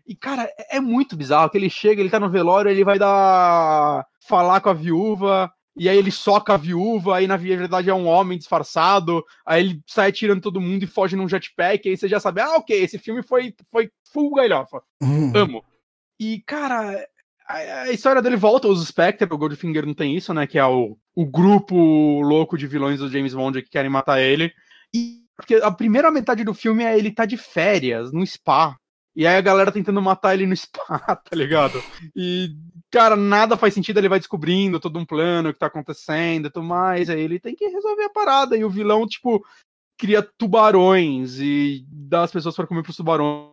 e, 0.07 0.15
cara, 0.15 0.45
é 0.59 0.77
é 0.77 0.81
muito 0.81 1.17
bizarro 1.17 1.51
que 1.51 1.59
ele 1.59 1.71
chega, 1.71 2.01
ele 2.01 2.11
tá 2.11 2.19
no 2.19 2.31
velório, 2.31 2.71
ele 2.71 2.85
vai 2.85 2.99
dar. 2.99 4.07
falar 4.27 4.61
com 4.61 4.71
a 4.71 4.75
viúva. 4.75 5.53
E 5.75 5.89
aí 5.89 5.97
ele 5.97 6.11
soca 6.11 6.53
a 6.53 6.59
viúva, 6.59 7.17
aí 7.17 7.27
na 7.27 7.37
verdade 7.37 7.89
é 7.89 7.95
um 7.95 8.07
homem 8.07 8.37
disfarçado, 8.37 9.25
aí 9.47 9.63
ele 9.63 9.83
sai 9.87 10.11
atirando 10.11 10.43
todo 10.43 10.61
mundo 10.61 10.83
e 10.83 10.87
foge 10.87 11.17
num 11.17 11.27
jetpack, 11.27 11.89
aí 11.89 11.97
você 11.97 12.07
já 12.07 12.21
sabe, 12.21 12.43
ah, 12.43 12.57
ok, 12.57 12.79
esse 12.79 12.99
filme 12.99 13.23
foi, 13.23 13.55
foi 13.71 13.91
full 14.13 14.35
galhofa. 14.35 14.83
Uhum. 15.03 15.33
Amo. 15.35 15.65
E, 16.21 16.43
cara, 16.47 17.03
a, 17.49 17.55
a 17.55 17.91
história 17.91 18.21
dele 18.21 18.37
volta 18.37 18.69
aos 18.69 18.87
Spectre, 18.87 19.27
o 19.33 19.39
Goldfinger 19.39 19.87
não 19.87 19.95
tem 19.95 20.15
isso, 20.15 20.35
né? 20.35 20.47
Que 20.47 20.59
é 20.59 20.65
o, 20.67 20.97
o 21.15 21.25
grupo 21.25 22.21
louco 22.21 22.59
de 22.59 22.67
vilões 22.67 22.99
do 22.99 23.11
James 23.11 23.35
Bond 23.35 23.63
que 23.63 23.71
querem 23.71 23.91
matar 23.91 24.21
ele. 24.21 24.53
E 24.95 25.23
porque 25.37 25.55
a 25.57 25.71
primeira 25.71 26.11
metade 26.11 26.45
do 26.45 26.55
filme 26.55 26.85
é 26.85 26.97
ele 26.97 27.11
tá 27.11 27.25
de 27.25 27.37
férias, 27.37 28.13
no 28.13 28.25
spa. 28.27 28.77
E 29.15 29.27
aí 29.27 29.37
a 29.37 29.41
galera 29.43 29.71
tentando 29.71 30.01
matar 30.01 30.35
ele 30.35 30.47
no 30.47 30.57
spa, 30.57 30.99
tá 30.99 31.37
ligado? 31.37 31.83
E, 32.17 32.51
cara, 32.91 33.15
nada 33.17 33.57
faz 33.57 33.75
sentido, 33.75 33.99
ele 33.99 34.09
vai 34.09 34.19
descobrindo 34.19 34.81
todo 34.81 34.99
um 34.99 35.05
plano 35.05 35.53
que 35.53 35.59
tá 35.59 35.67
acontecendo 35.67 36.47
e 36.47 36.51
tudo 36.51 36.65
mais. 36.65 37.11
Aí 37.11 37.21
ele 37.21 37.39
tem 37.39 37.55
que 37.55 37.67
resolver 37.67 38.05
a 38.05 38.11
parada. 38.11 38.57
E 38.57 38.65
o 38.65 38.71
vilão, 38.71 39.07
tipo, 39.07 39.45
cria 39.99 40.23
tubarões 40.23 41.39
e 41.39 41.85
dá 41.89 42.23
as 42.23 42.33
pessoas 42.33 42.57
pra 42.57 42.67
comer 42.67 42.83
pros 42.83 42.97
tubarões. 42.97 43.53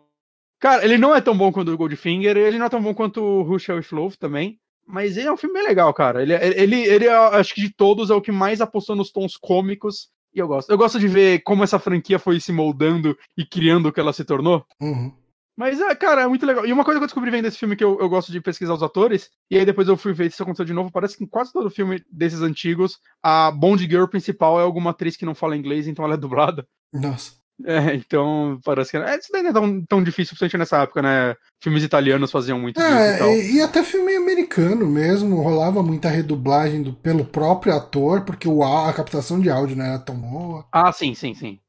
Cara, 0.59 0.83
ele 0.83 0.97
não 0.97 1.15
é 1.15 1.21
tão 1.21 1.37
bom 1.37 1.51
quanto 1.51 1.71
o 1.71 1.77
Goldfinger, 1.77 2.35
ele 2.35 2.57
não 2.57 2.65
é 2.65 2.69
tão 2.69 2.81
bom 2.81 2.93
quanto 2.93 3.21
o 3.21 3.43
Rush 3.43 3.69
with 3.69 3.87
Love 3.93 4.17
também. 4.17 4.59
Mas 4.85 5.15
ele 5.15 5.27
é 5.27 5.31
um 5.31 5.37
filme 5.37 5.53
bem 5.53 5.67
legal, 5.67 5.93
cara. 5.93 6.21
Ele, 6.21 6.33
ele, 6.33 6.81
ele 6.81 7.05
é, 7.05 7.15
acho 7.15 7.53
que 7.53 7.61
de 7.61 7.71
todos, 7.71 8.09
é 8.09 8.15
o 8.15 8.21
que 8.21 8.31
mais 8.31 8.59
apostou 8.59 8.95
nos 8.95 9.11
tons 9.11 9.37
cômicos. 9.37 10.09
E 10.33 10.39
eu 10.39 10.47
gosto. 10.47 10.69
Eu 10.69 10.77
gosto 10.77 10.99
de 10.99 11.07
ver 11.07 11.41
como 11.43 11.63
essa 11.63 11.79
franquia 11.79 12.17
foi 12.17 12.39
se 12.39 12.51
moldando 12.51 13.15
e 13.37 13.45
criando 13.45 13.87
o 13.87 13.93
que 13.93 13.99
ela 13.99 14.11
se 14.11 14.25
tornou. 14.25 14.65
Uhum. 14.81 15.13
Mas, 15.59 15.77
é, 15.81 15.93
cara, 15.93 16.21
é 16.21 16.27
muito 16.27 16.45
legal. 16.45 16.65
E 16.65 16.71
uma 16.71 16.85
coisa 16.85 16.97
que 17.01 17.03
eu 17.03 17.07
descobri 17.07 17.29
vendo 17.29 17.45
esse 17.45 17.57
filme 17.57 17.75
que 17.75 17.83
eu, 17.83 17.99
eu 17.99 18.07
gosto 18.07 18.31
de 18.31 18.39
pesquisar 18.39 18.73
os 18.75 18.81
atores, 18.81 19.29
e 19.51 19.57
aí 19.57 19.65
depois 19.65 19.89
eu 19.89 19.97
fui 19.97 20.13
ver 20.13 20.29
se 20.29 20.35
isso 20.35 20.43
aconteceu 20.43 20.63
de 20.63 20.71
novo. 20.71 20.89
Parece 20.89 21.17
que 21.17 21.23
em 21.25 21.27
quase 21.27 21.51
todo 21.51 21.69
filme 21.69 22.01
desses 22.09 22.41
antigos, 22.41 22.97
a 23.21 23.51
Bond 23.51 23.83
Girl 23.83 24.05
principal 24.05 24.57
é 24.57 24.63
alguma 24.63 24.91
atriz 24.91 25.17
que 25.17 25.25
não 25.25 25.35
fala 25.35 25.57
inglês, 25.57 25.85
então 25.85 26.05
ela 26.05 26.13
é 26.13 26.17
dublada. 26.17 26.65
Nossa. 26.93 27.33
É, 27.65 27.93
então 27.93 28.57
parece 28.63 28.91
que. 28.91 28.97
É, 28.97 29.17
isso 29.17 29.27
daí 29.33 29.43
não 29.43 29.49
é 29.49 29.53
tão, 29.53 29.85
tão 29.85 30.01
difícil, 30.01 30.29
principalmente 30.29 30.57
nessa 30.59 30.81
época, 30.83 31.01
né? 31.01 31.35
Filmes 31.61 31.83
italianos 31.83 32.31
faziam 32.31 32.57
muito 32.57 32.79
e 32.79 32.81
É, 32.83 33.17
tal. 33.17 33.29
e, 33.33 33.55
e 33.57 33.61
até 33.61 33.83
filme 33.83 34.15
americano 34.15 34.87
mesmo, 34.87 35.41
rolava 35.41 35.83
muita 35.83 36.07
redublagem 36.07 36.81
do- 36.81 36.93
pelo 36.93 37.25
próprio 37.25 37.75
ator, 37.75 38.21
porque 38.23 38.47
o, 38.47 38.63
á- 38.63 38.87
a 38.89 38.93
captação 38.93 39.41
de 39.41 39.49
áudio 39.49 39.75
não 39.75 39.83
era 39.83 39.99
tão 39.99 40.15
boa. 40.15 40.65
Ah, 40.71 40.89
sim, 40.93 41.13
sim, 41.13 41.33
sim. 41.33 41.59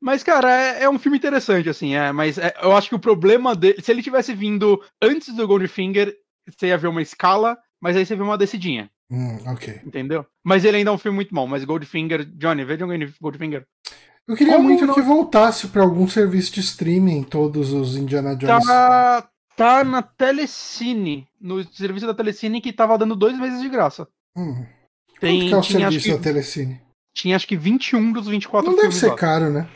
Mas, 0.00 0.22
cara, 0.22 0.48
é, 0.50 0.84
é 0.84 0.90
um 0.90 0.98
filme 0.98 1.18
interessante, 1.18 1.68
assim, 1.68 1.94
é. 1.94 2.12
Mas 2.12 2.38
é, 2.38 2.54
eu 2.62 2.76
acho 2.76 2.88
que 2.88 2.94
o 2.94 2.98
problema 3.00 3.54
dele. 3.54 3.80
Se 3.82 3.90
ele 3.90 4.02
tivesse 4.02 4.32
vindo 4.34 4.80
antes 5.02 5.34
do 5.34 5.46
Goldfinger, 5.46 6.14
você 6.48 6.68
ia 6.68 6.78
ver 6.78 6.86
uma 6.88 7.02
escala, 7.02 7.58
mas 7.80 7.96
aí 7.96 8.06
você 8.06 8.14
vê 8.14 8.22
uma 8.22 8.38
descidinha, 8.38 8.88
Hum, 9.10 9.38
ok. 9.46 9.80
entendeu? 9.84 10.24
Mas 10.44 10.64
ele 10.64 10.76
ainda 10.78 10.90
é 10.90 10.94
um 10.94 10.98
filme 10.98 11.16
muito 11.16 11.34
bom. 11.34 11.46
Mas 11.46 11.64
Goldfinger, 11.64 12.24
Johnny, 12.24 12.64
veja 12.64 12.86
um 12.86 12.90
Goldfinger. 13.20 13.64
Eu 14.26 14.36
queria 14.36 14.54
Como 14.54 14.68
muito 14.68 14.86
não- 14.86 14.94
que 14.94 15.00
voltasse 15.00 15.68
pra 15.68 15.82
algum 15.82 16.06
serviço 16.06 16.52
de 16.52 16.60
streaming 16.60 17.22
todos 17.24 17.72
os 17.72 17.96
Indiana 17.96 18.36
Jones. 18.36 18.64
Tá, 18.66 19.28
tá 19.56 19.82
na 19.82 20.02
Telecine, 20.02 21.26
no 21.40 21.64
serviço 21.72 22.06
da 22.06 22.14
Telecine 22.14 22.60
que 22.60 22.72
tava 22.72 22.96
dando 22.98 23.16
dois 23.16 23.38
meses 23.38 23.60
de 23.60 23.68
graça. 23.68 24.06
Hum. 24.36 24.64
Tem, 25.18 25.40
Quanto 25.40 25.48
que 25.48 25.54
é 25.54 25.56
o 25.56 25.62
tinha, 25.62 25.88
acho 25.88 26.00
serviço 26.00 26.06
que, 26.06 26.12
da 26.12 26.18
Telecine? 26.22 26.80
tinha 27.14 27.34
acho 27.36 27.48
que 27.48 27.56
21 27.56 28.12
dos 28.12 28.28
24 28.28 28.70
Não 28.70 28.76
deve 28.76 28.94
ser 28.94 29.08
lá. 29.08 29.16
caro, 29.16 29.50
né? 29.50 29.66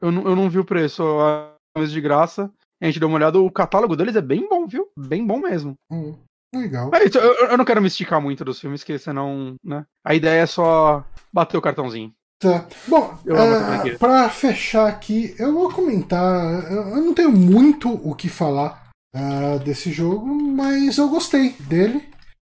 Eu 0.00 0.10
não, 0.10 0.24
eu 0.24 0.36
não 0.36 0.48
vi 0.48 0.58
o 0.58 0.64
preço, 0.64 1.02
a 1.20 1.52
mês 1.76 1.90
de 1.92 2.00
graça. 2.00 2.50
A 2.82 2.86
gente 2.86 2.98
deu 2.98 3.08
uma 3.08 3.16
olhada, 3.16 3.38
o 3.38 3.50
catálogo 3.50 3.94
deles 3.96 4.16
é 4.16 4.22
bem 4.22 4.48
bom, 4.48 4.66
viu? 4.66 4.88
Bem 4.98 5.26
bom 5.26 5.38
mesmo. 5.38 5.74
Hum, 5.90 6.16
legal. 6.54 6.90
É 6.94 7.04
isso, 7.04 7.18
eu, 7.18 7.48
eu 7.50 7.58
não 7.58 7.64
quero 7.64 7.80
me 7.82 7.88
esticar 7.88 8.20
muito 8.20 8.44
dos 8.44 8.58
filmes, 8.58 8.82
que 8.82 8.98
senão, 8.98 9.54
né? 9.62 9.84
A 10.04 10.14
ideia 10.14 10.40
é 10.42 10.46
só 10.46 11.04
bater 11.32 11.58
o 11.58 11.62
cartãozinho. 11.62 12.12
Tá. 12.40 12.66
Bom, 12.88 13.14
franquia. 13.18 13.98
pra 13.98 14.30
fechar 14.30 14.88
aqui, 14.88 15.34
eu 15.38 15.52
vou 15.52 15.70
comentar. 15.70 16.72
Eu 16.72 16.96
não 17.02 17.12
tenho 17.12 17.30
muito 17.30 17.90
o 17.90 18.14
que 18.14 18.30
falar 18.30 18.90
ah, 19.14 19.58
desse 19.62 19.92
jogo, 19.92 20.26
mas 20.26 20.96
eu 20.96 21.10
gostei 21.10 21.50
dele. 21.60 22.08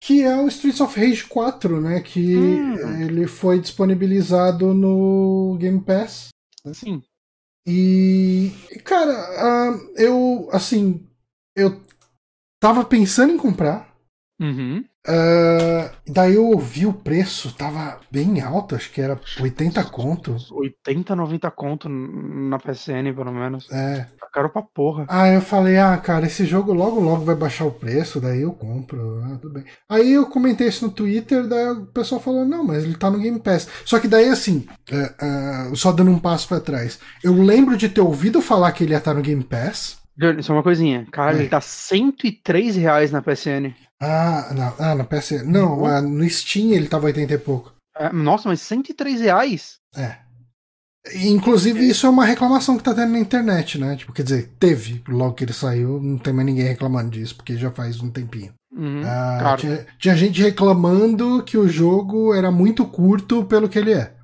Que 0.05 0.23
é 0.23 0.36
o 0.36 0.48
Streets 0.48 0.81
of 0.81 0.98
Rage 0.98 1.24
4, 1.24 1.81
né? 1.81 2.01
Que 2.01 2.36
Hum. 2.36 3.02
ele 3.02 3.27
foi 3.27 3.60
disponibilizado 3.60 4.73
no 4.73 5.56
Game 5.60 5.81
Pass. 5.81 6.28
Sim. 6.73 7.02
E, 7.67 8.51
cara, 8.85 9.13
ah, 9.13 9.81
eu, 9.97 10.49
assim, 10.53 11.07
eu 11.57 11.83
tava 12.61 12.85
pensando 12.85 13.33
em 13.33 13.39
comprar. 13.39 13.95
Uhum. 14.41 14.85
Ah, 15.07 15.91
daí 16.07 16.35
eu 16.35 16.47
ouvi 16.47 16.87
o 16.87 16.93
preço, 16.93 17.55
tava 17.55 17.99
bem 18.11 18.41
alto, 18.41 18.74
acho 18.74 18.91
que 18.93 19.01
era 19.01 19.19
80 19.41 19.83
conto. 19.85 20.37
80, 20.51 21.16
90 21.16 21.51
conto 21.51 21.89
na 21.89 22.59
PSN, 22.59 23.12
pelo 23.15 23.33
menos. 23.33 23.70
É. 23.70 24.07
Tá 24.19 24.29
caro 24.33 24.51
pra 24.51 24.62
porra. 24.62 25.05
Ah, 25.09 25.29
eu 25.29 25.41
falei, 25.41 25.77
ah, 25.77 25.97
cara, 25.99 26.27
esse 26.27 26.45
jogo 26.47 26.73
logo 26.73 27.01
logo 27.01 27.24
vai 27.24 27.35
baixar 27.35 27.65
o 27.65 27.73
preço, 27.73 28.20
daí 28.20 28.43
eu 28.43 28.53
compro. 28.53 29.23
Ah, 29.24 29.39
tudo 29.41 29.55
bem. 29.55 29.65
Aí 29.89 30.12
eu 30.12 30.27
comentei 30.27 30.69
isso 30.69 30.87
no 30.87 30.93
Twitter, 30.93 31.47
daí 31.47 31.70
o 31.70 31.87
pessoal 31.87 32.20
falou, 32.20 32.45
não, 32.45 32.65
mas 32.65 32.85
ele 32.85 32.95
tá 32.97 33.11
no 33.11 33.19
Game 33.19 33.41
Pass. 33.41 33.69
Só 33.85 33.99
que 33.99 34.09
daí, 34.09 34.29
assim, 34.29 34.66
é, 34.91 35.15
é, 35.20 35.74
só 35.74 35.91
dando 35.93 36.11
um 36.11 36.19
passo 36.19 36.49
pra 36.49 36.61
trás, 36.61 36.99
eu 37.23 37.33
lembro 37.35 37.77
de 37.77 37.89
ter 37.89 38.01
ouvido 38.01 38.41
falar 38.41 38.73
que 38.73 38.85
ele 38.85 38.93
ia 38.93 38.99
estar 38.99 39.15
no 39.15 39.23
Game 39.23 39.43
Pass. 39.43 40.01
Só 40.43 40.53
uma 40.53 40.62
coisinha. 40.62 41.07
Cara, 41.11 41.33
É. 41.37 41.41
ele 41.41 41.49
tá 41.49 41.61
103 41.61 42.77
reais 42.77 43.11
na 43.11 43.23
PSN. 43.23 43.74
Ah, 44.05 44.53
não, 44.53 44.74
ah, 44.79 44.95
na 44.97 45.05
PS. 45.05 45.45
Não, 45.47 45.79
Uhum. 45.79 45.87
ah, 45.87 46.03
no 46.03 46.29
Steam 46.29 46.73
ele 46.73 46.89
tava 46.89 47.07
80 47.07 47.33
e 47.35 47.39
pouco. 47.39 47.73
É, 47.97 48.12
nossa, 48.12 48.49
mas 48.49 48.61
103 48.62 49.20
reais? 49.20 49.77
É. 49.97 50.16
Inclusive, 51.24 51.87
isso 51.89 52.07
é 52.07 52.11
uma 52.11 52.24
reclamação 52.24 52.77
que 52.77 52.85
tá 52.85 52.95
tendo 52.95 53.12
na 53.12 53.19
internet, 53.19 53.77
né? 53.79 53.97
Tipo, 53.97 54.12
quer 54.12 54.23
dizer, 54.23 54.53
teve, 54.59 55.03
logo 55.09 55.35
que 55.35 55.45
ele 55.45 55.53
saiu, 55.53 56.01
não 56.01 56.16
tem 56.16 56.33
mais 56.33 56.47
ninguém 56.47 56.65
reclamando 56.65 57.11
disso, 57.11 57.35
porque 57.35 57.57
já 57.57 57.70
faz 57.73 58.01
um 58.01 58.09
tempinho. 58.11 58.53
Uhum, 58.73 59.03
Ah, 59.05 59.39
caro. 59.43 59.61
tinha, 59.61 59.87
tinha 59.99 60.16
gente 60.16 60.41
reclamando 60.41 61.43
que 61.43 61.59
o 61.59 61.69
jogo 61.69 62.33
era 62.33 62.51
muito 62.53 62.87
curto 62.87 63.45
pelo 63.45 63.69
que 63.69 63.79
ele 63.79 63.93
é. 63.93 64.15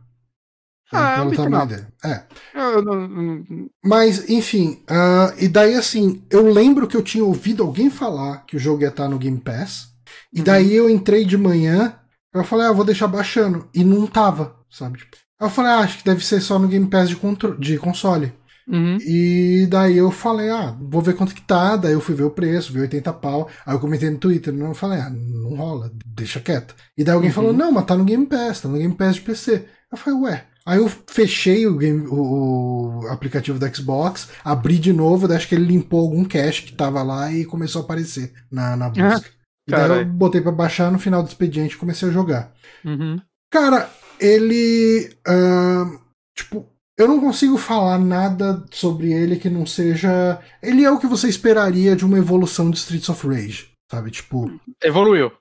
Ah, 0.92 1.18
é 1.18 1.20
um 1.22 1.30
pelo 1.30 1.42
tamanho 1.44 1.66
dele. 1.66 1.86
É. 2.04 2.22
Eu- 2.54 2.62
eu 2.72 2.82
não- 2.82 3.08
não- 3.08 3.44
Mas, 3.84 4.28
enfim, 4.30 4.82
ah, 4.88 5.34
e 5.38 5.46
daí 5.48 5.74
assim, 5.74 6.22
eu 6.30 6.50
lembro 6.50 6.86
que 6.86 6.96
eu 6.96 7.02
tinha 7.02 7.24
ouvido 7.24 7.62
alguém 7.62 7.90
falar 7.90 8.44
que 8.46 8.56
o 8.56 8.60
jogo 8.60 8.82
ia 8.82 8.88
estar 8.88 9.08
no 9.08 9.18
Game 9.18 9.38
Pass, 9.38 9.88
e 10.32 10.38
Uhum. 10.38 10.44
daí 10.44 10.74
eu 10.74 10.88
entrei 10.88 11.24
de 11.24 11.36
manhã, 11.36 11.94
eu 12.34 12.42
falei, 12.44 12.66
ah, 12.66 12.72
vou 12.72 12.84
deixar 12.84 13.06
baixando, 13.06 13.68
e 13.74 13.84
não 13.84 14.06
tava, 14.06 14.56
sabe? 14.70 14.98
Tipo, 14.98 15.16
eu 15.40 15.50
falei, 15.50 15.72
ah, 15.72 15.78
acho 15.80 15.98
que 15.98 16.04
deve 16.04 16.24
ser 16.24 16.40
só 16.40 16.58
no 16.58 16.68
Game 16.68 16.86
Pass 16.86 17.08
de, 17.08 17.16
contro- 17.16 17.58
de 17.58 17.76
console. 17.78 18.32
Uhum. 18.70 18.98
E 19.00 19.66
daí 19.70 19.96
eu 19.96 20.10
falei, 20.10 20.50
ah, 20.50 20.76
vou 20.78 21.00
ver 21.00 21.14
quanto 21.16 21.34
que 21.34 21.40
tá. 21.40 21.74
Daí 21.76 21.92
eu 21.94 22.02
fui 22.02 22.14
ver 22.14 22.24
o 22.24 22.30
preço, 22.30 22.70
vi 22.70 22.80
80 22.80 23.14
pau. 23.14 23.48
Aí 23.64 23.74
eu 23.74 23.80
comentei 23.80 24.10
no 24.10 24.18
Twitter, 24.18 24.52
não 24.52 24.68
eu 24.68 24.74
falei, 24.74 25.00
ah, 25.00 25.08
não 25.08 25.54
rola, 25.56 25.90
deixa 26.04 26.38
quieto. 26.38 26.74
E 26.96 27.02
daí 27.02 27.14
alguém 27.14 27.30
Uhum. 27.30 27.34
falou, 27.34 27.52
não, 27.54 27.72
mas 27.72 27.86
tá 27.86 27.96
no 27.96 28.04
Game 28.04 28.26
Pass, 28.26 28.60
tá 28.60 28.68
no 28.68 28.76
Game 28.76 28.94
Pass 28.94 29.14
de 29.14 29.22
PC. 29.22 29.64
Eu 29.90 29.96
falei, 29.96 30.20
ué. 30.20 30.44
Aí 30.68 30.76
eu 30.76 30.92
fechei 31.06 31.66
o, 31.66 31.78
game, 31.78 32.06
o, 32.08 33.00
o 33.00 33.08
aplicativo 33.08 33.58
da 33.58 33.72
Xbox, 33.72 34.28
abri 34.44 34.78
de 34.78 34.92
novo, 34.92 35.32
acho 35.32 35.48
que 35.48 35.54
ele 35.54 35.64
limpou 35.64 36.00
algum 36.00 36.26
cache 36.26 36.62
que 36.62 36.74
tava 36.74 37.02
lá 37.02 37.32
e 37.32 37.46
começou 37.46 37.80
a 37.80 37.84
aparecer 37.86 38.34
na, 38.52 38.76
na 38.76 38.90
busca. 38.90 39.30
e 39.66 39.70
daí 39.70 40.00
eu 40.00 40.04
botei 40.04 40.42
pra 40.42 40.52
baixar 40.52 40.92
no 40.92 40.98
final 40.98 41.22
do 41.22 41.28
expediente 41.28 41.74
e 41.74 41.78
comecei 41.78 42.10
a 42.10 42.12
jogar. 42.12 42.52
Uhum. 42.84 43.18
Cara, 43.50 43.90
ele. 44.20 45.10
Uh, 45.26 45.98
tipo, 46.36 46.66
eu 46.98 47.08
não 47.08 47.18
consigo 47.18 47.56
falar 47.56 47.98
nada 47.98 48.62
sobre 48.70 49.10
ele 49.10 49.36
que 49.36 49.48
não 49.48 49.64
seja. 49.64 50.38
Ele 50.62 50.84
é 50.84 50.90
o 50.90 50.98
que 50.98 51.06
você 51.06 51.30
esperaria 51.30 51.96
de 51.96 52.04
uma 52.04 52.18
evolução 52.18 52.70
de 52.70 52.76
Streets 52.76 53.08
of 53.08 53.26
Rage. 53.26 53.70
Sabe? 53.90 54.10
Tipo. 54.10 54.52
Evoluiu. 54.84 55.32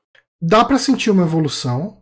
Dá 0.42 0.64
para 0.64 0.80
sentir 0.80 1.12
uma 1.12 1.24
evolução. 1.24 1.98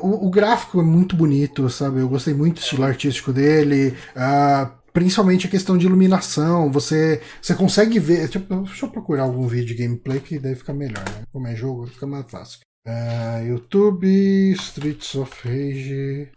O, 0.00 0.26
o, 0.26 0.30
gráfico 0.30 0.80
é 0.80 0.84
muito 0.84 1.16
bonito, 1.16 1.68
sabe? 1.68 2.00
Eu 2.00 2.08
gostei 2.08 2.34
muito 2.34 2.56
do 2.56 2.60
estilo 2.60 2.84
artístico 2.84 3.32
dele. 3.32 3.96
Uh, 4.16 4.70
principalmente 4.92 5.46
a 5.46 5.50
questão 5.50 5.76
de 5.76 5.86
iluminação. 5.86 6.70
Você, 6.70 7.20
você 7.40 7.54
consegue 7.54 7.98
ver. 7.98 8.28
Tipo, 8.28 8.62
deixa 8.62 8.86
eu 8.86 8.90
procurar 8.90 9.24
algum 9.24 9.46
vídeo 9.46 9.74
de 9.74 9.82
gameplay 9.82 10.20
que 10.20 10.38
daí 10.38 10.54
fica 10.54 10.72
melhor, 10.72 11.04
né? 11.10 11.22
Como 11.32 11.46
é 11.46 11.54
jogo, 11.54 11.86
fica 11.86 12.06
mais 12.06 12.30
fácil. 12.30 12.60
Uh, 12.86 13.46
YouTube 13.46 14.52
Streets 14.52 15.14
of 15.14 15.32
Rage 15.48 16.30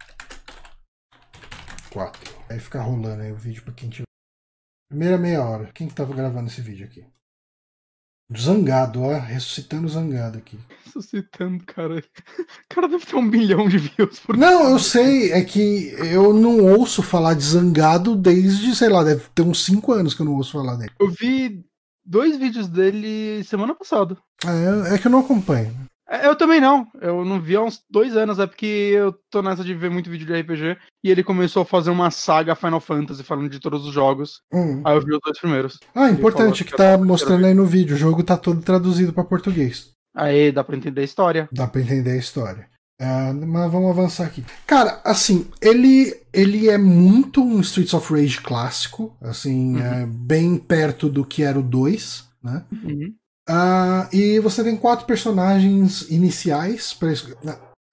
4. 1.90 2.36
Aí 2.48 2.60
fica 2.60 2.80
rolando 2.80 3.22
aí 3.22 3.32
o 3.32 3.36
vídeo 3.36 3.62
pra 3.62 3.72
quem 3.72 3.88
tiver. 3.88 4.04
Primeira 4.88 5.18
meia 5.18 5.42
hora. 5.42 5.70
Quem 5.74 5.88
que 5.88 5.94
tava 5.94 6.14
gravando 6.14 6.48
esse 6.48 6.60
vídeo 6.60 6.86
aqui? 6.86 7.04
Zangado, 8.34 9.02
ó, 9.02 9.18
ressuscitando 9.18 9.88
Zangado 9.88 10.38
aqui. 10.38 10.58
Ressuscitando, 10.84 11.62
cara. 11.64 11.98
O 11.98 12.02
cara 12.68 12.88
deve 12.88 13.06
ter 13.06 13.16
um 13.16 13.28
bilhão 13.28 13.68
de 13.68 13.78
views 13.78 14.18
por 14.18 14.36
Não, 14.36 14.70
eu 14.70 14.78
sei, 14.78 15.32
é 15.32 15.44
que 15.44 15.94
eu 15.98 16.32
não 16.32 16.58
ouço 16.60 17.02
falar 17.02 17.34
de 17.34 17.44
Zangado 17.44 18.16
desde, 18.16 18.74
sei 18.74 18.88
lá, 18.88 19.04
deve 19.04 19.22
ter 19.34 19.42
uns 19.42 19.64
5 19.64 19.92
anos 19.92 20.14
que 20.14 20.22
eu 20.22 20.26
não 20.26 20.34
ouço 20.34 20.52
falar 20.52 20.76
dele. 20.76 20.90
Eu 20.98 21.08
vi 21.08 21.64
dois 22.04 22.36
vídeos 22.36 22.68
dele 22.68 23.44
semana 23.44 23.74
passada. 23.74 24.16
É, 24.44 24.94
é 24.94 24.98
que 24.98 25.06
eu 25.06 25.10
não 25.10 25.20
acompanho. 25.20 25.74
É, 26.08 26.26
eu 26.26 26.36
também 26.36 26.60
não. 26.60 26.86
Eu 27.00 27.24
não 27.24 27.40
vi 27.40 27.56
há 27.56 27.62
uns 27.62 27.82
dois 27.90 28.16
anos, 28.16 28.38
é 28.38 28.46
porque 28.46 28.66
eu 28.66 29.12
tô 29.30 29.42
nessa 29.42 29.64
de 29.64 29.74
ver 29.74 29.90
muito 29.90 30.08
vídeo 30.08 30.26
de 30.26 30.40
RPG. 30.40 30.78
E 31.04 31.10
ele 31.10 31.24
começou 31.24 31.62
a 31.62 31.66
fazer 31.66 31.90
uma 31.90 32.10
saga 32.10 32.54
Final 32.54 32.80
Fantasy 32.80 33.22
falando 33.22 33.50
de 33.50 33.60
todos 33.60 33.86
os 33.86 33.92
jogos. 33.92 34.40
Hum. 34.52 34.82
Aí 34.84 34.96
eu 34.96 35.00
vi 35.00 35.12
os 35.12 35.20
dois 35.22 35.38
primeiros. 35.38 35.78
Ah, 35.94 36.08
importante 36.08 36.64
que, 36.64 36.70
que 36.70 36.76
tá 36.76 36.96
mostrando 36.96 37.46
aí 37.46 37.54
no 37.54 37.66
vídeo. 37.66 37.96
O 37.96 37.98
jogo 37.98 38.22
tá 38.22 38.36
todo 38.36 38.62
traduzido 38.62 39.12
para 39.12 39.24
português. 39.24 39.90
Aí, 40.14 40.50
dá 40.50 40.64
pra 40.64 40.76
entender 40.76 41.02
a 41.02 41.04
história. 41.04 41.48
Dá 41.52 41.66
pra 41.66 41.80
entender 41.80 42.12
a 42.12 42.16
história. 42.16 42.68
É, 42.98 43.32
mas 43.32 43.70
vamos 43.70 43.90
avançar 43.90 44.24
aqui. 44.24 44.42
Cara, 44.66 45.00
assim, 45.04 45.46
ele, 45.60 46.14
ele 46.32 46.68
é 46.70 46.78
muito 46.78 47.42
um 47.42 47.60
Streets 47.60 47.92
of 47.92 48.10
Rage 48.12 48.40
clássico, 48.40 49.14
assim, 49.20 49.76
uhum. 49.76 49.82
é 49.82 50.06
bem 50.06 50.56
perto 50.56 51.08
do 51.10 51.24
que 51.24 51.42
era 51.42 51.58
o 51.58 51.62
2, 51.62 52.24
né? 52.42 52.64
Uhum. 52.72 53.14
Uh, 53.48 54.14
e 54.14 54.40
você 54.40 54.64
tem 54.64 54.76
quatro 54.76 55.06
personagens 55.06 56.10
iniciais. 56.10 56.92
Pra... 56.92 57.10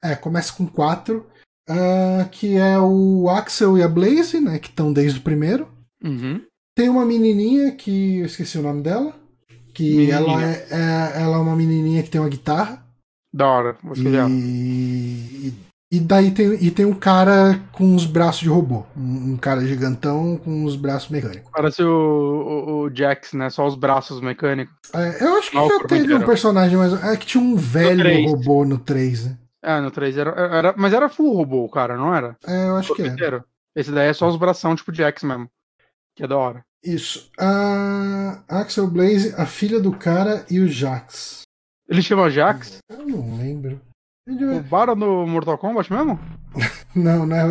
É, 0.03 0.15
começa 0.15 0.53
com 0.53 0.65
quatro. 0.65 1.27
Uh, 1.69 2.27
que 2.29 2.57
é 2.57 2.77
o 2.77 3.29
Axel 3.29 3.77
e 3.77 3.83
a 3.83 3.87
Blaze, 3.87 4.39
né? 4.39 4.59
Que 4.59 4.67
estão 4.67 4.91
desde 4.91 5.19
o 5.19 5.23
primeiro. 5.23 5.67
Uhum. 6.03 6.41
Tem 6.75 6.89
uma 6.89 7.05
menininha 7.05 7.71
que 7.71 8.17
eu 8.17 8.25
esqueci 8.25 8.57
o 8.57 8.63
nome 8.63 8.81
dela. 8.81 9.15
Que 9.73 10.11
ela 10.11 10.43
é, 10.43 10.67
é, 10.69 11.21
ela 11.21 11.37
é 11.37 11.39
uma 11.39 11.55
menininha 11.55 12.03
que 12.03 12.09
tem 12.09 12.21
uma 12.21 12.29
guitarra. 12.29 12.85
Da 13.33 13.47
hora, 13.47 13.75
vou 13.81 13.95
e, 13.97 15.47
e, 15.47 15.53
e 15.93 15.99
daí 15.99 16.31
tem, 16.31 16.55
e 16.55 16.71
tem 16.71 16.85
um 16.87 16.95
cara 16.95 17.61
com 17.71 17.93
os 17.93 18.07
braços 18.07 18.41
de 18.41 18.49
robô. 18.49 18.83
Um, 18.97 19.33
um 19.33 19.37
cara 19.37 19.63
gigantão 19.63 20.37
com 20.37 20.63
os 20.63 20.75
braços 20.75 21.07
mecânicos. 21.09 21.47
Parece 21.53 21.83
o, 21.83 21.87
o, 21.87 22.79
o, 22.79 22.89
Jax, 22.91 23.33
né? 23.33 23.51
Só 23.51 23.67
os 23.67 23.75
braços 23.75 24.19
mecânicos. 24.19 24.73
É, 24.91 25.23
eu 25.23 25.37
acho 25.37 25.51
que 25.51 25.55
já 25.55 25.87
teve 25.87 26.15
um 26.15 26.25
personagem, 26.25 26.75
mas 26.75 26.93
é 27.03 27.15
que 27.15 27.27
tinha 27.27 27.43
um 27.43 27.55
velho 27.55 28.21
no 28.21 28.31
robô 28.31 28.65
no 28.65 28.79
3, 28.79 29.25
né? 29.27 29.37
É, 29.61 29.79
no 29.79 29.91
3 29.91 30.17
era, 30.17 30.31
era. 30.31 30.73
Mas 30.75 30.93
era 30.93 31.07
full 31.07 31.35
robô, 31.35 31.69
cara, 31.69 31.95
não 31.95 32.15
era? 32.15 32.35
É, 32.43 32.69
eu 32.69 32.75
acho 32.75 32.95
que 32.95 33.03
era. 33.03 33.45
Esse 33.75 33.91
daí 33.91 34.07
é 34.07 34.13
só 34.13 34.27
os 34.27 34.35
bração, 34.35 34.75
tipo 34.75 34.91
Jax 34.91 35.21
mesmo. 35.21 35.47
Que 36.15 36.23
é 36.23 36.27
da 36.27 36.35
hora. 36.35 36.65
Isso. 36.83 37.29
A 37.39 38.43
Axel 38.49 38.87
Blaze, 38.87 39.35
a 39.37 39.45
filha 39.45 39.79
do 39.79 39.91
cara 39.91 40.43
e 40.49 40.59
o 40.59 40.67
Jax. 40.67 41.43
Ele 41.87 42.01
chama 42.01 42.31
Jax? 42.31 42.79
Eu 42.89 43.05
não 43.05 43.37
lembro. 43.37 43.79
Roubaram 44.27 44.95
no 44.95 45.27
Mortal 45.27 45.57
Kombat 45.57 45.91
mesmo? 45.91 46.17
não, 46.95 47.25
né? 47.25 47.41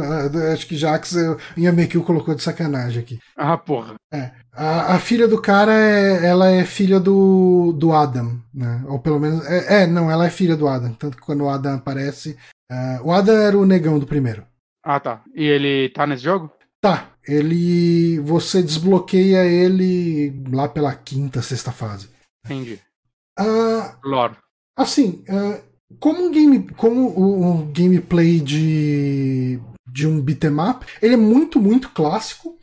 Acho 0.52 0.66
que 0.66 0.76
Jax 0.76 1.14
o 1.14 1.36
Yamekil 1.58 2.02
colocou 2.02 2.34
de 2.34 2.42
sacanagem 2.42 3.02
aqui. 3.02 3.18
Ah, 3.36 3.58
porra. 3.58 3.94
É. 4.12 4.30
A, 4.52 4.94
a, 4.94 4.98
filha 4.98 5.28
do 5.28 5.40
cara 5.40 5.72
é, 5.72 6.26
ela 6.26 6.50
é 6.50 6.64
filha 6.64 6.98
do, 6.98 7.72
do 7.72 7.92
Adam, 7.92 8.40
né? 8.54 8.84
Ou 8.86 8.98
pelo 8.98 9.20
menos. 9.20 9.44
É, 9.46 9.82
é, 9.82 9.86
não, 9.86 10.10
ela 10.10 10.26
é 10.26 10.30
filha 10.30 10.56
do 10.56 10.66
Adam. 10.66 10.94
Tanto 10.94 11.16
que 11.16 11.22
quando 11.22 11.44
o 11.44 11.48
Adam 11.48 11.74
aparece. 11.74 12.38
Uh, 12.70 13.06
o 13.06 13.12
Adam 13.12 13.36
era 13.36 13.58
o 13.58 13.66
negão 13.66 13.98
do 13.98 14.06
primeiro. 14.06 14.46
Ah, 14.82 14.98
tá. 14.98 15.22
E 15.34 15.44
ele 15.44 15.90
tá 15.90 16.06
nesse 16.06 16.24
jogo? 16.24 16.50
Tá. 16.80 17.10
Ele. 17.26 18.18
Você 18.20 18.62
desbloqueia 18.62 19.44
ele 19.44 20.42
lá 20.50 20.68
pela 20.68 20.94
quinta, 20.94 21.42
sexta 21.42 21.70
fase. 21.70 22.08
Entendi. 22.44 22.80
Uh, 23.38 24.08
Lore. 24.08 24.36
Assim, 24.76 25.22
uh, 25.28 25.71
como 25.98 26.24
um 26.24 26.30
game, 26.30 26.66
como 26.76 27.08
o, 27.08 27.62
o 27.62 27.72
gameplay 27.72 28.40
de 28.40 29.60
de 29.90 30.06
um 30.06 30.20
beat'em 30.20 30.58
up, 30.58 30.86
ele 31.02 31.14
é 31.14 31.18
muito 31.18 31.60
muito 31.60 31.90
clássico. 31.90 32.56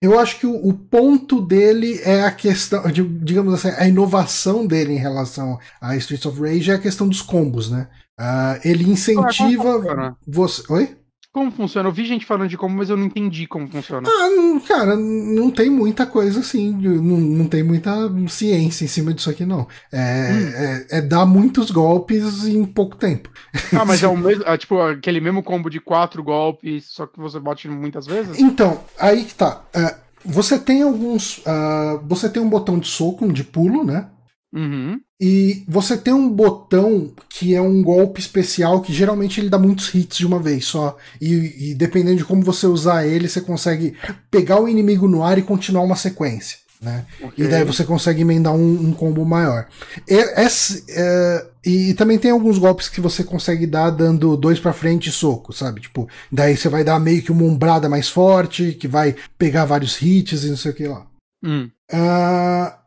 Eu 0.00 0.18
acho 0.18 0.38
que 0.38 0.46
o, 0.46 0.54
o, 0.54 0.72
ponto 0.72 1.40
dele 1.40 2.00
é 2.04 2.22
a 2.22 2.30
questão, 2.30 2.84
digamos 2.92 3.52
assim, 3.52 3.76
a 3.76 3.88
inovação 3.88 4.64
dele 4.64 4.92
em 4.92 4.98
relação 4.98 5.58
a 5.80 5.96
Streets 5.96 6.24
of 6.24 6.40
Rage 6.40 6.70
é 6.70 6.74
a 6.74 6.78
questão 6.78 7.08
dos 7.08 7.20
combos, 7.20 7.68
né? 7.68 7.88
Uh, 8.20 8.60
ele 8.64 8.88
incentiva 8.88 10.16
você. 10.26 10.62
Oi? 10.72 10.96
Como 11.38 11.52
funciona? 11.52 11.88
Eu 11.88 11.92
vi 11.92 12.04
gente 12.04 12.26
falando 12.26 12.48
de 12.48 12.56
como, 12.56 12.76
mas 12.76 12.90
eu 12.90 12.96
não 12.96 13.04
entendi 13.04 13.46
como 13.46 13.68
funciona. 13.68 14.08
Ah, 14.08 14.60
cara, 14.66 14.96
não 14.96 15.52
tem 15.52 15.70
muita 15.70 16.04
coisa 16.04 16.40
assim, 16.40 16.72
não, 16.72 17.16
não 17.16 17.46
tem 17.46 17.62
muita 17.62 17.92
ciência 18.26 18.84
em 18.84 18.88
cima 18.88 19.14
disso 19.14 19.30
aqui, 19.30 19.46
não. 19.46 19.68
É, 19.92 20.30
hum. 20.32 20.48
é, 20.52 20.86
é, 20.98 21.00
dar 21.00 21.24
muitos 21.24 21.70
golpes 21.70 22.44
em 22.44 22.64
pouco 22.64 22.96
tempo. 22.96 23.30
Ah, 23.72 23.84
mas 23.84 24.02
é 24.02 24.08
o 24.08 24.16
mesmo, 24.18 24.42
é, 24.44 24.58
tipo, 24.58 24.80
aquele 24.80 25.20
mesmo 25.20 25.40
combo 25.40 25.70
de 25.70 25.78
quatro 25.78 26.24
golpes, 26.24 26.86
só 26.88 27.06
que 27.06 27.20
você 27.20 27.38
bate 27.38 27.68
muitas 27.68 28.04
vezes? 28.04 28.36
Então, 28.40 28.80
aí 28.98 29.24
que 29.24 29.34
tá. 29.36 29.62
É, 29.72 29.94
você 30.24 30.58
tem 30.58 30.82
alguns. 30.82 31.38
Uh, 31.38 32.00
você 32.04 32.28
tem 32.28 32.42
um 32.42 32.50
botão 32.50 32.80
de 32.80 32.88
soco, 32.88 33.32
de 33.32 33.44
pulo, 33.44 33.84
né? 33.84 34.08
Uhum. 34.54 35.00
E 35.20 35.64
você 35.68 35.96
tem 35.96 36.14
um 36.14 36.30
botão 36.30 37.10
que 37.28 37.54
é 37.54 37.60
um 37.60 37.82
golpe 37.82 38.20
especial 38.20 38.80
que 38.80 38.92
geralmente 38.92 39.40
ele 39.40 39.50
dá 39.50 39.58
muitos 39.58 39.92
hits 39.94 40.18
de 40.18 40.26
uma 40.26 40.40
vez 40.40 40.64
só. 40.64 40.96
E, 41.20 41.70
e, 41.70 41.74
dependendo 41.74 42.18
de 42.18 42.24
como 42.24 42.42
você 42.42 42.66
usar 42.66 43.06
ele, 43.06 43.28
você 43.28 43.40
consegue 43.40 43.94
pegar 44.30 44.60
o 44.60 44.68
inimigo 44.68 45.08
no 45.08 45.22
ar 45.22 45.38
e 45.38 45.42
continuar 45.42 45.82
uma 45.82 45.96
sequência. 45.96 46.58
Né? 46.80 47.04
Okay. 47.20 47.44
E 47.44 47.48
daí 47.48 47.64
você 47.64 47.82
consegue 47.82 48.22
emendar 48.22 48.54
um, 48.54 48.88
um 48.88 48.92
combo 48.92 49.24
maior. 49.24 49.66
E, 50.06 50.14
esse, 50.14 50.84
é, 50.88 51.46
e, 51.66 51.94
também 51.94 52.18
tem 52.18 52.30
alguns 52.30 52.56
golpes 52.56 52.88
que 52.88 53.00
você 53.00 53.24
consegue 53.24 53.66
dar 53.66 53.90
dando 53.90 54.36
dois 54.36 54.60
para 54.60 54.72
frente 54.72 55.08
e 55.08 55.12
soco, 55.12 55.52
sabe? 55.52 55.80
Tipo, 55.80 56.08
daí 56.30 56.56
você 56.56 56.68
vai 56.68 56.84
dar 56.84 57.00
meio 57.00 57.22
que 57.22 57.32
uma 57.32 57.44
ombrada 57.44 57.88
mais 57.88 58.08
forte, 58.08 58.72
que 58.72 58.86
vai 58.86 59.16
pegar 59.36 59.64
vários 59.64 60.00
hits 60.00 60.44
e 60.44 60.50
não 60.50 60.56
sei 60.56 60.70
o 60.70 60.74
que 60.74 60.86
lá. 60.86 61.04
Hum. 61.44 61.68
Uh, 61.92 62.77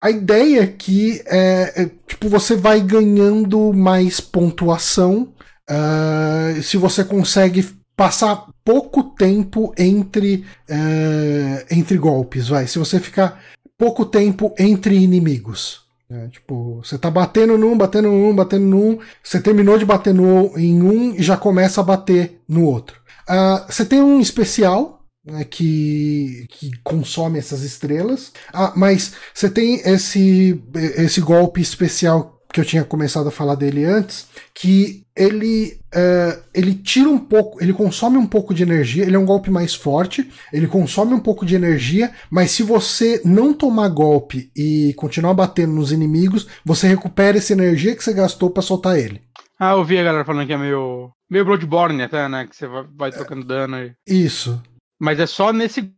a 0.00 0.10
ideia 0.10 0.62
aqui 0.62 1.20
é, 1.26 1.82
é, 1.82 1.90
tipo, 2.06 2.28
você 2.28 2.56
vai 2.56 2.80
ganhando 2.80 3.72
mais 3.72 4.20
pontuação 4.20 5.32
uh, 5.70 6.62
se 6.62 6.76
você 6.78 7.04
consegue 7.04 7.68
passar 7.94 8.46
pouco 8.64 9.02
tempo 9.02 9.74
entre, 9.76 10.46
uh, 10.70 11.66
entre 11.70 11.98
golpes, 11.98 12.48
vai. 12.48 12.66
Se 12.66 12.78
você 12.78 12.98
ficar 12.98 13.42
pouco 13.76 14.06
tempo 14.06 14.54
entre 14.58 14.94
inimigos. 14.96 15.82
É, 16.10 16.26
tipo, 16.28 16.80
você 16.82 16.98
tá 16.98 17.08
batendo 17.08 17.56
num, 17.56 17.76
batendo 17.76 18.08
num, 18.08 18.34
batendo 18.34 18.64
num, 18.64 18.98
você 19.22 19.40
terminou 19.40 19.78
de 19.78 19.84
bater 19.84 20.12
no, 20.12 20.58
em 20.58 20.82
um 20.82 21.14
e 21.14 21.22
já 21.22 21.36
começa 21.36 21.80
a 21.80 21.84
bater 21.84 22.40
no 22.48 22.64
outro. 22.64 22.98
Uh, 23.28 23.70
você 23.70 23.84
tem 23.84 24.02
um 24.02 24.18
especial 24.18 24.99
né, 25.24 25.44
que, 25.44 26.46
que 26.48 26.70
consome 26.82 27.38
essas 27.38 27.62
estrelas. 27.62 28.32
Ah, 28.52 28.72
mas 28.76 29.14
você 29.34 29.50
tem 29.50 29.80
esse, 29.84 30.62
esse 30.74 31.20
golpe 31.20 31.60
especial 31.60 32.38
que 32.52 32.60
eu 32.60 32.64
tinha 32.64 32.84
começado 32.84 33.28
a 33.28 33.32
falar 33.32 33.54
dele 33.54 33.84
antes, 33.84 34.26
que 34.52 35.04
ele 35.14 35.78
uh, 35.94 36.42
ele 36.52 36.74
tira 36.74 37.08
um 37.08 37.18
pouco, 37.18 37.62
ele 37.62 37.72
consome 37.72 38.16
um 38.16 38.26
pouco 38.26 38.52
de 38.52 38.62
energia, 38.62 39.04
ele 39.04 39.14
é 39.14 39.18
um 39.18 39.24
golpe 39.24 39.50
mais 39.50 39.72
forte, 39.74 40.28
ele 40.52 40.66
consome 40.66 41.14
um 41.14 41.20
pouco 41.20 41.46
de 41.46 41.54
energia, 41.54 42.10
mas 42.28 42.50
se 42.50 42.62
você 42.62 43.20
não 43.24 43.54
tomar 43.54 43.88
golpe 43.88 44.50
e 44.56 44.92
continuar 44.96 45.34
batendo 45.34 45.72
nos 45.72 45.92
inimigos, 45.92 46.48
você 46.64 46.88
recupera 46.88 47.38
essa 47.38 47.52
energia 47.52 47.94
que 47.94 48.02
você 48.02 48.12
gastou 48.12 48.50
para 48.50 48.62
soltar 48.62 48.98
ele. 48.98 49.22
Ah, 49.58 49.72
eu 49.72 49.84
vi 49.84 49.98
a 49.98 50.04
galera 50.04 50.24
falando 50.24 50.46
que 50.46 50.52
é 50.52 50.58
meio 50.58 51.12
Meio 51.30 51.44
Bloodborne 51.44 52.02
até, 52.02 52.28
né? 52.28 52.44
Que 52.44 52.56
você 52.56 52.66
vai, 52.66 52.84
vai 52.92 53.12
trocando 53.12 53.44
dano 53.46 53.76
aí. 53.76 53.92
Isso. 54.04 54.60
Mas 55.00 55.18
é 55.18 55.26
só 55.26 55.52
nesse. 55.52 55.92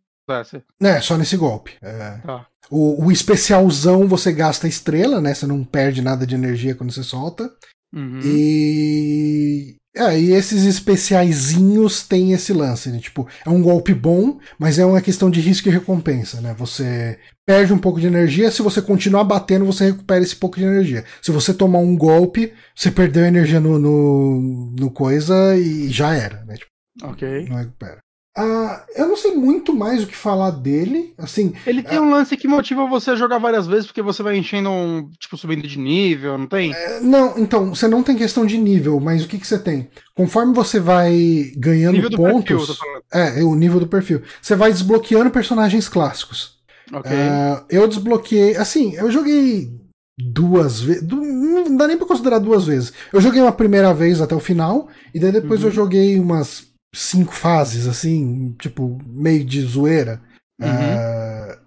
É, 0.80 1.00
só 1.00 1.18
nesse 1.18 1.36
golpe. 1.36 1.72
É. 1.82 2.18
Tá. 2.24 2.46
O, 2.70 3.06
o 3.06 3.12
especialzão 3.12 4.06
você 4.06 4.32
gasta 4.32 4.68
estrela, 4.68 5.20
né? 5.20 5.34
Você 5.34 5.46
não 5.46 5.64
perde 5.64 6.00
nada 6.00 6.26
de 6.26 6.34
energia 6.34 6.74
quando 6.74 6.92
você 6.92 7.02
solta. 7.02 7.50
Uhum. 7.92 8.20
E. 8.24 9.76
É, 9.94 10.18
e 10.18 10.32
esses 10.32 10.62
especiaizinhos 10.62 12.02
têm 12.02 12.32
esse 12.32 12.50
lance, 12.54 12.88
né? 12.88 12.98
Tipo, 12.98 13.28
é 13.44 13.50
um 13.50 13.60
golpe 13.60 13.92
bom, 13.92 14.38
mas 14.58 14.78
é 14.78 14.86
uma 14.86 15.02
questão 15.02 15.30
de 15.30 15.38
risco 15.38 15.68
e 15.68 15.72
recompensa, 15.72 16.40
né? 16.40 16.54
Você 16.56 17.18
perde 17.44 17.74
um 17.74 17.78
pouco 17.78 18.00
de 18.00 18.06
energia, 18.06 18.50
se 18.50 18.62
você 18.62 18.80
continuar 18.80 19.24
batendo, 19.24 19.66
você 19.66 19.90
recupera 19.90 20.22
esse 20.22 20.34
pouco 20.36 20.56
de 20.56 20.64
energia. 20.64 21.04
Se 21.20 21.30
você 21.30 21.52
tomar 21.52 21.80
um 21.80 21.94
golpe, 21.94 22.54
você 22.74 22.90
perdeu 22.90 23.26
energia 23.26 23.60
no, 23.60 23.78
no, 23.78 24.72
no 24.78 24.90
coisa 24.90 25.54
e 25.58 25.90
já 25.90 26.14
era, 26.14 26.42
né? 26.46 26.54
Tipo, 26.54 26.70
Ok. 27.02 27.46
não 27.50 27.56
recupera. 27.56 27.98
Ah, 28.34 28.84
eu 28.96 29.08
não 29.08 29.16
sei 29.16 29.32
muito 29.34 29.74
mais 29.74 30.02
o 30.02 30.06
que 30.06 30.16
falar 30.16 30.50
dele. 30.52 31.12
Assim, 31.18 31.52
Ele 31.66 31.82
tem 31.82 32.00
um 32.00 32.10
lance 32.10 32.34
que 32.36 32.48
motiva 32.48 32.86
você 32.86 33.10
a 33.10 33.14
jogar 33.14 33.36
várias 33.38 33.66
vezes, 33.66 33.86
porque 33.86 34.00
você 34.00 34.22
vai 34.22 34.38
enchendo 34.38 34.70
um. 34.70 35.10
Tipo, 35.18 35.36
subindo 35.36 35.68
de 35.68 35.78
nível, 35.78 36.38
não 36.38 36.46
tem? 36.46 36.72
é, 36.72 37.00
não, 37.00 37.38
então, 37.38 37.74
você 37.74 37.86
não 37.86 38.02
tem 38.02 38.16
questão 38.16 38.46
de 38.46 38.56
nível, 38.56 38.98
mas 39.00 39.22
o 39.22 39.28
que, 39.28 39.38
que 39.38 39.46
você 39.46 39.58
tem? 39.58 39.88
Conforme 40.14 40.54
você 40.54 40.80
vai 40.80 41.52
ganhando 41.58 41.94
nível 41.94 42.08
do 42.10 42.16
perfil, 42.16 42.32
pontos. 42.56 42.66
tô 42.68 42.74
falando. 42.74 43.02
É, 43.12 43.40
é 43.40 43.44
o 43.44 43.54
nível 43.54 43.78
do 43.78 43.86
perfil. 43.86 44.22
Você 44.40 44.56
vai 44.56 44.72
desbloqueando 44.72 45.30
personagens 45.30 45.86
clássicos. 45.88 46.56
Ok. 46.90 47.10
Ah, 47.14 47.64
eu 47.68 47.86
desbloqueei. 47.86 48.56
Assim, 48.56 48.94
eu 48.94 49.10
joguei 49.10 49.70
duas 50.18 50.80
vezes. 50.80 51.02
Não 51.06 51.76
dá 51.76 51.86
nem 51.86 51.96
pra 51.98 52.06
considerar 52.06 52.38
duas 52.38 52.64
vezes. 52.66 52.92
Eu 53.12 53.20
joguei 53.20 53.42
uma 53.42 53.52
primeira 53.52 53.92
vez 53.92 54.20
até 54.22 54.34
o 54.34 54.40
final, 54.40 54.88
e 55.14 55.18
daí 55.20 55.32
depois 55.32 55.60
Uhum. 55.60 55.66
eu 55.68 55.72
joguei 55.72 56.18
umas 56.18 56.71
cinco 56.94 57.32
fases, 57.32 57.86
assim, 57.86 58.52
tipo, 58.58 58.98
meio 59.06 59.44
de 59.44 59.60
zoeira. 59.62 60.22
Uhum. 60.60 60.68
Ah, 60.68 61.58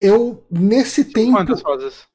eu, 0.00 0.46
nesse 0.50 1.04
tempo. 1.04 1.32
Quantas 1.32 1.62
fases? 1.62 2.06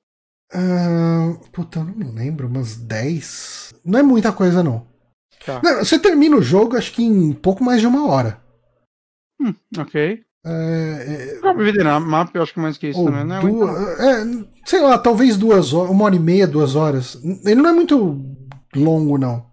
ah, 0.53 1.37
puta, 1.51 1.79
eu 1.79 1.85
não 1.85 1.95
me 1.95 2.05
lembro, 2.05 2.47
umas 2.47 2.75
10. 2.75 3.73
Não 3.85 3.99
é 3.99 4.03
muita 4.03 4.31
coisa, 4.31 4.63
não. 4.63 4.87
Tá. 5.45 5.61
Não, 5.63 5.79
Você 5.79 5.97
termina 5.97 6.35
o 6.35 6.41
jogo, 6.41 6.75
acho 6.75 6.91
que 6.91 7.03
em 7.03 7.33
pouco 7.33 7.63
mais 7.63 7.81
de 7.81 7.87
uma 7.87 8.07
hora. 8.07 8.41
Hum, 9.39 9.53
ok. 9.77 10.23
É, 10.45 11.39
é, 11.43 11.53
vida 11.55 11.83
na 11.83 11.99
mapa? 11.99 12.31
Eu 12.37 12.43
acho 12.43 12.53
que 12.53 12.59
mais 12.59 12.77
que 12.77 12.87
isso 12.87 13.03
também, 13.03 13.25
né? 13.25 13.39
duas, 13.41 13.99
é, 13.99 14.45
sei 14.65 14.81
lá, 14.81 14.97
talvez 14.97 15.37
duas 15.37 15.73
horas, 15.73 15.91
uma 15.91 16.05
hora 16.05 16.15
e 16.15 16.19
meia, 16.19 16.47
duas 16.47 16.75
horas. 16.75 17.21
Ele 17.45 17.61
não 17.61 17.69
é 17.69 17.73
muito 17.73 18.25
longo, 18.75 19.17
não. 19.17 19.48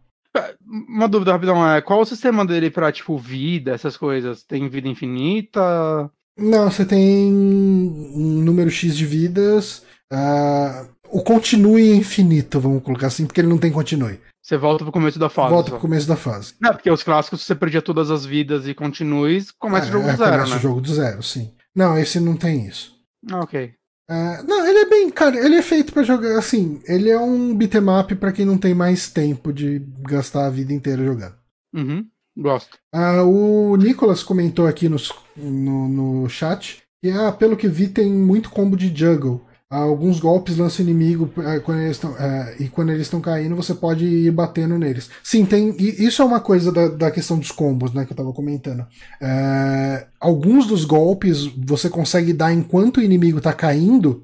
Uma 0.67 1.09
dúvida 1.09 1.33
rapidão, 1.33 1.67
é 1.71 1.81
qual 1.81 2.01
o 2.01 2.05
sistema 2.07 2.45
dele 2.45 2.71
pra, 2.71 2.91
tipo, 2.91 3.17
vida, 3.17 3.73
essas 3.73 3.97
coisas? 3.97 4.43
Tem 4.43 4.69
vida 4.69 4.89
infinita? 4.89 6.11
Não, 6.39 6.71
você 6.71 6.85
tem 6.85 7.33
um 7.33 8.43
número 8.43 8.71
X 8.71 8.97
de 8.97 9.07
vidas. 9.07 9.85
ah, 10.13 10.87
o 11.09 11.23
continue 11.23 11.93
é 11.93 11.95
infinito, 11.95 12.59
vamos 12.61 12.83
colocar 12.83 13.07
assim, 13.07 13.27
porque 13.27 13.41
ele 13.41 13.49
não 13.49 13.59
tem 13.59 13.71
continue. 13.71 14.21
Você 14.43 14.57
volta 14.57 14.85
pro 14.85 14.93
começo 14.93 15.19
da 15.19 15.29
fase. 15.29 15.51
Volta 15.51 15.71
só. 15.71 15.77
pro 15.77 15.81
começo 15.89 16.07
da 16.07 16.17
fase. 16.17 16.55
Não, 16.61 16.73
porque 16.73 16.91
os 16.91 17.03
clássicos, 17.03 17.41
se 17.41 17.47
você 17.47 17.55
perdia 17.55 17.81
todas 17.83 18.11
as 18.11 18.25
vidas 18.27 18.67
e 18.67 18.75
continues, 18.75 19.51
começa 19.53 19.89
o 19.89 19.93
jogo 19.93 20.09
É, 20.09 20.13
do 20.13 20.19
zero, 20.19 20.31
começa 20.33 20.51
né? 20.51 20.57
o 20.57 20.61
jogo 20.61 20.81
do 20.81 20.95
zero, 20.95 21.23
sim. 21.23 21.53
Não, 21.75 21.97
esse 21.99 22.19
não 22.21 22.37
tem 22.37 22.67
isso. 22.67 22.93
Ah, 23.31 23.41
ok. 23.41 23.73
Ah, 24.09 24.43
não, 24.47 24.67
ele 24.67 24.79
é 24.79 24.87
bem, 24.89 25.11
cara, 25.11 25.37
ele 25.37 25.57
é 25.57 25.63
feito 25.63 25.93
pra 25.93 26.03
jogar 26.03 26.39
assim. 26.39 26.81
Ele 26.87 27.11
é 27.11 27.19
um 27.19 27.55
beat'em 27.55 27.83
up 28.01 28.15
pra 28.17 28.33
quem 28.33 28.45
não 28.47 28.57
tem 28.59 28.75
mais 28.75 29.11
tempo 29.11 29.53
de 29.53 29.81
gastar 30.09 30.47
a 30.47 30.51
vida 30.51 30.73
inteira 30.73 31.05
jogando. 31.05 31.35
Uhum. 31.75 32.07
Gosto. 32.37 32.79
Ah, 32.93 33.23
o 33.25 33.77
Nicolas 33.77 34.23
comentou 34.23 34.67
aqui 34.67 34.89
nos- 34.89 35.13
no, 35.37 35.89
no 35.89 36.29
chat 36.29 36.83
que, 37.03 37.11
ah, 37.11 37.33
pelo 37.33 37.57
que 37.57 37.67
vi, 37.69 37.89
tem 37.89 38.13
muito 38.13 38.51
combo 38.51 38.77
de 38.77 38.95
juggle. 38.95 39.45
Alguns 39.69 40.21
golpes 40.21 40.57
lançam 40.57 40.85
inimigo 40.85 41.29
ah, 41.39 41.59
quando 41.59 41.81
eles 41.81 42.01
ah, 42.05 42.55
e 42.61 42.69
quando 42.69 42.91
eles 42.93 43.03
estão 43.03 43.21
caindo, 43.21 43.57
você 43.57 43.75
pode 43.75 44.07
ir 44.07 44.31
batendo 44.31 44.79
neles. 44.79 45.11
Sim, 45.25 45.45
tem. 45.45 45.75
Isso 45.77 46.23
é 46.23 46.25
uma 46.25 46.39
coisa 46.39 46.71
da, 46.71 46.87
da 46.87 47.11
questão 47.11 47.37
dos 47.37 47.51
combos, 47.51 47.93
né, 47.93 48.05
que 48.05 48.13
eu 48.13 48.17
tava 48.17 48.33
comentando. 48.33 48.87
Ah, 49.21 50.07
alguns 50.21 50.69
dos 50.69 50.85
golpes 50.85 51.47
você 51.67 51.91
consegue 51.91 52.33
dar 52.33 52.53
enquanto 52.53 52.99
o 52.99 53.03
inimigo 53.03 53.41
tá 53.41 53.53
caindo. 53.53 54.23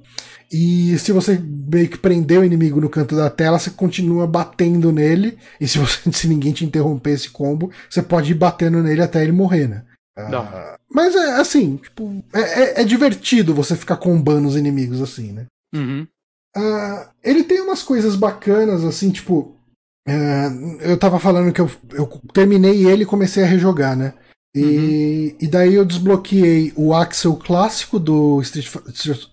E 0.53 0.97
se 0.99 1.11
você 1.11 1.41
meio 1.43 1.89
que 1.89 1.99
prender 1.99 2.39
o 2.39 2.45
inimigo 2.45 2.81
no 2.81 2.89
canto 2.89 3.17
da 3.17 3.29
tela, 3.29 3.59
você 3.59 3.71
continua 3.71 4.29
batendo 4.29 4.93
nele. 4.93 5.37
E 5.61 5.67
se, 5.67 5.79
você, 5.79 5.99
se 6.13 6.29
ninguém 6.29 6.53
te 6.53 6.65
interromper 6.65 7.15
esse 7.15 7.31
combo, 7.31 7.69
você 7.91 8.01
pode 8.01 8.31
ir 8.31 8.35
batendo 8.35 8.81
nele 8.81 9.03
até 9.03 9.23
ele 9.23 9.33
morrer, 9.33 9.67
né? 9.67 9.83
Dá. 10.17 10.41
Ah, 10.41 10.79
mas 10.91 11.15
é 11.15 11.41
assim, 11.41 11.77
tipo, 11.77 12.23
é, 12.35 12.41
é- 12.41 12.81
é 12.83 12.85
divertido 12.85 13.55
você 13.55 13.75
ficar 13.75 13.97
combando 13.97 14.47
os 14.47 14.57
inimigos 14.57 15.01
assim, 15.01 15.33
né? 15.33 15.47
Uhum. 15.75 16.07
Ah, 16.55 17.11
ele 17.25 17.45
tem 17.45 17.61
umas 17.63 17.83
coisas 17.83 18.15
bacanas, 18.17 18.85
assim, 18.85 19.11
tipo. 19.11 19.57
é, 20.07 20.49
eu 20.81 20.99
tava 20.99 21.19
falando 21.19 21.53
que 21.53 21.61
eu, 21.61 21.71
eu 21.93 22.07
terminei 22.35 22.87
ele 22.87 23.05
e 23.05 23.07
comecei 23.07 23.43
a 23.43 23.47
rejogar, 23.47 23.97
né? 23.97 24.13
E, 24.55 25.35
e 25.41 25.47
daí 25.49 25.73
eu 25.75 25.85
desbloqueei 25.85 26.75
o 26.77 26.93
Axel 26.93 27.37
clássico 27.37 27.99
do 27.99 28.39
Street, 28.43 28.69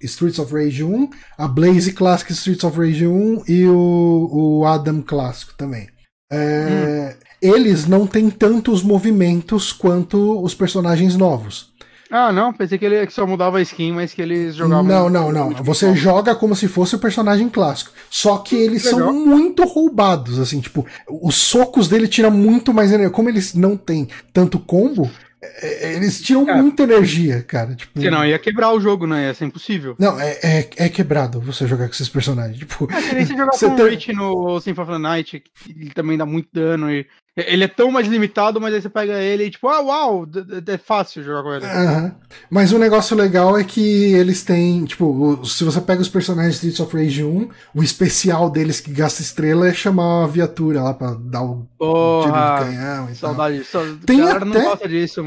Streets 0.01 0.39
of 0.39 0.53
Rage 0.53 0.81
1, 0.81 1.09
a 1.37 1.45
Blaze 1.45 1.91
clássica 1.91 2.31
Streets 2.31 2.63
of 2.63 2.77
Rage 2.77 3.05
1 3.05 3.43
e 3.45 3.65
o, 3.67 4.29
o 4.61 4.65
Adam 4.65 5.01
clássico 5.01 5.53
também. 5.57 5.89
É, 6.31 7.17
Eles 7.41 7.87
não 7.87 8.05
têm 8.05 8.29
tantos 8.29 8.83
movimentos 8.83 9.71
quanto 9.71 10.41
os 10.43 10.53
personagens 10.53 11.15
novos. 11.15 11.69
Ah, 12.11 12.31
não, 12.31 12.51
pensei 12.51 12.77
que 12.79 12.85
ele 12.85 13.05
que 13.05 13.13
só 13.13 13.25
mudava 13.27 13.59
a 13.59 13.61
skin, 13.61 13.91
mas 13.91 14.13
que 14.13 14.21
eles 14.21 14.55
jogavam. 14.55 14.83
Não, 14.83 15.09
não, 15.09 15.31
não. 15.31 15.51
Você 15.63 15.95
joga 15.95 16.33
como 16.33 16.55
se 16.55 16.67
fosse 16.67 16.95
o 16.95 16.99
personagem 16.99 17.47
clássico. 17.49 17.91
Só 18.09 18.39
que 18.39 18.55
eles 18.55 18.83
Legal. 18.83 18.99
são 18.99 19.13
muito 19.13 19.63
roubados, 19.63 20.39
assim, 20.39 20.59
tipo, 20.59 20.85
os 21.07 21.35
socos 21.35 21.87
dele 21.87 22.07
tiram 22.07 22.31
muito 22.31 22.73
mais 22.73 22.91
energia. 22.91 23.11
Como 23.11 23.29
eles 23.29 23.53
não 23.53 23.77
têm 23.77 24.07
tanto 24.33 24.57
combo, 24.57 25.07
é, 25.39 25.89
é, 25.91 25.95
eles 25.97 26.19
tiram 26.19 26.47
Cara. 26.47 26.59
muita 26.59 26.81
energia, 26.81 27.43
cara. 27.43 27.75
Tipo, 27.75 28.01
Senão 28.01 28.25
ia 28.25 28.39
quebrar 28.39 28.73
o 28.73 28.81
jogo, 28.81 29.05
né? 29.05 29.27
Ia 29.27 29.33
ser 29.35 29.45
impossível. 29.45 29.95
Não, 29.99 30.19
é, 30.19 30.31
é, 30.41 30.69
é 30.77 30.89
quebrado 30.89 31.39
você 31.39 31.67
jogar 31.67 31.85
com 31.85 31.93
esses 31.93 32.09
personagens. 32.09 32.57
Tipo, 32.57 32.87
É 32.91 33.13
nem 33.13 33.23
você 33.25 33.33
jogar 33.37 33.51
Você 33.53 33.67
com 33.67 33.73
o 33.73 33.75
tem- 33.77 33.89
Rich 33.89 34.13
no 34.13 34.59
Symphony 34.59 34.83
of 34.89 34.91
the 34.93 34.97
Night, 35.07 35.39
que 35.63 35.71
ele 35.71 35.91
também 35.91 36.17
dá 36.17 36.25
muito 36.25 36.49
dano. 36.51 36.89
E... 36.91 37.05
Ele 37.37 37.63
é 37.63 37.67
tão 37.67 37.89
mais 37.89 38.05
limitado, 38.07 38.59
mas 38.59 38.73
aí 38.73 38.81
você 38.81 38.89
pega 38.89 39.13
ele 39.21 39.45
e 39.45 39.49
tipo, 39.49 39.67
ah, 39.69 39.79
uau, 39.81 40.27
é 40.67 40.77
fácil 40.77 41.23
jogar 41.23 41.43
com 41.43 41.53
ele. 41.53 41.65
Aham. 41.65 42.15
Mas 42.49 42.73
o 42.73 42.77
negócio 42.77 43.15
legal 43.15 43.57
é 43.57 43.63
que 43.63 43.81
eles 44.13 44.43
têm, 44.43 44.83
tipo, 44.83 45.39
se 45.45 45.63
você 45.63 45.79
pega 45.79 46.01
os 46.01 46.09
personagens 46.09 46.59
de 46.59 46.67
Streets 46.67 46.79
of 46.81 46.97
Rage 46.97 47.23
1, 47.23 47.49
o 47.73 47.81
especial 47.83 48.49
deles 48.49 48.81
que 48.81 48.91
gasta 48.91 49.21
estrela 49.21 49.67
é 49.69 49.73
chamar 49.73 50.23
a 50.25 50.27
viatura 50.27 50.81
lá 50.81 50.93
pra 50.93 51.13
dar 51.13 51.43
o 51.43 51.53
tiro 51.55 51.61
de 51.61 51.67
Porra, 51.77 52.59
canhão 52.65 53.03
e 53.05 53.15
tal. 53.15 53.35
saudade. 53.35 53.63
Tem 54.05 54.21
até- 54.21 54.45
não 54.45 54.61
gosta 54.63 54.87
disso. 54.89 55.23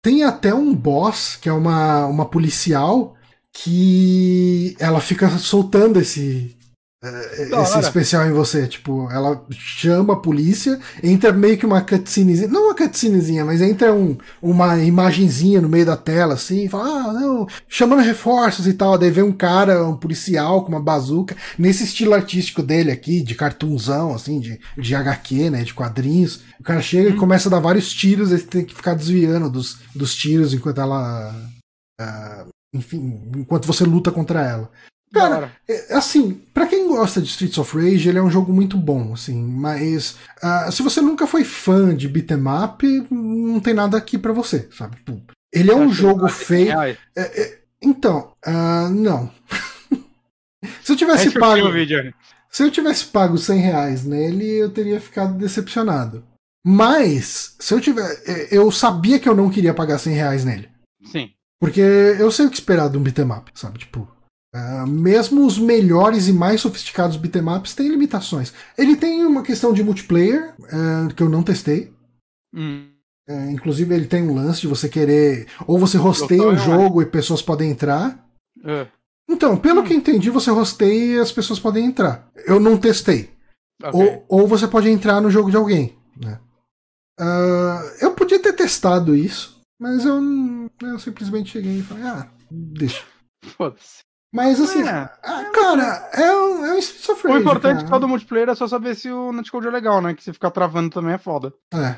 Tem 0.00 0.22
até 0.22 0.54
um 0.54 0.72
boss, 0.72 1.36
que 1.40 1.48
é 1.48 1.52
uma, 1.52 2.06
uma 2.06 2.26
policial, 2.26 3.16
que 3.52 4.76
ela 4.78 5.00
fica 5.00 5.28
soltando 5.30 5.98
esse. 6.00 6.55
Da 7.50 7.62
Esse 7.62 7.78
especial 7.78 8.26
em 8.26 8.32
você, 8.32 8.66
tipo, 8.66 9.10
ela 9.10 9.44
chama 9.50 10.14
a 10.14 10.16
polícia, 10.16 10.78
entra 11.02 11.32
meio 11.32 11.56
que 11.56 11.66
uma 11.66 11.80
cutscenezinha, 11.80 12.48
não 12.48 12.66
uma 12.66 12.74
cutscenezinha, 12.74 13.44
mas 13.44 13.60
entra 13.60 13.92
um, 13.92 14.16
uma 14.40 14.78
imagenzinha 14.78 15.60
no 15.60 15.68
meio 15.68 15.86
da 15.86 15.96
tela, 15.96 16.34
assim, 16.34 16.64
e 16.64 16.68
fala, 16.68 16.84
ah, 16.84 17.12
não, 17.12 17.46
chamando 17.68 18.02
reforços 18.02 18.66
e 18.66 18.74
tal, 18.74 18.98
daí 18.98 19.10
vem 19.10 19.24
um 19.24 19.32
cara, 19.32 19.84
um 19.84 19.96
policial 19.96 20.64
com 20.64 20.70
uma 20.70 20.80
bazuca, 20.80 21.36
nesse 21.58 21.84
estilo 21.84 22.14
artístico 22.14 22.62
dele 22.62 22.90
aqui, 22.90 23.22
de 23.22 23.34
cartunzão, 23.34 24.14
assim, 24.14 24.40
de, 24.40 24.60
de 24.76 24.94
HQ, 24.94 25.50
né, 25.50 25.62
de 25.62 25.74
quadrinhos, 25.74 26.40
o 26.58 26.62
cara 26.62 26.80
chega 26.80 27.10
e 27.10 27.16
começa 27.16 27.48
a 27.48 27.52
dar 27.52 27.60
vários 27.60 27.92
tiros, 27.92 28.30
você 28.30 28.44
tem 28.44 28.64
que 28.64 28.74
ficar 28.74 28.94
desviando 28.94 29.50
dos, 29.50 29.78
dos 29.94 30.14
tiros 30.14 30.54
enquanto 30.54 30.80
ela, 30.80 31.34
ah, 32.00 32.46
enfim, 32.74 33.20
enquanto 33.36 33.66
você 33.66 33.84
luta 33.84 34.10
contra 34.10 34.44
ela. 34.44 34.70
Cara, 35.20 35.52
é, 35.68 35.94
assim, 35.94 36.40
pra 36.54 36.66
quem 36.66 36.88
gosta 36.88 37.20
de 37.20 37.28
Streets 37.28 37.58
of 37.58 37.76
Rage, 37.76 38.08
ele 38.08 38.18
é 38.18 38.22
um 38.22 38.30
jogo 38.30 38.52
muito 38.52 38.76
bom, 38.76 39.12
assim, 39.12 39.40
mas 39.42 40.16
ah, 40.42 40.70
se 40.70 40.82
você 40.82 41.00
nunca 41.00 41.26
foi 41.26 41.44
fã 41.44 41.94
de 41.94 42.08
beat'em 42.08 42.42
up, 42.64 43.06
não 43.10 43.60
tem 43.60 43.74
nada 43.74 43.96
aqui 43.96 44.16
pra 44.18 44.32
você, 44.32 44.68
sabe? 44.76 44.96
Tipo, 44.96 45.20
Ele 45.52 45.70
é 45.70 45.74
um 45.76 45.92
jogo 45.92 46.20
vale 46.22 46.32
100 46.32 46.46
feio. 46.46 46.66
reais. 46.66 46.98
Então, 47.82 48.32
ah, 48.44 48.88
não. 48.90 49.30
se 50.82 50.92
eu 50.92 50.96
tivesse 50.96 51.28
Esse 51.28 51.38
pago, 51.38 51.70
vídeo. 51.72 52.12
se 52.50 52.62
eu 52.62 52.70
tivesse 52.70 53.04
pago 53.06 53.36
100 53.38 53.58
reais 53.60 54.04
nele, 54.04 54.46
eu 54.58 54.70
teria 54.70 55.00
ficado 55.00 55.34
decepcionado. 55.38 56.24
Mas, 56.64 57.54
se 57.60 57.72
eu 57.74 57.80
tiver, 57.80 58.10
eh, 58.26 58.48
eu 58.50 58.72
sabia 58.72 59.20
que 59.20 59.28
eu 59.28 59.36
não 59.36 59.48
queria 59.50 59.72
pagar 59.72 59.98
100 59.98 60.14
reais 60.14 60.44
nele. 60.44 60.68
Sim. 61.04 61.30
Porque 61.60 61.80
eu 61.80 62.30
sei 62.32 62.46
o 62.46 62.50
que 62.50 62.56
esperar 62.56 62.90
de 62.90 62.98
um 62.98 63.02
beat'em 63.02 63.30
up, 63.30 63.50
sabe? 63.54 63.78
Tipo, 63.78 64.08
Uh, 64.56 64.86
mesmo 64.86 65.44
os 65.44 65.58
melhores 65.58 66.28
e 66.28 66.32
mais 66.32 66.62
sofisticados 66.62 67.18
beatemaps 67.18 67.74
têm 67.74 67.88
limitações. 67.88 68.54
Ele 68.78 68.96
tem 68.96 69.22
uma 69.26 69.42
questão 69.42 69.70
de 69.70 69.82
multiplayer, 69.82 70.54
uh, 70.60 71.12
que 71.14 71.22
eu 71.22 71.28
não 71.28 71.42
testei. 71.42 71.92
Hum. 72.54 72.88
Uh, 73.28 73.50
inclusive, 73.50 73.94
ele 73.94 74.06
tem 74.06 74.22
um 74.22 74.34
lance 74.34 74.62
de 74.62 74.66
você 74.66 74.88
querer. 74.88 75.46
Ou 75.66 75.78
você 75.78 75.98
rosteia 75.98 76.42
o 76.42 76.52
um 76.52 76.56
jogo 76.56 77.02
e 77.02 77.06
pessoas 77.06 77.42
podem 77.42 77.70
entrar. 77.70 78.26
É. 78.64 78.86
Então, 79.28 79.58
pelo 79.58 79.82
hum. 79.82 79.84
que 79.84 79.92
entendi, 79.92 80.30
você 80.30 80.50
rosteia 80.50 81.16
e 81.16 81.20
as 81.20 81.30
pessoas 81.30 81.60
podem 81.60 81.84
entrar. 81.84 82.30
Eu 82.46 82.58
não 82.58 82.78
testei. 82.78 83.30
Okay. 83.84 84.00
Ou, 84.00 84.24
ou 84.40 84.48
você 84.48 84.66
pode 84.66 84.88
entrar 84.88 85.20
no 85.20 85.30
jogo 85.30 85.50
de 85.50 85.56
alguém. 85.56 85.94
Né? 86.16 86.40
eu 88.00 88.14
podia 88.14 88.38
ter 88.38 88.52
testado 88.52 89.16
isso, 89.16 89.58
mas 89.80 90.04
eu, 90.04 90.20
eu 90.82 90.98
simplesmente 90.98 91.52
cheguei 91.52 91.78
e 91.78 91.82
falei: 91.82 92.04
ah, 92.04 92.30
deixa. 92.50 93.04
Foda-se. 93.42 94.06
Mas 94.36 94.60
assim, 94.60 94.86
é, 94.86 95.08
ah, 95.22 95.44
cara, 95.50 96.10
é 96.12 96.30
um, 96.30 96.66
é 96.66 96.74
um 96.74 96.78
Streets 96.78 97.08
of 97.08 97.26
Rage, 97.26 97.38
O 97.38 97.40
importante 97.40 97.78
cara. 97.78 97.88
todo 97.88 98.06
multiplayer 98.06 98.50
é 98.50 98.54
só 98.54 98.68
saber 98.68 98.94
se 98.94 99.10
o 99.10 99.32
netcode 99.32 99.66
é 99.66 99.70
legal, 99.70 100.02
né? 100.02 100.12
Que 100.12 100.22
se 100.22 100.30
ficar 100.30 100.50
travando 100.50 100.90
também 100.90 101.14
é 101.14 101.18
foda. 101.18 101.54
É. 101.72 101.96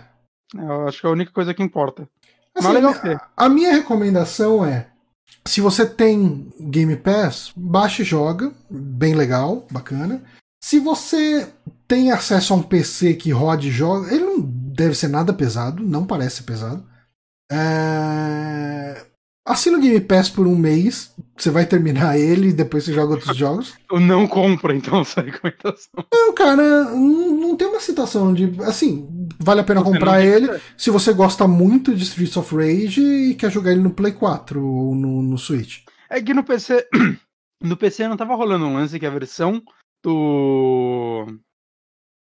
Eu 0.55 0.87
acho 0.87 1.01
que 1.01 1.07
é 1.09 1.11
a 1.11 1.13
única 1.13 1.33
coisa 1.33 1.53
que 1.53 1.65
importa. 1.65 2.09
Assim, 2.55 2.69
Mas 2.69 2.75
legal 2.75 2.95
a, 3.37 3.45
a 3.45 3.49
minha 3.49 3.73
recomendação 3.73 4.65
é: 4.65 4.87
se 5.45 5.61
você 5.61 5.85
tem 5.85 6.49
Game 6.61 6.95
Pass, 6.97 7.53
baixe 7.57 8.03
e 8.03 8.05
joga. 8.05 8.53
Bem 8.71 9.15
legal, 9.15 9.67
bacana. 9.69 10.23
Se 10.63 10.79
você 10.79 11.53
tem 11.89 12.13
acesso 12.13 12.53
a 12.53 12.57
um 12.57 12.63
PC 12.63 13.15
que 13.15 13.33
rode 13.33 13.69
e 13.69 13.73
joga, 13.73 14.15
ele 14.15 14.25
não 14.25 14.41
deve 14.41 14.95
ser 14.95 15.09
nada 15.09 15.33
pesado, 15.33 15.83
não 15.83 16.07
parece 16.07 16.45
pesado. 16.45 16.87
É... 17.51 19.08
Assina 19.49 19.79
o 19.79 19.81
Game 19.81 19.99
Pass 20.01 20.29
por 20.29 20.47
um 20.47 20.55
mês, 20.55 21.15
você 21.35 21.51
vai 21.51 21.65
terminar 21.65 22.19
ele 22.19 22.49
e 22.49 22.53
depois 22.53 22.85
você 22.85 22.93
joga 22.93 23.15
outros 23.15 23.35
jogos. 23.35 23.75
Ou 23.91 23.99
não 23.99 24.29
compra, 24.29 24.75
então, 24.75 25.01
essa 25.03 25.23
recomendação. 25.23 26.05
Não, 26.13 26.35
cara, 26.35 26.85
não, 26.85 27.31
não 27.31 27.57
tem 27.57 27.67
uma 27.67 27.81
situação 27.81 28.35
de. 28.35 28.53
Assim, 28.63 29.09
vale 29.39 29.63
a 29.63 29.65
pena 29.65 29.81
você 29.81 29.91
comprar 29.91 30.23
ele 30.23 30.61
se 30.77 30.91
você 30.91 31.15
gosta 31.15 31.49
muito 31.49 31.95
de 31.95 32.03
Streets 32.03 32.37
of 32.37 32.55
Rage 32.55 33.01
e 33.01 33.35
quer 33.35 33.51
jogar 33.51 33.73
ele 33.73 33.81
no 33.81 33.95
Play 33.95 34.13
4 34.13 34.63
ou 34.63 34.95
no, 34.95 35.23
no 35.23 35.39
Switch. 35.39 35.79
É 36.11 36.21
que 36.21 36.35
no 36.35 36.45
PC. 36.45 36.87
No 37.61 37.77
PC 37.77 38.07
não 38.07 38.17
tava 38.17 38.37
rolando 38.37 38.67
um 38.67 38.75
lance 38.75 39.01
que 39.01 39.05
a 39.05 39.11
versão 39.11 39.61
do. 40.01 41.27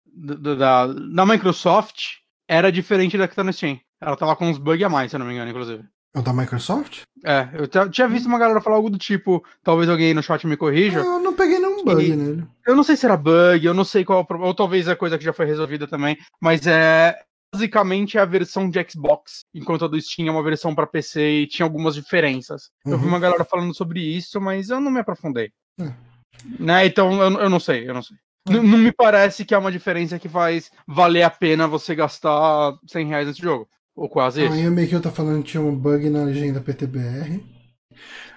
do 0.06 0.56
da, 0.56 0.88
da 0.88 1.26
Microsoft 1.26 2.20
era 2.48 2.72
diferente 2.72 3.18
da 3.18 3.28
que 3.28 3.36
tá 3.36 3.44
no 3.44 3.52
Steam. 3.52 3.78
Ela 4.00 4.16
tava 4.16 4.34
com 4.38 4.48
uns 4.48 4.58
bugs 4.58 4.86
a 4.86 4.88
mais, 4.88 5.12
se 5.12 5.18
eu 5.18 5.20
não 5.20 5.28
me 5.28 5.34
engano, 5.34 5.50
inclusive. 5.50 5.84
É 6.16 6.20
o 6.20 6.22
da 6.22 6.32
Microsoft? 6.32 7.02
É, 7.26 7.50
eu 7.54 7.90
tinha 7.90 8.08
visto 8.08 8.26
uma 8.28 8.40
galera 8.40 8.62
falar 8.62 8.78
algo 8.78 8.90
do 8.90 8.98
tipo, 8.98 9.44
talvez 9.62 9.90
alguém 9.90 10.08
aí 10.08 10.14
no 10.14 10.24
chat 10.24 10.48
me 10.48 10.56
corrija. 10.56 11.00
Eu 11.00 11.20
não 11.20 11.34
peguei 11.34 11.60
nenhum 11.60 11.84
bug 11.84 12.06
e, 12.06 12.16
nele. 12.16 12.48
Eu 12.66 12.74
não 12.74 12.84
sei 12.84 12.96
se 12.96 13.06
era 13.06 13.18
bug, 13.18 13.66
eu 13.66 13.74
não 13.74 13.84
sei 13.84 14.06
qual, 14.06 14.26
ou 14.30 14.54
talvez 14.56 14.88
é 14.88 14.96
coisa 14.96 15.18
que 15.18 15.26
já 15.26 15.34
foi 15.34 15.46
resolvida 15.46 15.86
também, 15.88 16.18
mas 16.42 16.66
é 16.66 17.20
basicamente 17.54 18.18
a 18.18 18.24
versão 18.24 18.70
de 18.70 18.86
Xbox, 18.90 19.42
enquanto 19.54 19.84
a 19.84 19.88
do 19.90 20.00
Steam 20.00 20.30
é 20.30 20.32
uma 20.32 20.44
versão 20.44 20.74
para 20.74 20.88
PC 20.88 21.42
e 21.42 21.48
tinha 21.48 21.66
algumas 21.66 21.96
diferenças. 21.96 22.70
Uhum. 22.86 22.94
Eu 22.94 22.98
vi 22.98 23.04
uhum. 23.04 23.12
uma 23.12 23.20
galera 23.20 23.44
falando 23.44 23.76
sobre 23.76 24.00
isso, 24.00 24.40
mas 24.40 24.70
eu 24.70 24.80
não 24.80 24.92
me 24.92 25.02
aprofundei. 25.02 25.52
É. 25.80 25.92
Né, 26.60 26.86
então 26.86 27.22
eu, 27.22 27.40
eu 27.40 27.50
não 27.50 27.60
sei, 27.60 27.90
eu 27.90 27.94
não 27.94 28.02
sei. 28.02 28.16
Não, 28.48 28.62
não 28.62 28.78
me 28.78 28.92
parece 28.92 29.44
que 29.44 29.56
é 29.56 29.58
uma 29.58 29.72
diferença 29.72 30.20
que 30.20 30.30
faz 30.30 30.70
valer 30.88 31.24
a 31.24 31.30
pena 31.30 31.68
você 31.68 31.96
gastar 31.96 32.78
100 32.88 33.08
reais 33.08 33.28
nesse 33.28 33.42
jogo. 33.42 33.68
Ou 33.96 34.10
quase 34.10 34.44
isso. 34.44 34.54
O 34.54 34.72
Meio 34.72 35.02
tá 35.02 35.10
falando 35.10 35.44
que 35.44 35.52
tinha 35.52 35.64
um 35.64 35.76
bug 35.76 36.10
na 36.10 36.24
legenda 36.24 36.60
PTBR. 36.60 37.42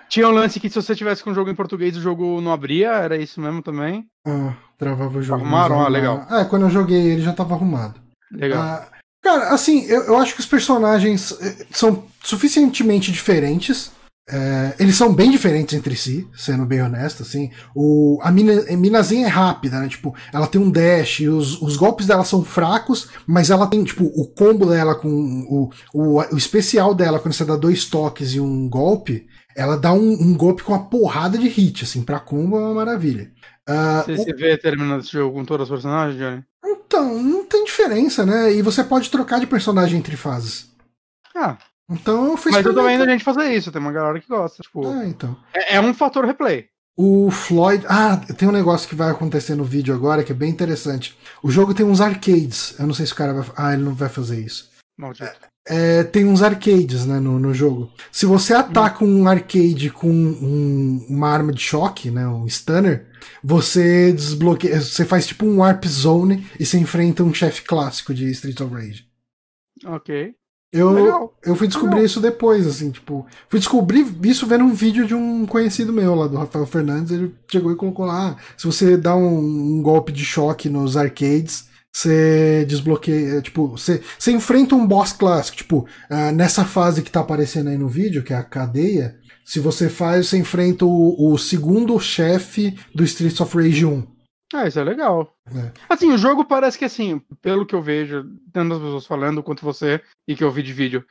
Tinha 0.09 0.29
um 0.29 0.33
lance 0.33 0.59
que 0.59 0.71
se 0.71 0.77
você 0.77 0.95
tivesse 0.95 1.23
com 1.23 1.31
o 1.31 1.35
jogo 1.35 1.51
em 1.51 1.55
português, 1.55 1.97
o 1.97 2.01
jogo 2.01 2.41
não 2.41 2.53
abria, 2.53 2.93
era 2.93 3.17
isso 3.17 3.41
mesmo 3.41 3.61
também? 3.61 4.07
Ah, 4.27 4.55
travava 4.79 5.19
o 5.19 5.23
jogo. 5.23 5.43
Arrumaram? 5.43 5.81
Ah, 5.81 5.89
legal. 5.89 6.27
É, 6.31 6.45
quando 6.45 6.63
eu 6.63 6.71
joguei 6.71 7.13
ele 7.13 7.23
já 7.23 7.33
tava 7.33 7.55
arrumado. 7.55 8.01
Legal. 8.33 8.63
Ah, 8.63 8.89
cara, 9.21 9.51
assim, 9.51 9.85
eu, 9.85 10.05
eu 10.05 10.17
acho 10.17 10.35
que 10.35 10.41
os 10.41 10.47
personagens 10.47 11.33
eh, 11.43 11.67
são 11.71 12.05
suficientemente 12.23 13.13
diferentes 13.13 13.91
é, 14.31 14.75
eles 14.79 14.95
são 14.95 15.15
bem 15.15 15.31
diferentes 15.31 15.77
entre 15.77 15.97
si, 15.97 16.29
sendo 16.35 16.67
bem 16.67 16.83
honesto, 16.83 17.23
assim. 17.23 17.51
O, 17.75 18.19
a, 18.23 18.31
mina, 18.31 18.65
a 18.69 18.77
Minazinha 18.77 19.27
é 19.27 19.31
rápida, 19.31 19.81
né? 19.81 19.89
Tipo, 19.89 20.15
ela 20.33 20.47
tem 20.47 20.61
um 20.61 20.71
dash, 20.71 21.21
os, 21.21 21.61
os 21.63 21.77
golpes 21.77 22.07
dela 22.07 22.25
são 22.25 22.45
fracos, 22.45 23.09
mas 23.27 23.49
ela 23.49 23.67
tem, 23.67 23.83
tipo, 23.83 24.05
o 24.05 24.29
combo 24.29 24.67
dela 24.67 24.95
com 24.95 25.09
o, 25.09 25.71
o, 25.95 26.21
o 26.21 26.37
especial 26.37 26.95
dela, 26.95 27.19
quando 27.19 27.33
você 27.33 27.45
dá 27.45 27.57
dois 27.57 27.87
toques 27.87 28.35
e 28.35 28.41
um 28.41 28.69
golpe, 28.69 29.27
ela 29.57 29.77
dá 29.77 29.93
um, 29.93 30.13
um 30.13 30.37
golpe 30.37 30.63
com 30.63 30.73
uma 30.73 30.89
porrada 30.89 31.39
de 31.39 31.49
hit, 31.49 31.85
assim, 31.85 32.03
pra 32.03 32.21
combo 32.21 32.57
é 32.57 32.61
uma 32.61 32.75
maravilha. 32.75 33.33
Uh, 33.69 34.05
você 34.05 34.13
o... 34.13 34.25
se 34.25 34.33
vê 34.35 34.59
terminando 34.59 35.01
esse 35.01 35.13
jogo 35.13 35.39
com 35.39 35.45
todos 35.45 35.65
os 35.65 35.71
personagens, 35.71 36.19
Johnny? 36.19 36.45
Então, 36.65 37.23
não 37.23 37.45
tem 37.47 37.65
diferença, 37.65 38.27
né? 38.27 38.53
E 38.53 38.63
você 38.63 38.85
pode 38.85 39.11
trocar 39.11 39.41
de 39.41 39.47
personagem 39.47 39.99
entre 39.99 40.17
fases. 40.17 40.71
Ah, 41.35 41.57
então 41.91 42.33
eu 42.33 42.37
fui 42.37 42.53
Mas 42.53 42.65
eu 42.65 42.75
tô 42.75 42.83
vendo 42.83 43.03
a 43.05 43.09
gente 43.09 43.25
fazer 43.25 43.53
isso, 43.55 43.73
tem 43.73 43.81
uma 43.81 43.93
galera 43.93 44.21
que 44.21 44.29
gosta. 44.29 44.63
Tipo, 44.63 44.87
é, 44.93 45.09
então. 45.09 45.37
é, 45.55 45.77
é 45.77 45.81
um 45.81 45.95
fator 45.95 46.25
replay. 46.25 46.69
O 46.97 47.31
Floyd. 47.31 47.85
Ah, 47.89 48.17
tem 48.37 48.49
um 48.49 48.53
negócio 48.53 48.89
que 48.89 48.95
vai 48.95 49.11
acontecer 49.11 49.55
no 49.55 49.63
vídeo 49.63 49.95
agora 49.95 50.25
que 50.25 50.33
é 50.33 50.35
bem 50.35 50.51
interessante. 50.51 51.17
O 51.43 51.51
jogo 51.51 51.73
tem 51.73 51.87
uns 51.87 52.01
arcades. 52.01 52.75
Eu 52.79 52.89
não 52.89 52.95
sei 52.95 53.07
se 53.07 53.13
o 53.13 53.17
cara 53.17 53.33
vai. 53.33 53.47
Ah, 53.57 53.73
ele 53.73 53.85
não 53.85 53.95
vai 53.95 54.09
fazer 54.09 54.41
isso. 54.41 54.69
Maldito. 54.99 55.49
É, 55.65 56.03
tem 56.03 56.25
uns 56.25 56.43
arcades 56.43 57.07
né, 57.07 57.21
no, 57.21 57.39
no 57.39 57.55
jogo. 57.55 57.93
Se 58.11 58.27
você 58.27 58.53
ataca 58.53 59.05
hum. 59.05 59.23
um 59.23 59.29
arcade 59.29 59.91
com 59.91 60.11
um, 60.11 61.07
uma 61.09 61.29
arma 61.29 61.53
de 61.53 61.61
choque, 61.61 62.11
né, 62.11 62.27
um 62.27 62.49
stunner, 62.49 63.07
você 63.45 64.13
desbloqueia. 64.13 64.81
Você 64.81 65.05
faz 65.05 65.27
tipo 65.27 65.47
um 65.47 65.59
warp 65.59 65.85
zone 65.85 66.51
e 66.59 66.67
você 66.67 66.79
enfrenta 66.79 67.23
um 67.23 67.33
chefe 67.33 67.63
clássico 67.63 68.13
de 68.13 68.29
Street 68.33 68.61
of 68.61 68.75
Rage. 68.75 69.07
Ok. 69.85 70.35
Eu, 70.71 71.33
eu 71.43 71.57
fui 71.57 71.67
descobrir 71.67 71.95
Legal. 71.95 72.07
isso 72.07 72.21
depois, 72.21 72.67
assim, 72.67 72.91
tipo. 72.91 73.27
Fui 73.49 73.59
descobrir 73.59 74.07
isso 74.25 74.47
vendo 74.47 74.65
um 74.65 74.75
vídeo 74.75 75.07
de 75.07 75.15
um 75.15 75.47
conhecido 75.47 75.95
meu 75.95 76.15
lá, 76.15 76.27
do 76.27 76.37
Rafael 76.37 76.67
Fernandes. 76.67 77.11
Ele 77.11 77.35
chegou 77.51 77.73
e 77.73 77.77
colocou 77.77 78.05
lá: 78.05 78.31
ah, 78.31 78.37
se 78.57 78.67
você 78.67 78.97
dá 78.97 79.17
um, 79.17 79.39
um, 79.39 79.83
golpe 79.83 80.13
de 80.13 80.25
choque 80.25 80.69
nos 80.69 80.95
arcades, 80.95 81.69
você 81.91 82.67
desbloqueia. 82.69 83.41
Tipo, 83.41 83.69
você, 83.69 84.03
você 84.19 84.31
enfrenta 84.31 84.75
um 84.75 84.87
boss 84.87 85.13
clássico. 85.15 85.57
Tipo, 85.57 85.87
uh, 86.11 86.33
nessa 86.35 86.67
fase 86.67 87.03
que 87.03 87.11
tá 87.11 87.21
aparecendo 87.21 87.69
aí 87.69 87.79
no 87.79 87.89
vídeo, 87.89 88.23
que 88.23 88.35
é 88.35 88.37
a 88.37 88.45
cadeia. 88.45 89.17
Se 89.47 89.61
você 89.61 89.89
faz, 89.89 90.29
você 90.29 90.37
enfrenta 90.37 90.85
o, 90.85 91.33
o 91.33 91.39
segundo 91.39 91.99
chefe 91.99 92.79
do 92.95 93.03
Streets 93.05 93.41
of 93.41 93.57
Rage 93.57 93.87
1. 93.87 94.18
Ah, 94.55 94.67
isso 94.67 94.81
é 94.81 94.85
legal. 94.85 95.37
É. 95.47 95.73
Assim, 95.89 96.11
o 96.11 96.19
jogo 96.19 96.45
parece 96.45 96.79
que, 96.79 96.85
assim, 96.85 97.19
pelo 97.43 97.67
que 97.67 97.75
eu 97.75 97.83
vejo, 97.83 98.25
tanto 98.53 98.75
as 98.75 98.81
pessoas 98.81 99.07
falando 99.07 99.43
quanto 99.43 99.65
você 99.65 100.03
e 100.27 100.35
que 100.35 100.43
eu 100.43 100.51
vi 100.51 100.63
de 100.63 100.73
vídeo, 100.73 101.05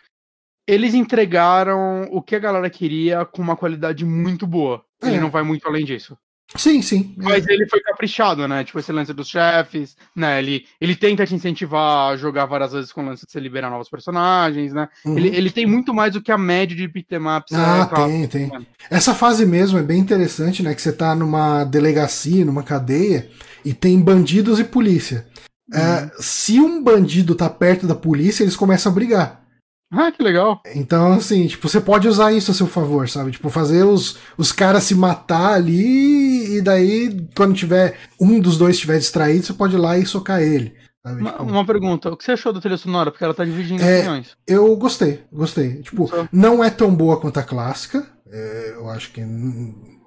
eles 0.68 0.94
entregaram 0.94 2.04
o 2.12 2.22
que 2.22 2.36
a 2.36 2.40
galera 2.40 2.70
queria 2.70 3.26
com 3.26 3.42
uma 3.42 3.56
qualidade 3.56 4.04
muito 4.04 4.48
boa. 4.48 4.84
É. 5.02 5.08
Ele 5.08 5.20
não 5.20 5.30
vai 5.30 5.44
muito 5.44 5.68
além 5.68 5.86
disso. 5.86 6.18
Sim, 6.56 6.82
sim. 6.82 7.14
Mas 7.18 7.46
é. 7.46 7.54
ele 7.54 7.68
foi 7.68 7.82
caprichado, 7.82 8.48
né? 8.48 8.64
Tipo, 8.64 8.80
esse 8.80 8.92
lance 8.92 9.14
dos 9.14 9.28
chefes, 9.28 9.98
né? 10.16 10.40
Ele, 10.40 10.66
ele 10.80 10.96
tenta 10.96 11.26
te 11.26 11.36
incentivar 11.36 12.14
a 12.14 12.18
jogar 12.18 12.46
várias 12.46 12.72
vezes 12.72 12.92
com 12.92 13.04
o 13.04 13.06
lance 13.06 13.26
de 13.26 13.32
você 13.32 13.40
liberar 13.40 13.70
novos 13.70 13.90
personagens, 13.90 14.72
né? 14.72 14.88
Uhum. 15.06 15.18
Ele, 15.18 15.28
ele 15.36 15.50
tem 15.52 15.66
muito 15.66 15.94
mais 15.94 16.14
do 16.14 16.22
que 16.22 16.32
a 16.32 16.38
média 16.38 16.76
de 16.76 16.88
beat'em 16.88 17.20
ups. 17.20 17.54
Ah, 17.54 17.90
é, 17.92 17.96
tem, 17.96 18.28
tem. 18.28 18.48
Né? 18.48 18.66
Essa 18.90 19.14
fase 19.14 19.46
mesmo 19.46 19.78
é 19.78 19.84
bem 19.84 20.00
interessante, 20.00 20.64
né? 20.64 20.74
Que 20.74 20.82
você 20.82 20.94
tá 20.94 21.14
numa 21.14 21.66
delegacia, 21.66 22.46
numa 22.46 22.64
cadeia, 22.64 23.30
e 23.66 23.74
tem 23.74 24.00
bandidos 24.00 24.60
e 24.60 24.64
polícia. 24.64 25.28
É, 25.74 25.78
uhum. 25.78 25.86
É, 25.86 26.12
se 26.20 26.60
um 26.62 26.82
bandido 26.82 27.36
tá 27.36 27.50
perto 27.50 27.86
da 27.86 27.96
polícia, 27.96 28.44
eles 28.44 28.56
começam 28.56 28.92
a 28.92 28.96
brigar. 28.96 29.47
Ah, 29.92 30.12
que 30.12 30.22
legal. 30.22 30.62
Então, 30.76 31.14
assim, 31.14 31.48
tipo, 31.48 31.68
você 31.68 31.80
pode 31.80 32.08
usar 32.08 32.34
isso 32.34 32.52
a 32.52 32.54
seu 32.54 32.68
favor, 32.68 33.08
sabe? 33.08 33.32
Tipo, 33.32 33.50
fazer 33.50 33.84
os, 33.84 34.18
os 34.38 34.52
caras 34.52 34.84
se 34.84 34.94
matar 34.94 35.54
ali 35.54 36.58
e 36.58 36.62
daí, 36.62 37.26
quando 37.36 37.56
tiver 37.56 37.98
um 38.20 38.40
dos 38.40 38.58
dois 38.58 38.76
estiver 38.76 38.98
distraído, 38.98 39.46
você 39.46 39.54
pode 39.54 39.76
ir 39.76 39.80
lá 39.80 39.98
e 39.98 40.06
socar 40.06 40.42
ele. 40.42 40.76
Uma, 41.06 41.32
tipo, 41.32 41.44
uma, 41.44 41.66
pergunta, 41.66 42.10
o 42.10 42.18
que 42.18 42.24
você 42.26 42.34
achou 42.34 42.52
da 42.52 42.60
trilha 42.60 42.78
sonora? 42.78 43.12
Porque 43.12 43.24
ela 43.24 43.34
tá 43.34 43.46
dividindo 43.46 43.82
é, 43.82 44.00
opiniões. 44.00 44.36
Eu 44.46 44.76
gostei, 44.76 45.24
gostei. 45.32 45.82
Tipo, 45.82 46.08
Só. 46.08 46.28
não 46.34 46.62
é 46.62 46.70
tão 46.70 46.94
boa 46.94 47.20
quanto 47.20 47.40
a 47.40 47.44
clássica. 47.44 48.06
É, 48.30 48.74
eu 48.76 48.90
acho 48.90 49.12
que 49.12 49.22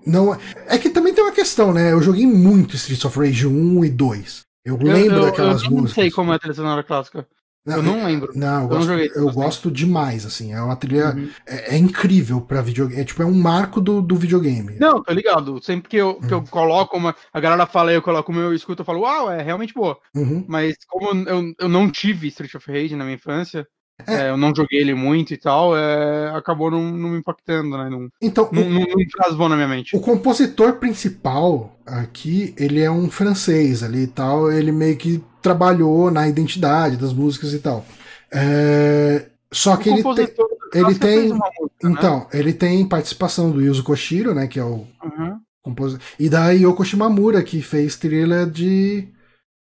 não 0.06 0.34
é. 0.34 0.38
É 0.66 0.78
que 0.78 0.90
também 0.90 1.14
tem 1.14 1.24
uma 1.24 1.32
questão, 1.32 1.72
né? 1.72 1.92
Eu 1.92 2.02
joguei 2.02 2.26
muito 2.26 2.76
Streets 2.76 3.04
of 3.06 3.18
Rage 3.18 3.46
1 3.46 3.84
e 3.84 3.88
2. 3.88 4.40
Eu, 4.62 4.78
eu 4.78 4.92
lembro 4.92 5.16
eu, 5.16 5.24
daquelas 5.24 5.62
eu 5.62 5.70
músicas. 5.70 5.72
Eu 5.72 5.82
não 5.82 5.88
sei 5.88 6.10
como 6.10 6.32
é 6.32 6.36
a 6.36 6.38
trilha 6.38 6.54
sonora 6.54 6.82
clássica. 6.82 7.26
Não, 7.64 7.76
eu 7.76 7.82
não 7.82 8.04
lembro. 8.04 8.32
Não, 8.34 8.62
eu, 8.62 8.68
gosto, 8.68 8.88
não 8.88 8.98
eu 8.98 9.32
gosto 9.32 9.70
demais, 9.70 10.24
assim. 10.24 10.52
É 10.52 10.60
uma 10.60 10.76
trilha. 10.76 11.14
Uhum. 11.14 11.28
É, 11.46 11.74
é, 11.74 11.78
incrível 11.78 12.40
pra 12.40 12.62
videogame. 12.62 13.00
É 13.00 13.04
tipo, 13.04 13.22
é 13.22 13.26
um 13.26 13.34
marco 13.34 13.80
do, 13.80 14.00
do 14.00 14.16
videogame. 14.16 14.76
Não, 14.78 15.02
tô 15.02 15.12
ligado. 15.12 15.62
Sempre 15.62 15.90
que 15.90 15.96
eu, 15.96 16.14
que 16.14 16.32
eu 16.32 16.38
uhum. 16.38 16.46
coloco 16.46 16.96
uma. 16.96 17.14
A 17.32 17.40
galera 17.40 17.66
fala, 17.66 17.92
eu 17.92 18.02
coloco 18.02 18.32
o 18.32 18.34
meu 18.34 18.54
escuto, 18.54 18.80
eu 18.80 18.86
falo, 18.86 19.00
uau, 19.00 19.30
é 19.30 19.42
realmente 19.42 19.74
boa. 19.74 19.98
Uhum. 20.14 20.44
Mas 20.48 20.76
como 20.88 21.28
eu, 21.28 21.52
eu 21.58 21.68
não 21.68 21.90
tive 21.90 22.28
Street 22.28 22.54
of 22.54 22.70
Rage 22.70 22.96
na 22.96 23.04
minha 23.04 23.16
infância, 23.16 23.66
é. 24.06 24.14
É, 24.14 24.30
eu 24.30 24.36
não 24.36 24.54
joguei 24.54 24.80
ele 24.80 24.94
muito 24.94 25.34
e 25.34 25.36
tal, 25.36 25.76
é, 25.76 26.30
acabou 26.34 26.70
não, 26.70 26.82
não, 26.90 27.10
me 27.10 27.18
impactando, 27.18 27.76
né? 27.76 27.88
Não, 27.90 28.08
então, 28.20 28.48
não, 28.52 28.62
o, 28.62 28.70
não, 28.70 29.36
bom 29.36 29.48
na 29.48 29.56
minha 29.56 29.68
mente. 29.68 29.96
O 29.96 30.00
compositor 30.00 30.74
principal 30.74 31.76
aqui, 31.86 32.54
ele 32.56 32.80
é 32.80 32.90
um 32.90 33.10
francês 33.10 33.82
ali 33.82 34.04
e 34.04 34.06
tal, 34.06 34.50
ele 34.50 34.72
meio 34.72 34.96
que 34.96 35.22
trabalhou 35.42 36.10
na 36.10 36.28
identidade 36.28 36.96
das 36.96 37.12
músicas 37.12 37.52
e 37.52 37.58
tal. 37.58 37.84
É, 38.32 39.26
só 39.52 39.76
que 39.76 39.90
o 39.90 39.94
ele 39.94 40.02
tem, 40.02 40.34
ele 40.74 40.94
tem 40.94 41.28
música, 41.28 41.44
né? 41.82 41.90
então, 41.90 42.18
né? 42.20 42.26
ele 42.32 42.52
tem 42.52 42.86
participação 42.86 43.50
do 43.50 43.60
Yuzo 43.60 43.82
Koshiro, 43.82 44.32
né, 44.32 44.46
que 44.46 44.60
é 44.60 44.64
o 44.64 44.86
uhum. 45.02 45.40
compositor, 45.62 46.04
e 46.18 46.28
da 46.28 46.50
Yoko 46.50 46.84
Shimamura, 46.84 47.42
que 47.42 47.60
fez 47.60 47.96
trilha 47.96 48.46
de 48.46 49.08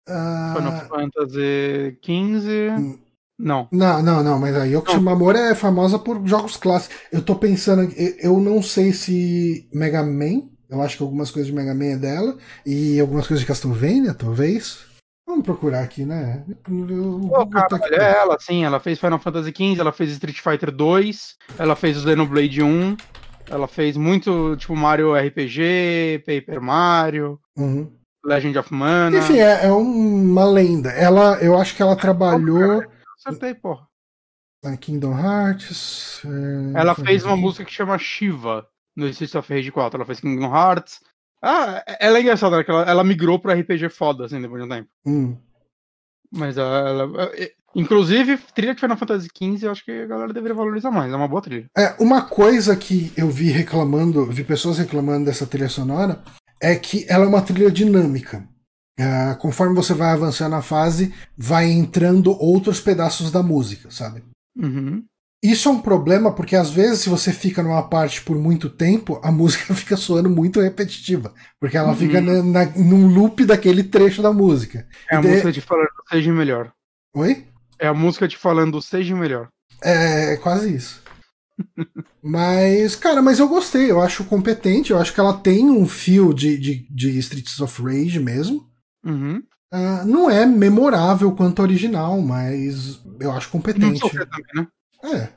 uh... 0.09 0.57
Final 0.57 0.89
Fantasy 0.89 1.99
XV. 2.05 3.01
Não. 3.37 3.67
Não, 3.73 4.01
não, 4.01 4.23
não, 4.23 4.39
mas 4.39 4.55
a 4.55 4.65
Yoko 4.65 4.93
Shimamura 4.93 5.39
é 5.41 5.55
famosa 5.57 5.99
por 5.99 6.25
jogos 6.25 6.57
clássicos. 6.57 6.97
Eu 7.11 7.21
tô 7.21 7.35
pensando, 7.35 7.93
eu 8.21 8.39
não 8.39 8.63
sei 8.63 8.93
se 8.93 9.69
Mega 9.75 10.05
Man, 10.05 10.43
eu 10.71 10.81
acho 10.81 10.97
que 10.97 11.03
algumas 11.03 11.33
coisas 11.33 11.49
de 11.49 11.53
Mega 11.53 11.75
Man 11.75 11.95
é 11.95 11.97
dela, 11.97 12.37
e 12.65 13.01
algumas 13.01 13.27
coisas 13.27 13.41
de 13.41 13.47
Castlevania, 13.47 14.15
talvez. 14.15 14.94
Vamos 15.35 15.47
procurar 15.47 15.81
aqui, 15.81 16.05
né? 16.05 16.45
Pô, 17.29 17.45
cara, 17.49 17.67
aqui. 17.75 17.93
ela, 17.93 18.39
sim, 18.39 18.65
ela 18.65 18.79
fez 18.79 19.01
Final 19.01 19.19
Fantasy 19.19 19.51
XV, 19.51 19.81
ela 19.81 19.91
fez 19.91 20.13
Street 20.13 20.39
Fighter 20.39 20.71
2, 20.71 21.37
ela 21.59 21.75
fez 21.75 21.97
o 21.97 22.09
Xenoblade 22.09 22.63
1, 22.63 22.97
ela 23.51 23.67
fez 23.67 23.97
muito, 23.97 24.55
tipo, 24.57 24.77
Mario 24.77 25.13
RPG, 25.13 26.23
Paper 26.25 26.63
Mario. 26.63 27.41
Uhum. 27.57 27.91
Legend 28.25 28.57
of 28.59 28.73
Mana. 28.73 29.19
Enfim, 29.19 29.39
é, 29.39 29.67
é, 29.67 29.73
uma 29.73 30.45
lenda. 30.45 30.91
Ela, 30.91 31.37
eu 31.43 31.59
acho 31.59 31.75
que 31.75 31.83
ela 31.83 31.97
trabalhou. 31.97 32.85
Acertei, 33.19 33.55
porra. 33.55 33.89
Kingdom 34.81 35.19
Hearts. 35.19 36.23
É... 36.25 36.81
Ela 36.81 36.95
fez 36.95 37.25
uma 37.25 37.37
música 37.37 37.65
que 37.65 37.73
chama 37.73 37.99
Shiva 37.99 38.67
no 38.97 39.09
Streets 39.09 39.35
of 39.35 39.53
Rage 39.53 39.73
4. 39.73 39.99
Ela 39.99 40.07
fez 40.07 40.21
Kingdom 40.21 40.55
Hearts. 40.55 41.01
Ah, 41.45 41.85
ela 42.01 42.19
é 42.19 42.23
engraçada, 42.23 42.57
né? 42.57 42.65
ela, 42.67 42.83
ela 42.83 43.05
migrou 43.05 43.39
pro 43.39 43.53
RPG 43.53 43.91
foda, 43.91 44.25
assim, 44.25 44.41
depois 44.41 44.63
de 44.63 44.67
um 44.67 44.71
tempo. 44.71 44.89
Hum. 45.07 45.37
Mas 46.33 46.57
ela, 46.57 46.89
ela, 46.89 47.29
Inclusive, 47.75 48.39
trilha 48.55 48.75
de 48.75 48.81
Final 48.81 48.97
Fantasy 48.97 49.29
XV, 49.29 49.67
eu 49.67 49.71
acho 49.73 49.85
que 49.85 49.91
a 49.91 50.07
galera 50.07 50.33
deveria 50.33 50.55
valorizar 50.55 50.91
mais. 50.91 51.13
É 51.13 51.17
uma 51.17 51.27
boa 51.27 51.43
trilha. 51.43 51.67
É, 51.77 51.95
uma 52.01 52.23
coisa 52.23 52.77
que 52.77 53.13
eu 53.17 53.29
vi 53.29 53.51
reclamando, 53.51 54.25
vi 54.27 54.45
pessoas 54.45 54.79
reclamando 54.79 55.27
dessa 55.27 55.47
trilha 55.47 55.69
sonora, 55.69 56.23
é 56.63 56.77
que 56.77 57.05
ela 57.09 57.25
é 57.25 57.29
uma 57.29 57.43
trilha 57.43 57.71
dinâmica. 57.71 58.49
Uh, 58.99 59.37
conforme 59.41 59.75
você 59.75 59.93
vai 59.93 60.13
avançando 60.13 60.53
na 60.53 60.63
fase, 60.63 61.13
vai 61.37 61.69
entrando 61.69 62.31
outros 62.41 62.81
pedaços 62.81 63.33
da 63.33 63.43
música, 63.43 63.91
sabe? 63.91 64.23
Uhum. 64.57 65.05
Isso 65.45 65.69
é 65.69 65.73
um 65.73 65.81
problema 65.83 66.33
porque 66.33 66.57
às 66.57 66.71
vezes, 66.71 67.01
se 67.01 67.11
você 67.11 67.31
fica 67.31 67.63
numa 67.63 67.83
parte 67.83 68.23
por 68.23 68.35
muito 68.39 68.71
tempo, 68.71 69.21
a 69.23 69.31
música 69.31 69.75
fica 69.75 69.95
soando 69.95 70.31
muito 70.31 70.59
repetitiva. 70.59 71.35
Porque 71.61 71.77
ela 71.77 71.91
uhum. 71.91 71.97
fica 71.97 72.19
na, 72.19 72.43
na, 72.43 72.65
num 72.77 73.07
loop 73.07 73.45
daquele 73.45 73.85
trecho 73.85 74.23
da 74.23 74.33
música. 74.33 74.89
É 75.11 75.17
a 75.17 75.21
de... 75.21 75.29
música 75.29 75.53
te 75.53 75.61
falando 75.61 75.91
seja 76.09 76.33
melhor. 76.33 76.73
Oi? 77.15 77.47
É 77.79 77.87
a 77.87 77.93
música 77.93 78.27
te 78.27 78.39
falando 78.39 78.81
seja 78.81 79.15
melhor. 79.15 79.49
É, 79.83 80.33
é 80.33 80.37
quase 80.39 80.75
isso 80.75 81.03
mas, 82.23 82.97
cara, 82.97 83.21
mas 83.21 83.39
eu 83.39 83.47
gostei, 83.47 83.91
eu 83.91 84.01
acho 84.01 84.25
competente, 84.25 84.91
eu 84.91 84.99
acho 84.99 85.13
que 85.13 85.21
ela 85.21 85.35
tem 85.35 85.71
um 85.71 85.87
fio 85.87 86.33
de, 86.33 86.57
de, 86.57 86.87
de 86.91 87.19
Streets 87.19 87.61
of 87.61 87.83
Rage 87.83 88.19
mesmo. 88.19 88.67
Uhum. 89.05 89.43
Uh, 89.73 90.07
não 90.07 90.31
é 90.31 90.47
memorável 90.47 91.31
quanto 91.33 91.63
original, 91.63 92.21
mas 92.21 93.01
eu 93.21 93.31
acho 93.31 93.51
competente. 93.51 94.01
Não 94.01 94.09
também, 94.09 94.45
né? 94.55 94.67
É. 95.05 95.29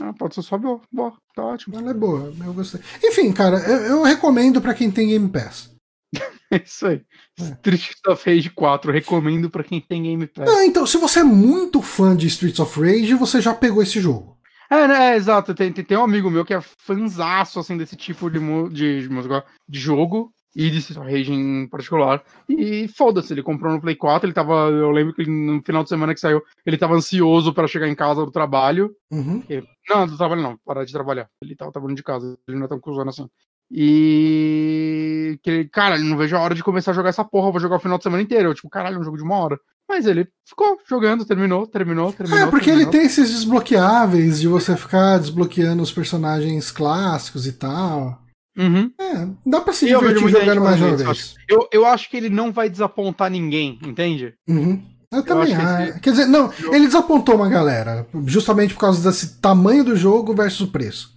Ah, 0.00 0.12
pode 0.12 0.34
ser 0.34 0.42
só 0.42 0.58
boa, 0.58 0.80
boa, 0.90 1.16
tá 1.34 1.44
ótimo. 1.44 1.78
Ela 1.78 1.90
é 1.90 1.94
boa, 1.94 2.32
eu 2.44 2.52
gostei. 2.52 2.80
Enfim, 3.02 3.32
cara, 3.32 3.58
eu, 3.58 3.76
eu 3.86 4.02
recomendo 4.02 4.60
para 4.60 4.74
quem 4.74 4.90
tem 4.90 5.08
Game 5.08 5.28
Pass. 5.28 5.72
É 6.50 6.56
isso 6.64 6.86
aí. 6.86 7.00
É. 7.38 7.42
Streets 7.42 8.00
of 8.08 8.28
Rage 8.28 8.50
4, 8.50 8.92
recomendo 8.92 9.48
para 9.48 9.62
quem 9.62 9.80
tem 9.80 10.02
Game 10.02 10.26
Pass. 10.26 10.48
Ah, 10.48 10.64
então, 10.64 10.86
se 10.86 10.96
você 10.96 11.20
é 11.20 11.24
muito 11.24 11.80
fã 11.80 12.16
de 12.16 12.26
Streets 12.26 12.58
of 12.58 12.80
Rage, 12.80 13.14
você 13.14 13.40
já 13.40 13.54
pegou 13.54 13.82
esse 13.82 14.00
jogo. 14.00 14.36
É, 14.70 14.88
né, 14.88 15.12
é, 15.12 15.16
exato. 15.16 15.54
Tem, 15.54 15.72
tem, 15.72 15.84
tem, 15.84 15.96
um 15.96 16.04
amigo 16.04 16.30
meu 16.30 16.44
que 16.44 16.54
é 16.54 16.60
fanzaço, 16.60 17.60
assim, 17.60 17.76
desse 17.76 17.94
tipo 17.94 18.28
de, 18.28 18.40
de, 18.70 19.08
de, 19.08 19.42
de 19.68 19.78
jogo 19.78 20.33
e 20.54 20.70
de 20.70 20.78
Street 20.78 20.98
Rage 20.98 21.32
em 21.32 21.66
particular. 21.68 22.22
E 22.48 22.86
foda-se, 22.88 23.32
ele 23.32 23.42
comprou 23.42 23.72
no 23.72 23.80
Play 23.80 23.96
4, 23.96 24.26
ele 24.26 24.34
tava. 24.34 24.70
Eu 24.70 24.90
lembro 24.90 25.14
que 25.14 25.28
no 25.28 25.62
final 25.62 25.82
de 25.82 25.88
semana 25.88 26.14
que 26.14 26.20
saiu, 26.20 26.42
ele 26.64 26.78
tava 26.78 26.94
ansioso 26.94 27.52
para 27.52 27.66
chegar 27.66 27.88
em 27.88 27.94
casa 27.94 28.24
do 28.24 28.30
trabalho. 28.30 28.94
Uhum. 29.10 29.42
não, 29.88 30.06
do 30.06 30.16
trabalho 30.16 30.42
não, 30.42 30.58
parar 30.64 30.84
de 30.84 30.92
trabalhar. 30.92 31.28
Ele 31.42 31.56
tava 31.56 31.72
trabalhando 31.72 31.96
de 31.96 32.02
casa, 32.02 32.38
ele 32.48 32.58
não 32.58 32.66
é 32.66 32.68
tão 32.68 32.80
cuzando 32.80 33.10
assim. 33.10 33.28
E. 33.70 35.38
Que, 35.42 35.64
cara, 35.64 35.96
ele 35.96 36.08
não 36.08 36.16
vejo 36.16 36.36
a 36.36 36.40
hora 36.40 36.54
de 36.54 36.62
começar 36.62 36.92
a 36.92 36.94
jogar 36.94 37.08
essa 37.08 37.24
porra, 37.24 37.50
vou 37.50 37.60
jogar 37.60 37.76
o 37.76 37.80
final 37.80 37.98
de 37.98 38.04
semana 38.04 38.22
inteiro. 38.22 38.50
Eu, 38.50 38.54
tipo, 38.54 38.68
caralho, 38.68 38.96
é 38.96 38.98
um 39.00 39.04
jogo 39.04 39.16
de 39.16 39.22
uma 39.22 39.36
hora. 39.36 39.58
Mas 39.88 40.06
ele 40.06 40.26
ficou 40.48 40.78
jogando, 40.88 41.26
terminou, 41.26 41.66
terminou, 41.66 42.12
terminou. 42.12 42.38
É, 42.38 42.50
porque 42.50 42.66
terminou. 42.66 42.90
ele 42.90 42.98
tem 42.98 43.06
esses 43.06 43.30
desbloqueáveis 43.30 44.40
de 44.40 44.48
você 44.48 44.76
ficar 44.76 45.18
desbloqueando 45.18 45.82
os 45.82 45.92
personagens 45.92 46.70
clássicos 46.70 47.46
e 47.46 47.52
tal. 47.52 48.23
Uhum. 48.56 48.90
É, 48.98 49.28
dá 49.44 49.60
pra 49.60 49.72
se 49.72 49.86
divertir 49.86 50.28
jogando 50.28 50.60
mais 50.60 50.80
uma 50.80 50.96
vez. 50.96 51.34
Eu, 51.48 51.68
eu 51.72 51.86
acho 51.86 52.08
que 52.08 52.16
ele 52.16 52.30
não 52.30 52.52
vai 52.52 52.70
desapontar 52.70 53.30
ninguém, 53.30 53.78
entende? 53.84 54.34
Uhum. 54.48 54.82
Eu, 55.10 55.18
eu 55.18 55.24
também 55.24 55.54
acho. 55.54 56.00
Quer 56.00 56.10
dizer, 56.10 56.26
não, 56.26 56.52
ele 56.72 56.86
desapontou 56.86 57.36
uma 57.36 57.48
galera, 57.48 58.06
justamente 58.26 58.74
por 58.74 58.80
causa 58.80 59.08
desse 59.08 59.40
tamanho 59.40 59.84
do 59.84 59.96
jogo 59.96 60.34
versus 60.34 60.62
o 60.62 60.70
preço 60.72 61.14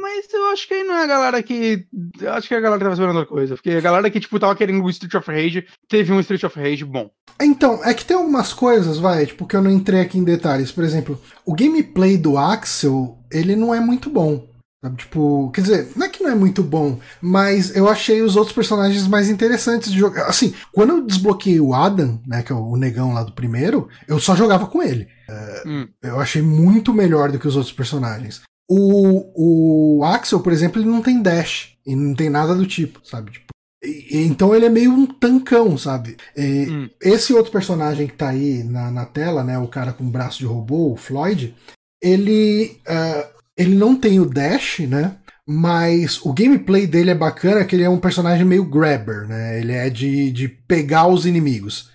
mas 0.00 0.32
eu 0.32 0.48
acho 0.48 0.66
que 0.66 0.74
aí 0.74 0.84
não 0.84 0.94
é 0.94 1.04
a 1.04 1.06
galera 1.06 1.42
que. 1.42 1.86
Eu 2.20 2.32
acho 2.32 2.48
que 2.48 2.54
a 2.54 2.60
galera 2.60 2.80
tava 2.80 2.94
esperando 2.94 3.16
outra 3.18 3.32
coisa. 3.32 3.54
Porque 3.54 3.70
a 3.70 3.80
galera 3.80 4.10
que, 4.10 4.20
tipo, 4.20 4.38
tava 4.38 4.56
querendo 4.56 4.82
o 4.82 4.90
Street 4.90 5.14
of 5.14 5.30
Rage 5.30 5.66
teve 5.88 6.12
um 6.12 6.20
Street 6.20 6.42
of 6.42 6.58
Rage 6.58 6.84
bom. 6.84 7.10
Então, 7.40 7.80
é 7.84 7.94
que 7.94 8.04
tem 8.04 8.16
algumas 8.16 8.52
coisas, 8.52 8.98
vai, 8.98 9.26
tipo, 9.26 9.46
que 9.46 9.56
eu 9.56 9.62
não 9.62 9.70
entrei 9.70 10.00
aqui 10.00 10.18
em 10.18 10.24
detalhes. 10.24 10.72
Por 10.72 10.84
exemplo, 10.84 11.20
o 11.44 11.54
gameplay 11.54 12.16
do 12.16 12.36
Axel, 12.36 13.18
ele 13.30 13.56
não 13.56 13.74
é 13.74 13.80
muito 13.80 14.10
bom. 14.10 14.49
Tipo, 14.96 15.50
quer 15.50 15.60
dizer, 15.60 15.88
não 15.94 16.06
é 16.06 16.08
que 16.08 16.22
não 16.22 16.30
é 16.30 16.34
muito 16.34 16.62
bom, 16.62 16.98
mas 17.20 17.76
eu 17.76 17.86
achei 17.86 18.22
os 18.22 18.34
outros 18.34 18.54
personagens 18.54 19.06
mais 19.06 19.28
interessantes 19.28 19.92
de 19.92 19.98
jogar. 19.98 20.26
Assim, 20.26 20.54
quando 20.72 20.90
eu 20.90 21.06
desbloqueei 21.06 21.60
o 21.60 21.74
Adam, 21.74 22.18
né, 22.26 22.42
que 22.42 22.50
é 22.50 22.54
o 22.54 22.76
negão 22.76 23.12
lá 23.12 23.22
do 23.22 23.32
primeiro, 23.32 23.88
eu 24.08 24.18
só 24.18 24.34
jogava 24.34 24.66
com 24.66 24.82
ele. 24.82 25.06
Uh, 25.28 25.68
hum. 25.68 25.88
Eu 26.02 26.18
achei 26.18 26.40
muito 26.40 26.94
melhor 26.94 27.30
do 27.30 27.38
que 27.38 27.46
os 27.46 27.56
outros 27.56 27.74
personagens. 27.74 28.40
O, 28.70 29.98
o 29.98 30.04
Axel, 30.04 30.40
por 30.40 30.52
exemplo, 30.52 30.80
ele 30.80 30.88
não 30.88 31.02
tem 31.02 31.20
dash. 31.20 31.76
E 31.86 31.94
não 31.94 32.14
tem 32.14 32.30
nada 32.30 32.54
do 32.54 32.66
tipo, 32.66 33.00
sabe? 33.04 33.32
Tipo, 33.32 33.46
e, 33.82 34.22
então 34.24 34.54
ele 34.54 34.66
é 34.66 34.70
meio 34.70 34.92
um 34.92 35.06
tancão, 35.06 35.76
sabe? 35.76 36.16
E, 36.36 36.68
hum. 36.70 36.90
Esse 37.02 37.34
outro 37.34 37.52
personagem 37.52 38.06
que 38.06 38.14
tá 38.14 38.30
aí 38.30 38.62
na, 38.64 38.90
na 38.90 39.04
tela, 39.04 39.44
né? 39.44 39.58
O 39.58 39.68
cara 39.68 39.92
com 39.92 40.08
braço 40.08 40.38
de 40.38 40.46
robô, 40.46 40.92
o 40.92 40.96
Floyd, 40.96 41.54
ele, 42.02 42.80
uh, 42.88 43.39
ele 43.60 43.74
não 43.74 43.94
tem 43.94 44.20
o 44.20 44.26
dash, 44.26 44.80
né? 44.80 45.16
Mas 45.46 46.24
o 46.24 46.32
gameplay 46.32 46.86
dele 46.86 47.10
é 47.10 47.14
bacana, 47.14 47.64
que 47.64 47.74
ele 47.74 47.82
é 47.82 47.90
um 47.90 47.98
personagem 47.98 48.44
meio 48.44 48.64
grabber, 48.64 49.26
né? 49.26 49.58
Ele 49.60 49.72
é 49.72 49.90
de, 49.90 50.30
de 50.30 50.48
pegar 50.48 51.08
os 51.08 51.26
inimigos. 51.26 51.90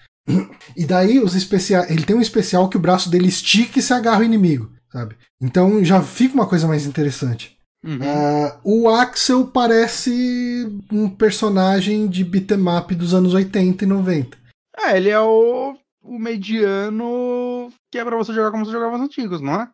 E 0.76 0.86
daí 0.86 1.20
os 1.20 1.36
especiais. 1.36 1.90
Ele 1.90 2.04
tem 2.04 2.16
um 2.16 2.22
especial 2.22 2.68
que 2.68 2.76
o 2.76 2.80
braço 2.80 3.10
dele 3.10 3.28
estica 3.28 3.80
e 3.80 3.82
se 3.82 3.94
agarra 3.94 4.22
o 4.22 4.24
inimigo 4.24 4.76
sabe? 4.96 5.18
Então 5.42 5.84
já 5.84 6.02
fica 6.02 6.34
uma 6.34 6.48
coisa 6.48 6.68
mais 6.68 6.86
interessante. 6.86 7.58
Uhum. 7.84 8.00
Uh, 8.00 8.60
o 8.64 8.90
Axel 8.90 9.46
parece 9.48 10.82
um 10.92 11.10
personagem 11.10 12.08
de 12.08 12.24
beatmap 12.24 12.92
dos 12.92 13.14
anos 13.14 13.34
80 13.34 13.84
e 13.84 13.88
90. 13.88 14.38
É, 14.78 14.98
ele 14.98 15.10
é 15.10 15.20
o, 15.20 15.76
o 16.02 16.18
mediano 16.18 17.70
que 17.92 18.00
é 18.00 18.06
pra 18.06 18.16
você 18.16 18.34
jogar 18.34 18.52
como 18.52 18.66
você 18.66 18.72
jogava 18.72 18.96
os 18.96 19.02
antigos, 19.02 19.42
não 19.42 19.62
é? 19.62 19.70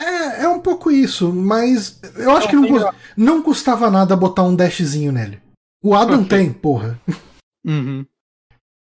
É, 0.00 0.42
é 0.42 0.48
um 0.48 0.60
pouco 0.60 0.90
isso, 0.90 1.32
mas 1.32 2.00
eu 2.16 2.30
acho 2.36 2.48
que 2.48 2.56
não, 2.56 2.92
não 3.16 3.42
custava 3.42 3.90
nada 3.90 4.14
botar 4.14 4.42
um 4.42 4.54
dashzinho 4.54 5.10
nele. 5.10 5.40
O 5.82 5.94
Adam 5.94 6.22
okay. 6.22 6.28
tem, 6.28 6.52
porra. 6.52 7.00
Uhum. 7.64 8.06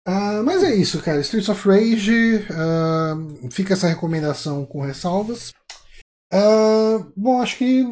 Uh, 0.07 0.45
mas 0.45 0.63
é 0.63 0.75
isso, 0.75 1.03
cara. 1.03 1.21
Streets 1.21 1.49
of 1.49 1.67
Rage. 1.67 2.47
Uh, 2.51 3.51
fica 3.51 3.73
essa 3.73 3.89
recomendação 3.89 4.67
com 4.67 4.81
ressalvas. 4.83 5.53
Uh, 6.33 7.13
bom, 7.17 7.41
acho 7.41 7.57
que 7.59 7.85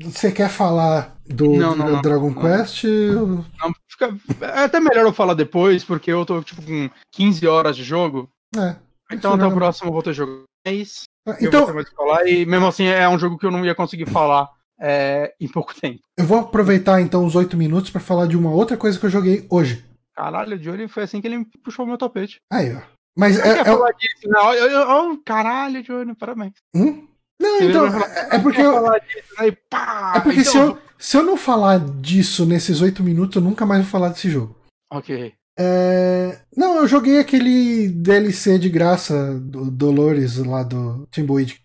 você 0.00 0.30
quer 0.30 0.48
falar 0.48 1.16
do, 1.26 1.56
não, 1.56 1.74
não, 1.74 1.90
não, 1.90 2.02
Dragon 2.02 2.32
Quest? 2.32 2.84
Não, 2.84 3.44
fica, 3.88 4.16
é 4.42 4.64
até 4.64 4.78
melhor 4.78 5.06
eu 5.06 5.12
falar 5.12 5.34
depois, 5.34 5.82
porque 5.82 6.10
eu 6.12 6.24
tô 6.24 6.40
tipo 6.42 6.62
com 6.62 6.88
15 7.12 7.46
horas 7.48 7.76
de 7.76 7.82
jogo. 7.82 8.30
É, 8.56 8.76
então 9.10 9.34
até 9.34 9.44
o 9.44 9.52
próximo 9.52 9.88
eu 9.88 9.92
vou 9.92 10.02
ter 10.02 10.14
jogo 10.14 10.44
mais. 10.64 11.02
Então, 11.40 11.68
eu 11.68 11.74
vou 11.74 11.84
falar, 11.96 12.26
e 12.26 12.46
mesmo 12.46 12.66
assim 12.66 12.86
é 12.86 13.08
um 13.08 13.18
jogo 13.18 13.38
que 13.38 13.46
eu 13.46 13.50
não 13.50 13.64
ia 13.64 13.74
conseguir 13.74 14.06
falar 14.06 14.48
é, 14.80 15.34
em 15.40 15.48
pouco 15.48 15.78
tempo. 15.78 16.00
Eu 16.16 16.24
vou 16.24 16.38
aproveitar 16.38 17.00
então 17.00 17.24
os 17.24 17.36
8 17.36 17.56
minutos 17.56 17.90
para 17.90 18.00
falar 18.00 18.26
de 18.26 18.36
uma 18.36 18.50
outra 18.50 18.76
coisa 18.76 18.98
que 18.98 19.06
eu 19.06 19.10
joguei 19.10 19.46
hoje. 19.50 19.84
Caralho, 20.14 20.56
o 20.56 20.58
Johnny 20.58 20.88
foi 20.88 21.02
assim 21.04 21.20
que 21.20 21.26
ele 21.28 21.44
puxou 21.62 21.84
o 21.84 21.88
meu 21.88 21.98
tapete. 21.98 22.40
Aí, 22.52 22.74
ó. 22.74 22.80
Mas 23.16 23.38
Não 23.38 23.44
é, 23.44 23.58
é- 23.60 23.64
falar 23.64 23.92
disso, 23.92 24.28
não. 24.28 24.54
Eu, 24.54 24.70
eu, 24.70 24.88
oh, 24.88 25.18
caralho, 25.24 25.82
Johnny, 25.82 26.14
parabéns. 26.14 26.54
Hum? 26.74 27.06
Não, 27.40 27.58
Você 27.58 27.64
então. 27.70 27.90
falar, 27.90 28.06
É, 28.08 28.36
é 28.36 28.38
porque 28.38 28.60
eu, 28.60 29.00
disso, 29.00 29.34
aí, 29.38 29.52
pá, 29.70 30.12
é 30.16 30.20
porque 30.20 30.40
então 30.40 30.52
se, 30.52 30.58
eu, 30.58 30.78
se 30.98 31.16
eu 31.16 31.22
não 31.22 31.36
falar 31.38 31.80
disso 31.80 32.44
nesses 32.44 32.82
oito 32.82 33.02
minutos, 33.02 33.36
eu 33.36 33.42
nunca 33.42 33.64
mais 33.64 33.82
vou 33.82 33.90
falar 33.90 34.10
desse 34.10 34.28
jogo. 34.28 34.54
Ok. 34.92 35.34
É, 35.58 36.38
Não, 36.56 36.78
eu 36.78 36.88
joguei 36.88 37.18
aquele 37.18 37.88
DLC 37.88 38.58
de 38.58 38.68
graça 38.68 39.34
do 39.38 39.70
Dolores 39.70 40.36
lá 40.36 40.62
do 40.62 41.06
Timberwolf 41.10 41.58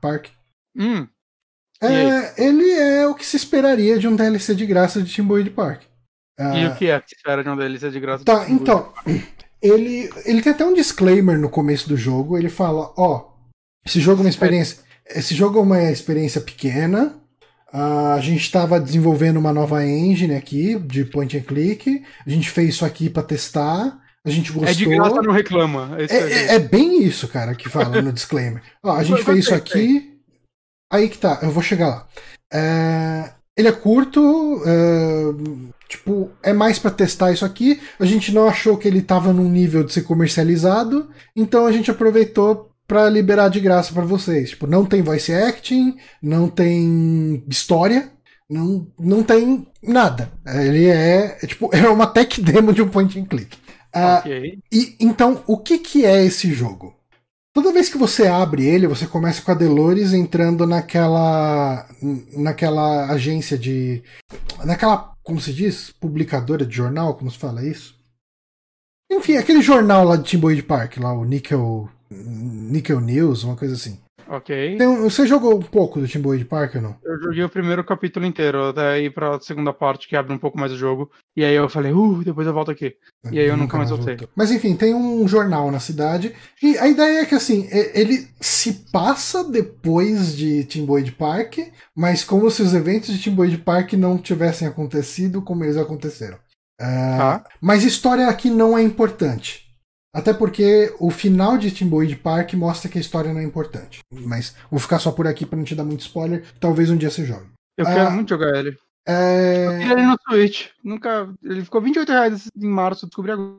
Park. 0.00 0.28
Hum, 0.76 1.06
É, 1.82 2.42
ele 2.42 2.70
é 2.70 3.06
o 3.06 3.14
que 3.14 3.26
se 3.26 3.36
esperaria 3.36 3.98
de 3.98 4.08
um 4.08 4.16
DLC 4.16 4.54
de 4.54 4.66
graça 4.66 5.02
de 5.02 5.12
Timberwolf 5.12 5.50
Park. 5.50 5.82
e 5.82 5.86
Ah, 6.40 6.70
o 6.70 6.76
que 6.76 6.86
é 6.90 7.00
que 7.00 7.10
se 7.10 7.16
espera 7.16 7.42
de 7.42 7.48
um 7.50 7.56
DLC 7.56 7.90
de 7.90 8.00
graça? 8.00 8.24
Tá, 8.24 8.48
então. 8.48 8.92
Ele, 9.62 10.10
ele 10.26 10.42
tem 10.42 10.52
até 10.52 10.62
um 10.62 10.74
disclaimer 10.74 11.38
no 11.38 11.48
começo 11.48 11.88
do 11.88 11.96
jogo. 11.96 12.36
Ele 12.36 12.50
fala: 12.50 12.92
Ó, 12.98 13.30
esse 13.82 13.98
jogo 13.98 14.20
é 14.20 14.24
uma 14.24 14.28
experiência. 14.28 14.84
Esse 15.06 15.34
jogo 15.34 15.58
é 15.58 15.62
uma 15.62 15.82
experiência 15.90 16.38
pequena. 16.38 17.18
Ah, 17.76 18.14
a 18.14 18.20
gente 18.20 18.40
estava 18.42 18.78
desenvolvendo 18.78 19.36
uma 19.36 19.52
nova 19.52 19.84
engine 19.84 20.36
aqui 20.36 20.78
de 20.78 21.04
point 21.04 21.36
and 21.36 21.42
click. 21.42 22.04
A 22.24 22.30
gente 22.30 22.48
fez 22.48 22.68
isso 22.68 22.84
aqui 22.84 23.10
para 23.10 23.24
testar. 23.24 23.98
A 24.24 24.30
gente 24.30 24.52
gostou. 24.52 24.70
É 24.70 24.74
de 24.74 24.86
graça, 24.86 25.20
não 25.20 25.32
reclama. 25.32 25.96
É 25.98 26.04
É, 26.04 26.32
é- 26.32 26.54
é 26.54 26.58
bem 26.60 27.02
isso, 27.02 27.26
cara, 27.26 27.52
que 27.52 27.68
fala 27.68 28.00
no 28.00 28.12
disclaimer. 28.14 28.62
Ó, 28.80 28.92
a 28.92 29.02
gente 29.02 29.24
fez 29.24 29.38
isso 29.40 29.54
aqui. 29.54 30.14
Aí 30.92 31.08
que 31.08 31.18
tá, 31.18 31.40
eu 31.42 31.50
vou 31.50 31.64
chegar 31.64 31.88
lá. 31.88 32.06
É, 32.52 33.32
ele 33.58 33.66
é 33.66 33.72
curto, 33.72 34.62
é, 34.64 35.74
tipo, 35.88 36.30
é 36.44 36.52
mais 36.52 36.78
pra 36.78 36.92
testar 36.92 37.32
isso 37.32 37.44
aqui. 37.44 37.80
A 37.98 38.04
gente 38.04 38.32
não 38.32 38.46
achou 38.46 38.76
que 38.76 38.86
ele 38.86 39.02
tava 39.02 39.32
num 39.32 39.48
nível 39.50 39.82
de 39.82 39.92
ser 39.92 40.02
comercializado, 40.02 41.10
então 41.34 41.66
a 41.66 41.72
gente 41.72 41.90
aproveitou 41.90 42.70
pra 42.86 43.08
liberar 43.08 43.48
de 43.48 43.60
graça 43.60 43.92
pra 43.92 44.04
vocês. 44.04 44.50
Tipo, 44.50 44.66
não 44.66 44.84
tem 44.84 45.02
voice 45.02 45.32
acting, 45.32 45.96
não 46.22 46.48
tem 46.48 47.42
história, 47.48 48.10
não, 48.48 48.86
não 48.98 49.22
tem 49.22 49.66
nada. 49.82 50.30
Ele 50.46 50.86
é, 50.86 51.38
é, 51.42 51.46
tipo, 51.46 51.70
é 51.74 51.88
uma 51.88 52.06
tech 52.06 52.40
demo 52.40 52.72
de 52.72 52.82
um 52.82 52.88
point 52.88 53.18
and 53.18 53.24
click. 53.26 53.56
Ah, 53.92 54.18
Ok. 54.18 54.58
e 54.72 54.96
então, 54.98 55.42
o 55.46 55.56
que, 55.56 55.78
que 55.78 56.04
é 56.04 56.24
esse 56.24 56.52
jogo? 56.52 56.94
Toda 57.54 57.72
vez 57.72 57.88
que 57.88 57.96
você 57.96 58.26
abre 58.26 58.66
ele, 58.66 58.88
você 58.88 59.06
começa 59.06 59.40
com 59.40 59.52
a 59.52 59.54
Delores 59.54 60.12
entrando 60.12 60.66
naquela 60.66 61.86
naquela 62.36 63.06
agência 63.12 63.56
de 63.56 64.02
naquela, 64.64 65.14
como 65.22 65.40
se 65.40 65.52
diz, 65.52 65.92
publicadora 66.00 66.66
de 66.66 66.74
jornal, 66.74 67.14
como 67.14 67.30
se 67.30 67.38
fala 67.38 67.64
isso? 67.64 67.94
Enfim, 69.10 69.36
aquele 69.36 69.62
jornal 69.62 70.04
lá 70.04 70.16
de 70.16 70.24
Timboid 70.24 70.64
Park, 70.64 70.96
lá 70.96 71.12
o 71.12 71.24
Nickel 71.24 71.88
Nickel 72.26 73.00
News, 73.00 73.44
uma 73.44 73.56
coisa 73.56 73.74
assim. 73.74 73.98
Ok. 74.26 74.78
Tem 74.78 74.86
um- 74.86 75.02
você 75.02 75.26
jogou 75.26 75.54
um 75.58 75.62
pouco 75.62 76.00
do 76.00 76.08
Timboid 76.08 76.46
Park 76.46 76.76
ou 76.76 76.80
não? 76.80 76.96
Eu 77.04 77.20
joguei 77.20 77.44
o 77.44 77.48
primeiro 77.48 77.84
capítulo 77.84 78.24
inteiro, 78.24 78.68
até 78.68 78.98
ir 79.02 79.12
pra 79.12 79.38
segunda 79.38 79.70
parte, 79.70 80.08
que 80.08 80.16
abre 80.16 80.32
um 80.32 80.38
pouco 80.38 80.58
mais 80.58 80.72
o 80.72 80.78
jogo. 80.78 81.10
E 81.36 81.44
aí 81.44 81.54
eu 81.54 81.68
falei, 81.68 81.92
uh, 81.92 82.24
depois 82.24 82.46
eu 82.46 82.54
volto 82.54 82.70
aqui. 82.70 82.94
E 83.30 83.38
aí 83.38 83.46
eu 83.46 83.56
nunca 83.56 83.76
mais 83.76 83.90
voltei. 83.90 84.14
voltou. 84.16 84.30
Mas 84.34 84.50
enfim, 84.50 84.74
tem 84.76 84.94
um 84.94 85.28
jornal 85.28 85.70
na 85.70 85.78
cidade. 85.78 86.34
E 86.62 86.78
a 86.78 86.88
ideia 86.88 87.20
é 87.20 87.26
que 87.26 87.34
assim, 87.34 87.68
ele 87.70 88.26
se 88.40 88.86
passa 88.90 89.44
depois 89.44 90.34
de 90.34 90.64
Timboid 90.64 91.12
Park, 91.12 91.58
mas 91.94 92.24
como 92.24 92.50
se 92.50 92.62
os 92.62 92.72
eventos 92.72 93.12
de 93.12 93.20
Timboid 93.20 93.58
Park 93.58 93.92
não 93.92 94.16
tivessem 94.16 94.66
acontecido 94.66 95.42
como 95.42 95.64
eles 95.64 95.76
aconteceram. 95.76 96.38
Ah, 96.80 97.40
Tá. 97.44 97.50
Mas 97.60 97.84
história 97.84 98.26
aqui 98.26 98.48
não 98.48 98.76
é 98.76 98.82
importante. 98.82 99.63
Até 100.14 100.32
porque 100.32 100.94
o 101.00 101.10
final 101.10 101.58
de 101.58 101.70
Timboid 101.72 102.14
Park 102.16 102.54
mostra 102.54 102.88
que 102.88 102.96
a 102.96 103.00
história 103.00 103.32
não 103.32 103.40
é 103.40 103.44
importante. 103.44 103.98
Mas 104.12 104.54
vou 104.70 104.78
ficar 104.78 105.00
só 105.00 105.10
por 105.10 105.26
aqui 105.26 105.44
pra 105.44 105.56
não 105.56 105.64
te 105.64 105.74
dar 105.74 105.84
muito 105.84 106.02
spoiler. 106.02 106.44
Talvez 106.60 106.88
um 106.88 106.96
dia 106.96 107.10
você 107.10 107.26
jogue. 107.26 107.48
Eu 107.76 107.86
Ah. 107.86 107.92
quero 107.94 108.10
muito 108.12 108.28
jogar 108.28 108.56
ele. 108.56 108.78
É... 109.06 109.66
Eu 109.66 109.78
queria 109.80 109.92
ele 109.94 110.06
no 110.06 110.16
Switch. 110.28 110.68
Nunca. 110.84 111.28
Ele 111.42 111.64
ficou 111.64 111.80
28 111.82 112.08
reais 112.12 112.48
em 112.56 112.66
março, 112.68 113.04
eu 113.04 113.08
descobri 113.08 113.32
agora. 113.32 113.58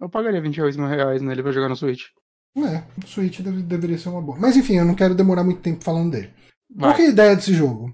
Eu 0.00 0.08
pagaria 0.08 0.40
28 0.40 0.78
mil 0.78 0.88
reais 0.88 1.22
nele 1.22 1.42
pra 1.42 1.50
jogar 1.52 1.68
no 1.70 1.76
Switch. 1.76 2.02
É, 2.56 2.84
o 3.02 3.06
Switch 3.08 3.40
deve- 3.40 3.62
deveria 3.62 3.98
ser 3.98 4.10
uma 4.10 4.20
boa. 4.22 4.38
Mas 4.38 4.56
enfim, 4.56 4.74
eu 4.76 4.84
não 4.84 4.94
quero 4.94 5.14
demorar 5.14 5.42
muito 5.42 5.60
tempo 5.62 5.82
falando 5.82 6.12
dele. 6.12 6.30
Qual 6.78 6.90
Vai. 6.90 6.96
que 6.96 7.02
é 7.02 7.06
a 7.06 7.10
ideia 7.10 7.34
desse 7.36 7.52
jogo? 7.54 7.92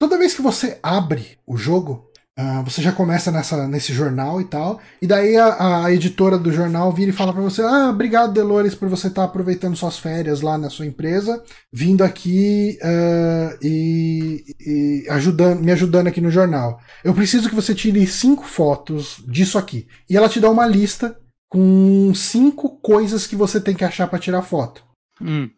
Toda 0.00 0.18
vez 0.18 0.34
que 0.34 0.42
você 0.42 0.80
abre 0.82 1.38
o 1.46 1.56
jogo, 1.56 2.09
ah, 2.38 2.62
você 2.62 2.80
já 2.80 2.92
começa 2.92 3.30
nessa, 3.30 3.66
nesse 3.68 3.92
jornal 3.92 4.40
e 4.40 4.44
tal, 4.44 4.80
e 5.02 5.06
daí 5.06 5.36
a, 5.36 5.84
a 5.84 5.92
editora 5.92 6.38
do 6.38 6.52
jornal 6.52 6.92
vira 6.92 7.10
e 7.10 7.14
fala 7.14 7.32
pra 7.32 7.42
você: 7.42 7.60
Ah, 7.62 7.90
obrigado, 7.90 8.32
Delores, 8.32 8.74
por 8.74 8.88
você 8.88 9.08
estar 9.08 9.24
aproveitando 9.24 9.76
suas 9.76 9.98
férias 9.98 10.40
lá 10.40 10.56
na 10.56 10.70
sua 10.70 10.86
empresa, 10.86 11.42
vindo 11.72 12.02
aqui 12.02 12.78
ah, 12.82 13.58
e, 13.60 14.44
e 14.58 15.06
ajudando, 15.10 15.60
me 15.60 15.72
ajudando 15.72 16.06
aqui 16.06 16.20
no 16.20 16.30
jornal. 16.30 16.80
Eu 17.04 17.12
preciso 17.12 17.48
que 17.48 17.54
você 17.54 17.74
tire 17.74 18.06
cinco 18.06 18.44
fotos 18.44 19.22
disso 19.26 19.58
aqui. 19.58 19.86
E 20.08 20.16
ela 20.16 20.28
te 20.28 20.40
dá 20.40 20.50
uma 20.50 20.66
lista 20.66 21.18
com 21.50 22.12
cinco 22.14 22.80
coisas 22.80 23.26
que 23.26 23.34
você 23.34 23.60
tem 23.60 23.74
que 23.74 23.84
achar 23.84 24.06
pra 24.06 24.18
tirar 24.18 24.42
foto. 24.42 24.84
Hum. 25.20 25.50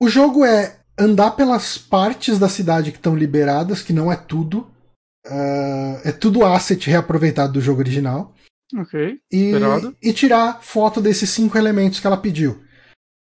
O 0.00 0.08
jogo 0.08 0.44
é 0.44 0.78
andar 0.96 1.32
pelas 1.32 1.76
partes 1.76 2.38
da 2.38 2.48
cidade 2.48 2.92
que 2.92 2.98
estão 2.98 3.16
liberadas, 3.16 3.82
que 3.82 3.92
não 3.92 4.10
é 4.10 4.16
tudo. 4.16 4.69
Ah, 5.26 6.00
é 6.04 6.12
tudo 6.12 6.44
asset 6.44 6.88
reaproveitado 6.88 7.52
do 7.52 7.60
jogo 7.60 7.80
original. 7.80 8.34
Ok. 8.76 9.18
E, 9.30 9.52
e 10.02 10.12
tirar 10.12 10.62
foto 10.62 11.00
desses 11.00 11.30
cinco 11.30 11.58
elementos 11.58 11.98
que 12.00 12.06
ela 12.06 12.16
pediu. 12.16 12.62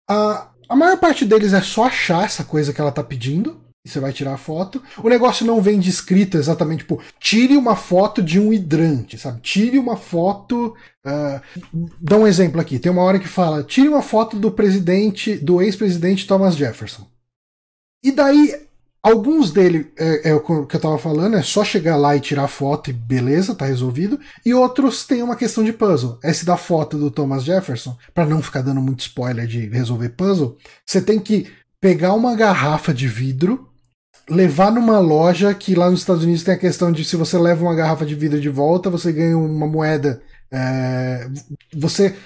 A, 0.08 0.50
a 0.68 0.76
maior 0.76 0.98
parte 0.98 1.24
deles 1.24 1.52
é 1.52 1.60
só 1.60 1.84
achar 1.84 2.24
essa 2.24 2.44
coisa 2.44 2.72
que 2.72 2.80
ela 2.80 2.92
tá 2.92 3.02
pedindo. 3.02 3.62
E 3.86 3.90
você 3.90 4.00
vai 4.00 4.14
tirar 4.14 4.32
a 4.32 4.38
foto. 4.38 4.82
O 5.02 5.10
negócio 5.10 5.44
não 5.44 5.60
vem 5.60 5.78
descrito 5.78 6.38
exatamente, 6.38 6.78
tipo, 6.78 7.02
tire 7.20 7.54
uma 7.54 7.76
foto 7.76 8.22
de 8.22 8.40
um 8.40 8.50
hidrante, 8.50 9.18
sabe? 9.18 9.42
Tire 9.42 9.78
uma 9.78 9.94
foto. 9.94 10.74
ah, 11.04 11.42
dá 12.00 12.16
um 12.16 12.26
exemplo 12.26 12.58
aqui. 12.58 12.78
Tem 12.78 12.90
uma 12.90 13.02
hora 13.02 13.18
que 13.18 13.28
fala: 13.28 13.62
tire 13.62 13.86
uma 13.86 14.00
foto 14.00 14.38
do 14.38 14.50
presidente, 14.50 15.36
do 15.36 15.60
ex-presidente 15.60 16.26
Thomas 16.26 16.56
Jefferson. 16.56 17.06
E 18.02 18.10
daí, 18.10 18.54
alguns 19.04 19.50
dele, 19.50 19.92
é, 19.98 20.30
é 20.30 20.34
o 20.34 20.40
que 20.40 20.76
eu 20.76 20.80
tava 20.80 20.96
falando, 20.96 21.36
é 21.36 21.42
só 21.42 21.62
chegar 21.62 21.94
lá 21.96 22.16
e 22.16 22.20
tirar 22.20 22.48
foto 22.48 22.88
e 22.88 22.92
beleza, 22.94 23.54
tá 23.54 23.66
resolvido. 23.66 24.18
E 24.44 24.54
outros 24.54 25.06
tem 25.06 25.22
uma 25.22 25.36
questão 25.36 25.62
de 25.62 25.74
puzzle. 25.74 26.18
Esse 26.24 26.46
da 26.46 26.56
foto 26.56 26.96
do 26.96 27.10
Thomas 27.10 27.44
Jefferson, 27.44 27.94
pra 28.14 28.24
não 28.24 28.40
ficar 28.40 28.62
dando 28.62 28.80
muito 28.80 29.00
spoiler 29.00 29.46
de 29.46 29.68
resolver 29.68 30.08
puzzle, 30.08 30.56
você 30.86 31.02
tem 31.02 31.20
que 31.20 31.52
pegar 31.78 32.14
uma 32.14 32.34
garrafa 32.34 32.94
de 32.94 33.06
vidro, 33.06 33.68
levar 34.28 34.72
numa 34.72 34.98
loja 34.98 35.52
que 35.52 35.74
lá 35.74 35.90
nos 35.90 36.00
Estados 36.00 36.24
Unidos 36.24 36.42
tem 36.42 36.54
a 36.54 36.58
questão 36.58 36.90
de 36.90 37.04
se 37.04 37.14
você 37.14 37.36
leva 37.36 37.62
uma 37.62 37.74
garrafa 37.74 38.06
de 38.06 38.14
vidro 38.14 38.40
de 38.40 38.48
volta, 38.48 38.88
você 38.88 39.12
ganha 39.12 39.36
uma 39.36 39.66
moeda. 39.66 40.22
é, 40.50 41.28
você 41.76 42.16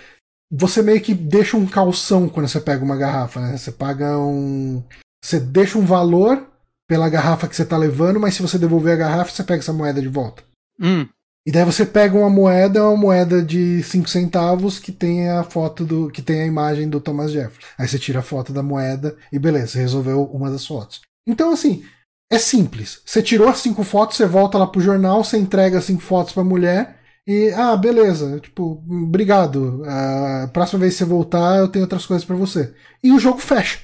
você 0.51 0.81
meio 0.81 1.01
que 1.01 1.13
deixa 1.13 1.57
um 1.57 1.67
calção 1.67 2.29
quando 2.29 2.49
você 2.49 2.59
pega 2.61 2.83
uma 2.83 2.97
garrafa, 2.97 3.41
né? 3.41 3.57
Você 3.57 3.71
paga 3.71 4.19
um. 4.19 4.83
Você 5.23 5.39
deixa 5.39 5.77
um 5.79 5.85
valor 5.85 6.47
pela 6.89 7.09
garrafa 7.09 7.47
que 7.47 7.55
você 7.55 7.65
tá 7.65 7.77
levando, 7.77 8.19
mas 8.19 8.35
se 8.35 8.43
você 8.43 8.59
devolver 8.59 8.95
a 8.95 8.97
garrafa, 8.97 9.31
você 9.31 9.45
pega 9.45 9.61
essa 9.61 9.73
moeda 9.73 10.01
de 10.01 10.09
volta. 10.09 10.43
Hum. 10.81 11.07
E 11.47 11.53
daí 11.53 11.65
você 11.65 11.87
pega 11.87 12.17
uma 12.17 12.31
moeda, 12.31 12.85
uma 12.85 12.97
moeda 12.97 13.43
de 13.43 13.83
5 13.83 14.09
centavos 14.09 14.79
que 14.79 14.91
tem 14.91 15.29
a 15.29 15.43
foto 15.43 15.85
do. 15.85 16.11
que 16.11 16.23
tem 16.23 16.43
a 16.43 16.47
imagem 16.47 16.89
do 16.89 17.01
Thomas 17.01 17.31
Jefferson. 17.31 17.61
Aí 17.79 17.87
você 17.87 17.99
tira 17.99 18.21
a 18.21 18.23
foto 18.23 18.53
da 18.53 18.63
moeda 18.63 19.17
e 19.33 19.39
beleza, 19.39 19.69
você 19.69 19.79
resolveu 19.81 20.25
uma 20.25 20.51
das 20.51 20.67
fotos. 20.67 21.01
Então, 21.27 21.53
assim, 21.53 21.85
é 22.31 22.39
simples. 22.39 23.01
Você 23.05 23.23
tirou 23.23 23.49
as 23.49 23.59
cinco 23.59 23.83
fotos, 23.83 24.17
você 24.17 24.27
volta 24.27 24.59
lá 24.59 24.67
pro 24.67 24.81
jornal, 24.81 25.25
você 25.25 25.39
entrega 25.39 25.79
as 25.79 25.85
cinco 25.85 26.03
fotos 26.03 26.33
pra 26.33 26.45
mulher 26.45 26.99
e. 27.27 27.51
Ah, 27.51 27.77
beleza. 27.77 28.41
Tipo, 28.41 28.83
obrigado. 28.89 29.83
A 29.87 30.51
próxima 30.53 30.81
vez 30.81 30.95
que 30.95 30.99
você 30.99 31.05
voltar, 31.05 31.59
eu 31.59 31.69
tenho 31.69 31.85
outras 31.85 32.07
coisas 32.07 32.27
pra 32.27 32.37
você. 32.37 32.75
E 33.03 33.13
o 33.13 33.19
jogo 33.19 33.39
fecha. 33.39 33.81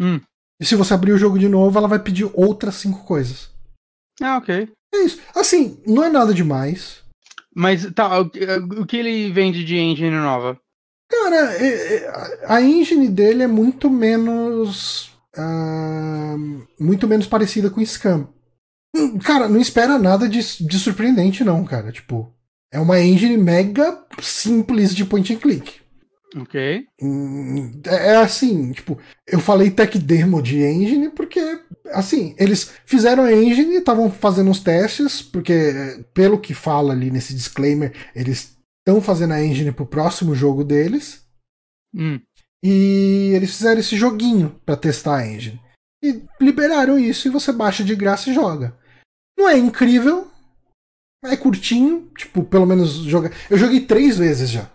Hum. 0.00 0.20
E 0.60 0.64
se 0.64 0.74
você 0.74 0.94
abrir 0.94 1.12
o 1.12 1.18
jogo 1.18 1.38
de 1.38 1.48
novo, 1.48 1.76
ela 1.78 1.88
vai 1.88 1.98
pedir 1.98 2.30
outras 2.34 2.76
cinco 2.76 3.04
coisas. 3.04 3.50
Ah, 4.22 4.38
ok. 4.38 4.68
É 4.94 4.98
isso. 5.02 5.20
Assim, 5.34 5.78
não 5.86 6.02
é 6.04 6.08
nada 6.08 6.32
demais. 6.32 7.02
Mas 7.54 7.90
tá, 7.92 8.20
o, 8.20 8.28
que- 8.30 8.96
ele 8.96 9.30
vende 9.32 9.64
de 9.64 9.76
engine 9.76 10.10
nova? 10.16 10.58
Cara, 11.10 11.52
é- 11.54 11.96
é- 11.96 12.44
a 12.46 12.60
engine 12.62 13.08
dele 13.08 13.42
é 13.42 13.46
muito 13.46 13.88
menos. 13.90 15.10
ah, 15.36 16.34
muito 16.80 17.06
menos 17.06 17.26
parecida 17.26 17.68
com 17.70 17.84
Scam. 17.84 18.28
Hum, 18.94 19.18
Cara, 19.18 19.48
não 19.48 19.60
espera 19.60 19.98
nada 19.98 20.26
de, 20.28 20.40
de 20.64 20.78
surpreendente, 20.78 21.44
não, 21.44 21.62
cara. 21.64 21.92
Tipo, 21.92 22.32
é 22.72 22.80
uma 22.80 22.98
engine 23.00 23.36
mega 23.36 24.02
simples 24.22 24.94
de 24.94 25.04
point 25.04 25.32
and 25.34 25.38
click. 25.38 25.80
Ok. 26.36 26.86
Hum, 27.00 27.80
É 27.86 28.12
é 28.12 28.16
assim, 28.16 28.72
tipo, 28.72 28.98
eu 29.26 29.40
falei 29.40 29.70
tech 29.70 29.98
demo 29.98 30.42
de 30.42 30.62
engine 30.62 31.08
porque, 31.10 31.40
assim, 31.86 32.34
eles 32.38 32.72
fizeram 32.84 33.24
a 33.24 33.32
engine, 33.32 33.76
estavam 33.76 34.10
fazendo 34.10 34.50
os 34.50 34.60
testes, 34.60 35.22
porque, 35.22 36.04
pelo 36.12 36.38
que 36.38 36.52
fala 36.52 36.92
ali 36.92 37.10
nesse 37.10 37.34
disclaimer, 37.34 37.92
eles 38.14 38.56
estão 38.86 39.00
fazendo 39.00 39.32
a 39.32 39.42
engine 39.42 39.72
pro 39.72 39.86
próximo 39.86 40.34
jogo 40.34 40.62
deles. 40.62 41.24
Hum. 41.94 42.20
E 42.62 43.32
eles 43.34 43.56
fizeram 43.56 43.80
esse 43.80 43.96
joguinho 43.96 44.60
para 44.66 44.76
testar 44.76 45.16
a 45.16 45.26
engine. 45.26 45.60
E 46.04 46.22
liberaram 46.40 46.98
isso 46.98 47.26
e 47.26 47.30
você 47.30 47.50
baixa 47.52 47.82
de 47.82 47.94
graça 47.96 48.28
e 48.28 48.34
joga. 48.34 48.76
Não 49.38 49.48
é 49.48 49.56
incrível, 49.56 50.30
é 51.24 51.36
curtinho, 51.36 52.10
tipo, 52.16 52.44
pelo 52.44 52.66
menos 52.66 52.90
joga. 53.04 53.32
Eu 53.50 53.56
joguei 53.56 53.80
três 53.80 54.18
vezes 54.18 54.50
já. 54.50 54.70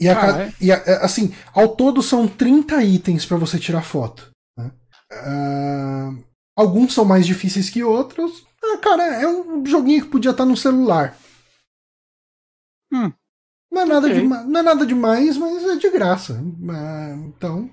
E, 0.00 0.08
a, 0.08 0.20
Ah, 0.36 0.42
é? 0.42 0.52
e 0.60 0.70
a- 0.72 0.82
é, 0.86 1.04
assim, 1.04 1.34
ao 1.54 1.68
todo 1.74 2.02
são 2.02 2.28
30 2.28 2.82
itens 2.82 3.24
para 3.24 3.36
você 3.38 3.58
tirar 3.58 3.82
foto. 3.82 4.30
né? 4.58 4.70
Ah, 5.12 6.10
alguns 6.56 6.92
são 6.94 7.04
mais 7.04 7.26
difíceis 7.26 7.70
que 7.70 7.82
outros. 7.82 8.44
Ah, 8.62 8.78
cara, 8.78 9.02
é 9.04 9.26
um 9.28 9.64
joguinho 9.64 10.04
que 10.04 10.10
podia 10.10 10.32
estar 10.32 10.44
no 10.44 10.56
celular. 10.56 11.16
Hum. 12.92 13.12
Não, 13.72 13.82
é 13.82 13.84
nada 13.84 14.08
dema- 14.08 14.44
não 14.44 14.60
é 14.60 14.62
nada 14.62 14.86
demais, 14.86 15.36
mas 15.36 15.62
é 15.64 15.76
de 15.76 15.90
graça. 15.90 16.40
Ah, 16.70 17.14
então, 17.26 17.70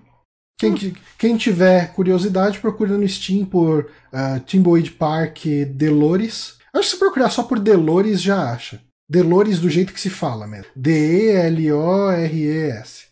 quem, 0.60 0.74
Hum. 0.74 0.94
quem 1.18 1.38
tiver 1.38 1.94
curiosidade, 1.94 2.60
procura 2.60 2.98
no 2.98 3.08
Steam 3.08 3.46
por 3.46 3.92
ah, 4.12 4.40
Timboid 4.40 4.92
Park 4.92 5.46
Delores. 5.76 6.58
Acho 6.74 6.84
que 6.90 6.96
se 6.96 7.00
procurar 7.00 7.30
só 7.30 7.44
por 7.44 7.60
Delores 7.60 8.22
já 8.22 8.52
acha. 8.52 8.82
Delores 9.14 9.60
do 9.60 9.70
jeito 9.70 9.94
que 9.94 10.02
se 10.02 10.10
fala 10.10 10.48
mesmo. 10.48 10.66
D-E-L-O-R-E-S. 10.76 13.06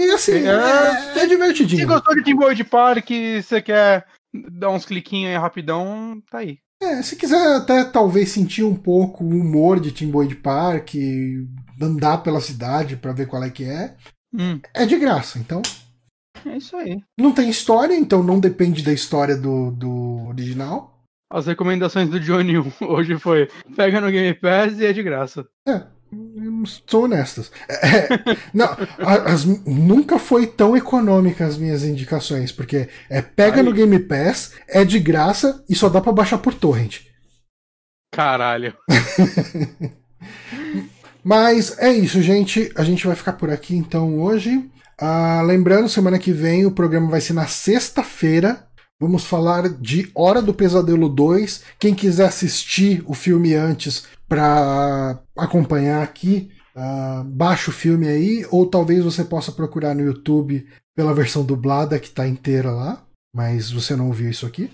E 0.00 0.10
assim, 0.10 0.32
É, 0.32 1.18
é, 1.18 1.20
é 1.20 1.26
divertidinho. 1.26 1.80
Se 1.82 1.86
gostou 1.86 2.14
de 2.14 2.24
Timboy 2.24 2.54
de 2.54 2.64
Park, 2.64 3.10
você 3.42 3.60
quer 3.60 4.06
dar 4.50 4.70
uns 4.70 4.86
cliquinhos 4.86 5.30
aí 5.30 5.36
rapidão, 5.36 6.22
tá 6.30 6.38
aí. 6.38 6.58
É, 6.82 7.02
se 7.02 7.16
quiser 7.16 7.56
até 7.56 7.84
talvez 7.84 8.30
sentir 8.30 8.64
um 8.64 8.74
pouco 8.74 9.22
o 9.24 9.28
humor 9.28 9.78
de 9.78 9.92
Timboid 9.92 10.36
Park, 10.36 10.94
andar 11.80 12.18
pela 12.22 12.40
cidade 12.40 12.96
pra 12.96 13.12
ver 13.12 13.26
qual 13.26 13.44
é 13.44 13.50
que 13.50 13.64
é, 13.64 13.94
Hum, 14.32 14.58
é 14.72 14.86
de 14.86 14.98
graça. 14.98 15.38
Então, 15.38 15.60
é 16.46 16.56
isso 16.56 16.74
aí. 16.76 16.98
não 17.20 17.30
tem 17.30 17.50
história, 17.50 17.94
então 17.94 18.22
não 18.22 18.40
depende 18.40 18.82
da 18.82 18.92
história 18.92 19.36
do, 19.36 19.70
do 19.70 20.28
original. 20.28 20.93
As 21.34 21.46
recomendações 21.46 22.08
do 22.08 22.20
Johnny 22.20 22.54
hoje 22.80 23.18
foi 23.18 23.48
pega 23.76 24.00
no 24.00 24.08
Game 24.10 24.32
Pass 24.34 24.78
e 24.78 24.86
é 24.86 24.92
de 24.92 25.02
graça. 25.02 25.44
É, 25.68 25.82
são 26.86 27.02
honestas. 27.02 27.50
É, 27.68 28.06
não, 28.54 28.66
a- 29.00 29.32
as- 29.32 29.44
nunca 29.66 30.16
foi 30.18 30.46
tão 30.46 30.76
econômica 30.76 31.44
as 31.44 31.58
minhas 31.58 31.82
indicações, 31.82 32.52
porque 32.52 32.88
é 33.10 33.20
pega 33.20 33.56
Aí. 33.58 33.62
no 33.64 33.72
Game 33.72 33.98
Pass, 33.98 34.52
é 34.68 34.84
de 34.84 35.00
graça 35.00 35.64
e 35.68 35.74
só 35.74 35.88
dá 35.88 36.00
pra 36.00 36.12
baixar 36.12 36.38
por 36.38 36.54
torrent. 36.54 37.00
Caralho. 38.12 38.72
Mas 41.24 41.76
é 41.78 41.92
isso, 41.92 42.22
gente. 42.22 42.70
A 42.76 42.84
gente 42.84 43.06
vai 43.06 43.16
ficar 43.16 43.32
por 43.32 43.50
aqui 43.50 43.74
então 43.76 44.20
hoje. 44.20 44.70
Ah, 45.00 45.42
lembrando, 45.44 45.88
semana 45.88 46.18
que 46.18 46.30
vem 46.32 46.64
o 46.64 46.70
programa 46.70 47.10
vai 47.10 47.20
ser 47.20 47.32
na 47.32 47.46
sexta-feira. 47.48 48.64
Vamos 49.00 49.24
falar 49.24 49.68
de 49.68 50.10
Hora 50.14 50.40
do 50.40 50.54
Pesadelo 50.54 51.08
2. 51.08 51.64
Quem 51.78 51.94
quiser 51.94 52.26
assistir 52.26 53.02
o 53.06 53.14
filme 53.14 53.54
antes 53.54 54.06
para 54.28 55.20
acompanhar 55.36 56.02
aqui, 56.02 56.50
ah, 56.74 57.22
baixa 57.26 57.70
o 57.70 57.74
filme 57.74 58.08
aí, 58.08 58.46
ou 58.50 58.66
talvez 58.66 59.04
você 59.04 59.24
possa 59.24 59.52
procurar 59.52 59.94
no 59.94 60.02
YouTube 60.02 60.66
pela 60.94 61.14
versão 61.14 61.44
dublada 61.44 61.98
que 61.98 62.10
tá 62.10 62.26
inteira 62.26 62.70
lá. 62.70 63.04
Mas 63.34 63.70
você 63.70 63.96
não 63.96 64.06
ouviu 64.06 64.30
isso 64.30 64.46
aqui. 64.46 64.70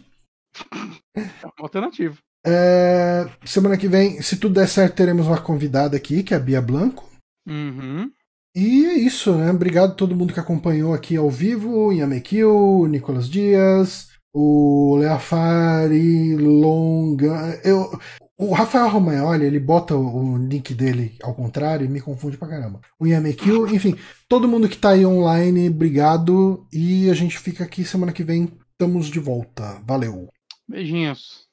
É 1.16 1.22
uma 1.44 1.52
alternativa. 1.59 2.16
É, 2.47 3.28
semana 3.44 3.76
que 3.76 3.88
vem, 3.88 4.20
se 4.22 4.36
tudo 4.36 4.55
der 4.55 4.68
certo, 4.68 4.97
teremos 4.97 5.26
uma 5.26 5.40
convidada 5.40 5.97
aqui, 5.97 6.22
que 6.22 6.34
é 6.34 6.36
a 6.36 6.40
Bia 6.40 6.60
Blanco. 6.60 7.09
Uhum. 7.48 8.10
E 8.55 8.84
é 8.84 8.94
isso, 8.94 9.34
né? 9.34 9.51
Obrigado 9.51 9.92
a 9.92 9.94
todo 9.94 10.14
mundo 10.14 10.34
que 10.34 10.40
acompanhou 10.40 10.92
aqui 10.92 11.16
ao 11.16 11.30
vivo, 11.30 11.70
o 11.70 11.92
Yamekil, 11.92 12.55
o 12.55 12.86
Nicolas 12.86 13.28
Dias, 13.28 14.09
o 14.32 14.97
Leafari, 14.97 16.36
Longa. 16.36 17.61
Eu, 17.65 17.98
o 18.39 18.52
Rafael 18.52 18.89
Romagnoli, 18.89 19.44
ele 19.44 19.61
bota 19.61 19.94
o 19.94 20.36
link 20.39 20.73
dele 20.73 21.16
ao 21.23 21.35
contrário 21.35 21.85
e 21.85 21.89
me 21.89 22.01
confunde 22.01 22.39
pra 22.39 22.48
caramba. 22.48 22.81
O 22.98 23.07
Yamekil, 23.07 23.69
enfim, 23.69 23.97
todo 24.28 24.48
mundo 24.48 24.69
que 24.69 24.78
tá 24.78 24.90
aí 24.90 25.05
online, 25.05 25.69
obrigado. 25.69 26.66
E 26.73 27.11
a 27.11 27.15
gente 27.15 27.39
fica 27.39 27.65
aqui 27.65 27.85
semana 27.85 28.12
que 28.12 28.24
vem, 28.24 28.51
estamos 28.73 29.09
de 29.09 29.20
volta. 29.20 29.82
Valeu! 29.86 30.28
Beijinhos. 30.66 31.49